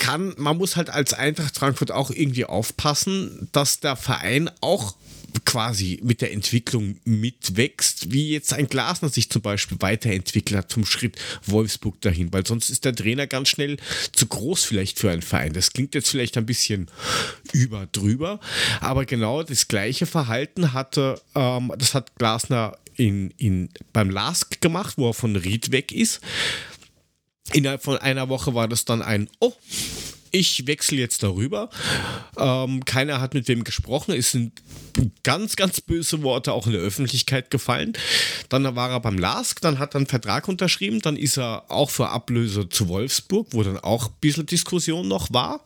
kann, 0.00 0.34
man 0.38 0.56
muss 0.56 0.74
halt 0.74 0.90
als 0.90 1.12
Eintracht 1.12 1.56
Frankfurt 1.56 1.92
auch 1.92 2.10
irgendwie 2.10 2.46
aufpassen, 2.46 3.48
dass 3.52 3.78
der 3.78 3.94
Verein 3.94 4.50
auch 4.60 4.96
quasi 5.44 6.00
mit 6.02 6.22
der 6.22 6.32
Entwicklung 6.32 6.96
mitwächst, 7.04 8.10
wie 8.10 8.30
jetzt 8.30 8.52
ein 8.52 8.66
Glasner 8.66 9.10
sich 9.10 9.30
zum 9.30 9.42
Beispiel 9.42 9.80
weiterentwickelt 9.80 10.58
hat 10.58 10.72
zum 10.72 10.84
Schritt 10.84 11.16
Wolfsburg 11.46 12.00
dahin, 12.00 12.32
weil 12.32 12.44
sonst 12.44 12.70
ist 12.70 12.84
der 12.84 12.94
Trainer 12.94 13.28
ganz 13.28 13.50
schnell 13.50 13.76
zu 14.10 14.26
groß 14.26 14.64
vielleicht 14.64 14.98
für 14.98 15.10
einen 15.10 15.22
Verein. 15.22 15.52
Das 15.52 15.72
klingt 15.72 15.94
jetzt 15.94 16.10
vielleicht 16.10 16.36
ein 16.36 16.46
bisschen 16.46 16.88
über 17.52 17.86
drüber, 17.92 18.40
aber 18.80 19.04
genau 19.04 19.44
das 19.44 19.68
gleiche 19.68 20.06
Verhalten 20.06 20.72
hatte, 20.72 21.20
ähm, 21.36 21.72
das 21.78 21.94
hat 21.94 22.16
Glasner 22.16 22.76
in, 22.96 23.32
in, 23.36 23.68
beim 23.92 24.10
Lask 24.10 24.60
gemacht, 24.60 24.94
wo 24.96 25.10
er 25.10 25.14
von 25.14 25.36
Ried 25.36 25.70
weg 25.70 25.92
ist. 25.92 26.20
Innerhalb 27.52 27.82
von 27.82 27.98
einer 27.98 28.28
Woche 28.28 28.54
war 28.54 28.68
das 28.68 28.84
dann 28.84 29.02
ein, 29.02 29.28
oh, 29.40 29.52
ich 30.30 30.66
wechsle 30.66 30.98
jetzt 30.98 31.22
darüber. 31.22 31.70
Ähm, 32.38 32.84
keiner 32.84 33.20
hat 33.20 33.34
mit 33.34 33.48
wem 33.48 33.64
gesprochen. 33.64 34.14
Es 34.14 34.30
sind 34.30 34.62
ganz, 35.22 35.56
ganz 35.56 35.80
böse 35.80 36.22
Worte 36.22 36.52
auch 36.52 36.66
in 36.66 36.72
der 36.72 36.80
Öffentlichkeit 36.80 37.50
gefallen. 37.50 37.94
Dann 38.48 38.76
war 38.76 38.90
er 38.90 39.00
beim 39.00 39.18
LASK, 39.18 39.60
dann 39.60 39.78
hat 39.78 39.94
er 39.94 39.98
einen 39.98 40.06
Vertrag 40.06 40.48
unterschrieben, 40.48 41.00
dann 41.00 41.16
ist 41.16 41.38
er 41.38 41.70
auch 41.70 41.90
für 41.90 42.10
Ablöse 42.10 42.68
zu 42.68 42.88
Wolfsburg, 42.88 43.48
wo 43.50 43.62
dann 43.62 43.78
auch 43.78 44.06
ein 44.06 44.14
bisschen 44.20 44.46
Diskussion 44.46 45.08
noch 45.08 45.32
war. 45.32 45.64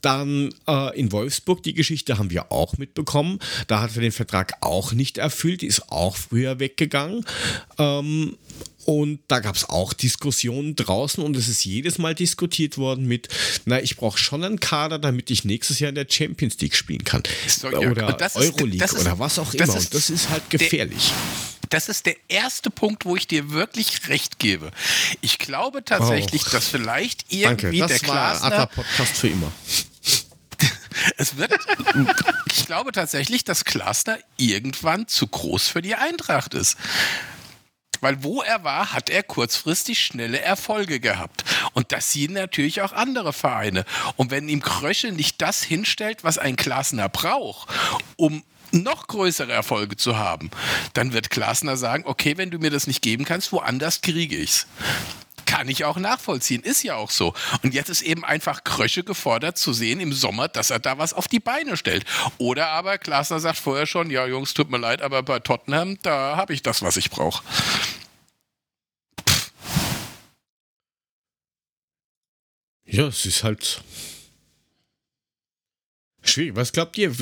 Dann 0.00 0.54
äh, 0.66 0.98
in 0.98 1.12
Wolfsburg, 1.12 1.62
die 1.62 1.74
Geschichte 1.74 2.16
haben 2.16 2.30
wir 2.30 2.50
auch 2.50 2.78
mitbekommen. 2.78 3.38
Da 3.66 3.82
hat 3.82 3.94
er 3.96 4.00
den 4.00 4.12
Vertrag 4.12 4.54
auch 4.62 4.92
nicht 4.92 5.18
erfüllt, 5.18 5.62
ist 5.62 5.92
auch 5.92 6.16
früher 6.16 6.58
weggegangen. 6.58 7.26
Ähm, 7.76 8.36
Und 8.86 9.20
da 9.28 9.40
gab 9.40 9.56
es 9.56 9.68
auch 9.68 9.92
Diskussionen 9.92 10.74
draußen 10.74 11.22
und 11.22 11.36
es 11.36 11.48
ist 11.48 11.64
jedes 11.64 11.98
Mal 11.98 12.14
diskutiert 12.14 12.78
worden 12.78 13.06
mit, 13.06 13.28
na, 13.66 13.80
ich 13.80 13.96
brauche 13.96 14.18
schon 14.18 14.42
einen 14.42 14.58
Kader, 14.58 14.98
damit 14.98 15.30
ich 15.30 15.44
nächstes 15.44 15.78
Jahr 15.80 15.90
in 15.90 15.94
der 15.94 16.06
Champions 16.08 16.58
League 16.60 16.74
spielen 16.74 17.04
kann. 17.04 17.22
So, 17.46 17.70
ja, 17.70 17.78
oder 17.90 18.16
Euroleague 18.34 18.84
ist- 18.84 18.98
oder 18.98 19.18
was 19.18 19.38
auch 19.38 19.52
immer. 19.54 19.64
ist 19.64 19.74
und 19.76 19.94
das 19.94 20.10
ist 20.10 20.28
halt 20.30 20.42
der- 20.50 20.58
gefährlich. 20.58 21.12
Das 21.68 21.88
ist 21.88 22.06
der 22.06 22.16
erste 22.28 22.68
Punkt, 22.70 23.04
wo 23.04 23.14
ich 23.14 23.28
dir 23.28 23.50
wirklich 23.52 24.08
recht 24.08 24.40
gebe. 24.40 24.72
Ich 25.20 25.38
glaube 25.38 25.84
tatsächlich, 25.84 26.42
Oh. 26.46 26.50
dass 26.50 26.66
vielleicht 26.66 27.32
Danke, 27.32 27.66
irgendwie 27.68 27.78
der 27.78 27.88
das 27.88 28.08
war 28.08 28.16
Adler 28.34 28.48
Glasner, 28.48 28.66
Podcast 28.66 29.16
für 29.16 29.28
immer. 29.28 29.52
es 31.16 31.36
wird, 31.36 31.52
ich 32.52 32.66
glaube 32.66 32.90
tatsächlich, 32.92 33.44
dass 33.44 33.64
Glasner 33.64 34.18
irgendwann 34.36 35.06
zu 35.06 35.26
groß 35.28 35.68
für 35.68 35.80
die 35.82 35.94
Eintracht 35.94 36.54
ist. 36.54 36.76
Weil 38.00 38.22
wo 38.22 38.42
er 38.42 38.64
war, 38.64 38.92
hat 38.92 39.10
er 39.10 39.22
kurzfristig 39.22 40.00
schnelle 40.00 40.40
Erfolge 40.40 41.00
gehabt. 41.00 41.44
Und 41.72 41.92
das 41.92 42.12
sehen 42.12 42.32
natürlich 42.32 42.82
auch 42.82 42.92
andere 42.92 43.32
Vereine. 43.32 43.84
Und 44.16 44.30
wenn 44.30 44.48
ihm 44.48 44.62
Krösche 44.62 45.12
nicht 45.12 45.40
das 45.42 45.62
hinstellt, 45.62 46.24
was 46.24 46.38
ein 46.38 46.56
Glasner 46.56 47.08
braucht, 47.08 47.68
um 48.16 48.42
noch 48.72 49.06
größere 49.08 49.52
Erfolge 49.52 49.96
zu 49.96 50.16
haben, 50.16 50.50
dann 50.94 51.12
wird 51.12 51.30
Glasner 51.30 51.76
sagen, 51.76 52.04
okay, 52.06 52.36
wenn 52.36 52.50
du 52.50 52.58
mir 52.58 52.70
das 52.70 52.86
nicht 52.86 53.02
geben 53.02 53.24
kannst, 53.24 53.52
woanders 53.52 54.00
kriege 54.00 54.36
ich's. 54.36 54.66
Kann 55.50 55.68
ich 55.68 55.84
auch 55.84 55.96
nachvollziehen, 55.96 56.62
ist 56.62 56.84
ja 56.84 56.94
auch 56.94 57.10
so. 57.10 57.34
Und 57.64 57.74
jetzt 57.74 57.88
ist 57.90 58.02
eben 58.02 58.24
einfach 58.24 58.62
Krösche 58.62 59.02
gefordert 59.02 59.58
zu 59.58 59.72
sehen 59.72 59.98
im 59.98 60.12
Sommer, 60.12 60.46
dass 60.46 60.70
er 60.70 60.78
da 60.78 60.96
was 60.96 61.12
auf 61.12 61.26
die 61.26 61.40
Beine 61.40 61.76
stellt. 61.76 62.04
Oder 62.38 62.68
aber 62.68 62.98
Glasner 62.98 63.40
sagt 63.40 63.58
vorher 63.58 63.86
schon, 63.86 64.10
ja 64.10 64.28
Jungs, 64.28 64.54
tut 64.54 64.70
mir 64.70 64.78
leid, 64.78 65.02
aber 65.02 65.24
bei 65.24 65.40
Tottenham, 65.40 65.98
da 66.02 66.36
habe 66.36 66.54
ich 66.54 66.62
das, 66.62 66.82
was 66.82 66.96
ich 66.96 67.10
brauche. 67.10 67.42
Ja, 72.84 73.08
es 73.08 73.26
ist 73.26 73.42
halt 73.42 73.82
schwierig. 76.22 76.54
Was 76.54 76.70
glaubt 76.70 76.96
ihr? 76.96 77.12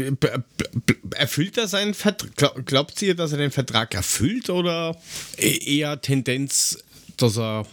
Erfüllt 1.14 1.56
er 1.56 1.66
seinen 1.66 1.94
Vertrag? 1.94 2.66
Glaubt 2.66 3.00
ihr, 3.00 3.14
dass 3.14 3.32
er 3.32 3.38
den 3.38 3.52
Vertrag 3.52 3.94
erfüllt 3.94 4.50
oder 4.50 5.00
e- 5.38 5.78
eher 5.78 5.98
Tendenz, 6.02 6.84
dass 7.16 7.38
er 7.38 7.66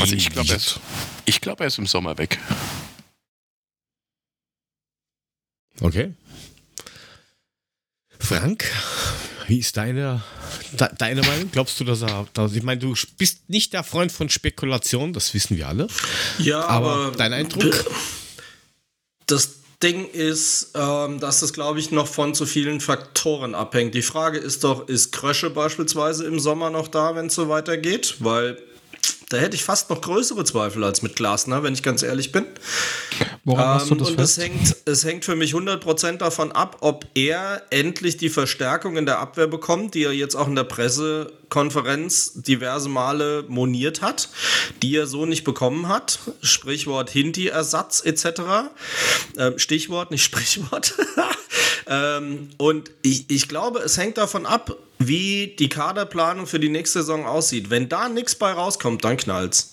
Also 0.00 0.14
ich 0.14 0.30
glaube, 0.30 0.48
er, 0.50 0.56
ist- 0.56 0.80
ich 1.24 1.40
glaub, 1.40 1.60
er 1.60 1.66
ist 1.68 1.78
im 1.78 1.86
Sommer 1.86 2.16
weg. 2.18 2.38
Okay. 5.80 6.12
Frank, 8.18 8.64
wie 9.48 9.58
ist 9.58 9.76
deine, 9.76 10.22
de, 10.72 10.88
deine 10.96 11.20
Meinung? 11.22 11.50
Glaubst 11.50 11.78
du, 11.80 11.84
dass 11.84 12.02
er. 12.02 12.26
Dass, 12.32 12.54
ich 12.54 12.62
meine, 12.62 12.80
du 12.80 12.94
bist 13.18 13.48
nicht 13.50 13.72
der 13.72 13.84
Freund 13.84 14.10
von 14.12 14.28
Spekulation, 14.30 15.12
das 15.12 15.34
wissen 15.34 15.56
wir 15.56 15.68
alle. 15.68 15.88
Ja, 16.38 16.64
Aber, 16.66 16.94
aber, 17.08 17.16
dein 17.16 17.32
Eindruck? 17.32 17.84
Das 19.26 19.56
Ding 19.82 20.08
ist, 20.08 20.70
ähm, 20.74 21.20
dass 21.20 21.40
das, 21.40 21.52
glaube 21.52 21.80
ich, 21.80 21.90
noch 21.90 22.06
von 22.06 22.34
zu 22.34 22.46
vielen 22.46 22.80
Faktoren 22.80 23.54
abhängt. 23.54 23.94
Die 23.94 24.02
Frage 24.02 24.38
ist 24.38 24.64
doch, 24.64 24.88
ist 24.88 25.12
Krösche 25.12 25.50
beispielsweise 25.50 26.24
im 26.24 26.38
Sommer 26.38 26.70
noch 26.70 26.88
da, 26.88 27.14
wenn 27.16 27.26
es 27.26 27.34
so 27.34 27.48
weitergeht? 27.50 28.16
Weil 28.20 28.62
da 29.34 29.40
hätte 29.40 29.56
ich 29.56 29.64
fast 29.64 29.90
noch 29.90 30.00
größere 30.00 30.44
Zweifel 30.44 30.82
als 30.84 31.02
mit 31.02 31.16
Glasner, 31.16 31.62
wenn 31.62 31.74
ich 31.74 31.82
ganz 31.82 32.02
ehrlich 32.02 32.32
bin. 32.32 32.46
Woran 33.44 33.66
hast 33.74 33.90
du 33.90 33.94
Ähm, 33.94 33.98
das 33.98 34.10
und 34.10 34.16
fest? 34.16 34.38
es 34.38 34.44
hängt, 34.44 34.76
es 34.86 35.04
hängt 35.04 35.24
für 35.24 35.36
mich 35.36 35.52
100% 35.54 36.16
davon 36.18 36.52
ab, 36.52 36.78
ob 36.80 37.06
er 37.14 37.62
endlich 37.70 38.16
die 38.16 38.30
Verstärkung 38.30 38.96
in 38.96 39.04
der 39.06 39.18
Abwehr 39.18 39.46
bekommt, 39.46 39.94
die 39.94 40.04
er 40.04 40.12
jetzt 40.12 40.34
auch 40.34 40.46
in 40.48 40.54
der 40.54 40.64
Pressekonferenz 40.64 42.32
diverse 42.34 42.88
Male 42.88 43.44
moniert 43.48 44.00
hat, 44.02 44.28
die 44.82 44.96
er 44.96 45.06
so 45.06 45.26
nicht 45.26 45.44
bekommen 45.44 45.88
hat. 45.88 46.18
Sprichwort 46.42 47.10
Hinti-Ersatz 47.10 48.02
etc. 48.04 48.40
Ähm, 49.36 49.58
Stichwort, 49.58 50.10
nicht 50.10 50.22
Sprichwort. 50.24 50.94
ähm, 51.86 52.50
und 52.56 52.90
ich, 53.02 53.24
ich 53.28 53.48
glaube, 53.48 53.80
es 53.80 53.98
hängt 53.98 54.16
davon 54.18 54.46
ab, 54.46 54.74
wie 55.06 55.54
die 55.58 55.68
Kaderplanung 55.68 56.46
für 56.46 56.60
die 56.60 56.68
nächste 56.68 57.00
Saison 57.00 57.26
aussieht. 57.26 57.70
Wenn 57.70 57.88
da 57.88 58.08
nichts 58.08 58.34
bei 58.34 58.52
rauskommt, 58.52 59.04
dann 59.04 59.16
knallt's. 59.16 59.70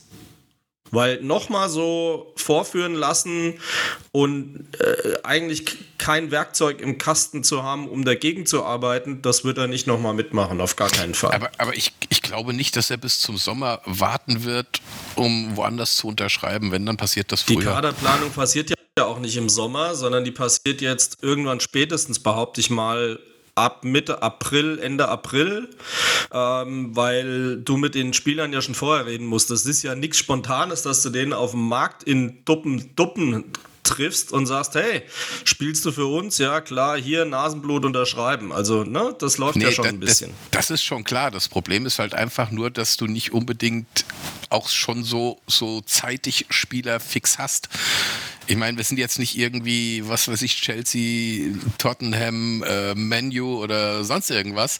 Weil 0.93 1.21
nochmal 1.21 1.69
so 1.69 2.33
vorführen 2.35 2.95
lassen 2.95 3.53
und 4.11 4.67
äh, 4.77 5.19
eigentlich 5.23 5.77
kein 5.97 6.31
Werkzeug 6.31 6.81
im 6.81 6.97
Kasten 6.97 7.45
zu 7.45 7.63
haben, 7.63 7.87
um 7.87 8.03
dagegen 8.03 8.45
zu 8.45 8.65
arbeiten, 8.65 9.21
das 9.21 9.45
wird 9.45 9.57
er 9.57 9.67
nicht 9.67 9.87
nochmal 9.87 10.13
mitmachen, 10.13 10.59
auf 10.59 10.75
gar 10.75 10.89
keinen 10.89 11.13
Fall. 11.13 11.31
Aber, 11.31 11.49
aber 11.59 11.73
ich, 11.77 11.93
ich 12.09 12.21
glaube 12.21 12.53
nicht, 12.53 12.75
dass 12.75 12.89
er 12.89 12.97
bis 12.97 13.19
zum 13.19 13.37
Sommer 13.37 13.81
warten 13.85 14.43
wird, 14.43 14.81
um 15.15 15.55
woanders 15.55 15.95
zu 15.95 16.07
unterschreiben. 16.07 16.73
Wenn, 16.73 16.85
dann 16.85 16.97
passiert 16.97 17.31
das 17.31 17.45
die 17.45 17.53
früher. 17.53 17.71
Kaderplanung 17.71 18.31
passiert 18.31 18.71
ja 18.99 19.05
auch 19.05 19.19
nicht 19.19 19.37
im 19.37 19.47
Sommer, 19.47 19.95
sondern 19.95 20.25
die 20.25 20.31
passiert 20.31 20.81
jetzt 20.81 21.19
irgendwann 21.21 21.61
spätestens, 21.61 22.19
behaupte 22.19 22.59
ich 22.59 22.69
mal, 22.69 23.17
ab 23.55 23.83
Mitte 23.83 24.21
April, 24.21 24.79
Ende 24.79 25.07
April, 25.09 25.69
ähm, 26.31 26.95
weil 26.95 27.57
du 27.61 27.77
mit 27.77 27.95
den 27.95 28.13
Spielern 28.13 28.53
ja 28.53 28.61
schon 28.61 28.75
vorher 28.75 29.05
reden 29.05 29.25
musst. 29.25 29.49
Das 29.51 29.65
ist 29.65 29.83
ja 29.83 29.95
nichts 29.95 30.17
Spontanes, 30.17 30.81
dass 30.83 31.01
du 31.03 31.09
den 31.09 31.33
auf 31.33 31.51
dem 31.51 31.67
Markt 31.67 32.03
in 32.03 32.43
Duppen, 32.45 32.95
Duppen 32.95 33.45
triffst 33.83 34.31
und 34.31 34.45
sagst, 34.45 34.75
hey, 34.75 35.01
spielst 35.43 35.83
du 35.85 35.91
für 35.91 36.05
uns? 36.05 36.37
Ja, 36.37 36.61
klar, 36.61 36.97
hier 36.97 37.25
Nasenblut 37.25 37.83
unterschreiben. 37.83 38.53
Also, 38.53 38.83
ne, 38.83 39.15
das 39.19 39.37
läuft 39.37 39.57
ja 39.57 39.71
schon 39.71 39.83
da- 39.83 39.89
ein 39.89 39.99
bisschen. 39.99 40.31
Das, 40.51 40.67
das 40.67 40.71
ist 40.71 40.83
schon 40.83 41.03
klar. 41.03 41.31
Das 41.31 41.49
Problem 41.49 41.85
ist 41.85 41.99
halt 41.99 42.13
einfach 42.13 42.51
nur, 42.51 42.69
dass 42.69 42.95
du 42.95 43.07
nicht 43.07 43.33
unbedingt 43.33 44.05
auch 44.49 44.69
schon 44.69 45.03
so, 45.03 45.41
so 45.47 45.81
zeitig 45.81 46.45
Spieler 46.51 46.99
fix 46.99 47.37
hast. 47.39 47.69
Ich 48.47 48.57
meine, 48.57 48.75
wir 48.75 48.83
sind 48.83 48.97
jetzt 48.97 49.19
nicht 49.19 49.37
irgendwie, 49.37 50.07
was 50.07 50.27
weiß 50.27 50.41
ich, 50.41 50.59
Chelsea, 50.59 51.53
Tottenham, 51.77 52.63
äh, 52.63 52.95
Manu 52.95 53.61
oder 53.61 54.03
sonst 54.03 54.29
irgendwas, 54.29 54.79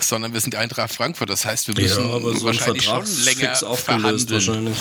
sondern 0.00 0.32
wir 0.32 0.40
sind 0.40 0.56
Eintracht 0.56 0.92
Frankfurt. 0.92 1.30
Das 1.30 1.44
heißt, 1.44 1.68
wir 1.68 1.74
müssen 1.74 2.10
wahrscheinlich 2.42 2.84
schon 2.84 3.04
länger 3.24 3.62
aufgelöst 3.66 4.30
wahrscheinlich. 4.30 4.78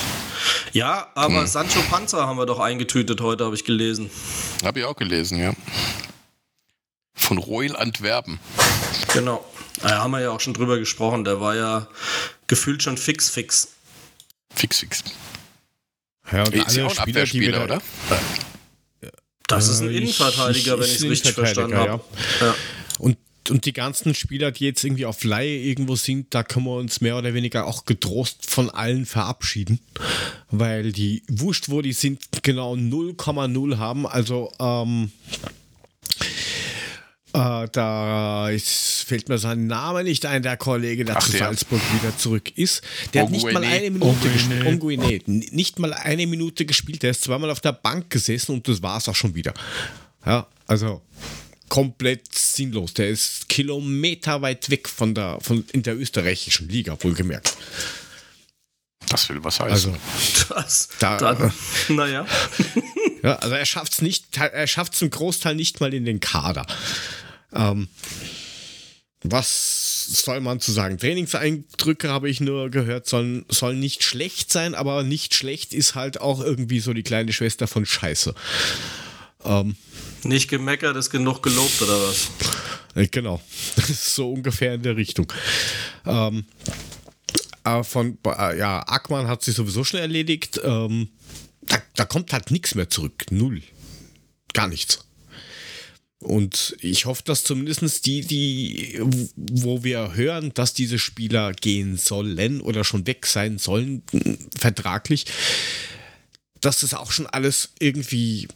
Ja, 0.72 1.12
aber 1.16 1.46
Sancho 1.48 1.82
Panza 1.90 2.26
haben 2.26 2.38
wir 2.38 2.46
doch 2.46 2.60
eingetütet 2.60 3.22
heute, 3.22 3.46
habe 3.46 3.56
ich 3.56 3.66
gelesen. 3.66 4.10
Habe 4.64 4.80
ich 4.80 4.86
auch 4.86 4.96
gelesen, 4.96 5.38
ja. 5.38 5.54
Von 7.14 7.38
Royal 7.38 7.76
Antwerpen. 7.76 8.40
Genau. 9.14 9.46
Da 9.82 10.00
haben 10.00 10.12
wir 10.12 10.22
ja 10.22 10.32
auch 10.32 10.40
schon 10.40 10.54
drüber 10.54 10.80
gesprochen. 10.80 11.26
Der 11.26 11.40
war 11.42 11.56
ja 11.56 11.88
gefühlt 12.48 12.82
schon 12.82 12.98
fix, 12.98 13.30
fix. 13.30 13.70
Fix, 14.56 14.80
fix. 14.80 15.04
Ja, 16.32 16.44
und 16.46 16.54
Ist 16.56 16.76
ja 16.78 16.84
alle 16.84 16.92
auch 16.94 16.98
ein 16.98 17.02
Spieler, 17.02 17.26
die 17.26 17.40
wir 17.42 17.50
Abwehrspieler, 17.58 17.68
da- 17.68 17.76
oder? 17.76 17.82
Das 19.48 19.68
ist 19.68 19.82
ein 19.82 19.90
Äh, 19.90 19.92
ich- 19.92 19.98
Innenverteidiger, 20.02 20.74
ich- 20.76 20.80
wenn 20.80 20.86
ich 20.88 20.96
es 20.96 21.04
richtig 21.04 21.32
verstanden 21.34 21.76
habe. 21.78 22.02
Ja. 22.40 22.56
Und, 22.98 23.18
und 23.50 23.66
die 23.66 23.74
ganzen 23.74 24.16
Spieler, 24.16 24.52
die 24.52 24.64
jetzt 24.66 24.84
irgendwie 24.86 25.06
auf 25.06 25.24
Laie 25.26 25.58
irgendwo 25.58 25.96
sind, 25.96 26.34
da 26.34 26.44
können 26.44 26.66
wir 26.66 26.78
uns 26.78 27.02
mehr 27.02 27.18
oder 27.18 27.34
weniger 27.34 27.68
auch 27.68 27.84
getrost 27.86 28.50
von 28.50 28.70
allen 28.70 29.06
verabschieden. 29.06 29.80
Weil 30.50 30.94
die, 30.94 31.24
wurscht 31.28 31.68
wo 31.70 31.82
die 31.82 31.92
sind, 31.94 32.22
genau 32.42 32.76
0,0 32.76 33.78
haben. 33.78 34.08
Also, 34.08 34.52
ähm, 34.60 35.12
äh, 37.34 37.68
da 37.72 38.50
ist, 38.50 39.06
fällt 39.08 39.28
mir 39.30 39.38
sein 39.38 39.68
Name 39.68 40.04
nicht 40.04 40.26
ein, 40.26 40.44
der 40.44 40.56
Kollege, 40.58 41.04
der 41.06 41.18
Ach, 41.18 41.24
zu 41.26 41.32
der. 41.32 41.40
Salzburg 41.42 41.82
wieder 41.94 42.16
zurück 42.18 42.56
ist. 42.58 42.82
Der 43.14 43.24
hat 43.24 43.32
nicht 43.32 43.44
mal 43.44 43.56
Onguene. 43.58 43.74
eine 43.76 43.90
Minute 43.92 44.30
gespielt. 44.30 44.66
Onguene. 44.66 45.04
Onguene. 45.04 45.46
Nicht 45.52 45.80
mal 45.80 45.94
eine 45.94 46.28
Minute 46.28 46.66
gespielt. 46.66 47.04
Der 47.04 47.12
ist 47.12 47.24
zweimal 47.24 47.50
auf 47.50 47.60
der 47.62 47.74
Bank 47.74 48.10
gesessen 48.10 48.54
und 48.54 48.68
das 48.68 48.82
war 48.82 48.98
es 48.98 49.10
auch 49.10 49.16
schon 49.16 49.34
wieder. 49.36 49.54
Ja, 50.26 50.48
also 50.68 51.02
komplett 51.70 52.34
sinnlos. 52.36 52.94
Der 52.94 53.10
ist 53.10 53.50
kilometerweit 53.50 54.70
weg 54.70 54.88
von 54.88 55.16
der, 55.16 55.40
von, 55.42 55.66
in 55.72 55.82
der 55.82 55.98
österreichischen 55.98 56.70
Liga, 56.70 56.96
wohlgemerkt. 57.02 57.58
Das 59.10 59.28
will 59.30 59.44
was 59.44 59.60
heißen. 59.60 59.94
Also, 59.94 60.54
Das, 60.54 60.90
Da- 61.00 61.18
dann, 61.18 61.52
naja. 61.90 62.26
ja, 63.24 63.36
also 63.38 63.56
er 63.56 63.66
schafft 63.66 63.94
es 63.94 64.02
nicht, 64.02 64.38
er 64.38 64.68
schafft 64.68 64.94
es 64.94 65.02
im 65.02 65.10
Großteil 65.10 65.56
nicht 65.56 65.80
mal 65.82 65.94
in 65.94 66.06
den 66.06 66.20
Kader. 66.20 66.66
Ähm, 67.54 67.88
was 69.24 70.06
soll 70.26 70.42
man 70.42 70.60
zu 70.60 70.72
sagen? 70.72 70.98
Trainingseindrücke 70.98 72.10
habe 72.10 72.30
ich 72.30 72.42
nur 72.42 72.70
gehört, 72.70 73.08
sollen, 73.08 73.46
sollen 73.50 73.80
nicht 73.80 74.04
schlecht 74.04 74.52
sein, 74.52 74.76
aber 74.76 75.04
nicht 75.04 75.34
schlecht 75.34 75.74
ist 75.74 75.96
halt 75.96 76.20
auch 76.20 76.42
irgendwie 76.42 76.80
so 76.82 76.94
die 76.94 77.04
kleine 77.04 77.32
Schwester 77.32 77.68
von 77.68 77.86
Scheiße. 77.86 78.36
Ähm, 79.46 79.76
Nicht 80.24 80.50
gemeckert, 80.50 80.98
ist 80.98 81.10
genug 81.10 81.42
gelobt, 81.42 81.82
oder 81.82 82.02
was? 82.08 82.30
Äh, 82.96 83.08
Genau, 83.08 83.42
das 83.76 83.90
ist 83.90 84.16
so 84.16 84.32
ungefähr 84.32 84.74
in 84.76 84.84
der 84.84 84.98
Richtung. 84.98 85.32
Ähm, 86.06 86.46
äh, 87.64 87.84
von, 87.84 88.18
äh, 88.26 88.58
ja, 88.58 88.84
Ackmann 88.88 89.28
hat 89.28 89.44
sich 89.44 89.56
sowieso 89.56 89.84
schon 89.84 90.00
erledigt. 90.00 90.60
Ähm, 90.64 91.10
da, 91.62 91.78
da 91.96 92.06
kommt 92.06 92.34
halt 92.34 92.52
nichts 92.52 92.76
mehr 92.76 92.90
zurück. 92.90 93.26
Null. 93.32 93.62
Gar 94.54 94.68
nichts. 94.68 95.00
Und 96.24 96.76
ich 96.80 97.06
hoffe, 97.06 97.24
dass 97.26 97.44
zumindest 97.44 98.06
die, 98.06 98.22
die, 98.22 99.00
wo 99.36 99.84
wir 99.84 100.16
hören, 100.16 100.54
dass 100.54 100.74
diese 100.74 101.00
Spieler 101.00 101.54
gehen 101.54 101.98
sollen 101.98 102.62
oder 102.62 102.84
schon 102.84 103.06
weg 103.06 103.26
sein 103.26 103.58
sollen, 103.58 104.04
vertraglich, 104.58 105.26
dass 106.62 106.80
das 106.80 106.94
auch 106.94 107.12
schon 107.12 107.28
alles 107.28 107.70
irgendwie 107.80 108.48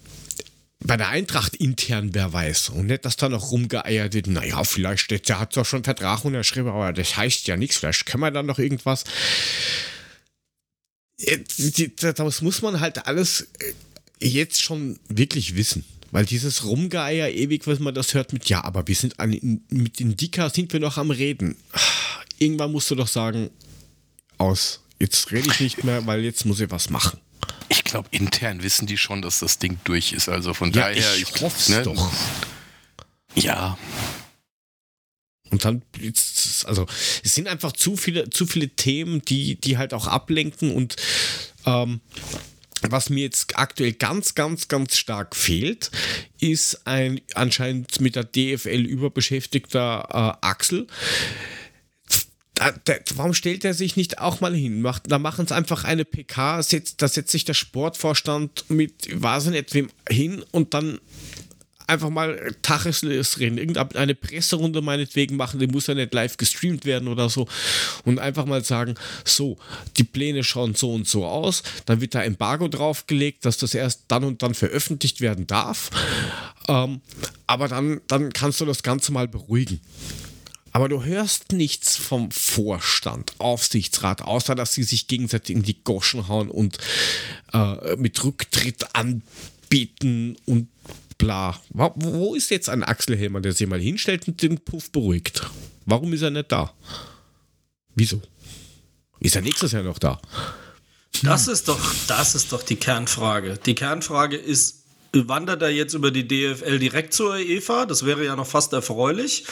bei 0.80 0.96
der 0.96 1.10
Eintracht 1.10 1.56
intern 1.56 2.14
wer 2.14 2.32
weiß 2.32 2.70
und 2.70 2.86
nicht, 2.88 3.04
dass 3.04 3.18
da 3.18 3.30
noch 3.30 3.52
rumgeeiert 3.52 4.14
wird, 4.14 4.28
naja, 4.28 4.64
vielleicht 4.64 5.28
der 5.28 5.40
hat 5.40 5.58
doch 5.58 5.66
schon 5.66 5.78
einen 5.78 5.84
Vertrag 5.84 6.24
unterschrieben, 6.24 6.70
aber 6.70 6.94
das 6.94 7.18
heißt 7.18 7.48
ja 7.48 7.58
nichts, 7.58 7.78
vielleicht 7.78 8.06
können 8.06 8.22
wir 8.22 8.32
dann 8.32 8.46
noch 8.46 8.60
irgendwas. 8.60 9.04
Äh, 11.20 11.40
das 11.98 12.42
muss 12.42 12.62
man 12.62 12.80
halt 12.80 13.08
alles 13.08 13.48
äh, 13.60 14.28
jetzt 14.28 14.62
schon 14.62 15.00
wirklich 15.10 15.56
wissen. 15.56 15.84
Weil 16.18 16.26
dieses 16.26 16.64
Rumgeier 16.64 17.30
ewig, 17.30 17.68
was 17.68 17.78
man 17.78 17.94
das 17.94 18.16
hört 18.16 18.34
mit, 18.34 18.50
ja, 18.50 18.64
aber 18.64 18.88
wir 18.88 18.96
sind 18.96 19.20
an, 19.20 19.62
mit 19.70 20.02
Indika 20.02 20.50
sind 20.50 20.74
wir 20.74 20.80
noch 20.80 20.98
am 20.98 21.12
Reden. 21.12 21.56
Irgendwann 22.40 22.72
musst 22.72 22.90
du 22.90 22.96
doch 22.96 23.08
sagen, 23.08 23.52
aus. 24.40 24.82
Jetzt 24.98 25.32
rede 25.32 25.48
ich 25.52 25.60
nicht 25.60 25.84
mehr, 25.84 26.08
weil 26.08 26.22
jetzt 26.22 26.44
muss 26.44 26.60
ich 26.60 26.72
was 26.72 26.90
machen. 26.90 27.20
Ich 27.70 27.84
glaube, 27.84 28.10
intern 28.10 28.64
wissen 28.64 28.88
die 28.88 28.98
schon, 28.98 29.22
dass 29.22 29.38
das 29.38 29.60
Ding 29.60 29.78
durch 29.84 30.12
ist. 30.12 30.28
Also 30.28 30.56
von 30.56 30.72
ja, 30.72 30.90
daher. 30.90 31.16
Ich, 31.18 31.36
ich 31.36 31.42
hoffe 31.42 31.56
es 31.56 31.70
ne? 31.70 31.84
doch. 31.84 32.12
Ja. 33.36 33.78
Und 35.52 35.66
dann, 35.66 35.84
also, 36.66 36.88
es 37.24 37.36
sind 37.36 37.48
einfach 37.48 37.74
zu 37.74 37.96
viele, 37.96 38.32
zu 38.32 38.48
viele 38.48 38.70
Themen, 38.70 39.22
die, 39.22 39.62
die 39.62 39.78
halt 39.78 39.94
auch 39.94 40.08
ablenken 40.08 40.74
und 40.74 40.96
ähm, 41.68 42.02
was 42.90 43.10
mir 43.10 43.24
jetzt 43.24 43.58
aktuell 43.58 43.94
ganz, 43.94 44.36
ganz, 44.36 44.68
ganz 44.68 44.98
stark 44.98 45.36
fehlt, 45.36 45.92
ist 46.40 46.86
ein 46.86 47.22
anscheinend 47.34 48.00
mit 48.02 48.16
der 48.16 48.24
DFL 48.24 48.86
überbeschäftigter 48.86 50.08
äh, 50.42 50.46
Axel. 50.46 50.88
Da, 52.54 52.72
da, 52.86 52.94
warum 53.16 53.36
stellt 53.36 53.64
er 53.66 53.76
sich 53.76 53.96
nicht 53.98 54.20
auch 54.20 54.42
mal 54.42 54.56
hin? 54.56 54.82
Macht, 54.82 55.04
da 55.12 55.20
machen 55.20 55.46
es 55.46 55.52
einfach 55.52 55.84
eine 55.84 56.06
PK, 56.06 56.64
setzt, 56.64 57.02
da 57.02 57.08
setzt 57.08 57.32
sich 57.32 57.46
der 57.46 57.54
Sportvorstand 57.54 58.66
mit, 58.70 59.10
weiß 59.14 59.48
nicht 59.48 59.74
wem 59.76 59.90
hin 60.10 60.44
und 60.52 60.74
dann 60.74 61.00
einfach 61.88 62.10
mal 62.10 62.54
Taches 62.62 63.04
reden, 63.40 63.58
irgendeine 63.58 64.14
Presserunde 64.14 64.82
meinetwegen 64.82 65.38
machen, 65.38 65.60
die 65.60 65.68
muss 65.68 65.88
ja 65.88 65.96
nicht 65.96 66.14
live 66.14 66.38
gestreamt 66.38 66.86
werden 66.86 67.08
oder 67.08 67.30
so. 67.30 67.48
Und 68.04 68.20
einfach 68.20 68.46
mal 68.46 68.64
sagen, 68.64 68.96
so, 69.26 69.58
die 69.96 70.04
Pläne 70.04 70.44
schauen 70.44 70.76
so 70.76 70.94
und 70.94 71.08
so 71.08 71.26
aus, 71.26 71.64
dann 71.86 72.02
wird 72.02 72.14
da 72.14 72.24
Embargo 72.24 72.68
draufgelegt, 72.68 73.46
dass 73.46 73.58
das 73.58 73.74
erst 73.74 74.04
dann 74.10 74.26
und 74.26 74.44
dann 74.44 74.54
veröffentlicht 74.54 75.22
werden 75.22 75.48
darf, 75.48 75.90
ähm, 76.68 77.02
aber 77.48 77.68
dann, 77.68 78.02
dann 78.08 78.34
kannst 78.34 78.60
du 78.62 78.66
das 78.66 78.84
Ganze 78.84 79.12
mal 79.12 79.28
beruhigen. 79.28 79.80
Aber 80.74 80.90
du 80.90 81.04
hörst 81.04 81.54
nichts 81.54 81.98
vom 81.98 82.30
Vorstand, 82.30 83.34
Aufsichtsrat, 83.40 84.22
außer 84.22 84.54
dass 84.54 84.74
sie 84.74 84.84
sich 84.84 85.08
gegenseitig 85.08 85.56
in 85.56 85.64
die 85.64 85.82
Goschen 85.84 86.28
hauen 86.28 86.52
und 86.52 86.78
äh, 87.54 87.96
mit 87.96 88.24
Rücktritt 88.24 88.86
anbieten 88.94 90.36
und 90.46 90.68
bla. 91.18 91.60
Wo 91.70 92.36
ist 92.36 92.50
jetzt 92.50 92.70
ein 92.70 92.84
Axel 92.84 93.18
Helmer, 93.18 93.42
der 93.42 93.54
sich 93.54 93.68
mal 93.68 93.80
hinstellt 93.80 94.28
und 94.28 94.42
den 94.42 94.60
Puff 94.60 94.92
beruhigt? 94.92 95.42
Warum 95.86 96.14
ist 96.14 96.22
er 96.22 96.32
nicht 96.32 96.52
da? 96.52 96.74
Wieso? 97.96 98.22
Ist 99.20 99.36
er 99.36 99.42
nächstes 99.42 99.72
Jahr 99.72 99.84
noch 99.84 100.00
da? 100.00 100.22
Das 101.24 101.48
ist 101.48 101.68
doch, 101.68 101.80
das 102.08 102.36
ist 102.36 102.52
doch 102.52 102.62
die 102.62 102.76
Kernfrage. 102.76 103.58
Die 103.66 103.74
Kernfrage 103.74 104.38
ist, 104.38 104.84
wandert 105.14 105.62
er 105.62 105.70
jetzt 105.70 105.94
über 105.94 106.12
die 106.12 106.28
DFL 106.28 106.78
direkt 106.80 107.14
zur 107.14 107.32
UEFA? 107.32 107.86
Das 107.86 108.06
wäre 108.06 108.24
ja 108.24 108.36
noch 108.36 108.46
fast 108.46 108.74
erfreulich. 108.74 109.46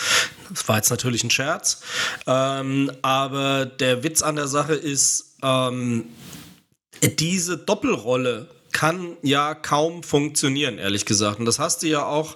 Das 0.49 0.67
war 0.67 0.77
jetzt 0.77 0.91
natürlich 0.91 1.23
ein 1.23 1.31
Scherz. 1.31 1.81
Ähm, 2.27 2.91
aber 3.01 3.65
der 3.65 4.03
Witz 4.03 4.21
an 4.21 4.35
der 4.35 4.47
Sache 4.47 4.75
ist, 4.75 5.37
ähm, 5.41 6.05
diese 7.19 7.57
Doppelrolle 7.57 8.54
kann 8.75 9.15
ja 9.21 9.55
kaum 9.55 10.03
funktionieren, 10.03 10.79
ehrlich 10.79 11.05
gesagt. 11.05 11.39
Und 11.39 11.45
das 11.45 11.59
hast 11.59 11.81
du 11.81 11.87
ja 11.87 12.05
auch 12.05 12.35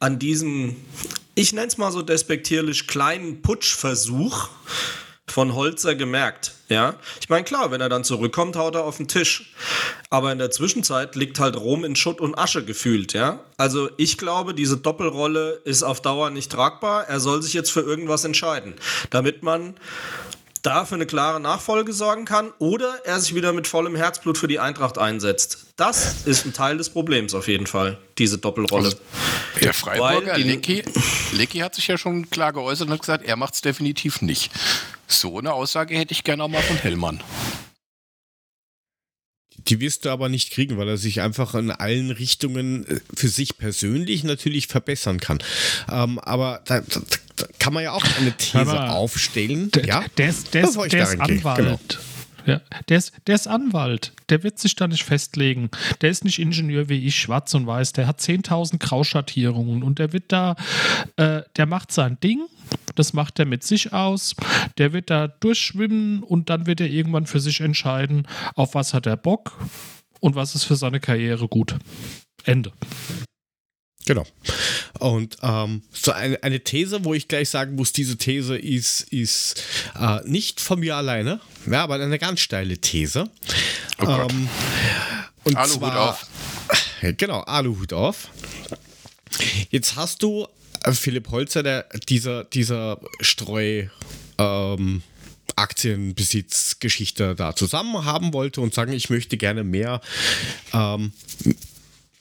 an 0.00 0.18
diesem, 0.18 0.76
ich 1.34 1.52
nenne 1.52 1.66
es 1.66 1.76
mal 1.76 1.92
so 1.92 2.00
despektierlich, 2.00 2.86
kleinen 2.86 3.42
Putschversuch 3.42 4.48
von 5.26 5.54
Holzer 5.54 5.94
gemerkt. 5.94 6.52
Ja, 6.70 6.94
ich 7.20 7.28
meine, 7.28 7.44
klar, 7.44 7.70
wenn 7.70 7.82
er 7.82 7.90
dann 7.90 8.02
zurückkommt, 8.02 8.56
haut 8.56 8.76
er 8.76 8.84
auf 8.84 8.96
den 8.96 9.08
Tisch. 9.08 9.52
Aber 10.08 10.32
in 10.32 10.38
der 10.38 10.50
Zwischenzeit 10.50 11.16
liegt 11.16 11.38
halt 11.38 11.56
Rom 11.56 11.84
in 11.84 11.96
Schutt 11.96 12.22
und 12.22 12.38
Asche 12.38 12.64
gefühlt. 12.64 13.12
Ja, 13.12 13.40
also 13.58 13.90
ich 13.98 14.16
glaube, 14.16 14.54
diese 14.54 14.78
Doppelrolle 14.78 15.60
ist 15.64 15.82
auf 15.82 16.00
Dauer 16.00 16.30
nicht 16.30 16.50
tragbar. 16.50 17.08
Er 17.08 17.20
soll 17.20 17.42
sich 17.42 17.52
jetzt 17.52 17.70
für 17.70 17.82
irgendwas 17.82 18.24
entscheiden, 18.24 18.72
damit 19.10 19.42
man 19.42 19.74
da 20.64 20.86
für 20.86 20.94
eine 20.94 21.06
klare 21.06 21.40
Nachfolge 21.40 21.92
sorgen 21.92 22.24
kann 22.24 22.50
oder 22.58 22.98
er 23.04 23.20
sich 23.20 23.34
wieder 23.34 23.52
mit 23.52 23.66
vollem 23.68 23.94
Herzblut 23.94 24.38
für 24.38 24.48
die 24.48 24.58
Eintracht 24.58 24.98
einsetzt. 24.98 25.66
Das 25.76 26.26
ist 26.26 26.46
ein 26.46 26.52
Teil 26.52 26.78
des 26.78 26.90
Problems 26.90 27.34
auf 27.34 27.48
jeden 27.48 27.66
Fall, 27.66 27.98
diese 28.18 28.38
Doppelrolle. 28.38 28.86
Also, 28.86 28.96
der 29.60 29.74
Freiburger 29.74 30.38
Lecky, 30.38 30.82
Lecky 31.32 31.58
hat 31.58 31.74
sich 31.74 31.86
ja 31.86 31.98
schon 31.98 32.30
klar 32.30 32.52
geäußert 32.52 32.88
und 32.88 32.94
hat 32.94 33.00
gesagt, 33.00 33.24
er 33.24 33.36
macht 33.36 33.54
es 33.54 33.60
definitiv 33.60 34.22
nicht. 34.22 34.50
So 35.06 35.38
eine 35.38 35.52
Aussage 35.52 35.96
hätte 35.96 36.12
ich 36.12 36.24
gerne 36.24 36.44
auch 36.44 36.48
mal 36.48 36.62
von 36.62 36.76
Hellmann. 36.76 37.22
Die 39.68 39.80
wirst 39.80 40.04
du 40.04 40.10
aber 40.10 40.28
nicht 40.28 40.50
kriegen, 40.50 40.76
weil 40.76 40.88
er 40.88 40.96
sich 40.96 41.20
einfach 41.20 41.54
in 41.54 41.70
allen 41.70 42.10
Richtungen 42.10 42.86
äh, 42.86 43.00
für 43.14 43.28
sich 43.28 43.56
persönlich 43.58 44.24
natürlich 44.24 44.66
verbessern 44.66 45.20
kann. 45.20 45.38
Ähm, 45.90 46.18
aber 46.18 46.60
da, 46.64 46.80
da, 46.80 47.00
da, 47.36 47.46
kann 47.58 47.72
man 47.72 47.84
ja 47.84 47.92
auch 47.92 48.04
eine 48.18 48.32
These 48.36 48.58
aber 48.58 48.94
aufstellen. 48.94 49.70
Ja, 49.84 50.04
der 50.18 50.28
ist, 50.28 50.54
der 50.54 50.64
ist, 50.64 50.76
der 50.92 51.02
ist 51.02 51.20
Anwalt. 51.20 51.58
Genau. 51.58 51.78
Ja, 52.46 52.60
der 52.88 52.98
ist, 52.98 53.12
der 53.26 53.34
ist 53.34 53.46
Anwalt. 53.46 54.12
Der 54.28 54.42
wird 54.42 54.58
sich 54.58 54.76
da 54.76 54.86
nicht 54.86 55.04
festlegen. 55.04 55.70
Der 56.02 56.10
ist 56.10 56.24
nicht 56.24 56.38
Ingenieur 56.38 56.88
wie 56.88 57.06
ich, 57.06 57.18
schwarz 57.18 57.54
und 57.54 57.66
weiß. 57.66 57.94
Der 57.94 58.06
hat 58.06 58.20
10.000 58.20 58.78
Grauschattierungen 58.78 59.82
und 59.82 59.98
der 59.98 60.12
wird 60.12 60.24
da, 60.28 60.56
äh, 61.16 61.42
der 61.56 61.66
macht 61.66 61.92
sein 61.92 62.18
Ding. 62.22 62.42
Das 62.94 63.12
macht 63.12 63.38
er 63.38 63.44
mit 63.44 63.64
sich 63.64 63.92
aus. 63.92 64.34
Der 64.78 64.92
wird 64.92 65.10
da 65.10 65.28
durchschwimmen 65.28 66.22
und 66.22 66.50
dann 66.50 66.66
wird 66.66 66.80
er 66.80 66.88
irgendwann 66.88 67.26
für 67.26 67.40
sich 67.40 67.60
entscheiden, 67.60 68.26
auf 68.54 68.74
was 68.74 68.94
hat 68.94 69.06
er 69.06 69.16
Bock 69.16 69.58
und 70.20 70.34
was 70.36 70.54
ist 70.54 70.64
für 70.64 70.76
seine 70.76 71.00
Karriere 71.00 71.48
gut. 71.48 71.76
Ende. 72.44 72.72
Genau. 74.06 74.24
Und 74.98 75.38
ähm, 75.42 75.82
so 75.90 76.12
eine, 76.12 76.42
eine 76.42 76.60
These, 76.60 77.04
wo 77.04 77.14
ich 77.14 77.26
gleich 77.26 77.48
sagen 77.48 77.74
muss, 77.74 77.92
diese 77.92 78.16
These 78.18 78.56
ist, 78.56 79.00
ist 79.12 79.62
äh, 79.98 80.20
nicht 80.24 80.60
von 80.60 80.80
mir 80.80 80.96
alleine, 80.96 81.40
ja, 81.66 81.82
aber 81.82 81.94
eine 81.94 82.18
ganz 82.18 82.40
steile 82.40 82.78
These. 82.78 83.30
Oh 83.98 84.04
ähm, 84.04 84.48
und 85.44 85.56
Aluhut 85.56 85.78
zwar, 85.78 86.10
auf. 86.10 86.26
Genau, 87.16 87.40
Aluhut 87.40 87.92
auf. 87.92 88.28
Jetzt 89.70 89.96
hast 89.96 90.22
du 90.22 90.46
Philipp 90.92 91.30
Holzer, 91.30 91.62
der 91.62 91.86
dieser, 92.08 92.44
dieser 92.44 93.00
Streu. 93.20 93.86
Ähm, 94.38 95.02
Aktienbesitzgeschichte 95.56 97.36
da 97.36 97.54
zusammen 97.54 98.04
haben 98.04 98.32
wollte 98.32 98.60
und 98.60 98.74
sagen, 98.74 98.92
ich 98.92 99.08
möchte 99.08 99.36
gerne 99.36 99.62
mehr 99.62 100.00
ähm, 100.72 101.12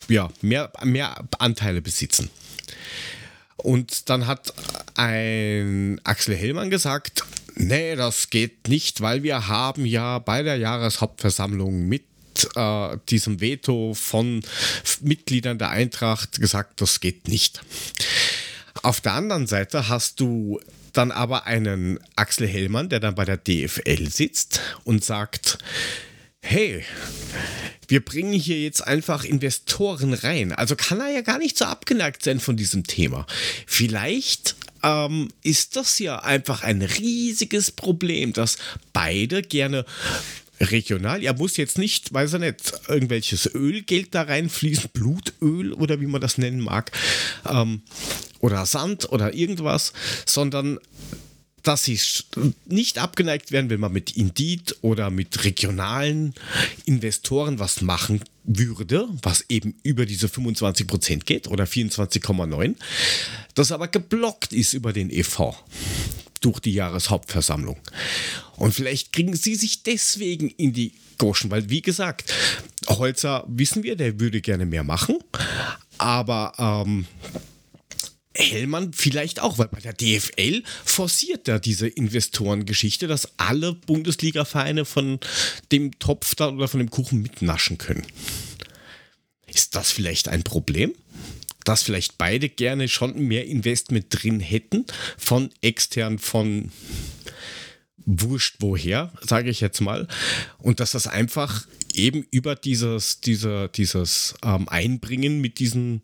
ja, 0.07 0.29
mehr, 0.41 0.71
mehr 0.83 1.23
Anteile 1.39 1.81
besitzen. 1.81 2.29
Und 3.57 4.09
dann 4.09 4.27
hat 4.27 4.53
ein 4.95 6.01
Axel 6.03 6.35
Hellmann 6.35 6.69
gesagt, 6.69 7.23
nee, 7.55 7.95
das 7.95 8.29
geht 8.29 8.67
nicht, 8.67 9.01
weil 9.01 9.23
wir 9.23 9.47
haben 9.47 9.85
ja 9.85 10.19
bei 10.19 10.43
der 10.43 10.57
Jahreshauptversammlung 10.57 11.87
mit 11.87 12.03
äh, 12.55 12.97
diesem 13.09 13.39
Veto 13.39 13.93
von 13.93 14.41
Mitgliedern 15.01 15.59
der 15.59 15.69
Eintracht 15.69 16.41
gesagt, 16.41 16.81
das 16.81 16.99
geht 16.99 17.27
nicht. 17.27 17.61
Auf 18.83 18.99
der 18.99 19.13
anderen 19.13 19.47
Seite 19.47 19.87
hast 19.87 20.19
du 20.19 20.59
dann 20.91 21.11
aber 21.11 21.47
einen 21.47 21.99
Axel 22.17 22.47
Hellmann, 22.47 22.89
der 22.89 22.99
dann 22.99 23.15
bei 23.15 23.23
der 23.23 23.37
DFL 23.37 24.09
sitzt 24.09 24.59
und 24.83 25.05
sagt, 25.05 25.57
hey, 26.41 26.83
wir 27.87 28.03
bringen 28.03 28.33
hier 28.33 28.61
jetzt 28.61 28.85
einfach 28.85 29.23
Investoren 29.23 30.13
rein. 30.13 30.51
Also 30.51 30.75
kann 30.75 30.99
er 30.99 31.07
ja 31.07 31.21
gar 31.21 31.37
nicht 31.37 31.57
so 31.57 31.63
abgeneigt 31.63 32.23
sein 32.23 32.41
von 32.41 32.57
diesem 32.57 32.83
Thema. 32.83 33.25
Vielleicht 33.65 34.57
ähm, 34.83 35.29
ist 35.43 35.77
das 35.77 35.97
ja 35.99 36.19
einfach 36.19 36.63
ein 36.63 36.81
riesiges 36.81 37.71
Problem, 37.71 38.33
dass 38.33 38.57
beide 38.91 39.43
gerne 39.43 39.85
regional. 40.59 41.23
Er 41.23 41.33
muss 41.33 41.55
jetzt 41.55 41.77
nicht, 41.77 42.13
weiß 42.13 42.33
er 42.33 42.39
nicht, 42.39 42.73
irgendwelches 42.89 43.49
Ölgeld 43.55 44.13
da 44.13 44.23
reinfließen, 44.23 44.89
Blutöl 44.91 45.71
oder 45.71 46.01
wie 46.01 46.07
man 46.07 46.21
das 46.21 46.37
nennen 46.37 46.59
mag, 46.59 46.91
ähm, 47.49 47.81
oder 48.43 48.65
Sand 48.65 49.09
oder 49.09 49.33
irgendwas, 49.33 49.93
sondern 50.25 50.77
dass 51.63 51.85
sie 51.85 51.97
nicht 52.65 52.97
abgeneigt 52.97 53.53
werden, 53.53 53.69
wenn 53.69 53.79
man 53.79 53.93
mit 53.93 54.17
Indeed 54.17 54.75
oder 54.81 55.09
mit 55.09 55.45
regionalen 55.45 56.33
Investoren 56.83 57.57
was 57.57 57.79
machen 57.79 58.21
würde, 58.43 59.07
was 59.21 59.45
eben 59.47 59.75
über 59.81 60.05
diese 60.05 60.27
25% 60.27 61.23
geht 61.23 61.47
oder 61.47 61.63
24,9, 61.63 62.75
das 63.55 63.71
aber 63.71 63.87
geblockt 63.87 64.51
ist 64.51 64.73
über 64.73 64.91
den 64.91 65.09
EV 65.09 65.55
durch 66.41 66.59
die 66.59 66.73
Jahreshauptversammlung. 66.73 67.77
Und 68.57 68.73
vielleicht 68.73 69.13
kriegen 69.13 69.37
sie 69.37 69.55
sich 69.55 69.83
deswegen 69.83 70.49
in 70.49 70.73
die 70.73 70.91
Goschen, 71.17 71.49
weil 71.49 71.69
wie 71.69 71.81
gesagt, 71.81 72.33
Holzer 72.89 73.45
wissen 73.47 73.83
wir, 73.83 73.95
der 73.95 74.19
würde 74.19 74.41
gerne 74.41 74.65
mehr 74.65 74.83
machen, 74.83 75.19
aber 75.97 76.51
ähm, 76.57 77.05
Hellmann 78.35 78.93
vielleicht 78.93 79.39
auch, 79.41 79.57
weil 79.57 79.67
bei 79.67 79.79
der 79.79 79.93
DFL 79.93 80.63
forciert 80.85 81.47
da 81.47 81.59
diese 81.59 81.87
Investorengeschichte, 81.87 83.07
dass 83.07 83.29
alle 83.37 83.73
Bundesliga-Vereine 83.73 84.85
von 84.85 85.19
dem 85.71 85.97
Topf 85.99 86.35
da 86.35 86.49
oder 86.49 86.67
von 86.67 86.79
dem 86.79 86.89
Kuchen 86.89 87.21
mitnaschen 87.21 87.77
können. 87.77 88.05
Ist 89.45 89.75
das 89.75 89.91
vielleicht 89.91 90.27
ein 90.29 90.43
Problem? 90.43 90.93
Dass 91.63 91.83
vielleicht 91.83 92.17
beide 92.17 92.49
gerne 92.49 92.87
schon 92.87 93.19
mehr 93.19 93.45
Investment 93.45 94.07
drin 94.09 94.39
hätten, 94.39 94.85
von 95.17 95.51
extern, 95.61 96.17
von 96.17 96.71
wurscht 98.05 98.57
woher, 98.59 99.13
sage 99.21 99.49
ich 99.49 99.61
jetzt 99.61 99.79
mal. 99.79 100.07
Und 100.57 100.79
dass 100.79 100.91
das 100.91 101.07
einfach 101.07 101.65
eben 101.95 102.25
über 102.31 102.55
dieses, 102.55 103.21
dieser, 103.21 103.67
dieses 103.67 104.35
ähm, 104.43 104.67
Einbringen 104.69 105.41
mit 105.41 105.59
diesen 105.59 106.01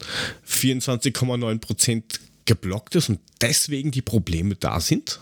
24,9 0.48 1.60
Prozent 1.60 2.20
geblockt 2.45 2.95
ist 2.95 3.10
und 3.10 3.20
deswegen 3.41 3.91
die 3.91 4.02
Probleme 4.02 4.56
da 4.56 4.80
sind. 4.80 5.20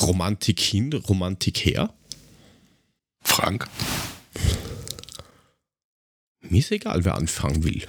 Romantik 0.00 0.58
hin, 0.60 0.92
Romantik 0.92 1.64
her. 1.64 1.94
Frank. 3.22 3.68
Mir 6.40 6.58
ist 6.58 6.72
egal, 6.72 7.04
wer 7.04 7.14
anfangen 7.14 7.64
will. 7.64 7.82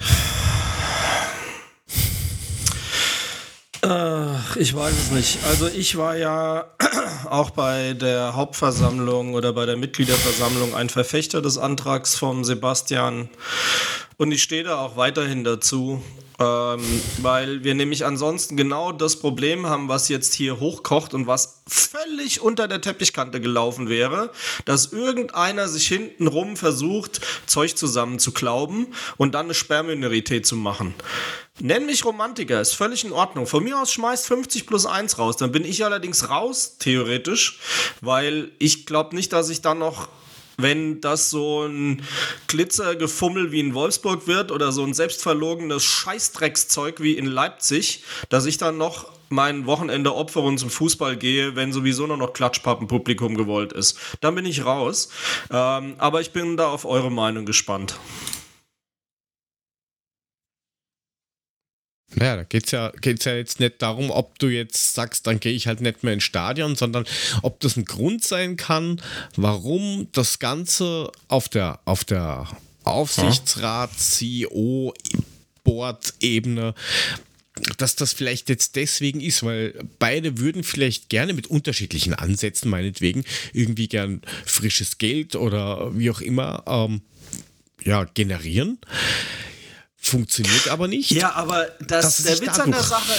Ach, 3.88 4.56
ich 4.56 4.74
weiß 4.74 4.92
es 4.92 5.10
nicht. 5.12 5.38
Also 5.44 5.68
ich 5.68 5.96
war 5.96 6.16
ja 6.16 6.64
auch 7.30 7.50
bei 7.50 7.92
der 7.92 8.34
Hauptversammlung 8.34 9.34
oder 9.34 9.52
bei 9.52 9.64
der 9.64 9.76
Mitgliederversammlung 9.76 10.74
ein 10.74 10.88
Verfechter 10.88 11.40
des 11.40 11.56
Antrags 11.56 12.16
vom 12.16 12.44
Sebastian 12.44 13.28
und 14.16 14.32
ich 14.32 14.42
stehe 14.42 14.64
da 14.64 14.78
auch 14.78 14.96
weiterhin 14.96 15.44
dazu. 15.44 16.02
Ähm, 16.38 16.82
weil 17.22 17.64
wir 17.64 17.74
nämlich 17.74 18.04
ansonsten 18.04 18.58
genau 18.58 18.92
das 18.92 19.20
Problem 19.20 19.66
haben, 19.68 19.88
was 19.88 20.10
jetzt 20.10 20.34
hier 20.34 20.60
hochkocht 20.60 21.14
und 21.14 21.26
was 21.26 21.62
völlig 21.66 22.42
unter 22.42 22.68
der 22.68 22.82
Teppichkante 22.82 23.40
gelaufen 23.40 23.88
wäre, 23.88 24.30
dass 24.66 24.92
irgendeiner 24.92 25.66
sich 25.66 25.88
hintenrum 25.88 26.58
versucht, 26.58 27.22
Zeug 27.46 27.74
zusammenzuklauben 27.74 28.88
und 29.16 29.34
dann 29.34 29.46
eine 29.46 29.54
Sperrminorität 29.54 30.44
zu 30.44 30.56
machen. 30.56 30.94
Nenn 31.58 31.86
mich 31.86 32.04
Romantiker, 32.04 32.60
ist 32.60 32.74
völlig 32.74 33.04
in 33.04 33.12
Ordnung. 33.12 33.46
Von 33.46 33.64
mir 33.64 33.80
aus 33.80 33.92
schmeißt 33.92 34.26
50 34.26 34.66
plus 34.66 34.84
1 34.84 35.18
raus. 35.18 35.36
Dann 35.36 35.52
bin 35.52 35.64
ich 35.64 35.84
allerdings 35.84 36.28
raus, 36.28 36.76
theoretisch, 36.78 37.58
weil 38.00 38.50
ich 38.58 38.84
glaube 38.84 39.16
nicht, 39.16 39.32
dass 39.32 39.48
ich 39.48 39.62
dann 39.62 39.78
noch 39.78 40.08
wenn 40.58 41.02
das 41.02 41.28
so 41.28 41.66
ein 41.66 42.02
Glitzergefummel 42.46 43.52
wie 43.52 43.60
in 43.60 43.74
Wolfsburg 43.74 44.26
wird 44.26 44.50
oder 44.50 44.72
so 44.72 44.84
ein 44.84 44.94
selbstverlogenes 44.94 45.84
Scheißdreckszeug 45.84 47.00
wie 47.00 47.12
in 47.12 47.26
Leipzig, 47.26 48.04
dass 48.30 48.46
ich 48.46 48.56
dann 48.56 48.78
noch 48.78 49.10
mein 49.28 49.66
Wochenende 49.66 50.14
opfer 50.14 50.42
und 50.42 50.58
zum 50.58 50.70
Fußball 50.70 51.16
gehe, 51.16 51.56
wenn 51.56 51.72
sowieso 51.72 52.06
nur 52.06 52.16
noch 52.16 52.32
Klatschpappenpublikum 52.32 53.36
gewollt 53.36 53.72
ist. 53.72 53.98
Dann 54.20 54.34
bin 54.34 54.46
ich 54.46 54.64
raus. 54.64 55.10
Ähm, 55.50 55.96
aber 55.98 56.20
ich 56.20 56.30
bin 56.30 56.56
da 56.56 56.68
auf 56.68 56.84
eure 56.84 57.10
Meinung 57.10 57.44
gespannt. 57.44 57.98
Naja, 62.16 62.36
da 62.36 62.44
geht 62.44 62.64
es 62.64 62.70
ja, 62.70 62.92
geht's 63.00 63.26
ja 63.26 63.34
jetzt 63.34 63.60
nicht 63.60 63.82
darum, 63.82 64.10
ob 64.10 64.38
du 64.38 64.48
jetzt 64.48 64.94
sagst, 64.94 65.26
dann 65.26 65.38
gehe 65.38 65.52
ich 65.52 65.66
halt 65.66 65.82
nicht 65.82 66.02
mehr 66.02 66.14
ins 66.14 66.24
Stadion, 66.24 66.74
sondern 66.74 67.04
ob 67.42 67.60
das 67.60 67.76
ein 67.76 67.84
Grund 67.84 68.24
sein 68.24 68.56
kann, 68.56 69.02
warum 69.36 70.08
das 70.12 70.38
Ganze 70.38 71.12
auf 71.28 71.48
der, 71.48 71.80
auf 71.84 72.04
der 72.04 72.48
Aufsichtsrat, 72.84 73.90
CEO, 73.98 74.94
Board-Ebene 75.62 76.74
dass 77.78 77.96
das 77.96 78.12
vielleicht 78.12 78.48
jetzt 78.48 78.76
deswegen 78.76 79.20
ist, 79.20 79.42
weil 79.42 79.74
beide 79.98 80.38
würden 80.38 80.62
vielleicht 80.62 81.08
gerne 81.08 81.32
mit 81.32 81.46
unterschiedlichen 81.46 82.14
Ansätzen, 82.14 82.70
meinetwegen, 82.70 83.24
irgendwie 83.52 83.88
gern 83.88 84.20
frisches 84.44 84.98
Geld 84.98 85.36
oder 85.36 85.96
wie 85.98 86.10
auch 86.10 86.20
immer 86.20 86.64
ähm, 86.66 87.00
ja, 87.82 88.04
generieren. 88.04 88.78
Funktioniert 90.06 90.68
aber 90.68 90.86
nicht. 90.86 91.10
Ja, 91.10 91.32
aber 91.32 91.66
das, 91.80 92.22
der, 92.22 92.40
Witz 92.40 92.58
an 92.60 92.70
der, 92.70 92.82
Sache, 92.82 93.12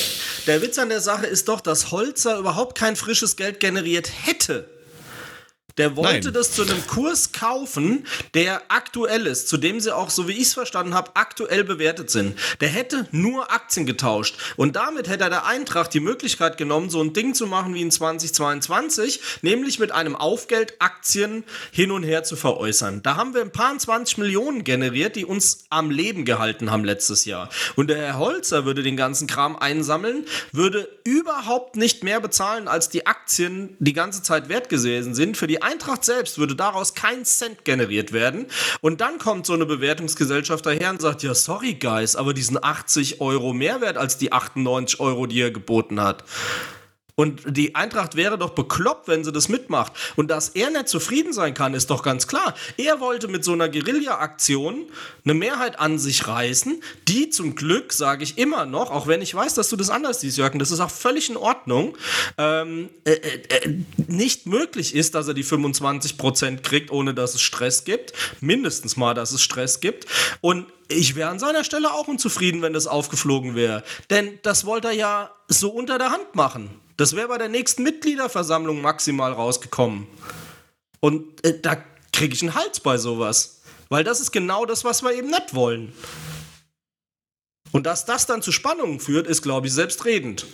der 0.46 0.62
Witz 0.62 0.78
an 0.78 0.88
der 0.88 1.02
Sache 1.02 1.26
ist 1.26 1.50
doch, 1.50 1.60
dass 1.60 1.92
Holzer 1.92 2.38
überhaupt 2.38 2.78
kein 2.78 2.96
frisches 2.96 3.36
Geld 3.36 3.60
generiert 3.60 4.10
hätte. 4.24 4.70
Der 5.78 5.96
wollte 5.96 6.26
Nein. 6.26 6.34
das 6.34 6.52
zu 6.52 6.64
einem 6.64 6.86
Kurs 6.88 7.32
kaufen, 7.32 8.06
der 8.34 8.64
aktuell 8.70 9.28
ist, 9.28 9.48
zu 9.48 9.58
dem 9.58 9.80
sie 9.80 9.96
auch, 9.96 10.10
so 10.10 10.28
wie 10.28 10.34
ich 10.34 10.44
es 10.44 10.54
verstanden 10.54 10.94
habe, 10.94 11.12
aktuell 11.16 11.64
bewertet 11.64 12.10
sind. 12.10 12.38
Der 12.62 12.70
hätte 12.70 13.08
nur 13.12 13.52
Aktien 13.52 13.86
getauscht. 13.86 14.36
Und 14.56 14.76
damit 14.76 15.08
hätte 15.08 15.26
er 15.26 15.30
der 15.30 15.46
Eintracht 15.46 15.94
die 15.94 16.00
Möglichkeit 16.00 16.58
genommen, 16.58 16.90
so 16.90 17.02
ein 17.02 17.14
Ding 17.14 17.34
zu 17.34 17.48
machen 17.48 17.74
wie 17.74 17.82
in 17.82 17.92
2022, 17.92 19.22
nämlich 19.42 19.80
mit 19.80 19.92
einem 19.92 20.16
Aufgeld 20.16 20.76
Aktien 20.80 21.44
hin 21.72 21.92
und 21.92 22.04
her 22.04 22.24
zu 22.24 22.36
veräußern. 22.36 23.04
Da 23.04 23.16
haben 23.16 23.34
wir 23.34 23.42
ein 23.42 23.52
paar 23.52 23.78
20 23.78 24.18
Millionen 24.18 24.64
generiert, 24.64 25.16
die 25.16 25.26
uns 25.26 25.66
am 25.70 25.92
Leben 25.92 26.26
gehalten 26.26 26.72
haben 26.72 26.84
letztes 26.84 27.26
Jahr. 27.26 27.50
Und 27.76 27.90
der 27.90 27.98
Herr 27.98 28.18
Holzer 28.18 28.66
würde 28.66 28.82
den 28.82 28.98
ganzen 28.98 29.28
Kram 29.28 29.56
einsammeln, 29.56 30.26
würde 30.52 30.90
überhaupt 31.04 31.76
nicht 31.76 32.04
mehr 32.04 32.20
bezahlen, 32.20 32.68
als 32.68 32.90
die 32.90 33.06
Aktien 33.06 33.76
die 33.80 33.94
ganze 33.94 34.24
Zeit 34.24 34.50
wert 34.50 34.70
gewesen 34.70 35.14
sind. 35.14 35.38
Für 35.38 35.48
die 35.48 35.62
Eintracht 35.68 36.06
selbst 36.06 36.38
würde 36.38 36.56
daraus 36.56 36.94
kein 36.94 37.26
Cent 37.26 37.66
generiert 37.66 38.14
werden. 38.14 38.48
Und 38.82 39.02
dann 39.02 39.18
kommt 39.18 39.46
so 39.46 39.54
eine 39.54 39.66
Bewertungsgesellschaft 39.66 40.66
daher 40.66 40.90
und 40.90 41.02
sagt, 41.02 41.24
ja, 41.24 41.36
sorry, 41.36 41.74
Guys, 41.74 42.16
aber 42.16 42.34
diesen 42.34 42.64
80 42.64 43.20
Euro 43.22 43.54
Mehrwert 43.54 43.98
als 43.98 44.18
die 44.18 44.32
98 44.32 45.00
Euro, 45.00 45.26
die 45.28 45.42
er 45.42 45.52
geboten 45.52 46.02
hat. 46.02 46.24
Und 47.20 47.42
die 47.58 47.74
Eintracht 47.74 48.16
wäre 48.16 48.38
doch 48.38 48.52
bekloppt, 48.52 49.08
wenn 49.08 49.24
sie 49.24 49.32
das 49.32 49.50
mitmacht. 49.50 49.92
Und 50.16 50.30
dass 50.30 50.50
er 50.50 50.70
nicht 50.70 50.88
zufrieden 50.88 51.34
sein 51.34 51.56
kann, 51.56 51.74
ist 51.74 51.90
doch 51.90 52.04
ganz 52.04 52.28
klar. 52.28 52.54
Er 52.78 53.00
wollte 53.00 53.28
mit 53.28 53.44
so 53.44 53.54
einer 53.54 53.70
Guerilla-Aktion 53.70 54.86
eine 55.24 55.34
Mehrheit 55.34 55.80
an 55.80 55.98
sich 55.98 56.28
reißen, 56.28 56.80
die 57.08 57.32
zum 57.32 57.56
Glück, 57.56 57.92
sage 57.92 58.24
ich 58.24 58.38
immer 58.38 58.68
noch, 58.68 58.92
auch 58.92 59.08
wenn 59.08 59.24
ich 59.24 59.34
weiß, 59.34 59.56
dass 59.56 59.70
du 59.70 59.76
das 59.76 59.90
anders 59.90 60.22
siehst, 60.22 60.38
Jörgen, 60.38 60.60
das 60.60 60.70
ist 60.70 60.80
auch 60.80 60.92
völlig 60.92 61.32
in 61.32 61.38
Ordnung, 61.38 61.98
ähm, 62.38 62.90
äh, 63.04 63.14
äh, 63.14 63.42
äh 63.50 63.78
nicht 64.06 64.46
möglich 64.46 64.94
ist, 64.94 65.16
dass 65.16 65.28
er 65.28 65.34
die 65.34 65.44
25% 65.44 66.62
kriegt, 66.62 66.92
ohne 66.92 67.16
dass 67.16 67.34
es 67.34 67.42
Stress 67.42 67.84
gibt. 67.84 68.14
Mindestens 68.42 68.96
mal, 68.96 69.16
dass 69.16 69.32
es 69.32 69.42
Stress 69.42 69.80
gibt. 69.80 70.06
Und 70.42 70.68
ich 70.88 71.16
wäre 71.16 71.32
an 71.32 71.40
seiner 71.40 71.64
Stelle 71.64 71.92
auch 71.92 72.08
unzufrieden, 72.08 72.62
wenn 72.62 72.74
das 72.74 72.86
aufgeflogen 72.86 73.56
wäre. 73.56 73.84
Denn 74.12 74.38
das 74.44 74.66
wollte 74.66 74.90
er 74.90 74.94
ja 74.94 75.32
so 75.48 75.72
unter 75.72 75.98
der 75.98 76.12
Hand 76.12 76.36
machen. 76.36 76.70
Das 76.98 77.16
wäre 77.16 77.28
bei 77.28 77.38
der 77.38 77.50
nächsten 77.50 77.84
Mitgliederversammlung 77.84 78.82
maximal 78.82 79.32
rausgekommen. 79.32 80.08
Und 81.00 81.46
äh, 81.46 81.60
da 81.62 81.78
kriege 82.12 82.34
ich 82.34 82.42
einen 82.42 82.56
Hals 82.56 82.80
bei 82.80 82.98
sowas. 82.98 83.62
Weil 83.90 84.04
das 84.04 84.20
ist 84.20 84.32
genau 84.32 84.66
das, 84.66 84.84
was 84.84 85.04
wir 85.04 85.14
eben 85.14 85.30
nicht 85.30 85.54
wollen. 85.54 85.94
Und 87.72 87.86
dass 87.86 88.06
das 88.06 88.26
dann 88.26 88.42
zu 88.42 88.52
Spannungen 88.52 89.00
führt, 89.00 89.28
ist, 89.28 89.42
glaube 89.42 89.68
ich, 89.68 89.74
selbstredend. 89.74 90.46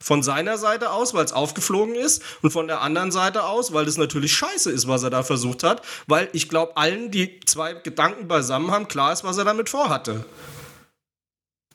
Von 0.00 0.22
seiner 0.22 0.58
Seite 0.58 0.90
aus, 0.90 1.14
weil 1.14 1.24
es 1.24 1.32
aufgeflogen 1.32 1.94
ist, 1.94 2.22
und 2.42 2.50
von 2.50 2.66
der 2.66 2.80
anderen 2.80 3.10
Seite 3.10 3.44
aus, 3.44 3.72
weil 3.72 3.86
es 3.86 3.96
natürlich 3.96 4.34
scheiße 4.34 4.70
ist, 4.70 4.88
was 4.88 5.02
er 5.02 5.10
da 5.10 5.22
versucht 5.22 5.62
hat, 5.62 5.82
weil 6.06 6.28
ich 6.32 6.48
glaube, 6.48 6.76
allen, 6.76 7.10
die 7.10 7.40
zwei 7.46 7.74
Gedanken 7.74 8.28
beisammen 8.28 8.70
haben, 8.70 8.88
klar 8.88 9.12
ist, 9.12 9.24
was 9.24 9.38
er 9.38 9.44
damit 9.44 9.68
vorhatte. 9.68 10.26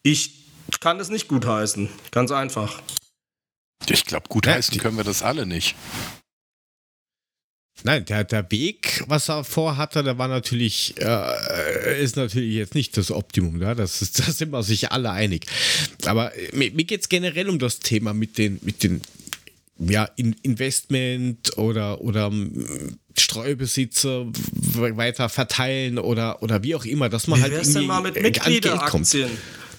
Ich 0.04 0.46
kann 0.80 1.00
es 1.00 1.10
nicht 1.10 1.28
gutheißen. 1.28 1.90
Ganz 2.12 2.32
einfach. 2.32 2.80
Ich 3.88 4.06
glaube, 4.06 4.28
gutheißen 4.30 4.76
ja, 4.76 4.82
können 4.82 4.98
wir 4.98 5.04
das 5.04 5.24
alle 5.24 5.46
nicht. 5.46 5.76
Nein, 7.84 8.04
der, 8.06 8.24
der 8.26 8.52
Weg, 8.52 9.04
was 9.08 9.30
er 9.30 9.44
vorhatte, 9.44 10.04
der 10.04 10.18
war 10.18 10.28
natürlich, 10.28 10.96
äh, 10.98 12.04
ist 12.04 12.18
natürlich 12.18 12.56
jetzt 12.56 12.76
nicht 12.76 12.98
das 12.98 13.10
Optimum. 13.12 13.62
Ja? 13.62 13.74
Das, 13.74 14.02
ist, 14.02 14.20
da 14.28 14.32
sind 14.32 14.52
wir 14.52 14.64
sich 14.64 14.92
alle 14.92 15.12
einig. 15.12 15.46
Aber 16.06 16.32
mir, 16.52 16.72
mir 16.72 16.84
geht 16.84 17.02
es 17.02 17.10
generell 17.10 17.50
um 17.50 17.60
das 17.60 17.80
Thema 17.80 18.14
mit 18.14 18.38
den, 18.38 18.60
mit 18.64 18.84
den 18.84 19.02
ja, 19.80 20.10
in 20.18 20.36
Investment 20.42 21.58
oder, 21.58 22.02
oder 22.02 22.28
ähm, 22.28 22.98
Streubesitze 23.18 24.28
weiter 24.34 25.30
verteilen 25.30 26.00
oder, 26.00 26.44
oder 26.44 26.64
wie 26.64 26.76
auch 26.76 26.84
immer, 26.84 27.08
dass 27.08 27.28
man 27.28 27.40
wie 27.40 27.44
halt 27.44 27.54
irgendwie 27.54 27.74
denn 27.74 27.88
mal 27.88 28.02
mit 28.02 28.22
Mitgliederaktien? 28.22 29.30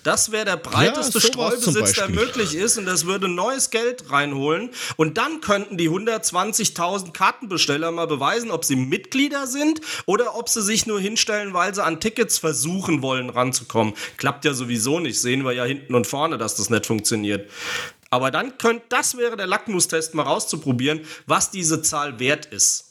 Das 0.02 0.32
wäre 0.32 0.44
der 0.44 0.56
breiteste 0.56 1.18
Ja, 1.18 1.26
Streubesitz, 1.26 1.92
der 1.92 2.08
möglich 2.08 2.54
ist 2.54 2.78
und 2.78 2.86
das 2.86 3.04
würde 3.04 3.28
neues 3.28 3.70
Geld 3.70 4.10
reinholen. 4.10 4.70
Und 4.96 5.18
dann 5.18 5.40
könnten 5.40 5.76
die 5.76 5.90
120.000 5.90 7.12
Kartenbesteller 7.12 7.90
mal 7.90 8.06
beweisen, 8.06 8.50
ob 8.50 8.64
sie 8.64 8.76
Mitglieder 8.76 9.46
sind 9.46 9.80
oder 10.06 10.36
ob 10.36 10.48
sie 10.48 10.62
sich 10.62 10.86
nur 10.86 11.00
hinstellen, 11.00 11.52
weil 11.52 11.74
sie 11.74 11.84
an 11.84 12.00
Tickets 12.00 12.38
versuchen 12.38 13.02
wollen 13.02 13.30
ranzukommen. 13.30 13.94
Klappt 14.16 14.44
ja 14.44 14.54
sowieso 14.54 15.00
nicht, 15.00 15.20
sehen 15.20 15.44
wir 15.44 15.52
ja 15.52 15.64
hinten 15.64 15.94
und 15.94 16.06
vorne, 16.06 16.38
dass 16.38 16.54
das 16.54 16.70
nicht 16.70 16.86
funktioniert. 16.86 17.50
Aber 18.10 18.30
dann 18.30 18.58
könnt, 18.58 18.82
das 18.88 19.16
wäre 19.16 19.36
der 19.36 19.46
Lackmustest, 19.46 20.14
mal 20.14 20.24
rauszuprobieren, 20.24 21.02
was 21.26 21.50
diese 21.50 21.80
Zahl 21.82 22.18
wert 22.18 22.46
ist. 22.46 22.89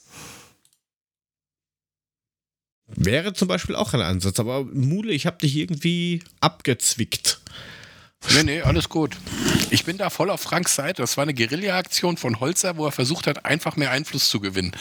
Wäre 2.96 3.34
zum 3.34 3.48
Beispiel 3.48 3.76
auch 3.76 3.94
ein 3.94 4.02
Ansatz, 4.02 4.40
aber 4.40 4.66
Mule, 4.66 5.12
ich 5.12 5.26
habe 5.26 5.38
dich 5.38 5.56
irgendwie 5.56 6.24
abgezwickt. 6.42 7.40
Nee, 8.34 8.44
nee, 8.44 8.62
alles 8.62 8.90
gut. 8.90 9.16
Ich 9.70 9.86
bin 9.86 9.98
da 9.98 10.10
voll 10.10 10.30
auf 10.30 10.42
Franks 10.42 10.76
Seite. 10.76 11.02
Das 11.02 11.16
war 11.18 11.24
eine 11.24 11.34
Guerilla-Aktion 11.34 12.18
von 12.18 12.40
Holzer, 12.40 12.78
wo 12.78 12.86
er 12.86 12.92
versucht 12.92 13.28
hat, 13.28 13.46
einfach 13.46 13.76
mehr 13.76 13.92
Einfluss 13.92 14.30
zu 14.30 14.40
gewinnen. 14.40 14.76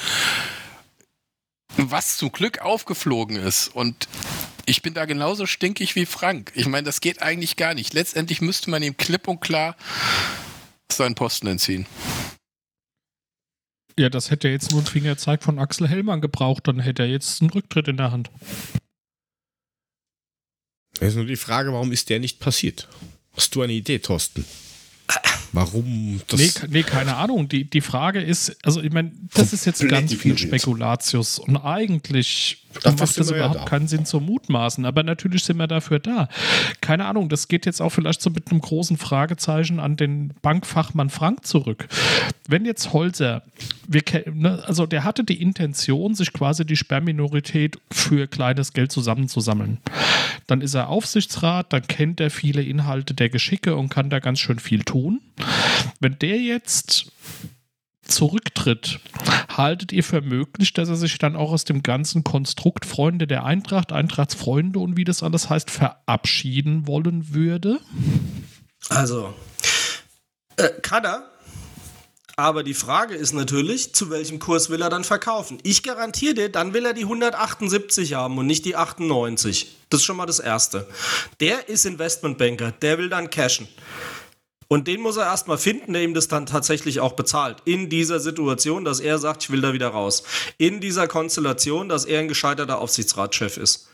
Was 1.76 2.16
zum 2.16 2.32
Glück 2.32 2.60
aufgeflogen 2.60 3.36
ist. 3.36 3.68
Und 3.68 4.08
ich 4.66 4.82
bin 4.82 4.94
da 4.94 5.04
genauso 5.04 5.46
stinkig 5.46 5.94
wie 5.94 6.06
Frank. 6.06 6.52
Ich 6.54 6.66
meine, 6.66 6.84
das 6.84 7.00
geht 7.00 7.22
eigentlich 7.22 7.56
gar 7.56 7.74
nicht. 7.74 7.94
Letztendlich 7.94 8.40
müsste 8.40 8.70
man 8.70 8.82
ihm 8.82 8.96
klipp 8.96 9.28
und 9.28 9.40
klar 9.40 9.76
seinen 10.90 11.14
Posten 11.14 11.46
entziehen. 11.46 11.86
Ja, 13.98 14.08
das 14.08 14.30
hätte 14.30 14.48
jetzt 14.48 14.70
nur 14.70 14.80
ein 14.80 14.86
Fingerzeig 14.86 15.42
von 15.42 15.58
Axel 15.58 15.88
Hellmann 15.88 16.20
gebraucht, 16.20 16.68
dann 16.68 16.78
hätte 16.78 17.02
er 17.02 17.08
jetzt 17.08 17.40
einen 17.40 17.50
Rücktritt 17.50 17.88
in 17.88 17.96
der 17.96 18.12
Hand. 18.12 18.30
Es 21.00 21.08
ist 21.08 21.16
nur 21.16 21.24
die 21.24 21.34
Frage, 21.34 21.72
warum 21.72 21.90
ist 21.90 22.08
der 22.08 22.20
nicht 22.20 22.38
passiert? 22.38 22.86
Hast 23.32 23.56
du 23.56 23.62
eine 23.62 23.72
Idee, 23.72 23.98
Thorsten? 23.98 24.44
Warum 25.52 26.20
das. 26.28 26.40
Nee, 26.40 26.68
nee, 26.68 26.82
keine 26.82 27.16
Ahnung. 27.16 27.48
Die, 27.48 27.64
die 27.64 27.80
Frage 27.80 28.20
ist, 28.20 28.56
also 28.64 28.82
ich 28.82 28.92
meine, 28.92 29.12
das 29.34 29.52
ist 29.52 29.64
jetzt 29.64 29.86
ganz 29.88 30.14
viel. 30.14 30.36
Spekulatius 30.36 31.38
und 31.38 31.56
eigentlich 31.56 32.64
Dafür 32.74 32.92
macht 32.92 33.18
das 33.18 33.30
wir 33.30 33.36
ja 33.36 33.44
überhaupt 33.44 33.60
da. 33.60 33.64
keinen 33.64 33.88
Sinn 33.88 34.04
zu 34.04 34.20
mutmaßen, 34.20 34.84
aber 34.84 35.02
natürlich 35.02 35.44
sind 35.44 35.56
wir 35.56 35.66
dafür 35.66 35.98
da. 35.98 36.28
Keine 36.80 37.06
Ahnung, 37.06 37.28
das 37.28 37.48
geht 37.48 37.66
jetzt 37.66 37.80
auch 37.80 37.90
vielleicht 37.90 38.20
so 38.20 38.30
mit 38.30 38.50
einem 38.50 38.60
großen 38.60 38.98
Fragezeichen 38.98 39.80
an 39.80 39.96
den 39.96 40.34
Bankfachmann 40.42 41.10
Frank 41.10 41.46
zurück. 41.46 41.88
Wenn 42.46 42.64
jetzt 42.64 42.92
Holzer, 42.92 43.42
wir, 43.86 44.02
ne, 44.32 44.62
also 44.66 44.86
der 44.86 45.04
hatte 45.04 45.24
die 45.24 45.40
Intention, 45.40 46.14
sich 46.14 46.32
quasi 46.32 46.64
die 46.66 46.76
Sperrminorität 46.76 47.78
für 47.90 48.26
kleines 48.26 48.72
Geld 48.74 48.92
zusammenzusammeln. 48.92 49.78
Dann 50.46 50.60
ist 50.60 50.74
er 50.74 50.88
Aufsichtsrat, 50.88 51.72
dann 51.72 51.86
kennt 51.86 52.20
er 52.20 52.30
viele 52.30 52.62
Inhalte 52.62 53.14
der 53.14 53.28
Geschicke 53.28 53.76
und 53.76 53.88
kann 53.88 54.10
da 54.10 54.18
ganz 54.18 54.40
schön 54.40 54.58
viel 54.58 54.84
tun. 54.84 55.20
Wenn 56.00 56.18
der 56.18 56.40
jetzt 56.40 57.12
zurücktritt, 58.02 59.00
haltet 59.54 59.92
ihr 59.92 60.02
für 60.02 60.22
möglich, 60.22 60.72
dass 60.72 60.88
er 60.88 60.96
sich 60.96 61.18
dann 61.18 61.36
auch 61.36 61.52
aus 61.52 61.64
dem 61.64 61.82
ganzen 61.82 62.24
Konstrukt 62.24 62.86
Freunde 62.86 63.26
der 63.26 63.44
Eintracht, 63.44 63.92
Eintrachtsfreunde 63.92 64.78
und 64.78 64.96
wie 64.96 65.04
das 65.04 65.22
alles 65.22 65.50
heißt, 65.50 65.70
verabschieden 65.70 66.86
wollen 66.86 67.34
würde? 67.34 67.80
Also, 68.88 69.34
äh, 70.56 70.68
kann 70.82 71.04
er. 71.04 71.30
Aber 72.36 72.62
die 72.62 72.74
Frage 72.74 73.16
ist 73.16 73.32
natürlich, 73.32 73.94
zu 73.94 74.10
welchem 74.10 74.38
Kurs 74.38 74.70
will 74.70 74.80
er 74.80 74.90
dann 74.90 75.02
verkaufen? 75.02 75.58
Ich 75.64 75.82
garantiere 75.82 76.34
dir, 76.34 76.48
dann 76.48 76.72
will 76.72 76.86
er 76.86 76.94
die 76.94 77.02
178 77.02 78.14
haben 78.14 78.38
und 78.38 78.46
nicht 78.46 78.64
die 78.64 78.76
98. 78.76 79.76
Das 79.90 80.00
ist 80.00 80.04
schon 80.04 80.16
mal 80.16 80.26
das 80.26 80.38
Erste. 80.38 80.86
Der 81.40 81.68
ist 81.68 81.84
Investmentbanker, 81.84 82.70
der 82.70 82.98
will 82.98 83.08
dann 83.08 83.30
cashen. 83.30 83.66
Und 84.68 84.86
den 84.86 85.00
muss 85.00 85.16
er 85.16 85.24
erstmal 85.24 85.56
finden, 85.56 85.94
der 85.94 86.02
ihm 86.02 86.12
das 86.12 86.28
dann 86.28 86.44
tatsächlich 86.44 87.00
auch 87.00 87.12
bezahlt. 87.12 87.58
In 87.64 87.88
dieser 87.88 88.20
Situation, 88.20 88.84
dass 88.84 89.00
er 89.00 89.18
sagt, 89.18 89.44
ich 89.44 89.50
will 89.50 89.62
da 89.62 89.72
wieder 89.72 89.88
raus. 89.88 90.22
In 90.58 90.80
dieser 90.80 91.08
Konstellation, 91.08 91.88
dass 91.88 92.04
er 92.04 92.20
ein 92.20 92.28
gescheiterter 92.28 92.78
Aufsichtsratschef 92.78 93.56
ist. 93.56 93.88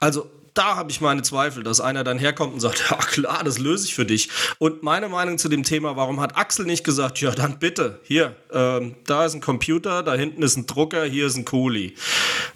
Also 0.00 0.28
da 0.54 0.76
habe 0.76 0.90
ich 0.90 1.00
meine 1.00 1.22
Zweifel, 1.22 1.62
dass 1.62 1.80
einer 1.80 2.04
dann 2.04 2.18
herkommt 2.18 2.52
und 2.54 2.60
sagt, 2.60 2.84
ja 2.90 2.96
klar, 2.96 3.42
das 3.44 3.58
löse 3.58 3.86
ich 3.86 3.94
für 3.94 4.04
dich. 4.04 4.28
Und 4.58 4.82
meine 4.82 5.08
Meinung 5.08 5.38
zu 5.38 5.48
dem 5.48 5.62
Thema, 5.62 5.96
warum 5.96 6.20
hat 6.20 6.36
Axel 6.36 6.66
nicht 6.66 6.84
gesagt, 6.84 7.20
ja 7.20 7.30
dann 7.30 7.58
bitte, 7.58 8.00
hier, 8.02 8.36
ähm, 8.52 8.96
da 9.06 9.24
ist 9.24 9.34
ein 9.34 9.40
Computer, 9.40 10.02
da 10.02 10.14
hinten 10.14 10.42
ist 10.42 10.56
ein 10.56 10.66
Drucker, 10.66 11.04
hier 11.04 11.26
ist 11.26 11.36
ein 11.36 11.44
Kuli. 11.44 11.94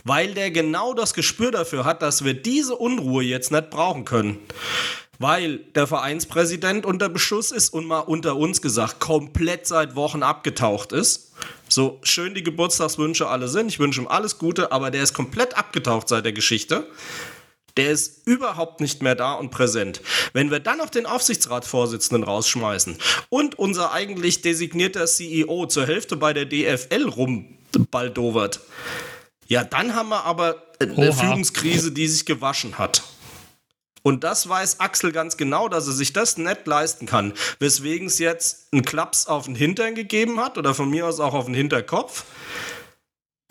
Weil 0.05 0.35
der 0.35 0.51
genau 0.51 0.93
das 0.93 1.15
Gespür 1.15 1.51
dafür 1.51 1.85
hat, 1.85 2.03
dass 2.03 2.24
wir 2.24 2.35
diese 2.35 2.77
Unruhe 2.77 3.23
jetzt 3.23 3.51
nicht 3.51 3.70
brauchen 3.70 4.05
können. 4.05 4.39
Weil 5.18 5.59
der 5.74 5.86
Vereinspräsident 5.86 6.84
unter 6.84 7.09
Beschuss 7.09 7.51
ist 7.51 7.70
und 7.70 7.86
mal 7.86 8.01
unter 8.01 8.36
uns 8.36 8.60
gesagt, 8.60 9.01
komplett 9.01 9.66
seit 9.66 9.97
Wochen 9.97 10.22
abgetaucht 10.22 10.93
ist. 10.93 11.32
So 11.68 11.98
schön 12.02 12.34
die 12.34 12.43
Geburtstagswünsche 12.43 13.28
alle 13.28 13.48
sind, 13.48 13.68
ich 13.68 13.78
wünsche 13.78 14.01
ihm 14.01 14.09
alles 14.09 14.38
Gute, 14.38 14.72
aber 14.72 14.90
der 14.90 15.02
ist 15.02 15.14
komplett 15.14 15.56
abgetaucht 15.56 16.09
seit 16.09 16.24
der 16.24 16.32
Geschichte. 16.32 16.86
Der 17.76 17.90
ist 17.90 18.26
überhaupt 18.26 18.80
nicht 18.80 19.02
mehr 19.02 19.14
da 19.14 19.34
und 19.34 19.51
präsent. 19.51 20.01
Wenn 20.32 20.51
wir 20.51 20.60
dann 20.60 20.78
noch 20.78 20.88
den 20.88 21.05
Aufsichtsratsvorsitzenden 21.05 22.24
rausschmeißen 22.24 22.97
und 23.28 23.59
unser 23.59 23.93
eigentlich 23.93 24.40
designierter 24.40 25.05
CEO 25.06 25.66
zur 25.66 25.86
Hälfte 25.86 26.16
bei 26.16 26.32
der 26.32 26.47
DFL 26.47 27.06
rumbaldowert, 27.06 28.60
ja, 29.48 29.62
dann 29.62 29.94
haben 29.94 30.09
wir 30.09 30.24
aber 30.24 30.62
eine 30.80 30.94
Oha. 30.94 31.12
Führungskrise, 31.12 31.93
die 31.93 32.09
sich 32.09 32.24
gewaschen 32.24 32.78
hat. 32.78 33.02
Und 34.06 34.22
das 34.22 34.48
weiß 34.48 34.78
Axel 34.78 35.10
ganz 35.10 35.36
genau, 35.36 35.68
dass 35.68 35.88
er 35.88 35.92
sich 35.92 36.12
das 36.12 36.38
nicht 36.38 36.64
leisten 36.64 37.06
kann. 37.06 37.32
Weswegen 37.58 38.06
es 38.06 38.20
jetzt 38.20 38.72
einen 38.72 38.84
Klaps 38.84 39.26
auf 39.26 39.46
den 39.46 39.56
Hintern 39.56 39.96
gegeben 39.96 40.38
hat 40.38 40.58
oder 40.58 40.76
von 40.76 40.88
mir 40.88 41.08
aus 41.08 41.18
auch 41.18 41.34
auf 41.34 41.46
den 41.46 41.54
Hinterkopf. 41.54 42.22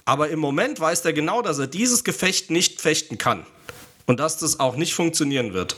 Aber 0.05 0.29
im 0.29 0.39
Moment 0.39 0.79
weiß 0.79 1.03
er 1.03 1.11
genau, 1.11 1.41
dass 1.41 1.59
er 1.59 1.67
dieses 1.67 2.05
Gefecht 2.05 2.51
nicht 2.51 2.79
fechten 2.79 3.17
kann. 3.17 3.45
Und 4.05 4.21
dass 4.21 4.37
das 4.37 4.61
auch 4.61 4.77
nicht 4.77 4.93
funktionieren 4.93 5.51
wird. 5.51 5.75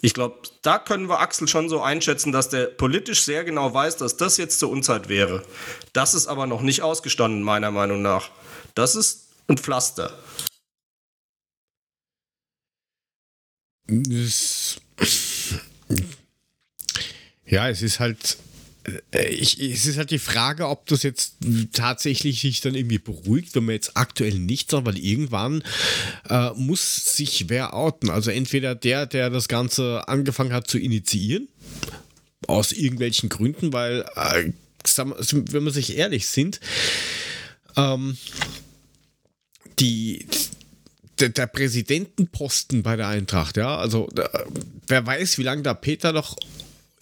Ich 0.00 0.12
glaube, 0.12 0.38
da 0.62 0.80
können 0.80 1.08
wir 1.08 1.20
Axel 1.20 1.46
schon 1.46 1.68
so 1.68 1.80
einschätzen, 1.80 2.32
dass 2.32 2.48
der 2.48 2.66
politisch 2.66 3.22
sehr 3.22 3.44
genau 3.44 3.72
weiß, 3.72 3.96
dass 3.96 4.16
das 4.16 4.38
jetzt 4.38 4.58
zur 4.58 4.70
Unzeit 4.70 5.08
wäre. 5.08 5.44
Das 5.92 6.14
ist 6.14 6.26
aber 6.26 6.48
noch 6.48 6.62
nicht 6.62 6.82
ausgestanden, 6.82 7.44
meiner 7.44 7.70
Meinung 7.70 8.02
nach. 8.02 8.28
Das 8.74 8.96
ist 8.96 9.28
ein 9.46 9.56
Pflaster. 9.56 10.18
Es, 10.18 10.44
ja, 17.46 17.68
es 17.68 17.82
ist 17.82 18.00
halt. 18.00 18.36
äh, 19.12 19.28
Ich, 19.28 19.60
es 19.60 19.86
ist 19.86 19.96
halt 19.98 20.10
die 20.10 20.18
Frage, 20.18 20.68
ob 20.68 20.86
das 20.86 21.02
jetzt 21.02 21.36
tatsächlich 21.72 22.40
sich 22.40 22.60
dann 22.60 22.74
irgendwie 22.74 22.98
beruhigt, 22.98 23.54
wenn 23.54 23.66
man 23.66 23.74
jetzt 23.74 23.96
aktuell 23.96 24.34
nichts 24.38 24.72
sagt, 24.72 24.86
weil 24.86 24.98
irgendwann 24.98 25.62
äh, 26.28 26.50
muss 26.54 27.14
sich 27.14 27.48
wer 27.48 27.74
outen. 27.74 28.10
Also 28.10 28.30
entweder 28.30 28.74
der, 28.74 29.06
der 29.06 29.30
das 29.30 29.48
Ganze 29.48 30.08
angefangen 30.08 30.52
hat 30.52 30.68
zu 30.68 30.78
initiieren, 30.78 31.48
aus 32.48 32.72
irgendwelchen 32.72 33.28
Gründen, 33.28 33.72
weil, 33.72 34.04
äh, 34.16 34.52
wenn 34.96 35.64
wir 35.64 35.72
sich 35.72 35.96
ehrlich 35.96 36.26
sind, 36.26 36.60
ähm, 37.76 38.16
die, 39.78 40.26
der, 41.18 41.30
der 41.30 41.46
Präsidentenposten 41.46 42.82
bei 42.82 42.96
der 42.96 43.08
Eintracht, 43.08 43.56
ja, 43.56 43.76
also 43.76 44.08
da, 44.14 44.28
wer 44.86 45.06
weiß, 45.06 45.38
wie 45.38 45.42
lange 45.42 45.62
da 45.62 45.74
Peter 45.74 46.12
noch 46.12 46.36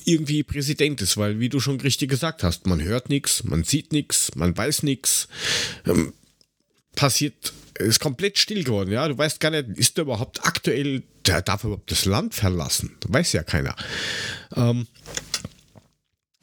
irgendwie 0.05 0.43
Präsident 0.43 1.01
ist, 1.03 1.17
weil 1.17 1.41
wie 1.41 1.49
du 1.49 1.61
schon 1.61 1.81
richtig 1.81 2.11
gesagt 2.11 2.43
hast, 2.43 2.67
man 2.67 2.83
hört 2.83 3.09
nichts, 3.09 3.45
man 3.45 3.65
sieht 3.65 3.93
nichts, 3.93 4.35
man 4.35 4.57
weiß 4.57 4.83
nichts, 4.83 5.29
ähm, 5.87 6.13
passiert, 6.95 7.53
ist 7.79 8.01
komplett 8.01 8.39
still 8.39 8.65
geworden, 8.65 8.93
ja, 8.93 9.09
du 9.09 9.17
weißt 9.17 9.41
gar 9.41 9.51
nicht, 9.51 9.71
ist 9.77 9.97
der 9.97 10.03
überhaupt 10.03 10.45
aktuell, 10.45 11.03
der 11.27 11.43
darf 11.43 11.65
überhaupt 11.65 11.91
das 11.91 12.05
Land 12.05 12.35
verlassen, 12.35 12.97
weiß 13.09 13.33
ja 13.33 13.43
keiner. 13.43 13.75
Ähm, 14.55 14.87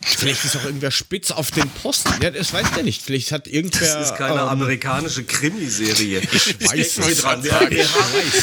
Vielleicht 0.03 0.45
ist 0.45 0.55
auch 0.57 0.65
irgendwer 0.65 0.91
spitz 0.91 1.31
auf 1.31 1.51
den 1.51 1.69
Posten. 1.69 2.09
Ja, 2.21 2.31
das 2.31 2.51
weiß 2.53 2.71
der 2.75 2.83
nicht. 2.83 3.03
Vielleicht 3.03 3.31
hat 3.31 3.47
irgendwer. 3.47 3.93
Das 3.99 4.11
ist 4.11 4.17
keine 4.17 4.41
ähm, 4.41 4.47
amerikanische 4.47 5.23
Krimiserie. 5.23 6.21
Ich 6.31 6.71
weiß 6.71 6.95
Sie 6.95 7.01
es. 7.01 7.21
dran. 7.21 7.43
Wir, 7.43 7.51
wir 7.51 7.59
haben, 7.59 7.89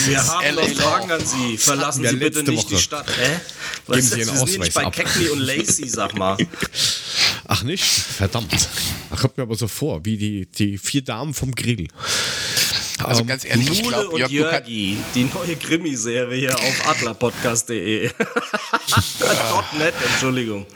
wir 0.07 0.25
haben 0.25 0.55
noch 0.55 0.69
Fragen 0.83 1.11
an 1.11 1.25
Sie. 1.27 1.59
Verlassen 1.59 2.03
wir 2.05 2.11
Sie 2.11 2.17
bitte 2.17 2.43
nicht 2.45 2.69
die 2.71 2.75
Woche. 2.75 2.83
Stadt. 2.83 3.07
Hä? 3.09 3.41
Was 3.87 3.97
Geben 3.97 3.99
ist 3.99 4.11
Sie 4.11 4.19
Wir 4.19 4.25
sind 4.27 4.35
nicht 4.35 4.43
Ausweis 4.43 4.75
bei 4.75 4.85
ab. 4.87 4.93
Cagney 4.95 5.29
und 5.29 5.41
Lacey, 5.41 5.89
sag 5.89 6.17
mal. 6.17 6.37
Ach 7.49 7.63
nicht? 7.63 7.85
Verdammt. 7.85 8.69
Ach, 9.11 9.21
kommt 9.21 9.37
mir 9.37 9.43
aber 9.43 9.57
so 9.57 9.69
vor, 9.69 10.05
wie 10.05 10.17
die, 10.17 10.47
die 10.47 10.79
vier 10.79 11.03
Damen 11.03 11.35
vom 11.35 11.55
Grill. 11.55 11.89
Also 12.99 13.23
Ähm, 13.23 13.27
ganz 13.27 13.45
ehrlich, 13.45 13.71
ich 13.71 13.83
Mule 13.83 13.97
glaube, 13.97 14.09
und 14.11 14.19
Jörg, 14.19 14.53
Jörgi, 14.53 14.97
die 15.15 15.25
neue 15.25 15.57
Krimiserie 15.57 16.55
auf 16.55 16.89
adlerpodcast.de. 16.89 18.11
.net, 19.79 19.95
Entschuldigung. 20.13 20.67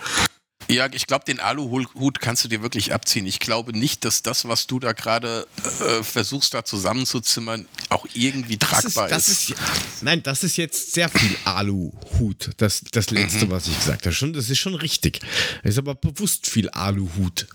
Ja, 0.72 0.88
ich 0.92 1.06
glaube, 1.06 1.24
den 1.24 1.38
Aluhut 1.40 2.20
kannst 2.20 2.44
du 2.44 2.48
dir 2.48 2.62
wirklich 2.62 2.92
abziehen. 2.94 3.26
Ich 3.26 3.38
glaube 3.40 3.76
nicht, 3.76 4.04
dass 4.04 4.22
das, 4.22 4.46
was 4.48 4.66
du 4.66 4.78
da 4.80 4.92
gerade 4.92 5.46
äh, 5.80 6.02
versuchst, 6.02 6.54
da 6.54 6.64
zusammenzuzimmern, 6.64 7.66
auch 7.88 8.06
irgendwie 8.14 8.56
Das 8.56 8.84
ist, 8.84 8.94
tragbar 8.94 9.08
das 9.08 9.28
ist. 9.28 9.50
ist, 9.50 9.56
nein, 10.02 10.22
das 10.22 10.44
ist 10.44 10.56
jetzt 10.56 10.92
sehr 10.92 11.08
viel 11.08 11.36
Aluhut. 11.44 12.50
Das, 12.56 12.82
das 12.90 13.10
letzte, 13.10 13.46
Mhm. 13.46 13.50
was 13.50 13.66
ich 13.68 13.76
gesagt 13.78 14.06
habe. 14.06 14.14
Schon, 14.14 14.32
das 14.32 14.50
ist 14.50 14.58
schon 14.58 14.74
richtig. 14.74 15.20
Es 15.62 15.72
ist 15.72 15.78
aber 15.78 15.94
bewusst 15.94 16.46
viel 16.46 16.68
Aluhut. 16.70 17.46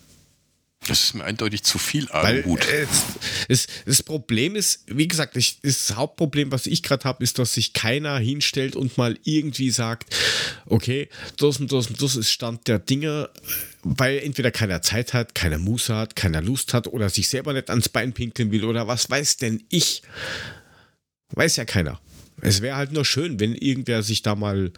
Das 0.85 1.03
ist 1.03 1.15
mir 1.15 1.23
eindeutig 1.25 1.63
zu 1.63 1.79
viel 1.79 2.07
Weil 2.11 2.43
Aluhut. 2.43 2.65
äh, 2.67 2.83
es, 2.83 3.03
es, 3.47 3.67
das 3.85 4.03
Problem 4.03 4.55
ist, 4.55 4.83
wie 4.87 5.07
gesagt, 5.07 5.35
ich, 5.35 5.59
das 5.61 5.95
Hauptproblem, 5.95 6.51
was 6.51 6.65
ich 6.65 6.83
gerade 6.83 7.03
habe, 7.03 7.23
ist, 7.23 7.39
dass 7.39 7.53
sich 7.53 7.73
keiner 7.73 8.17
hinstellt 8.19 8.75
und 8.75 8.97
mal 8.97 9.17
irgendwie 9.23 9.69
sagt, 9.71 10.15
okay, 10.65 11.09
das 11.37 11.59
und 11.59 11.71
das 11.71 11.87
und 11.87 12.01
das 12.01 12.15
ist 12.15 12.31
Stand 12.31 12.67
der 12.67 12.79
Dinge, 12.79 13.29
weil 13.83 14.19
entweder 14.19 14.51
keiner 14.51 14.81
Zeit 14.81 15.13
hat, 15.13 15.35
keiner 15.35 15.57
Muße 15.57 15.93
hat, 15.93 16.15
keiner 16.15 16.41
Lust 16.41 16.73
hat 16.73 16.87
oder 16.87 17.09
sich 17.09 17.27
selber 17.27 17.53
nicht 17.53 17.69
ans 17.69 17.89
Bein 17.89 18.13
pinkeln 18.13 18.51
will 18.51 18.63
oder 18.63 18.87
was 18.87 19.09
weiß 19.09 19.37
denn 19.37 19.63
ich. 19.69 20.03
Weiß 21.31 21.57
ja 21.57 21.65
keiner. 21.65 21.99
Es 22.39 22.61
wäre 22.61 22.77
halt 22.77 22.91
nur 22.91 23.03
schön, 23.03 23.39
wenn 23.39 23.55
irgendwer 23.55 24.03
sich 24.03 24.21
da 24.21 24.35
mal 24.35 24.71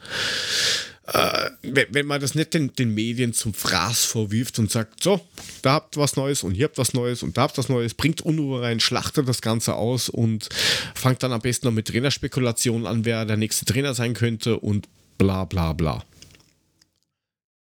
äh, 1.12 1.50
wenn, 1.64 1.88
wenn 1.90 2.06
man 2.06 2.22
das 2.22 2.36
nicht 2.36 2.54
den, 2.54 2.74
den 2.74 2.94
Medien 2.94 3.34
zum 3.34 3.54
Fraß 3.54 4.06
vorwirft 4.06 4.60
und 4.60 4.70
sagt, 4.70 5.04
so, 5.04 5.20
da 5.64 5.74
habt 5.74 5.98
was 5.98 6.16
Neues 6.16 6.44
und 6.44 6.54
hier 6.54 6.66
habt 6.66 6.78
was 6.78 6.94
Neues 6.94 7.24
und 7.24 7.36
da 7.36 7.44
habt 7.44 7.58
was 7.58 7.68
Neues, 7.68 7.96
bringt 7.96 8.22
Unruhe 8.22 8.62
rein, 8.62 8.80
schlachtet 8.80 9.28
das 9.28 9.42
Ganze 9.42 9.74
aus 9.74 10.10
und 10.10 10.50
fangt 10.94 11.24
dann 11.24 11.34
am 11.34 11.42
besten 11.42 11.66
noch 11.66 11.74
mit 11.74 11.88
Trainerspekulationen 11.88 12.86
an, 12.86 13.06
wer 13.06 13.26
der 13.26 13.38
nächste 13.38 13.66
Trainer 13.66 13.96
sein 13.96 14.14
könnte 14.14 14.60
und 14.60 14.88
bla 15.18 15.46
bla 15.46 15.74
bla. 15.74 16.04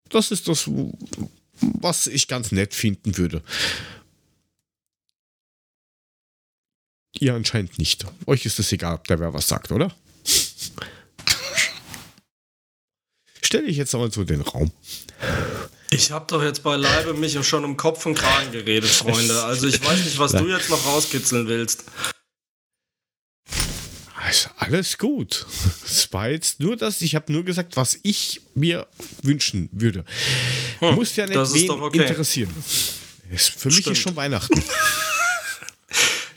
Das 0.10 0.32
ist 0.32 0.48
das, 0.48 0.70
was 1.62 2.08
ich 2.08 2.28
ganz 2.28 2.52
nett 2.52 2.74
finden 2.74 3.18
würde. 3.18 3.44
Ihr 7.20 7.36
anscheinend 7.36 7.78
nicht. 7.78 8.06
Euch 8.26 8.46
ist 8.46 8.58
es 8.60 8.72
egal, 8.72 8.96
ob 8.96 9.08
der 9.08 9.20
wer 9.20 9.34
was 9.34 9.48
sagt, 9.48 9.72
oder? 9.72 9.94
Stelle 13.48 13.68
ich 13.68 13.78
jetzt 13.78 13.96
aber 13.96 14.12
so 14.12 14.26
den 14.26 14.42
Raum. 14.42 14.74
Ich 15.90 16.12
habe 16.12 16.26
doch 16.28 16.44
jetzt 16.44 16.64
beileibe 16.64 17.14
mich 17.14 17.38
schon 17.48 17.64
um 17.64 17.78
Kopf 17.78 18.06
und 18.06 18.14
Kragen 18.16 18.52
geredet, 18.52 18.90
Freunde. 18.90 19.42
Also 19.42 19.68
ich 19.68 19.82
weiß 19.82 20.04
nicht, 20.04 20.20
was 20.20 20.34
du 20.34 20.50
jetzt 20.50 20.70
noch 20.70 20.86
rauskitzeln 20.86 21.48
willst. 21.48 21.86
Ist 24.30 24.50
alles 24.58 24.98
gut. 24.98 25.46
Es 25.86 26.12
war 26.12 26.30
jetzt 26.30 26.60
nur 26.60 26.76
das, 26.76 27.02
ich 27.02 27.16
habe 27.16 27.32
nur 27.32 27.46
gesagt, 27.46 27.78
was 27.78 27.98
ich 28.04 28.42
mir 28.54 28.86
wünschen 29.24 29.70
würde. 29.72 30.04
Muss 30.82 31.16
ja 31.16 31.26
nicht 31.26 31.38
Hm, 31.38 31.54
wen 31.54 31.72
okay. 31.72 32.06
interessieren. 32.06 32.54
Ist, 33.32 33.52
für 33.52 33.70
mich 33.70 33.78
Stimmt. 33.78 33.96
ist 33.96 34.04
schon 34.04 34.16
Weihnachten. 34.18 34.62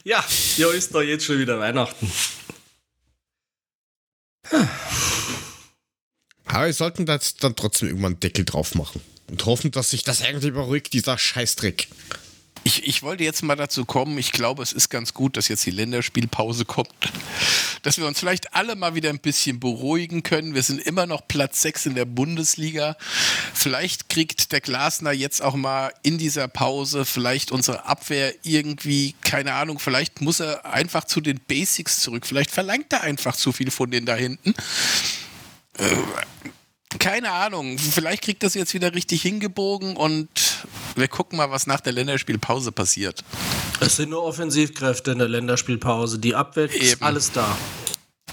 Ja, 0.03 0.25
hier 0.57 0.73
ist 0.73 0.95
doch 0.95 1.03
jetzt 1.03 1.27
schon 1.27 1.39
wieder 1.39 1.59
Weihnachten. 1.61 2.11
Aber 6.53 6.67
wir 6.67 6.73
sollten 6.73 7.07
da 7.07 7.15
jetzt 7.15 7.45
dann 7.45 7.55
trotzdem 7.55 7.89
irgendwann 7.89 8.13
einen 8.13 8.21
Deckel 8.21 8.45
drauf 8.45 8.75
machen. 8.75 9.01
Und 9.31 9.47
hoffen, 9.47 9.71
dass 9.71 9.91
sich 9.91 10.03
das 10.03 10.21
irgendwie 10.21 10.51
beruhigt, 10.51 10.93
dieser 10.93 11.17
Scheißdreck. 11.17 11.87
Ich, 12.65 12.87
ich 12.87 13.03
wollte 13.03 13.25
jetzt 13.25 13.43
mal 13.43 13.57
dazu 13.57 13.87
kommen, 13.87 14.19
ich 14.19 14.33
glaube, 14.33 14.63
es 14.63 14.73
ist 14.73 14.91
ganz 14.91 15.15
gut, 15.15 15.37
dass 15.37 15.49
jetzt 15.49 15.65
die 15.65 15.71
Länderspielpause 15.71 16.65
kommt. 16.67 16.91
Dass 17.83 17.97
wir 17.97 18.07
uns 18.07 18.19
vielleicht 18.19 18.53
alle 18.53 18.77
mal 18.77 18.95
wieder 18.95 19.09
ein 19.09 19.21
bisschen 19.21 19.61
beruhigen 19.61 20.23
können. 20.23 20.55
Wir 20.55 20.63
sind 20.63 20.81
immer 20.81 21.07
noch 21.07 21.27
Platz 21.27 21.63
6 21.63 21.87
in 21.87 21.95
der 21.95 22.05
Bundesliga. 22.05 22.97
Vielleicht 23.55 24.11
kriegt 24.11 24.53
der 24.53 24.61
Glasner 24.61 25.13
jetzt 25.13 25.41
auch 25.41 25.55
mal 25.55 25.93
in 26.03 26.19
dieser 26.19 26.49
Pause 26.49 27.07
vielleicht 27.07 27.53
unsere 27.53 27.87
Abwehr 27.87 28.35
irgendwie, 28.43 29.15
keine 29.23 29.55
Ahnung, 29.55 29.79
vielleicht 29.79 30.21
muss 30.21 30.41
er 30.41 30.67
einfach 30.67 31.05
zu 31.05 31.23
den 31.23 31.41
Basics 31.41 32.01
zurück. 32.01 32.27
Vielleicht 32.27 32.51
verlangt 32.51 32.93
er 32.93 33.03
einfach 33.03 33.37
zu 33.37 33.53
viel 33.53 33.71
von 33.71 33.91
denen 33.91 34.05
da 34.05 34.17
hinten. 34.17 34.55
Äh, 35.81 36.97
keine 36.99 37.31
Ahnung, 37.31 37.79
vielleicht 37.79 38.23
kriegt 38.23 38.43
das 38.43 38.55
jetzt 38.55 38.75
wieder 38.75 38.95
richtig 38.95 39.23
hingebogen 39.23 39.97
und 39.97 40.29
wir 40.97 41.07
gucken 41.09 41.37
mal, 41.39 41.51
was 41.51 41.67
nach 41.67 41.81
der 41.81 41.93
Länderspielpause 41.93 42.73
passiert. 42.73 43.23
Es 43.81 43.97
sind 43.97 44.11
nur 44.11 44.25
Offensivkräfte 44.25 45.13
in 45.13 45.19
der 45.19 45.29
Länderspielpause. 45.29 46.19
Die 46.19 46.35
Abwehr 46.35 46.65
ist 46.65 46.93
Eben. 46.95 47.03
alles 47.03 47.31
da. 47.33 47.57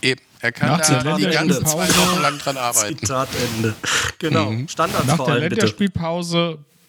Eben, 0.02 0.22
er 0.42 0.52
kann 0.52 0.70
Nach 0.72 0.82
der 0.88 1.04
da 1.04 1.18
die 1.18 1.24
ganzen 1.28 1.66
zwei 1.66 1.86
Länderspielpause- 1.86 1.98
Wochen 2.12 2.22
lang 2.22 2.38
dran 2.40 2.58
arbeiten. 2.58 2.98
Zitat 3.00 3.30
Ende. 3.56 3.76
Genau. 4.20 4.52
Standards 4.68 5.06
Nach 5.06 5.16
vor 5.18 5.28
der 5.28 5.36
allem 5.36 5.50
bitte. 5.50 5.68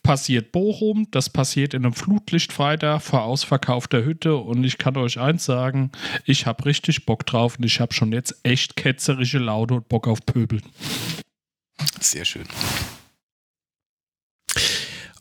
Passiert 0.08 0.52
Bochum, 0.52 1.06
das 1.10 1.28
passiert 1.28 1.74
in 1.74 1.84
einem 1.84 1.92
Flutlichtfreitag 1.92 3.02
vor 3.02 3.24
ausverkaufter 3.24 4.06
Hütte 4.06 4.36
und 4.36 4.64
ich 4.64 4.78
kann 4.78 4.96
euch 4.96 5.20
eins 5.20 5.44
sagen, 5.44 5.92
ich 6.24 6.46
habe 6.46 6.64
richtig 6.64 7.04
Bock 7.04 7.26
drauf 7.26 7.58
und 7.58 7.64
ich 7.66 7.78
habe 7.78 7.92
schon 7.92 8.12
jetzt 8.12 8.34
echt 8.42 8.74
ketzerische 8.74 9.36
Laune 9.36 9.74
und 9.74 9.88
Bock 9.90 10.08
auf 10.08 10.24
Pöbeln. 10.24 10.62
Sehr 12.00 12.24
schön. 12.24 12.46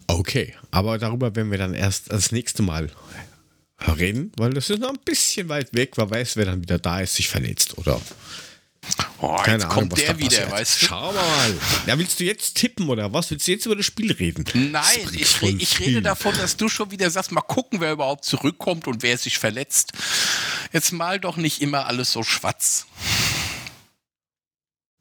Okay, 0.07 0.53
aber 0.71 0.97
darüber 0.97 1.35
werden 1.35 1.51
wir 1.51 1.57
dann 1.57 1.73
erst 1.73 2.09
das 2.13 2.31
nächste 2.31 2.63
Mal 2.63 2.89
reden, 3.85 4.31
weil 4.37 4.51
das 4.51 4.69
ist 4.69 4.79
noch 4.79 4.91
ein 4.91 4.99
bisschen 5.03 5.49
weit 5.49 5.73
weg. 5.73 5.97
Wer 5.97 6.09
weiß, 6.09 6.37
wer 6.37 6.45
dann 6.45 6.61
wieder 6.61 6.79
da 6.79 7.01
ist, 7.01 7.15
sich 7.15 7.27
verletzt 7.27 7.77
oder 7.77 7.99
Oh, 9.19 9.35
keine 9.37 9.55
jetzt 9.63 9.63
Ahnung, 9.71 9.89
kommt 9.89 9.97
der 9.97 10.17
wieder, 10.19 10.29
passiert. 10.29 10.51
weißt 10.51 10.81
du? 10.81 10.85
Schauen 10.85 11.15
wir 11.15 11.21
mal. 11.21 11.57
Ja, 11.87 11.97
willst 11.97 12.19
du 12.19 12.23
jetzt 12.23 12.55
tippen 12.55 12.87
oder 12.89 13.11
was? 13.13 13.31
Willst 13.31 13.47
du 13.47 13.51
jetzt 13.51 13.65
über 13.65 13.75
das 13.75 13.85
Spiel 13.85 14.11
reden? 14.11 14.45
Nein, 14.71 15.09
ich, 15.13 15.41
re- 15.41 15.55
ich 15.57 15.79
rede 15.79 16.01
davon, 16.01 16.35
dass 16.37 16.55
du 16.57 16.69
schon 16.69 16.91
wieder 16.91 17.09
sagst, 17.09 17.31
mal 17.31 17.41
gucken, 17.41 17.79
wer 17.81 17.91
überhaupt 17.93 18.25
zurückkommt 18.25 18.87
und 18.87 19.01
wer 19.03 19.17
sich 19.17 19.39
verletzt. 19.39 19.93
Jetzt 20.71 20.91
mal 20.93 21.19
doch 21.19 21.37
nicht 21.37 21.61
immer 21.61 21.87
alles 21.87 22.11
so 22.11 22.21
schwarz. 22.23 22.85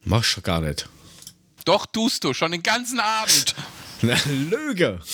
Machst 0.04 0.36
du 0.36 0.40
gar 0.40 0.60
nicht. 0.60 0.88
Doch, 1.64 1.84
tust 1.86 2.24
du, 2.24 2.32
schon 2.32 2.52
den 2.52 2.62
ganzen 2.62 3.00
Abend. 3.00 3.54
Na, 4.02 4.16
Lüge. 4.26 5.00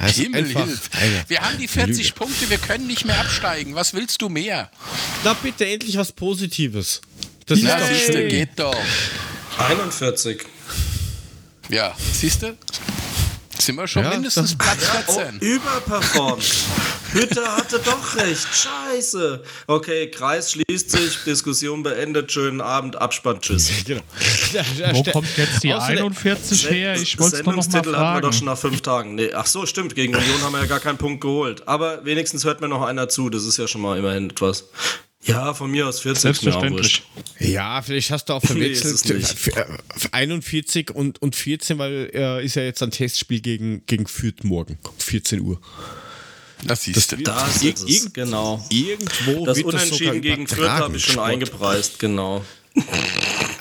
Das 0.00 0.12
ist 0.12 0.22
Himmel 0.22 0.44
einfach 0.46 0.64
hilf. 0.64 0.90
Wir 1.28 1.40
haben 1.40 1.58
die 1.58 1.68
40 1.68 1.96
Lüge. 1.98 2.12
Punkte, 2.14 2.50
wir 2.50 2.58
können 2.58 2.86
nicht 2.86 3.04
mehr 3.04 3.18
absteigen. 3.20 3.74
Was 3.74 3.92
willst 3.94 4.22
du 4.22 4.28
mehr? 4.28 4.70
Na 5.24 5.34
bitte, 5.34 5.66
endlich 5.66 5.96
was 5.96 6.12
Positives. 6.12 7.00
Das 7.46 7.60
Na, 7.62 7.76
ist 7.76 8.08
doch 8.08 8.14
schön. 8.14 8.28
geht 8.28 8.50
doch. 8.56 8.74
41. 9.58 10.42
Ja, 11.68 11.94
siehst 12.12 12.42
du? 12.42 12.56
Sind 13.60 13.76
wir 13.76 13.86
schon 13.86 14.02
Ja, 14.04 14.10
mindestens 14.10 14.54
Platz 14.58 14.78
Oh, 15.08 15.12
14. 15.20 15.38
überperformt. 15.40 16.44
Hütte 17.12 17.56
hatte 17.56 17.78
doch 17.84 18.16
recht. 18.16 18.46
Scheiße. 18.54 19.42
Okay, 19.66 20.10
Kreis 20.10 20.52
schließt 20.52 20.90
sich, 20.90 21.18
Diskussion 21.24 21.82
beendet. 21.82 22.30
Schönen 22.32 22.60
Abend, 22.60 22.96
Abspann, 22.96 23.40
tschüss. 23.40 23.70
Genau. 23.84 24.00
Wo 24.92 25.02
kommt 25.04 25.28
jetzt 25.36 25.62
die 25.62 25.74
Außerdem- 25.74 25.98
41 26.06 26.70
her? 26.70 26.94
Ich 26.94 27.18
wollte 27.18 27.36
es 27.36 27.42
doch 27.42 27.52
noch 27.52 27.66
mal 27.68 27.96
hatten 27.98 28.16
wir 28.16 28.20
doch 28.20 28.32
schon 28.32 28.46
nach 28.46 28.58
fünf 28.58 28.80
Tagen. 28.80 29.14
Nee, 29.16 29.32
ach 29.34 29.46
so, 29.46 29.66
stimmt. 29.66 29.94
Gegen 29.94 30.14
Union 30.14 30.40
haben 30.42 30.52
wir 30.52 30.60
ja 30.60 30.66
gar 30.66 30.80
keinen 30.80 30.98
Punkt 30.98 31.20
geholt. 31.20 31.66
Aber 31.68 32.04
wenigstens 32.04 32.44
hört 32.44 32.60
mir 32.60 32.68
noch 32.68 32.82
einer 32.82 33.08
zu. 33.08 33.28
Das 33.28 33.44
ist 33.44 33.56
ja 33.56 33.66
schon 33.68 33.80
mal 33.82 33.98
immerhin 33.98 34.30
etwas. 34.30 34.64
Ja, 35.22 35.52
von 35.52 35.70
mir 35.70 35.86
aus 35.86 36.00
40. 36.00 36.30
ist 36.30 36.42
mir 36.44 36.56
auch 36.56 36.60
Selbstverständlich. 36.62 37.02
Ja, 37.40 37.82
vielleicht 37.82 38.10
hast 38.10 38.28
du 38.30 38.32
auch 38.32 38.42
Nee, 38.42 38.74
verwechselt. 38.74 39.22
F- 39.22 39.48
äh, 39.48 39.66
41 40.12 40.92
und, 40.94 41.20
und 41.20 41.36
14, 41.36 41.78
weil 41.78 42.10
äh, 42.14 42.44
ist 42.44 42.56
ja 42.56 42.62
jetzt 42.62 42.82
ein 42.82 42.90
Testspiel 42.90 43.40
gegen, 43.40 43.84
gegen 43.86 44.06
Fürth 44.06 44.44
morgen. 44.44 44.78
14 44.98 45.40
Uhr. 45.42 45.60
Das 46.64 46.84
siehst 46.84 47.12
du. 47.12 47.16
Das 47.18 47.62
Ir- 47.62 47.74
ist 47.74 47.88
es, 47.88 48.12
genau. 48.12 48.64
Irgendwo 48.70 49.44
Das 49.44 49.58
wird 49.58 49.68
das 49.68 49.74
Unentschieden 49.82 50.22
gegen 50.22 50.46
Fürth 50.46 50.68
habe 50.70 50.96
ich 50.96 51.04
schon 51.04 51.12
Sport. 51.14 51.30
eingepreist, 51.30 51.98
genau. 51.98 52.42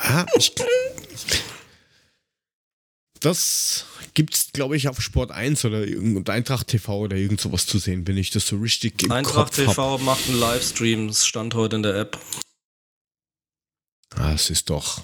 Ah, 0.02 0.26
ich, 0.38 0.54
das 3.20 3.86
gibt's, 4.14 4.52
glaube 4.54 4.76
ich, 4.78 4.88
auf 4.88 5.02
Sport 5.02 5.32
1 5.32 5.66
oder 5.66 5.86
irgend 5.86 6.30
Eintracht 6.30 6.68
TV 6.68 6.98
oder 6.98 7.16
irgend 7.18 7.42
sowas 7.42 7.66
zu 7.66 7.80
sehen, 7.80 8.08
wenn 8.08 8.18
ich 8.18 8.32
das 8.32 8.48
so 8.48 8.58
richtig 8.58 9.04
im 9.04 9.12
Eintracht 9.12 9.56
Kopf 9.56 9.58
habe. 9.58 9.68
TV 9.70 9.98
macht 10.00 10.28
einen 10.28 10.40
Livestream, 10.40 11.08
das 11.08 11.26
stand 11.26 11.54
heute 11.54 11.78
in 11.78 11.84
der 11.84 11.96
App. 11.96 12.20
Ah, 14.16 14.34
es 14.34 14.50
ist 14.50 14.70
doch. 14.70 15.02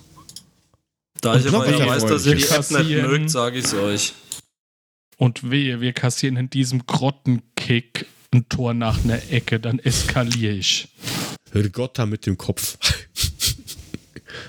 Da 1.22 1.38
ich 1.38 1.46
noch 1.46 1.64
aber 1.66 1.78
ja 1.78 1.88
weiß, 1.88 2.06
dass 2.06 2.26
ihr 2.26 2.36
die 2.36 2.44
App 2.44 2.58
nicht 2.58 2.70
Kassieren. 2.70 3.10
mögt, 3.10 3.30
sage 3.30 3.60
ich 3.60 3.66
es 3.66 3.74
euch. 3.74 4.14
Und 5.18 5.50
wehe, 5.50 5.80
wir 5.80 5.94
kassieren 5.94 6.36
in 6.38 6.50
diesem 6.50 6.86
Grottenkick 6.86 8.06
ein 8.34 8.50
Tor 8.50 8.74
nach 8.74 9.04
einer 9.04 9.32
Ecke, 9.32 9.60
dann 9.60 9.80
eskaliere 9.80 10.54
ich. 10.54 10.90
Rigotta 11.54 12.06
mit 12.06 12.26
dem 12.26 12.38
Kopf. 12.38 12.78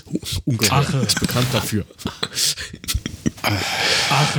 Ungeheuer. 0.45 1.03
Ist 1.03 1.21
bekannt 1.21 1.47
dafür. 1.53 1.85
Ach, 3.47 4.37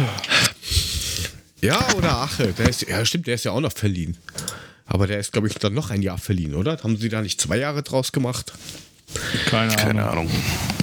Ja, 1.61 1.93
oder 1.95 2.17
Ache. 2.17 2.53
Der 2.53 2.69
ist, 2.69 2.81
ja, 2.87 3.03
stimmt, 3.05 3.27
der 3.27 3.35
ist 3.35 3.45
ja 3.45 3.51
auch 3.51 3.61
noch 3.61 3.71
verliehen. 3.73 4.17
Aber 4.85 5.07
der 5.07 5.19
ist, 5.19 5.31
glaube 5.33 5.47
ich, 5.47 5.55
dann 5.55 5.73
noch 5.73 5.89
ein 5.89 6.01
Jahr 6.01 6.17
verliehen, 6.17 6.55
oder? 6.55 6.77
Haben 6.83 6.97
sie 6.97 7.09
da 7.09 7.21
nicht 7.21 7.41
zwei 7.41 7.57
Jahre 7.57 7.83
draus 7.83 8.11
gemacht? 8.11 8.53
keine 9.49 9.71
Ahnung. 9.71 9.85
Keine 9.85 10.09
Ahnung. 10.09 10.31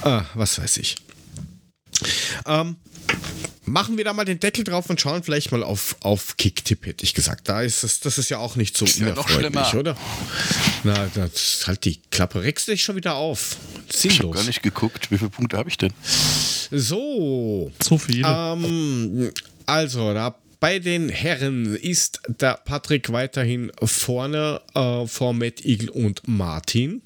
Ah, 0.01 0.25
was 0.33 0.59
weiß 0.59 0.77
ich. 0.77 0.95
Ähm, 2.45 2.75
machen 3.65 3.97
wir 3.97 4.05
da 4.05 4.13
mal 4.13 4.25
den 4.25 4.39
Deckel 4.39 4.63
drauf 4.63 4.89
und 4.89 5.01
schauen 5.01 5.23
vielleicht 5.23 5.51
mal 5.51 5.63
auf, 5.63 5.95
auf 6.01 6.37
Kicktipp, 6.37 6.85
hätte 6.85 7.03
ich 7.03 7.13
gesagt. 7.13 7.49
Da 7.49 7.61
ist 7.61 7.83
es, 7.83 7.99
das 7.99 8.17
ist 8.17 8.29
ja 8.29 8.37
auch 8.37 8.55
nicht 8.55 8.77
so 8.77 8.85
Ist 8.85 8.99
ja 8.99 9.13
noch 9.13 9.29
unerfreulich, 9.29 9.73
oder? 9.75 9.97
Na, 10.83 11.09
das, 11.13 11.65
halt 11.67 11.85
die 11.85 11.99
Klappe. 12.11 12.43
Regst 12.43 12.67
du 12.67 12.71
dich 12.71 12.83
schon 12.83 12.95
wieder 12.95 13.15
auf? 13.15 13.57
Ich 13.89 14.03
habe 14.05 14.13
Sinnlos. 14.13 14.35
gar 14.35 14.43
nicht 14.43 14.63
geguckt. 14.63 15.11
Wie 15.11 15.17
viele 15.17 15.29
Punkte 15.29 15.57
habe 15.57 15.69
ich 15.69 15.77
denn? 15.77 15.93
So, 16.71 17.71
Zu 17.79 17.97
viele. 17.97 18.27
ähm, 18.27 19.31
also 19.65 20.13
da 20.13 20.35
bei 20.59 20.79
den 20.79 21.09
Herren 21.09 21.75
ist 21.75 22.21
der 22.27 22.55
Patrick 22.55 23.11
weiterhin 23.11 23.71
vorne 23.83 24.61
äh, 24.73 25.05
vor 25.05 25.33
Matt 25.33 25.65
Eagle 25.65 25.89
und 25.89 26.27
Martin. 26.27 27.01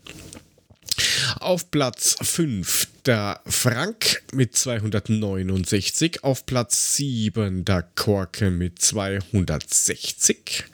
Auf 1.39 1.71
Platz 1.71 2.15
5 2.21 2.87
der 3.09 3.41
Frank 3.47 4.21
mit 4.33 4.55
269. 4.55 6.23
Auf 6.23 6.45
Platz 6.45 6.95
7 6.97 7.65
der 7.65 7.81
Korke 7.81 8.51
mit 8.51 8.79
260. 8.79 10.65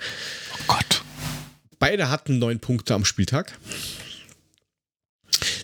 Oh 0.51 0.57
Gott. 0.67 1.01
Beide 1.79 2.09
hatten 2.09 2.37
9 2.37 2.59
Punkte 2.59 2.93
am 2.93 3.05
Spieltag. 3.05 3.57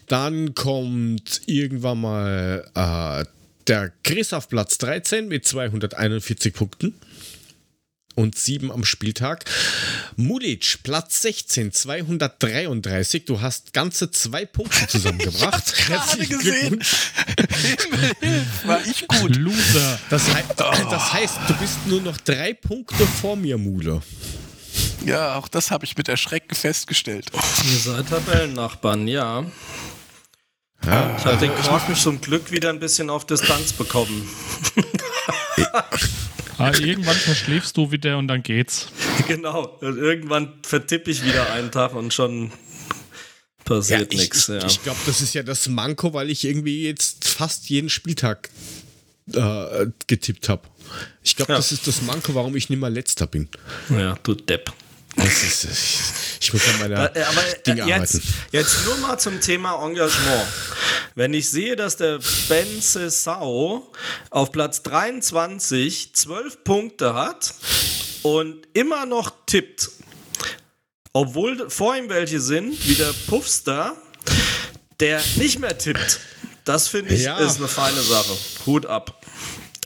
Dann 0.08 0.56
kommt 0.56 1.42
irgendwann 1.46 2.00
mal 2.00 2.66
äh, 2.74 3.26
der 3.68 3.92
Chris 4.06 4.32
auf 4.32 4.48
Platz 4.48 4.78
13 4.78 5.28
mit 5.28 5.46
241 5.46 6.54
Punkten 6.54 6.96
und 8.16 8.38
7 8.38 8.72
am 8.72 8.84
Spieltag. 8.86 9.46
Mulic, 10.16 10.80
Platz 10.84 11.22
16, 11.22 11.72
233. 11.72 13.26
Du 13.26 13.42
hast 13.42 13.74
ganze 13.74 14.12
zwei 14.12 14.46
Punkte 14.46 14.88
zusammengebracht. 14.88 15.74
Herzlichen 15.88 16.40
Glückwunsch. 16.40 16.96
Himmel, 17.80 18.12
hilf, 18.20 18.68
war 18.68 18.86
ich 18.86 19.08
gut. 19.08 19.36
Loser. 19.36 20.00
Das, 20.10 20.34
hei 20.34 20.44
das 20.58 21.14
heißt, 21.14 21.38
du 21.48 21.54
bist 21.56 21.88
nur 21.88 22.02
noch 22.02 22.18
drei 22.18 22.54
Punkte 22.54 23.06
vor 23.06 23.36
mir, 23.36 23.58
Mule. 23.58 24.02
Ja, 25.06 25.36
auch 25.36 25.48
das 25.48 25.72
habe 25.72 25.86
ich 25.86 25.98
mit 25.98 26.08
Erschrecken 26.08 26.56
festgestellt. 26.56 27.32
Ihr 27.34 27.80
seid 27.80 28.10
Tabellennachbarn, 28.10 29.08
ja. 29.08 29.46
Ja, 30.86 31.16
Ich 31.18 31.26
habe 31.26 31.38
den 31.38 31.54
Kork 31.56 31.88
mich 31.90 32.00
zum 32.02 32.22
Glück 32.22 32.52
wieder 32.52 32.70
ein 32.70 32.80
bisschen 32.80 33.10
auf 33.10 33.26
Distanz 33.26 33.74
bekommen. 33.74 34.28
Ah, 36.62 36.72
irgendwann 36.80 37.16
verschläfst 37.16 37.76
du 37.78 37.92
wieder 37.92 38.18
und 38.18 38.28
dann 38.28 38.44
geht's. 38.44 38.88
genau. 39.28 39.78
Und 39.82 39.98
irgendwann 39.98 40.54
vertippe 40.64 41.12
ich 41.12 41.24
wieder 41.26 41.52
einen 41.54 41.72
Tag 41.72 41.94
und 41.94 42.14
schon 42.14 42.52
passiert 43.66 44.14
ich, 44.14 44.20
nichts. 44.20 44.50
ich, 44.50 44.62
Ja. 44.62 44.68
ich 44.68 44.84
glaube, 44.84 45.00
das 45.06 45.22
ist 45.22 45.34
ja 45.34 45.44
das 45.44 45.68
Manko, 45.68 46.14
weil 46.14 46.30
ich 46.30 46.44
irgendwie 46.46 46.84
jetzt 46.86 47.28
fast 47.28 47.70
jeden 47.70 47.90
Spieltag 47.90 48.50
äh, 49.34 49.86
getippt 50.08 50.50
habe. 50.50 50.64
Ich 51.24 51.36
glaube, 51.36 51.54
Ja. 51.54 51.58
das 51.58 51.72
ist 51.72 51.88
das 51.88 52.02
Manko, 52.02 52.34
warum 52.36 52.56
ich 52.56 52.70
nicht 52.70 52.80
mehr 52.80 52.90
letzter 52.90 53.28
bin. 53.28 53.48
ja, 53.90 54.18
du 54.24 54.34
Depp. 54.36 54.74
Ist, 55.18 56.40
ich, 56.40 56.54
muss 56.54 56.62
an 56.70 56.80
meiner 56.80 57.16
Äh, 57.16 57.24
aber 57.24 57.42
Dinge 57.68 57.82
äh, 57.82 57.88
jetzt, 57.88 58.16
arbeiten. 58.16 58.34
jetzt 58.52 58.86
nur 58.86 58.98
mal 58.98 59.18
zum 59.18 59.42
Thema 59.42 59.84
Engagement. 59.86 60.48
Wenn 61.16 61.34
ich 61.34 61.50
sehe, 61.50 61.76
dass 61.76 61.98
der 61.98 62.20
Ben 62.48 62.82
Sau 62.82 63.92
auf 64.30 64.52
Platz 64.52 64.82
23 64.84 66.14
12 66.14 66.64
Punkte 66.64 67.14
hat 67.14 67.54
und 68.24 68.66
immer 68.74 69.06
noch 69.06 69.32
tippt, 69.46 69.90
obwohl 71.14 71.70
vor 71.70 71.96
ihm 71.98 72.08
welche 72.10 72.40
sind, 72.40 72.88
wie 72.88 72.96
der 72.96 73.14
Puffster, 73.28 73.96
der 75.02 75.22
nicht 75.36 75.60
mehr 75.60 75.78
tippt, 75.78 76.20
das 76.64 76.88
finde 76.88 77.14
ich 77.14 77.24
Ja. 77.24 77.38
ist 77.40 77.58
eine 77.58 77.68
feine 77.68 78.02
Sache. 78.02 78.38
Hut 78.66 78.86
ab. 78.86 79.22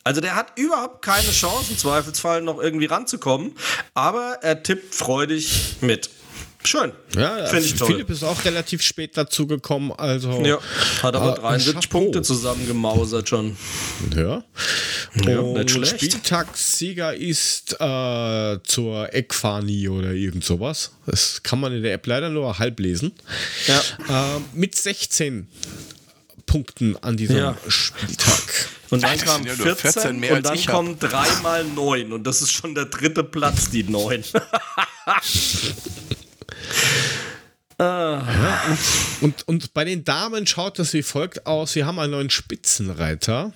Also 0.06 0.22
der 0.22 0.36
hat 0.36 0.54
überhaupt 0.58 1.02
keine 1.04 1.32
Chance, 1.32 1.72
im 1.72 1.78
Zweifelsfall 1.80 2.42
noch 2.44 2.62
irgendwie 2.62 2.86
ranzukommen, 2.86 3.54
aber 3.96 4.38
er 4.44 4.62
tippt 4.62 4.94
freudig 4.94 5.78
mit. 5.82 6.10
Schön. 6.64 6.94
Ja, 7.16 7.46
Finde 7.48 7.66
ich 7.66 7.76
toll. 7.76 7.88
Philipp 7.88 8.10
ist 8.10 8.24
auch 8.24 8.44
relativ 8.46 8.82
spät 8.82 9.18
dazu 9.18 9.46
gekommen, 9.48 9.92
also 9.92 10.42
Ja, 10.44 10.60
hat 11.04 11.16
aber 11.16 11.34
Ah, 11.44 11.50
73 11.58 11.74
Chapeau. 11.76 12.00
Punkte 12.00 12.22
zusammengemausert 12.24 13.30
schon. 13.30 13.56
Ja. 14.16 14.44
Ja, 15.26 15.40
Und 15.40 15.54
nicht 15.60 15.72
schlecht. 15.72 15.96
Spieltagssieger 16.02 17.16
ist 17.16 17.74
äh, 17.80 18.60
zur 18.64 19.14
Eckfani 19.14 19.90
oder 19.90 20.12
irgend 20.12 20.44
sowas. 20.44 20.92
Das 21.08 21.42
kann 21.44 21.60
man 21.60 21.72
in 21.74 21.84
der 21.84 21.94
App 21.94 22.06
leider 22.08 22.30
nur 22.30 22.58
halb 22.60 22.80
lesen. 22.80 23.12
Ja. 23.68 24.36
Äh, 24.38 24.40
mit 24.54 24.76
16 24.76 25.48
Punkten 26.48 26.96
an 26.98 27.16
diesem 27.18 27.38
Ja. 27.38 27.58
Spieltag. 27.68 28.70
Und 28.90 29.04
dann 29.04 29.18
Das 29.18 29.26
kam 29.26 29.44
sind 29.44 29.48
ja 29.48 29.56
nur 29.56 29.76
14, 29.76 29.92
14 29.94 30.20
mehr 30.20 30.36
und 30.36 30.46
dann 30.46 30.66
kommen 30.66 31.00
3 31.00 31.42
mal 31.42 31.64
9 31.64 32.14
und 32.14 32.24
das 32.24 32.42
ist 32.42 32.52
schon 32.52 32.76
der 32.76 32.86
dritte 32.86 33.24
Platz, 33.24 33.70
die 33.70 33.84
9. 33.84 34.24
Und, 39.22 39.48
und 39.48 39.74
bei 39.74 39.84
den 39.84 40.06
Damen 40.06 40.48
schaut 40.48 40.80
das 40.80 40.94
wie 40.94 41.04
folgt 41.04 41.46
aus. 41.46 41.74
Sie 41.74 41.84
haben 41.84 42.00
einen 42.00 42.12
neuen 42.12 42.30
Spitzenreiter. 42.30 43.52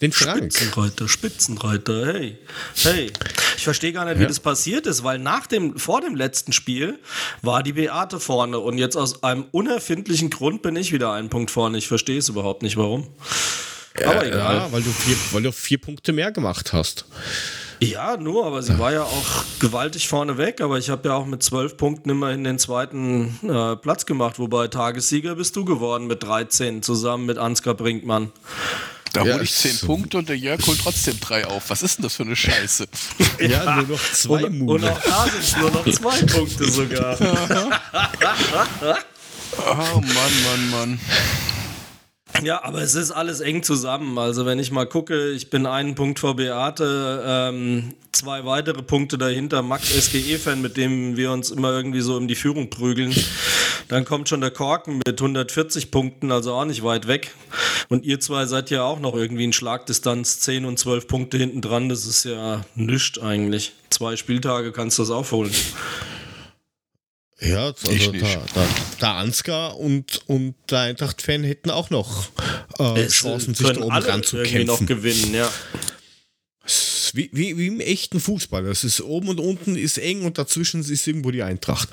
Den 0.00 0.12
Frank. 0.12 0.38
Spitzenreiter, 0.52 1.08
Spitzenreiter, 1.08 2.06
hey. 2.06 2.38
Hey. 2.76 3.12
Ich 3.56 3.64
verstehe 3.64 3.92
gar 3.92 4.04
nicht, 4.04 4.18
wie 4.18 4.22
Ja. 4.22 4.28
das 4.28 4.40
passiert 4.40 4.86
ist, 4.86 5.02
weil 5.04 5.18
nach 5.18 5.46
dem, 5.46 5.76
vor 5.78 6.00
dem 6.00 6.14
letzten 6.14 6.52
Spiel 6.52 6.98
war 7.42 7.62
die 7.62 7.72
Beate 7.72 8.20
vorne 8.20 8.58
und 8.58 8.78
jetzt 8.78 8.96
aus 8.96 9.22
einem 9.22 9.44
unerfindlichen 9.50 10.30
Grund 10.30 10.62
bin 10.62 10.76
ich 10.76 10.92
wieder 10.92 11.12
einen 11.12 11.30
Punkt 11.30 11.50
vorne. 11.50 11.78
Ich 11.78 11.88
verstehe 11.88 12.18
es 12.18 12.28
überhaupt 12.28 12.62
nicht, 12.62 12.76
warum. 12.76 13.08
Aber 14.04 14.26
egal. 14.26 14.56
Ja, 14.56 14.72
weil 14.72 14.82
du, 14.82 14.90
vier, 14.90 15.16
weil 15.32 15.42
du 15.42 15.52
vier 15.52 15.78
Punkte 15.78 16.12
mehr 16.12 16.30
gemacht 16.32 16.72
hast. 16.72 17.04
Ja, 17.82 18.16
nur, 18.18 18.44
aber 18.46 18.62
sie 18.62 18.78
war 18.78 18.92
ja 18.92 19.02
auch 19.02 19.44
gewaltig 19.58 20.06
vorne 20.06 20.36
weg, 20.36 20.60
aber 20.60 20.76
ich 20.78 20.90
habe 20.90 21.08
ja 21.08 21.14
auch 21.14 21.24
mit 21.24 21.42
zwölf 21.42 21.78
Punkten 21.78 22.10
immerhin 22.10 22.44
den 22.44 22.58
zweiten 22.58 23.38
äh, 23.42 23.74
Platz 23.76 24.04
gemacht, 24.04 24.38
wobei 24.38 24.68
Tagessieger 24.68 25.34
bist 25.34 25.56
du 25.56 25.64
geworden 25.64 26.06
mit 26.06 26.22
13 26.22 26.82
zusammen 26.82 27.24
mit 27.24 27.38
Ansgar 27.38 27.72
Brinkmann. 27.74 28.32
Da 29.14 29.24
Ja, 29.24 29.32
hole 29.34 29.44
ich 29.44 29.50
ist 29.50 29.60
10 29.62 29.72
so. 29.72 29.86
Punkte 29.86 30.18
und 30.18 30.28
der 30.28 30.36
Jörg 30.36 30.64
holt 30.66 30.78
trotzdem 30.82 31.18
3 31.20 31.46
auf. 31.46 31.70
Was 31.70 31.82
ist 31.82 31.96
denn 31.98 32.02
das 32.04 32.16
für 32.16 32.22
eine 32.24 32.36
Scheiße? 32.36 32.86
Ja, 33.40 33.76
nur 33.76 33.86
noch 33.96 34.12
zwei 34.12 34.44
Und, 34.44 34.68
und 34.68 34.84
auch 34.84 35.00
da 35.02 35.26
sind 35.26 35.60
nur 35.62 35.70
noch 35.70 35.84
zwei 35.90 36.22
Punkte 36.26 36.70
sogar. 36.70 37.16
Oh 39.58 39.74
Mann, 40.00 40.04
Mann, 40.04 40.70
Mann. 40.70 41.00
Ja, 42.42 42.64
aber 42.64 42.80
es 42.80 42.94
ist 42.94 43.10
alles 43.10 43.40
eng 43.40 43.62
zusammen. 43.62 44.18
Also 44.18 44.46
wenn 44.46 44.58
ich 44.58 44.70
mal 44.70 44.86
gucke, 44.86 45.30
ich 45.30 45.50
bin 45.50 45.66
einen 45.66 45.94
Punkt 45.94 46.18
vor 46.18 46.36
Beate, 46.36 47.22
ähm, 47.26 47.94
zwei 48.12 48.44
weitere 48.44 48.82
Punkte 48.82 49.18
dahinter, 49.18 49.62
Max 49.62 49.88
SGE-Fan, 49.88 50.60
mit 50.60 50.76
dem 50.76 51.16
wir 51.16 51.32
uns 51.32 51.50
immer 51.50 51.72
irgendwie 51.72 52.00
so 52.00 52.16
um 52.16 52.28
die 52.28 52.34
Führung 52.34 52.70
prügeln. 52.70 53.14
Dann 53.88 54.04
kommt 54.04 54.28
schon 54.28 54.40
der 54.40 54.52
Korken 54.52 55.00
mit 55.04 55.20
140 55.20 55.90
Punkten, 55.90 56.30
also 56.30 56.54
auch 56.54 56.64
nicht 56.64 56.84
weit 56.84 57.08
weg. 57.08 57.34
Und 57.88 58.04
ihr 58.04 58.20
zwei 58.20 58.46
seid 58.46 58.70
ja 58.70 58.84
auch 58.84 59.00
noch 59.00 59.14
irgendwie 59.14 59.44
in 59.44 59.52
Schlagdistanz, 59.52 60.40
10 60.40 60.64
und 60.64 60.78
12 60.78 61.08
Punkte 61.08 61.38
hinten 61.38 61.60
dran. 61.60 61.88
Das 61.88 62.06
ist 62.06 62.24
ja 62.24 62.64
nichts 62.76 63.18
eigentlich. 63.18 63.72
Zwei 63.90 64.16
Spieltage 64.16 64.70
kannst 64.72 64.98
du 64.98 65.02
das 65.02 65.10
aufholen. 65.10 65.52
Ja, 67.40 67.66
also 67.66 67.90
Ich 67.90 68.06
da, 68.06 68.12
nicht. 68.12 68.24
da, 68.54 68.66
der 69.00 69.08
Ansgar 69.14 69.78
und, 69.78 70.20
und 70.26 70.54
der 70.70 70.80
Eintracht-Fan 70.80 71.42
hätten 71.44 71.70
auch 71.70 71.90
noch 71.90 72.28
äh, 72.78 73.06
Chancen, 73.08 73.54
sich 73.54 73.66
da 73.66 73.80
oben 73.80 73.90
alle 73.90 74.08
ran 74.08 74.22
zu 74.22 74.36
irgendwie 74.38 74.64
noch 74.64 74.84
gewinnen, 74.84 75.34
ja. 75.34 75.50
Wie, 77.14 77.28
wie, 77.32 77.56
wie 77.58 77.66
im 77.66 77.80
echten 77.80 78.20
Fußball. 78.20 78.62
Das 78.64 78.84
ist 78.84 79.00
oben 79.00 79.28
und 79.28 79.40
unten 79.40 79.74
ist 79.76 79.98
eng 79.98 80.22
und 80.24 80.38
dazwischen 80.38 80.80
ist 80.80 81.06
irgendwo 81.06 81.30
die 81.30 81.42
Eintracht. 81.42 81.88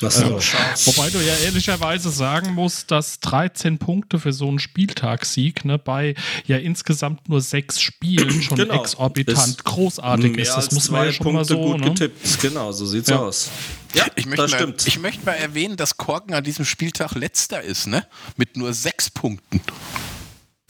Scharf. 0.00 0.86
Wobei 0.86 1.10
du 1.10 1.18
ja 1.18 1.34
ehrlicherweise 1.44 2.10
sagen 2.10 2.54
musst, 2.54 2.90
dass 2.90 3.20
13 3.20 3.78
Punkte 3.78 4.18
für 4.18 4.32
so 4.32 4.48
einen 4.48 4.58
Spieltagssieg 4.58 5.64
ne, 5.64 5.78
bei 5.78 6.14
ja 6.46 6.56
insgesamt 6.56 7.28
nur 7.28 7.40
sechs 7.40 7.80
Spielen 7.80 8.30
schon 8.42 8.56
Genau. 8.56 8.80
exorbitant 8.82 9.38
Ist 9.48 9.64
großartig 9.64 10.32
Mehr 10.32 10.42
ist. 10.42 10.48
Das 10.50 10.56
als 10.66 10.72
muss 10.72 10.90
man 10.90 11.04
ja 11.06 11.10
zwei 11.10 11.16
schon 11.16 11.32
mal 11.34 11.44
Punkte 11.44 11.54
so. 11.54 11.60
gut 11.62 11.80
Ne? 11.80 11.90
getippt. 11.90 12.40
Genau, 12.40 12.72
so 12.72 12.86
sieht's 12.86 13.08
Ja. 13.10 13.18
aus. 13.18 13.50
Ja, 13.94 14.06
Ich 14.16 14.26
möchte, 14.26 14.42
das 14.42 14.50
mal, 14.52 14.56
stimmt. 14.58 14.86
ich 14.86 14.98
möchte 14.98 15.24
mal 15.24 15.32
erwähnen, 15.32 15.76
dass 15.76 15.96
Korken 15.96 16.34
an 16.34 16.44
diesem 16.44 16.64
Spieltag 16.64 17.14
letzter 17.14 17.62
ist, 17.62 17.86
ne? 17.86 18.06
Mit 18.36 18.56
nur 18.56 18.72
sechs 18.72 19.10
Punkten. 19.10 19.60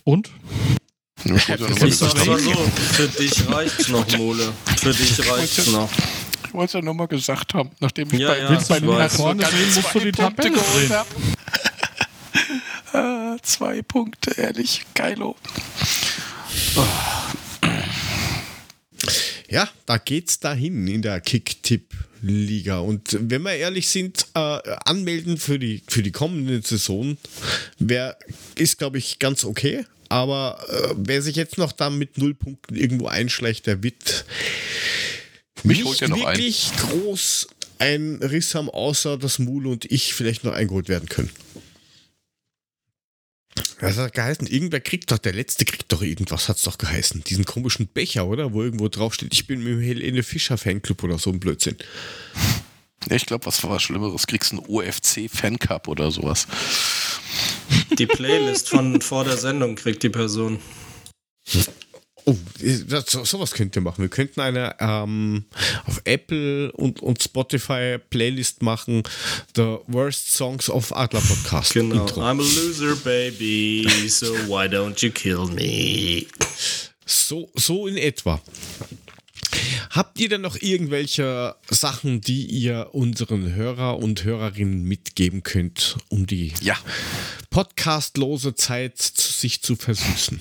Und? 0.05 0.31
Mal 1.31 1.37
Ich 1.39 1.47
gesagt 1.47 2.27
mal 2.27 2.39
so, 2.39 2.51
für 2.93 3.09
dich 3.09 3.49
reicht's 3.49 3.89
noch, 3.89 4.07
Mole. 4.17 4.53
Für 4.79 4.93
dich 4.93 5.31
reicht's 5.31 5.67
noch. 5.69 5.91
Ich 6.47 6.55
wollte 6.55 6.67
es 6.67 6.73
ja 6.75 6.83
nur 6.83 6.95
mal 6.95 7.07
gesagt 7.07 7.55
haben, 7.55 7.71
nachdem 7.81 8.09
ich 8.13 8.21
Ja, 8.21 8.29
bei, 8.29 8.39
ja, 8.39 8.49
bei 8.49 8.55
ich 8.55 8.69
weiß. 8.71 8.81
Lukas 8.83 9.13
so 9.13 9.19
Vorne 9.19 9.47
sehen 9.47 9.75
musst 9.75 9.77
du 9.77 9.83
zwei 9.83 10.05
die 10.05 10.13
Punkte 10.13 10.43
Tabelle 10.43 10.55
geholt 10.55 10.91
habe. 10.91 11.09
ah, 12.93 13.37
zwei 13.43 13.83
Punkte, 13.83 14.31
ehrlich. 14.41 14.83
Geilo. 14.95 15.37
Ja, 19.49 19.69
da 19.87 19.99
geht's 19.99 20.41
dahin 20.41 20.87
in 20.89 21.03
der 21.03 21.21
Kick-Tipp-Liga. 21.21 22.79
Und 22.81 23.17
wenn 23.21 23.43
wir 23.43 23.53
ehrlich 23.53 23.89
sind, 23.89 24.27
äh, 24.35 24.39
anmelden 24.85 25.37
für 25.37 25.59
die, 25.59 25.83
für 25.89 26.03
die 26.03 26.11
kommende 26.11 26.61
Saison 26.63 27.17
wär, 27.79 28.17
ist, 28.57 28.79
glaube 28.79 28.99
ich, 28.99 29.19
ganz 29.19 29.45
okay. 29.45 29.85
Aber 30.09 30.65
äh, 30.69 30.95
wer 30.97 31.23
sich 31.23 31.37
jetzt 31.37 31.59
noch 31.59 31.73
da 31.73 31.91
mit 31.91 32.19
null 32.19 32.35
Punkten 32.35 32.77
irgendwo 32.77 33.07
einschleicht, 33.07 33.67
der 33.67 33.83
wird 33.83 34.25
Mich 35.63 35.85
nicht 35.85 36.01
ja 36.01 36.09
noch 36.09 36.25
ein. 36.25 36.37
wirklich 36.37 36.71
groß 36.77 37.49
ein 37.79 38.17
Riss 38.23 38.55
haben, 38.55 38.71
außer 38.71 39.19
dass 39.19 39.39
Mule 39.39 39.69
und 39.69 39.85
ich 39.91 40.15
vielleicht 40.15 40.45
noch 40.45 40.53
eingeholt 40.53 40.89
werden 40.89 41.09
können. 41.09 41.31
Das 43.81 43.97
hat 43.99 44.15
geheißen, 44.15 44.47
irgendwer 44.47 44.81
kriegt 44.81 45.11
doch, 45.11 45.19
der 45.19 45.35
Letzte 45.35 45.65
kriegt 45.67 45.93
doch 45.93 46.01
irgendwas, 46.03 46.49
hat's 46.49 46.63
doch 46.63 46.79
geheißen. 46.79 47.25
Diesen 47.25 47.45
komischen 47.45 47.87
Becher, 47.87 48.27
oder? 48.27 48.53
Wo 48.55 48.63
irgendwo 48.63 48.89
draufsteht, 48.89 49.35
ich 49.35 49.47
bin 49.47 49.63
mit 49.63 49.75
dem 49.75 49.81
Helene 49.81 50.23
Fischer 50.23 50.57
Fanclub 50.57 51.03
oder 51.03 51.19
so 51.19 51.31
ein 51.31 51.41
Blödsinn. 51.41 51.77
Ich 53.11 53.27
glaube, 53.27 53.47
was 53.47 53.63
war 53.63 53.71
was 53.71 53.83
Schlimmeres? 53.83 54.27
Kriegst 54.27 54.53
einen 54.53 54.65
OFC 54.67 55.31
Fancup 55.31 55.89
oder 55.89 56.11
sowas. 56.11 56.47
Die 57.99 58.07
Playlist 58.07 58.69
von 58.69 59.01
vor 59.01 59.25
der 59.25 59.37
Sendung 59.37 59.75
kriegt 59.75 60.03
die 60.03 60.09
Person. 60.09 60.59
Oh, 62.29 62.35
das, 62.89 63.07
sowas 63.07 63.53
könnt 63.53 63.77
ihr 63.77 63.83
machen. 63.83 64.03
Wir 64.03 64.09
könnten 64.09 64.41
eine 64.41 64.75
ähm, 64.81 65.45
auf 65.85 66.01
Apple 66.05 66.73
und, 66.73 67.01
und 67.01 67.23
Spotify 67.23 67.99
Playlist 68.11 68.63
machen. 68.63 69.05
The 69.55 69.77
Worst 69.87 70.33
Songs 70.33 70.69
of 70.69 70.93
Adler 70.93 71.21
Podcast. 71.21 71.73
Genau. 71.75 72.01
Intro. 72.03 72.23
I'm 72.23 72.41
a 72.41 72.43
loser, 72.43 72.97
baby, 72.97 73.87
so 74.09 74.35
why 74.49 74.67
don't 74.67 75.01
you 75.03 75.13
kill 75.13 75.47
me? 75.47 76.27
So, 77.05 77.49
so 77.55 77.87
in 77.87 77.97
etwa. 77.97 78.41
Habt 79.91 80.19
ihr 80.21 80.29
denn 80.29 80.41
noch 80.43 80.57
irgendwelche 80.61 81.55
Sachen, 81.71 82.21
die 82.21 82.45
ihr 82.47 82.91
unseren 82.93 83.55
Hörer 83.55 83.99
und 83.99 84.25
Hörerinnen 84.25 84.83
mitgeben 84.83 85.43
könnt, 85.43 85.97
um 86.09 86.27
die 86.27 86.53
Ja, 86.63 86.77
podcastlose 87.51 88.55
Zeit 88.55 88.99
zu, 88.99 89.33
sich 89.33 89.63
zu 89.63 89.77
versüßen? 89.77 90.41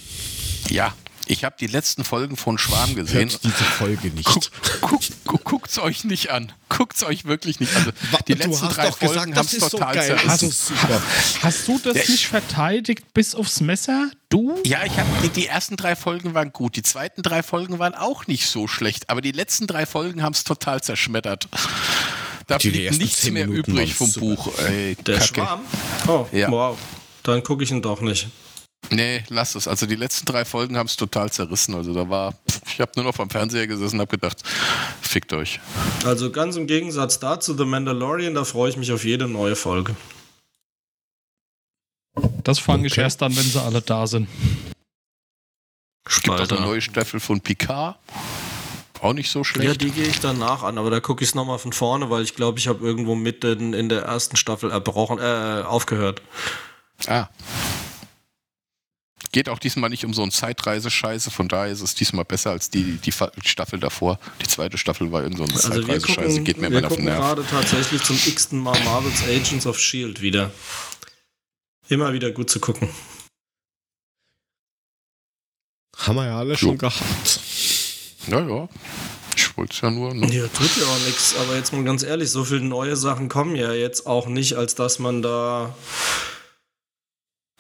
ja. 0.69 0.95
Ich 1.27 1.43
habe 1.43 1.55
die 1.59 1.67
letzten 1.67 2.03
Folgen 2.03 2.37
von 2.37 2.57
Schwarm 2.57 2.93
gesehen. 2.95 3.29
Hört 3.29 3.43
diese 3.43 3.53
Folge 3.63 4.09
nicht. 4.09 4.25
Guck, 4.27 4.43
guck, 4.81 5.01
guck, 5.25 5.43
guckt's 5.43 5.79
euch 5.79 6.03
nicht 6.03 6.29
an. 6.31 6.51
Guckt's 6.69 7.03
euch 7.03 7.25
wirklich 7.25 7.59
nicht 7.59 7.75
an. 7.75 7.85
Also, 7.85 7.91
die 8.27 8.35
du 8.35 8.47
letzten 8.47 8.67
hast 8.67 8.77
drei 8.77 8.91
Folgen 8.91 9.33
ist 9.33 9.51
so 9.59 9.69
total 9.69 9.95
geil. 9.95 10.05
zerrissen. 10.07 10.29
Also 10.29 10.49
super. 10.49 11.01
Hast 11.41 11.67
du 11.67 11.79
das 11.79 11.95
Ja, 11.95 12.01
ich- 12.03 12.09
nicht 12.09 12.27
verteidigt 12.27 13.13
bis 13.13 13.33
aufs 13.33 13.59
Messer? 13.61 14.11
Du? 14.29 14.59
Ja, 14.65 14.83
ich 14.85 14.97
habe 14.99 15.09
die, 15.23 15.29
die 15.29 15.47
ersten 15.47 15.77
drei 15.77 15.95
Folgen 15.95 16.33
waren 16.33 16.51
gut, 16.53 16.75
die 16.75 16.83
zweiten 16.83 17.21
drei 17.23 17.41
Folgen 17.41 17.79
waren 17.79 17.95
auch 17.95 18.27
nicht 18.27 18.47
so 18.47 18.67
schlecht, 18.67 19.09
aber 19.09 19.21
die 19.21 19.31
letzten 19.31 19.65
drei 19.67 19.85
Folgen 19.85 20.21
haben 20.21 20.33
es 20.33 20.43
total 20.43 20.81
zerschmettert. 20.81 21.47
Da 22.47 22.57
Die 22.59 22.69
blieb 22.69 22.91
nichts 22.99 23.23
mehr 23.31 23.47
Minuten 23.47 23.71
übrig 23.71 23.95
vom 23.95 24.07
super. 24.07 24.25
Buch. 24.35 24.59
Ey, 24.59 24.95
Der 25.05 25.17
Kacke. 25.19 25.33
Schwarm? 25.33 25.61
Oh, 26.07 26.27
Ja. 26.31 26.51
wow. 26.51 26.77
Dann 27.23 27.41
gucke 27.41 27.63
ich 27.63 27.71
ihn 27.71 27.81
doch 27.81 28.01
nicht. 28.01 28.27
Nee, 28.91 29.23
lass 29.29 29.55
es. 29.55 29.67
Also 29.67 29.87
die 29.87 29.95
letzten 29.95 30.25
drei 30.25 30.45
Folgen 30.45 30.77
haben 30.77 30.85
es 30.85 30.95
total 30.95 31.31
zerrissen. 31.31 31.73
Also 31.75 31.93
da 31.93 32.07
war, 32.07 32.35
ich 32.67 32.79
habe 32.79 32.91
nur 32.95 33.05
noch 33.05 33.15
vom 33.15 33.29
Fernseher 33.29 33.65
gesessen 33.67 33.95
und 33.95 34.01
habe 34.01 34.11
gedacht, 34.17 34.43
fickt 35.01 35.33
euch. 35.33 35.59
Also 36.05 36.31
ganz 36.31 36.55
im 36.55 36.67
Gegensatz 36.67 37.19
dazu, 37.19 37.57
The 37.57 37.65
Mandalorian, 37.65 38.35
da 38.35 38.43
freue 38.43 38.69
ich 38.69 38.77
mich 38.77 38.91
auf 38.91 39.03
jede 39.03 39.27
neue 39.27 39.55
Folge. 39.55 39.95
Das 42.43 42.59
fange 42.59 42.85
ich 42.87 42.93
Okay. 42.93 43.01
erst 43.01 43.21
an, 43.23 43.35
wenn 43.35 43.43
sie 43.43 43.59
alle 43.61 43.81
da 43.81 44.05
sind. 44.07 44.27
Es 46.07 46.21
gibt 46.21 46.39
auch 46.39 46.49
eine 46.49 46.61
neue 46.61 46.81
Staffel 46.81 47.19
von 47.19 47.41
Picard. 47.41 47.97
Auch 49.01 49.13
nicht 49.13 49.29
so 49.29 49.39
Ja, 49.39 49.43
schlecht. 49.45 49.81
die 49.81 49.91
gehe 49.91 50.05
ich 50.07 50.19
danach 50.19 50.63
an, 50.63 50.77
aber 50.77 50.89
da 50.89 50.99
gucke 50.99 51.23
ich 51.23 51.29
es 51.31 51.35
nochmal 51.35 51.59
von 51.59 51.73
vorne, 51.73 52.09
weil 52.09 52.23
ich 52.23 52.35
glaube, 52.35 52.59
ich 52.59 52.67
habe 52.67 52.85
irgendwo 52.85 53.15
mitten 53.15 53.73
in 53.73 53.89
der 53.89 54.03
ersten 54.03 54.35
Staffel 54.37 54.71
erbrochen, 54.71 55.17
äh, 55.19 55.63
aufgehört. 55.65 56.21
ah. 57.07 57.27
Geht 59.31 59.49
auch 59.49 59.59
diesmal 59.59 59.89
nicht 59.89 60.05
um 60.05 60.13
so 60.13 60.21
einen 60.21 60.31
Zeitreisescheiße, 60.31 61.31
von 61.31 61.47
daher 61.47 61.71
ist 61.71 61.81
es 61.81 61.95
diesmal 61.95 62.25
besser 62.25 62.51
als 62.51 62.69
die, 62.69 62.97
die 62.97 63.11
Staffel 63.43 63.79
davor. 63.79 64.19
Die 64.41 64.47
zweite 64.47 64.77
Staffel 64.77 65.11
war 65.11 65.23
irgend 65.23 65.37
so 65.37 65.43
eine 65.43 65.53
Also 65.53 65.69
wir 65.69 65.81
Zeitreisescheiße, 65.81 66.27
gucken, 66.29 66.43
geht 66.45 66.57
mir 66.57 66.71
wir 66.71 66.77
immer 66.79 66.87
auf 66.87 66.95
den 66.95 67.05
gucken 67.05 67.05
Nerv. 67.05 67.19
gerade 67.19 67.45
tatsächlich 67.49 68.03
zum 68.03 68.15
x-ten 68.25 68.59
Mal 68.59 68.79
Marvel's 68.83 69.23
Agents 69.23 69.65
of 69.65 69.77
S.H.I.E.L.D. 69.77 70.21
Wieder. 70.21 70.51
Immer 71.89 72.13
wieder 72.13 72.31
gut 72.31 72.49
zu 72.49 72.59
gucken. 72.59 72.89
Haben 75.97 76.15
wir 76.15 76.25
ja 76.25 76.39
alle 76.39 76.57
schon 76.57 76.77
gehabt. 76.77 77.39
Ja, 78.27 78.39
ja. 78.39 78.67
Ich 79.35 79.57
wollte 79.57 79.73
es 79.73 79.81
ja 79.81 79.91
nur. 79.91 80.13
Ne? 80.13 80.27
Ja, 80.33 80.47
tut 80.47 80.77
ja 80.77 80.85
auch 80.85 81.05
nichts, 81.05 81.35
aber 81.37 81.55
jetzt 81.55 81.73
mal 81.73 81.83
ganz 81.83 82.03
ehrlich, 82.03 82.29
so 82.31 82.43
viele 82.43 82.61
neue 82.61 82.95
Sachen 82.95 83.29
kommen 83.29 83.55
ja 83.55 83.73
jetzt 83.73 84.07
auch 84.07 84.27
nicht, 84.27 84.53
als 84.55 84.75
dass 84.75 84.99
man 84.99 85.21
da 85.21 85.75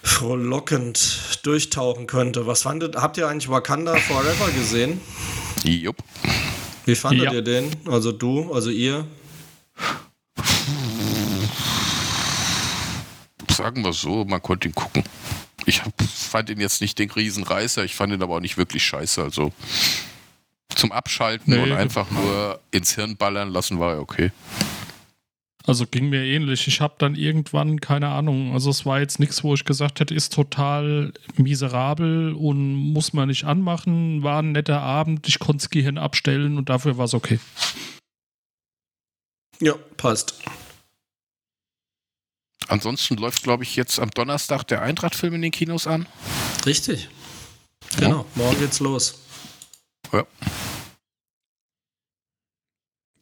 frohlockend 0.05 1.39
durchtauchen 1.43 2.07
könnte. 2.07 2.47
Was 2.47 2.61
fandet, 2.61 2.95
habt 2.95 3.17
ihr 3.17 3.27
eigentlich 3.27 3.49
Wakanda 3.49 3.95
Forever 3.95 4.51
gesehen? 4.51 5.01
Jupp. 5.63 5.97
Wie 6.85 6.95
fandet 6.95 7.25
Ja. 7.25 7.33
ihr 7.33 7.41
den? 7.41 7.71
Also 7.87 8.11
du, 8.11 8.53
also 8.53 8.69
ihr? 8.69 9.05
Sagen 13.49 13.83
wir 13.83 13.93
so, 13.93 14.25
man 14.25 14.41
konnte 14.41 14.67
ihn 14.67 14.75
gucken. 14.75 15.03
Ich 15.65 15.83
hab, 15.83 15.91
fand 16.01 16.49
ihn 16.49 16.59
jetzt 16.59 16.81
nicht 16.81 16.99
den 16.99 17.09
Riesenreißer, 17.09 17.83
ich 17.83 17.95
fand 17.95 18.13
ihn 18.13 18.21
aber 18.21 18.35
auch 18.35 18.39
nicht 18.41 18.57
wirklich 18.57 18.83
scheiße. 18.83 19.23
Also 19.23 19.51
zum 20.75 20.91
Abschalten 20.91 21.53
Nee. 21.53 21.63
und 21.63 21.71
einfach 21.71 22.11
nur 22.11 22.59
ins 22.71 22.93
Hirn 22.95 23.15
ballern 23.17 23.49
lassen 23.49 23.79
war 23.79 23.95
ja 23.95 23.99
okay. 23.99 24.31
Also 25.67 25.87
ging 25.87 26.09
mir 26.09 26.23
ähnlich. 26.23 26.67
Ich 26.67 26.79
habe 26.79 26.93
dann 26.99 27.15
irgendwann, 27.15 27.81
keine 27.81 28.09
Ahnung, 28.09 28.53
also 28.53 28.69
es 28.69 28.85
war 28.85 28.99
jetzt 28.99 29.19
nichts, 29.19 29.43
wo 29.43 29.55
ich 29.55 29.65
gesagt 29.65 29.99
hätte, 29.99 30.13
ist 30.13 30.31
total 30.31 31.11
miserabel 31.37 32.33
und 32.33 32.75
muss 32.75 33.13
man 33.13 33.29
nicht 33.29 33.45
anmachen. 33.45 34.21
War 34.21 34.43
ein 34.43 34.51
netter 34.51 34.81
Abend, 34.81 35.27
ich 35.27 35.39
konnte 35.39 35.63
das 35.63 35.71
Gehirn 35.71 35.97
abstellen 35.97 36.57
und 36.57 36.69
dafür 36.69 36.97
war 36.97 37.05
es 37.05 37.15
okay. 37.15 37.39
Ja, 39.59 39.73
passt. 39.97 40.39
Ansonsten 42.67 43.15
läuft, 43.15 43.43
glaube 43.43 43.63
ich, 43.63 43.75
jetzt 43.75 43.99
am 43.99 44.11
Donnerstag 44.11 44.63
der 44.63 44.81
Eintracht-Film 44.81 45.35
in 45.35 45.41
den 45.43 45.51
Kinos 45.51 45.87
an. 45.87 46.07
Richtig. 46.65 47.09
Genau, 47.97 48.25
morgen 48.35 48.59
geht's 48.59 48.79
los. 48.79 49.19
Ja. 50.11 50.25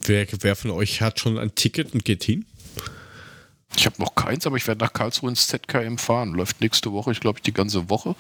Wer, 0.05 0.27
wer 0.41 0.55
von 0.55 0.71
euch 0.71 1.01
hat 1.01 1.19
schon 1.19 1.38
ein 1.38 1.55
Ticket 1.55 1.93
und 1.93 2.03
geht 2.03 2.23
hin? 2.23 2.45
Ich 3.75 3.85
habe 3.85 3.99
noch 3.99 4.13
keins, 4.15 4.45
aber 4.45 4.57
ich 4.57 4.67
werde 4.67 4.84
nach 4.84 4.93
Karlsruhe 4.93 5.30
ins 5.30 5.47
ZKM 5.47 5.97
fahren. 5.97 6.34
Läuft 6.34 6.61
nächste 6.61 6.91
Woche, 6.91 7.11
ich 7.11 7.19
glaube, 7.19 7.41
die 7.41 7.53
ganze 7.53 7.89
Woche. 7.89 8.15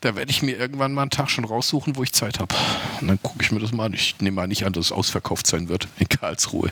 Da 0.00 0.16
werde 0.16 0.30
ich 0.30 0.42
mir 0.42 0.56
irgendwann 0.56 0.94
mal 0.94 1.02
einen 1.02 1.10
Tag 1.10 1.30
schon 1.30 1.44
raussuchen, 1.44 1.96
wo 1.96 2.02
ich 2.02 2.12
Zeit 2.12 2.38
habe. 2.38 2.54
Und 3.00 3.08
dann 3.08 3.20
gucke 3.22 3.42
ich 3.42 3.52
mir 3.52 3.60
das 3.60 3.72
mal 3.72 3.86
an. 3.86 3.92
Ich 3.92 4.16
nehme 4.20 4.36
mal 4.36 4.46
nicht 4.46 4.64
an, 4.64 4.72
dass 4.72 4.86
es 4.86 4.92
ausverkauft 4.92 5.46
sein 5.46 5.68
wird 5.68 5.86
in 5.98 6.08
Karlsruhe. 6.08 6.70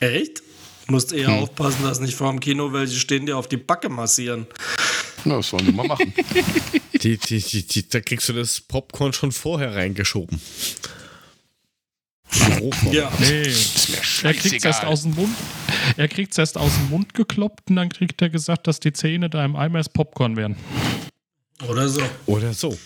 Echt? 0.00 0.42
Musst 0.88 1.12
eher 1.12 1.30
aufpassen, 1.30 1.82
dass 1.84 2.00
nicht 2.00 2.14
vor 2.14 2.30
dem 2.30 2.38
Kino 2.38 2.72
welche 2.72 2.96
stehen, 2.96 3.26
die 3.26 3.32
auf 3.32 3.48
die 3.48 3.56
Backe 3.56 3.88
massieren. 3.88 4.46
Na, 5.24 5.36
das 5.36 5.48
sollen 5.48 5.66
sie 5.66 5.72
mal 5.72 5.86
machen. 5.86 6.12
Die, 7.02 7.18
die, 7.18 7.40
die, 7.40 7.62
die, 7.62 7.88
da 7.88 8.00
kriegst 8.00 8.28
du 8.30 8.32
das 8.32 8.58
Popcorn 8.62 9.12
schon 9.12 9.30
vorher 9.30 9.74
reingeschoben. 9.74 10.40
Ja. 12.90 13.10
Nee. 13.18 13.42
Ist 13.42 13.88
mir 13.88 14.28
Er 14.28 14.34
kriegt 14.34 14.64
erst 14.64 14.84
aus 14.84 15.02
dem 15.02 15.14
Mund. 15.14 15.36
Er 15.96 16.08
kriegt 16.08 16.36
erst 16.38 16.58
aus 16.58 16.72
dem 16.74 16.90
Mund 16.90 17.14
gekloppt 17.14 17.70
und 17.70 17.76
dann 17.76 17.88
kriegt 17.88 18.20
er 18.20 18.30
gesagt, 18.30 18.66
dass 18.66 18.80
die 18.80 18.92
Zähne 18.92 19.30
da 19.30 19.44
im 19.44 19.56
Eimer 19.56 19.82
Popcorn 19.84 20.36
wären. 20.36 20.56
Oder 21.68 21.88
so. 21.88 22.02
Oder 22.26 22.52
so. 22.52 22.76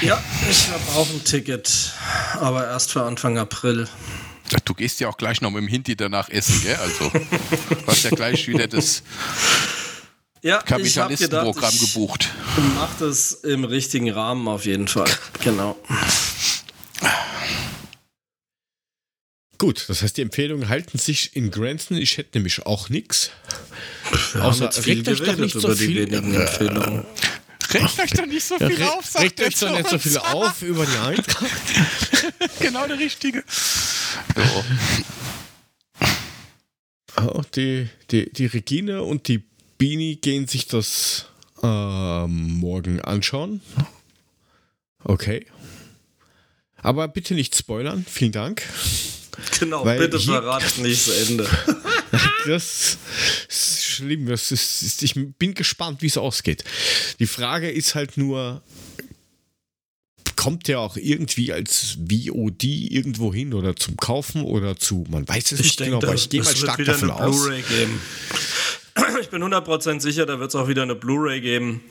Ja, 0.00 0.22
ich 0.50 0.68
habe 0.68 0.82
auch 0.96 1.08
ein 1.10 1.24
Ticket, 1.24 1.92
aber 2.40 2.66
erst 2.66 2.92
für 2.92 3.02
Anfang 3.02 3.38
April. 3.38 3.88
Du 4.64 4.74
gehst 4.74 5.00
ja 5.00 5.08
auch 5.08 5.16
gleich 5.16 5.40
noch 5.40 5.50
mit 5.50 5.62
dem 5.62 5.68
Hinti 5.68 5.96
danach 5.96 6.28
essen, 6.30 6.60
gell? 6.62 6.76
Also, 6.76 7.10
du 7.10 7.86
hast 7.86 8.04
ja 8.04 8.10
gleich 8.10 8.48
wieder 8.48 8.66
das 8.66 9.02
Ja, 10.42 10.58
Kapitalistenprogramm 10.62 11.74
ich 11.74 11.80
gebucht. 11.80 12.30
Mach 12.76 12.90
das 12.98 13.32
im 13.32 13.64
richtigen 13.64 14.10
Rahmen 14.10 14.46
auf 14.48 14.64
jeden 14.64 14.88
Fall. 14.88 15.10
Genau. 15.42 15.76
Gut, 19.58 19.84
das 19.88 20.02
heißt, 20.02 20.16
die 20.16 20.22
Empfehlungen 20.22 20.68
halten 20.68 20.98
sich 20.98 21.34
in 21.34 21.50
Grenzen. 21.50 21.96
Ich 21.96 22.16
hätte 22.16 22.38
nämlich 22.38 22.64
auch 22.64 22.88
nichts. 22.90 23.30
Außer 24.34 24.40
haben 24.42 24.62
jetzt 24.62 24.78
viel 24.84 24.94
regt 24.94 25.08
euch 25.08 25.18
doch 25.18 25.24
geredet 25.24 25.40
nicht 25.40 25.52
so 25.54 25.58
über 25.60 25.74
die 25.74 25.86
viel- 25.86 26.10
wenigen 26.10 26.34
Empfehlungen. 26.34 27.04
Regt 27.74 27.98
euch 28.00 28.10
doch 28.12 28.26
nicht 28.26 28.44
so 28.44 28.56
viel 28.56 28.82
auf, 28.84 29.04
sagt 29.04 29.24
regt 29.24 29.40
euch 29.42 29.58
doch 29.58 29.76
nicht 29.76 29.90
so 29.90 29.98
viel 29.98 30.16
auf 30.18 30.62
über 30.62 30.86
die 30.86 30.96
Eintracht. 30.96 31.50
Genau 32.60 32.86
der 32.86 32.98
Richtige. 32.98 33.42
Oh, 37.16 37.42
die, 37.54 37.88
die, 38.10 38.32
die 38.32 38.46
Regine 38.46 39.02
und 39.02 39.28
die 39.28 39.42
Bini 39.76 40.16
gehen 40.16 40.46
sich 40.46 40.66
das 40.66 41.26
ähm, 41.62 42.54
morgen 42.60 43.00
anschauen. 43.00 43.60
Okay. 45.04 45.46
Aber 46.76 47.08
bitte 47.08 47.34
nicht 47.34 47.56
spoilern. 47.56 48.06
Vielen 48.08 48.32
Dank. 48.32 48.62
Genau, 49.60 49.84
Weil 49.84 49.98
bitte 49.98 50.18
verratet 50.20 50.78
nicht 50.78 51.06
das 51.08 51.28
Ende. 51.28 51.48
Das 52.46 52.98
schlimm. 53.98 54.26
Das 54.26 54.50
ist, 54.50 54.82
ist, 54.82 55.02
ich 55.02 55.14
bin 55.38 55.54
gespannt, 55.54 56.02
wie 56.02 56.06
es 56.06 56.16
ausgeht. 56.16 56.64
Die 57.18 57.26
Frage 57.26 57.70
ist 57.70 57.94
halt 57.94 58.16
nur, 58.16 58.62
kommt 60.36 60.68
der 60.68 60.80
auch 60.80 60.96
irgendwie 60.96 61.52
als 61.52 61.98
VOD 61.98 62.64
irgendwo 62.64 63.34
hin 63.34 63.52
oder 63.54 63.74
zum 63.76 63.96
Kaufen 63.96 64.42
oder 64.42 64.76
zu, 64.76 65.04
man 65.10 65.28
weiß 65.28 65.52
es 65.52 65.60
Ich 65.60 65.66
nicht 65.66 65.80
denke, 65.80 65.96
genau, 65.96 66.06
aber 66.06 66.14
ich 66.14 66.28
gehe 66.28 66.42
mal 66.42 66.56
stark 66.56 66.84
davon 66.84 67.10
aus. 67.10 67.46
Geben. 67.46 68.00
Ich 69.20 69.30
bin 69.30 69.42
100% 69.42 70.00
sicher, 70.00 70.26
da 70.26 70.38
wird 70.40 70.50
es 70.50 70.54
auch 70.54 70.68
wieder 70.68 70.82
eine 70.82 70.94
Blu-ray 70.94 71.40
geben, 71.40 71.82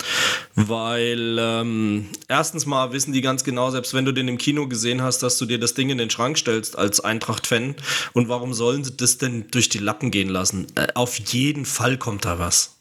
weil 0.56 1.38
ähm, 1.40 2.08
erstens 2.28 2.66
mal 2.66 2.92
wissen 2.92 3.14
die 3.14 3.22
ganz 3.22 3.44
genau, 3.44 3.70
selbst 3.70 3.94
wenn 3.94 4.06
du 4.06 4.12
den 4.12 4.28
im 4.28 4.38
Kino 4.38 4.68
gesehen 4.68 5.02
hast, 5.02 5.24
dass 5.24 5.38
du 5.38 5.46
dir 5.46 5.60
das 5.60 5.74
Ding 5.74 5.90
in 5.90 5.98
den 5.98 6.10
Schrank 6.10 6.38
stellst 6.38 6.78
als 6.78 7.00
Eintracht-Fan. 7.00 7.76
Und 8.14 8.30
warum 8.30 8.54
sollen 8.54 8.84
sie 8.84 8.96
das 8.96 9.18
denn 9.18 9.46
durch 9.52 9.70
die 9.70 9.80
Lappen 9.80 10.12
gehen 10.12 10.30
lassen? 10.30 10.68
Äh, 10.76 10.88
auf 10.96 11.18
jeden 11.20 11.66
Fall 11.66 11.98
kommt 11.98 12.26
da 12.26 12.40
was. 12.40 12.76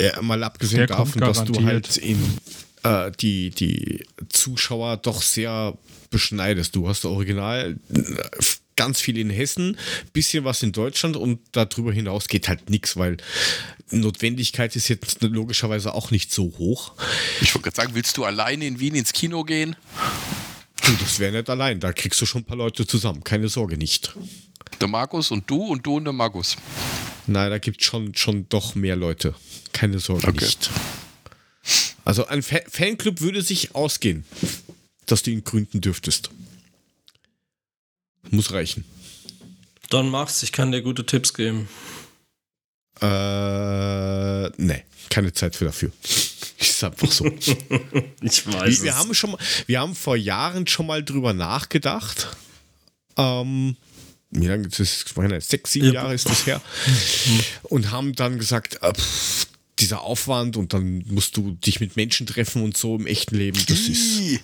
Ja, 0.00 0.20
mal 0.22 0.42
abgesehen 0.44 0.78
Der 0.78 0.86
davon, 0.88 1.20
dass 1.20 1.44
du 1.44 1.64
halt 1.64 1.96
in 1.96 2.38
äh, 2.84 3.10
die, 3.20 3.50
die 3.50 4.04
Zuschauer 4.28 4.96
doch 4.98 5.22
sehr 5.22 5.76
beschneidest. 6.10 6.76
Du 6.76 6.88
hast 6.88 7.04
original 7.04 7.78
äh, 7.92 8.02
ganz 8.78 9.00
viel 9.00 9.18
in 9.18 9.28
Hessen, 9.28 9.76
bisschen 10.12 10.44
was 10.44 10.62
in 10.62 10.70
Deutschland 10.72 11.16
und 11.16 11.40
darüber 11.52 11.92
hinaus 11.92 12.28
geht 12.28 12.48
halt 12.48 12.70
nichts, 12.70 12.96
weil 12.96 13.16
Notwendigkeit 13.90 14.76
ist 14.76 14.86
jetzt 14.88 15.20
logischerweise 15.22 15.92
auch 15.94 16.12
nicht 16.12 16.32
so 16.32 16.44
hoch. 16.58 16.92
Ich 17.40 17.54
wollte 17.54 17.64
gerade 17.64 17.76
sagen, 17.76 17.94
willst 17.94 18.16
du 18.16 18.24
alleine 18.24 18.66
in 18.66 18.78
Wien 18.78 18.94
ins 18.94 19.12
Kino 19.12 19.42
gehen? 19.42 19.74
Du, 20.86 20.92
das 21.00 21.18
wäre 21.18 21.32
nicht 21.32 21.50
allein, 21.50 21.80
da 21.80 21.92
kriegst 21.92 22.20
du 22.20 22.26
schon 22.26 22.42
ein 22.42 22.44
paar 22.44 22.56
Leute 22.56 22.86
zusammen, 22.86 23.24
keine 23.24 23.48
Sorge 23.48 23.76
nicht. 23.76 24.14
Der 24.80 24.86
Markus 24.88 25.32
und 25.32 25.50
du 25.50 25.64
und 25.64 25.84
du 25.84 25.96
und 25.96 26.04
der 26.04 26.12
Markus. 26.12 26.56
Nein, 27.26 27.50
da 27.50 27.58
gibt 27.58 27.80
es 27.80 27.86
schon, 27.86 28.14
schon 28.14 28.48
doch 28.48 28.76
mehr 28.76 28.94
Leute. 28.94 29.34
Keine 29.72 29.98
Sorge 29.98 30.28
Okay. 30.28 30.44
nicht. 30.44 30.70
Also 32.04 32.26
ein 32.28 32.42
Fa 32.42 32.60
Fanclub 32.70 33.20
würde 33.20 33.42
sich 33.42 33.74
ausgehen, 33.74 34.24
dass 35.06 35.24
du 35.24 35.32
ihn 35.32 35.42
gründen 35.42 35.80
dürftest. 35.80 36.30
Muss 38.30 38.52
reichen. 38.52 38.84
Dann 39.90 40.08
mach's, 40.10 40.42
ich 40.42 40.52
kann 40.52 40.72
dir 40.72 40.82
gute 40.82 41.06
Tipps 41.06 41.32
geben. 41.34 41.68
Äh, 43.00 44.48
nee, 44.60 44.84
keine 45.10 45.32
Zeit 45.32 45.56
für 45.56 45.64
dafür. 45.66 45.90
Ist 46.58 46.82
einfach 46.84 47.10
so. 47.10 47.24
Ich 48.20 48.46
weiß 48.46 48.78
wir, 48.78 48.84
wir, 48.84 48.96
haben 48.98 49.14
schon 49.14 49.30
mal, 49.30 49.38
wir 49.66 49.80
haben 49.80 49.94
vor 49.94 50.16
Jahren 50.16 50.66
schon 50.66 50.86
mal 50.86 51.04
drüber 51.04 51.32
nachgedacht. 51.32 52.36
Ähm, 53.16 53.76
wie 54.30 54.46
lange 54.46 54.66
ist 54.66 54.80
das? 54.80 55.04
Ich 55.06 55.16
meine, 55.16 55.40
Sechs, 55.40 55.70
sieben 55.70 55.86
Ja. 55.86 55.92
Jahre 55.94 56.14
ist 56.14 56.28
das 56.28 56.46
her. 56.46 56.60
Und 57.62 57.90
haben 57.90 58.12
dann 58.14 58.38
gesagt, 58.38 58.82
äh, 58.82 58.92
pff, 58.92 59.46
dieser 59.80 60.02
Aufwand 60.02 60.56
und 60.56 60.72
dann 60.74 61.04
musst 61.06 61.36
du 61.36 61.52
dich 61.52 61.80
mit 61.80 61.96
Menschen 61.96 62.26
treffen 62.26 62.62
und 62.62 62.76
so 62.76 62.96
im 62.96 63.06
echten 63.06 63.36
Leben, 63.36 63.58
das 63.68 63.80
ist 63.80 64.20
Ih, 64.20 64.40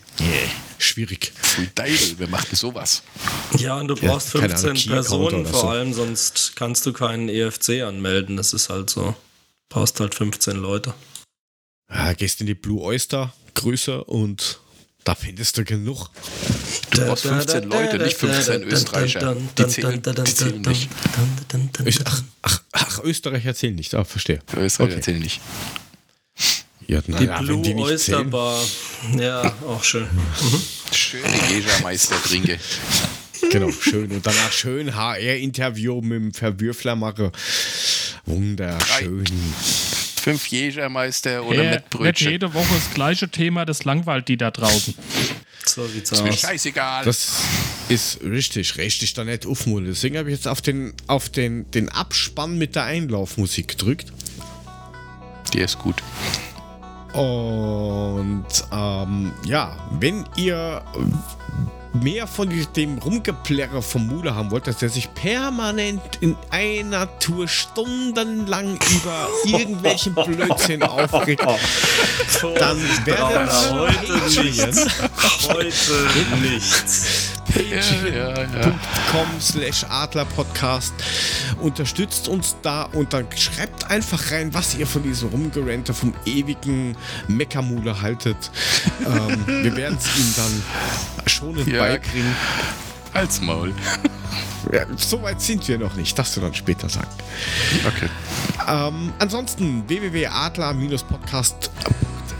schwierig. 0.77 1.31
Deibel, 1.75 2.19
wir 2.19 2.27
machen 2.27 2.55
sowas. 2.55 3.03
Ja, 3.57 3.77
und 3.79 3.87
du 3.89 3.95
Ja, 3.95 4.11
brauchst 4.11 4.33
keine 4.33 4.49
15 4.57 4.69
Ahnung, 4.69 4.75
Key-Counter 4.81 4.95
Personen 5.01 5.45
vor 5.45 5.59
so. 5.61 5.67
allem, 5.67 5.93
sonst 5.93 6.55
kannst 6.55 6.85
du 6.85 6.93
keinen 6.93 7.29
EFC 7.29 7.81
anmelden. 7.83 8.37
Das 8.37 8.53
ist 8.53 8.69
halt 8.69 8.89
so. 8.89 9.15
Brauchst 9.69 9.99
halt 9.99 10.15
15 10.15 10.55
Leute. 10.57 10.93
Ja, 11.91 12.13
gehst 12.13 12.41
in 12.41 12.47
die 12.47 12.55
Blue 12.55 12.81
Oyster 12.81 13.33
Größe 13.53 14.03
und 14.03 14.59
da 15.05 15.15
findest 15.15 15.57
du 15.57 15.63
genug. 15.63 16.09
Du 16.91 17.05
brauchst 17.05 17.25
15 17.25 17.63
Leute, 17.63 17.99
nicht 17.99 18.17
15 18.17 18.63
Österreicher. 18.63 19.35
Die 19.57 19.67
zählen, 19.67 20.01
die 20.01 20.23
zählen 20.25 20.61
nicht. 20.61 20.89
Ich, 21.85 21.99
ach, 22.05 22.23
ach, 22.41 22.61
ach, 22.71 23.03
Österreich 23.03 23.45
erzählen 23.45 23.75
nicht. 23.75 23.93
Ah, 23.93 24.03
verstehe. 24.03 24.39
Österreicher 24.57 24.93
Okay. 24.95 25.01
zählen 25.01 25.19
nicht. 25.19 25.39
Ja, 26.87 27.01
Die 27.01 27.11
naja, 27.11 27.37
wenn 27.39 27.45
Blue 27.45 27.61
die 27.61 27.73
nicht 27.75 27.85
Oyster 27.85 28.17
zählen. 28.17 28.29
Bar. 28.29 28.61
Ja, 29.17 29.55
auch 29.67 29.83
schön. 29.83 30.07
Schöne 30.91 31.35
Jägermeister 31.49 32.15
trinke. 32.23 32.59
Genau, 33.51 33.71
schön. 33.71 34.11
Und 34.11 34.25
danach 34.25 34.51
schön 34.51 34.95
HR-Interview 34.95 36.01
mit 36.01 36.11
dem 36.11 36.33
Verwürfler 36.33 36.95
mache. 36.95 37.31
Wunderschön. 38.25 39.23
Fünf 40.25 40.47
Jägermeister 40.47 41.43
oder 41.45 41.59
Äh, 41.61 41.69
mit 41.69 41.71
nicht 41.81 41.89
Brötchen. 41.91 42.31
jede 42.31 42.53
Woche 42.55 42.73
das 42.73 42.91
gleiche 42.95 43.29
Thema, 43.29 43.63
das 43.65 43.83
langweilt 43.83 44.27
die 44.27 44.37
da 44.37 44.49
draußen. 44.49 44.95
So 45.65 45.85
sieht's 45.87 46.11
Ist 46.11 46.23
mir 46.23 46.31
aus. 46.31 46.39
scheißegal. 46.41 47.05
Das 47.05 47.41
ist 47.89 48.21
richtig, 48.23 48.75
richtig 48.77 49.13
da 49.13 49.23
nicht 49.23 49.45
aufmulle. 49.45 49.89
Deswegen 49.89 50.17
habe 50.17 50.29
ich 50.31 50.35
jetzt 50.37 50.47
auf 50.47 50.61
den, 50.61 50.93
auf 51.05 51.29
den, 51.29 51.69
den 51.71 51.89
Abspann 51.89 52.57
mit 52.57 52.75
der 52.75 52.85
Einlaufmusik 52.85 53.67
gedrückt. 53.67 54.11
Der 55.53 55.65
ist 55.65 55.77
gut. 55.77 56.01
Und 57.15 58.45
ähm, 58.73 59.31
ja, 59.45 59.77
wenn 59.99 60.25
ihr 60.35 60.81
mehr 62.01 62.27
von 62.27 62.49
dem 62.75 62.97
Rumgeplärre 62.97 63.81
vom 63.81 64.07
Mule 64.07 64.35
haben 64.35 64.51
wollt, 64.51 64.67
dass 64.67 64.77
der 64.77 64.89
sich 64.89 65.13
permanent 65.13 66.01
in 66.19 66.35
einer 66.49 67.19
Tour 67.19 67.47
stundenlang 67.47 68.77
über 68.91 69.29
irgendwelchen 69.45 70.13
Blödsinn 70.13 70.83
aufregt, 70.83 71.41
dann 72.59 72.77
werdet 73.05 73.51
Heute 73.71 74.41
nichts. 74.41 74.87
Heute 75.47 76.41
nichts. 76.41 77.34
Patreon.com 77.45 79.27
slash 79.39 79.83
adlerpodcast 79.89 80.93
unterstützt 81.61 82.27
uns 82.27 82.55
da 82.61 82.83
und 82.83 83.13
dann 83.13 83.27
schreibt 83.35 83.89
einfach 83.89 84.31
rein, 84.31 84.53
was 84.53 84.75
ihr 84.75 84.87
von 84.87 85.03
diesem 85.03 85.29
Rumgerente 85.29 85.93
vom 85.93 86.13
ewigen 86.25 86.97
Meckermule 87.27 88.01
haltet. 88.01 88.51
ähm, 89.05 89.45
wir 89.47 89.75
werden 89.75 89.97
es 89.99 90.17
ihm 90.17 90.33
dann 90.35 90.63
schonend 91.27 91.67
Ja. 91.67 91.79
beibringen. 91.79 92.35
Als 93.13 93.41
Maul. 93.41 93.73
Ja, 94.73 94.83
so 94.97 95.21
weit 95.21 95.39
sind 95.41 95.67
wir 95.67 95.77
noch 95.77 95.93
nicht, 95.93 96.17
das 96.17 96.33
du 96.33 96.41
dann 96.41 96.55
später 96.55 96.89
sagen. 96.89 97.07
Okay. 97.85 98.09
Ähm, 98.67 99.13
ansonsten 99.19 99.83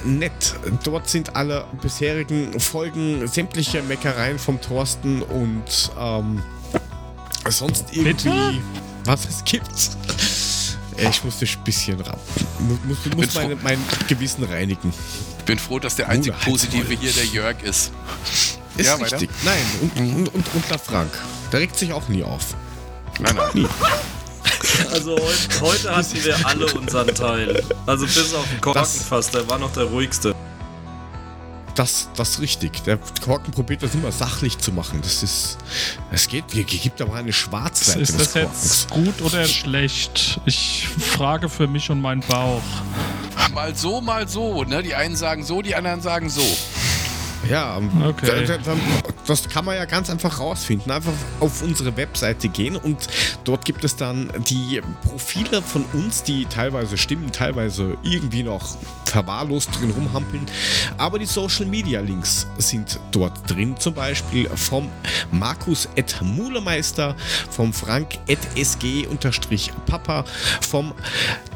www.adler-podcast.net. 0.06 0.56
Dort 0.84 1.10
sind 1.10 1.36
alle 1.36 1.65
bisherigen 1.82 2.60
Folgen, 2.60 3.27
sämtliche 3.27 3.82
Meckereien 3.84 4.40
vom 4.40 4.61
Thorsten 4.61 5.22
und 5.22 5.91
ähm, 5.99 6.41
sonst 7.49 7.86
irgendwie. 7.91 8.14
Bitte? 8.14 8.53
Was 9.06 9.26
es 9.26 9.44
gibt. 9.44 9.68
Ich 10.98 11.23
muss 11.23 11.40
dich 11.40 11.57
ein 11.57 11.64
bisschen 11.64 11.99
ran. 11.99 12.18
Muss, 12.60 12.77
muss, 13.06 13.15
muss 13.15 13.36
meine, 13.36 13.56
mein 13.57 13.80
Gewissen 14.07 14.44
reinigen. 14.45 14.94
Bin 15.45 15.60
froh, 15.60 15.77
dass 15.80 15.95
der 15.95 16.07
einzig 16.10 16.32
Bruder, 16.34 16.45
halt's 16.45 16.65
Positive 16.65 16.94
hier 16.95 17.11
der 17.11 17.26
Jörg 17.26 17.61
ist. 17.64 17.91
Ist 18.77 18.88
Ja, 18.88 18.94
weiter. 18.99 19.19
richtig. 19.19 19.30
Nein, 19.44 19.56
und, 19.82 19.98
und, 19.99 20.27
und, 20.30 20.56
und 20.56 20.69
der 20.69 20.80
Frank. 20.80 21.11
Der 21.52 21.60
regt 21.60 21.77
sich 21.77 21.91
auch 21.94 22.07
nie 22.07 22.23
auf. 22.23 22.56
Nein, 23.19 23.36
nein. 23.36 23.69
Also 24.91 25.11
heute, 25.11 25.61
heute 25.61 25.95
hatten 25.95 26.23
wir 26.23 26.45
alle 26.45 26.65
unseren 26.73 27.07
Teil. 27.07 27.64
Also 27.86 28.06
bis 28.06 28.34
auf 28.34 28.48
den 28.49 28.61
Korkenfass, 28.61 29.32
der 29.32 29.48
war 29.49 29.57
noch 29.57 29.72
der 29.73 29.84
ruhigste. 29.84 30.36
Das, 31.76 32.10
das 32.15 32.30
ist 32.30 32.41
richtig. 32.41 32.84
Der 32.86 32.98
Korken 33.22 33.52
probiert 33.52 33.84
das 33.84 33.94
immer 33.94 34.11
sachlich 34.11 34.57
zu 34.57 34.72
machen. 34.72 35.02
Das 35.02 35.22
ist. 35.23 35.57
Es 36.10 36.30
geht, 36.30 36.45
es 36.56 36.65
gibt 36.82 37.02
aber 37.02 37.15
eine 37.15 37.34
Schwarzseite 37.34 37.99
Ist 37.99 38.19
das 38.19 38.34
jetzt 38.34 38.90
gut 38.90 39.22
oder 39.22 39.45
schlecht? 39.45 40.40
Ich 40.45 40.88
frage 40.88 41.49
für 41.49 41.68
mich 41.68 41.90
und 41.90 41.99
meinen 42.02 42.22
Bauch. 42.22 42.61
Mal 43.53 43.76
so, 43.76 43.99
mal 43.99 44.27
so. 44.27 44.64
Ne? 44.64 44.84
Die 44.84 44.95
einen 44.95 45.18
sagen 45.18 45.44
so, 45.44 45.61
die 45.61 45.76
anderen 45.76 46.02
sagen 46.02 46.30
so. 46.30 46.45
Ja, 47.49 47.77
ähm, 47.77 47.89
Okay. 48.03 48.26
da- 48.47 48.57
da- 48.57 48.57
da- 48.57 48.77
das 49.27 49.47
kann 49.49 49.65
man 49.65 49.76
ja 49.76 49.85
ganz 49.85 50.09
einfach 50.09 50.39
rausfinden. 50.39 50.91
Einfach 50.91 51.13
auf 51.39 51.61
unsere 51.61 51.95
Webseite 51.97 52.47
gehen 52.49 52.76
und 52.76 53.07
dort 53.43 53.65
gibt 53.65 53.84
es 53.84 53.95
dann 53.95 54.31
die 54.47 54.81
Profile 55.03 55.61
von 55.61 55.84
uns, 55.93 56.23
die 56.23 56.45
teilweise 56.45 56.97
stimmen, 56.97 57.31
teilweise 57.31 57.97
irgendwie 58.03 58.43
noch 58.43 58.77
verwahrlost 59.05 59.69
drin 59.80 59.91
rumhampeln. 59.91 60.45
Aber 60.97 61.19
die 61.19 61.26
Social 61.26 61.65
Media 61.65 62.01
Links 62.01 62.47
sind 62.57 62.99
dort 63.11 63.49
drin, 63.49 63.76
zum 63.80 63.93
Beispiel 63.93 64.49
vom 64.55 64.89
Markus 65.31 65.88
at 65.97 66.22
Mulemeister, 66.22 67.15
vom 67.49 67.72
Frank 67.73 68.19
at 68.30 68.39
SG 68.55 69.07
Papa, 69.85 70.26
vom 70.61 70.93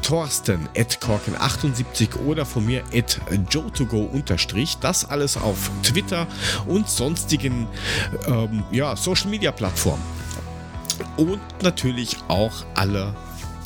Thorsten 0.02 0.68
at 0.76 0.98
Korken78 1.00 2.16
oder 2.26 2.44
von 2.46 2.64
mir 2.64 2.82
at 2.94 3.20
Joe2go 3.50 4.08
unterstrich. 4.10 4.76
Das 4.80 5.04
alles 5.04 5.36
auf 5.36 5.70
Twitter 5.82 6.26
und 6.66 6.88
sonstigen 6.88 7.66
ähm, 8.26 8.64
ja, 8.70 8.96
Social 8.96 9.30
Media 9.30 9.52
Plattformen. 9.52 10.02
Und 11.16 11.40
natürlich 11.62 12.16
auch 12.28 12.52
alle 12.74 13.14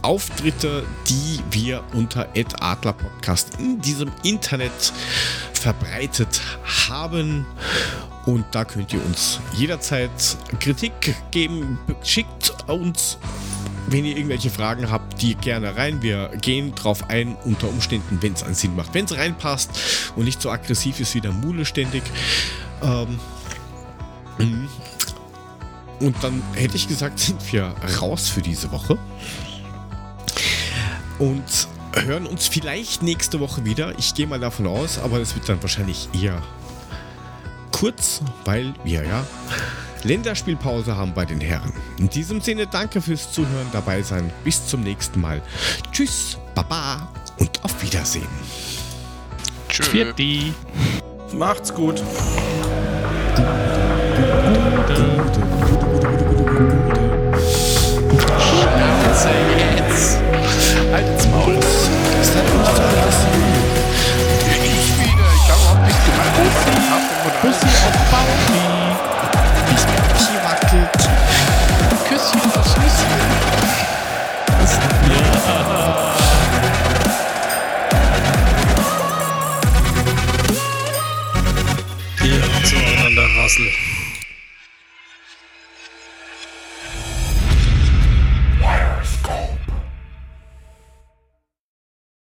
Auftritte, 0.03 0.85
die 1.09 1.41
wir 1.51 1.83
unter 1.95 2.29
Adler 2.61 2.93
Podcast 2.93 3.59
in 3.59 3.81
diesem 3.81 4.13
Internet 4.23 4.93
verbreitet 5.53 6.43
haben. 6.89 7.47
Und 8.27 8.45
da 8.53 8.65
könnt 8.65 8.93
ihr 8.93 9.05
uns 9.05 9.41
jederzeit 9.55 10.11
Kritik 10.61 11.15
geben. 11.31 11.79
Schickt 12.03 12.55
uns 12.69 13.19
wenn 13.87 14.05
ihr 14.05 14.17
irgendwelche 14.17 14.51
Fragen 14.51 14.91
habt, 14.91 15.21
die 15.21 15.35
gerne 15.35 15.77
rein. 15.77 16.03
Wir 16.03 16.31
gehen 16.41 16.75
drauf 16.75 17.11
ein, 17.11 17.37
unter 17.45 17.69
Umständen, 17.69 18.19
wenn 18.21 18.33
es 18.33 18.43
einen 18.43 18.55
Sinn 18.55 18.75
macht. 18.77 18.95
Wenn 18.95 19.05
es 19.05 19.17
reinpasst 19.17 19.71
und 20.17 20.25
nicht 20.25 20.41
so 20.41 20.51
aggressiv 20.51 21.01
ist 21.01 21.15
wie 21.15 21.21
der 21.21 21.33
Mule 21.33 21.65
ständig. 21.65 22.03
Ähm, 22.83 23.19
mhm. 24.39 24.69
und 26.01 26.17
dann 26.23 26.43
hätte 26.55 26.77
ich 26.77 26.89
gesagt, 26.89 27.19
sind 27.19 27.53
wir 27.53 27.75
raus 28.01 28.29
für 28.29 28.43
diese 28.43 28.71
Woche. 28.73 28.99
Und 31.19 31.69
hören 31.95 32.27
uns 32.27 32.49
vielleicht 32.49 33.03
nächste 33.03 33.39
Woche 33.41 33.65
wieder. 33.65 33.97
Ich 33.99 34.15
gehe 34.15 34.27
mal 34.27 34.41
davon 34.41 34.67
aus, 34.67 34.99
aber 34.99 35.21
es 35.21 35.35
wird 35.35 35.49
dann 35.49 35.63
wahrscheinlich 35.63 36.09
eher 36.13 36.43
kurz, 37.71 38.23
weil 38.45 38.75
wir 38.85 39.05
ja 39.05 39.27
Länderspielpause 40.05 40.97
haben 40.97 41.15
bei 41.15 41.25
den 41.25 41.41
Herren. 41.41 41.73
In 41.99 42.09
diesem 42.11 42.41
Sinne 42.41 42.67
danke 42.67 43.01
fürs 43.01 43.33
Zuhören, 43.33 43.67
dabei 43.73 44.03
sein. 44.03 44.31
Bis 44.45 44.67
zum 44.67 44.83
nächsten 44.83 45.21
Mal. 45.21 45.43
Tschüss, 45.93 46.39
Baba 46.55 47.09
und 47.39 47.65
auf 47.65 47.83
Wiedersehen. 47.83 48.29
Vierti. 49.69 50.55
Macht's 51.33 51.75
gut. 51.75 52.03
Schnauze 58.39 59.31
jetzt. 59.59 60.19
Halt's 60.93 61.27
Maul. 61.29 61.57
Das 61.57 62.37
hat 62.37 62.45
mich 62.45 62.69
total 62.69 62.95
interessiert. 62.95 63.35
Ich 64.51 64.89
wieder. 65.01 65.29
Ich 65.35 65.51
habe 65.51 65.61
überhaupt 65.61 65.83
nichts 65.87 66.05
gemacht. 66.05 67.05
Pussy 67.41 67.67
auf 67.67 68.44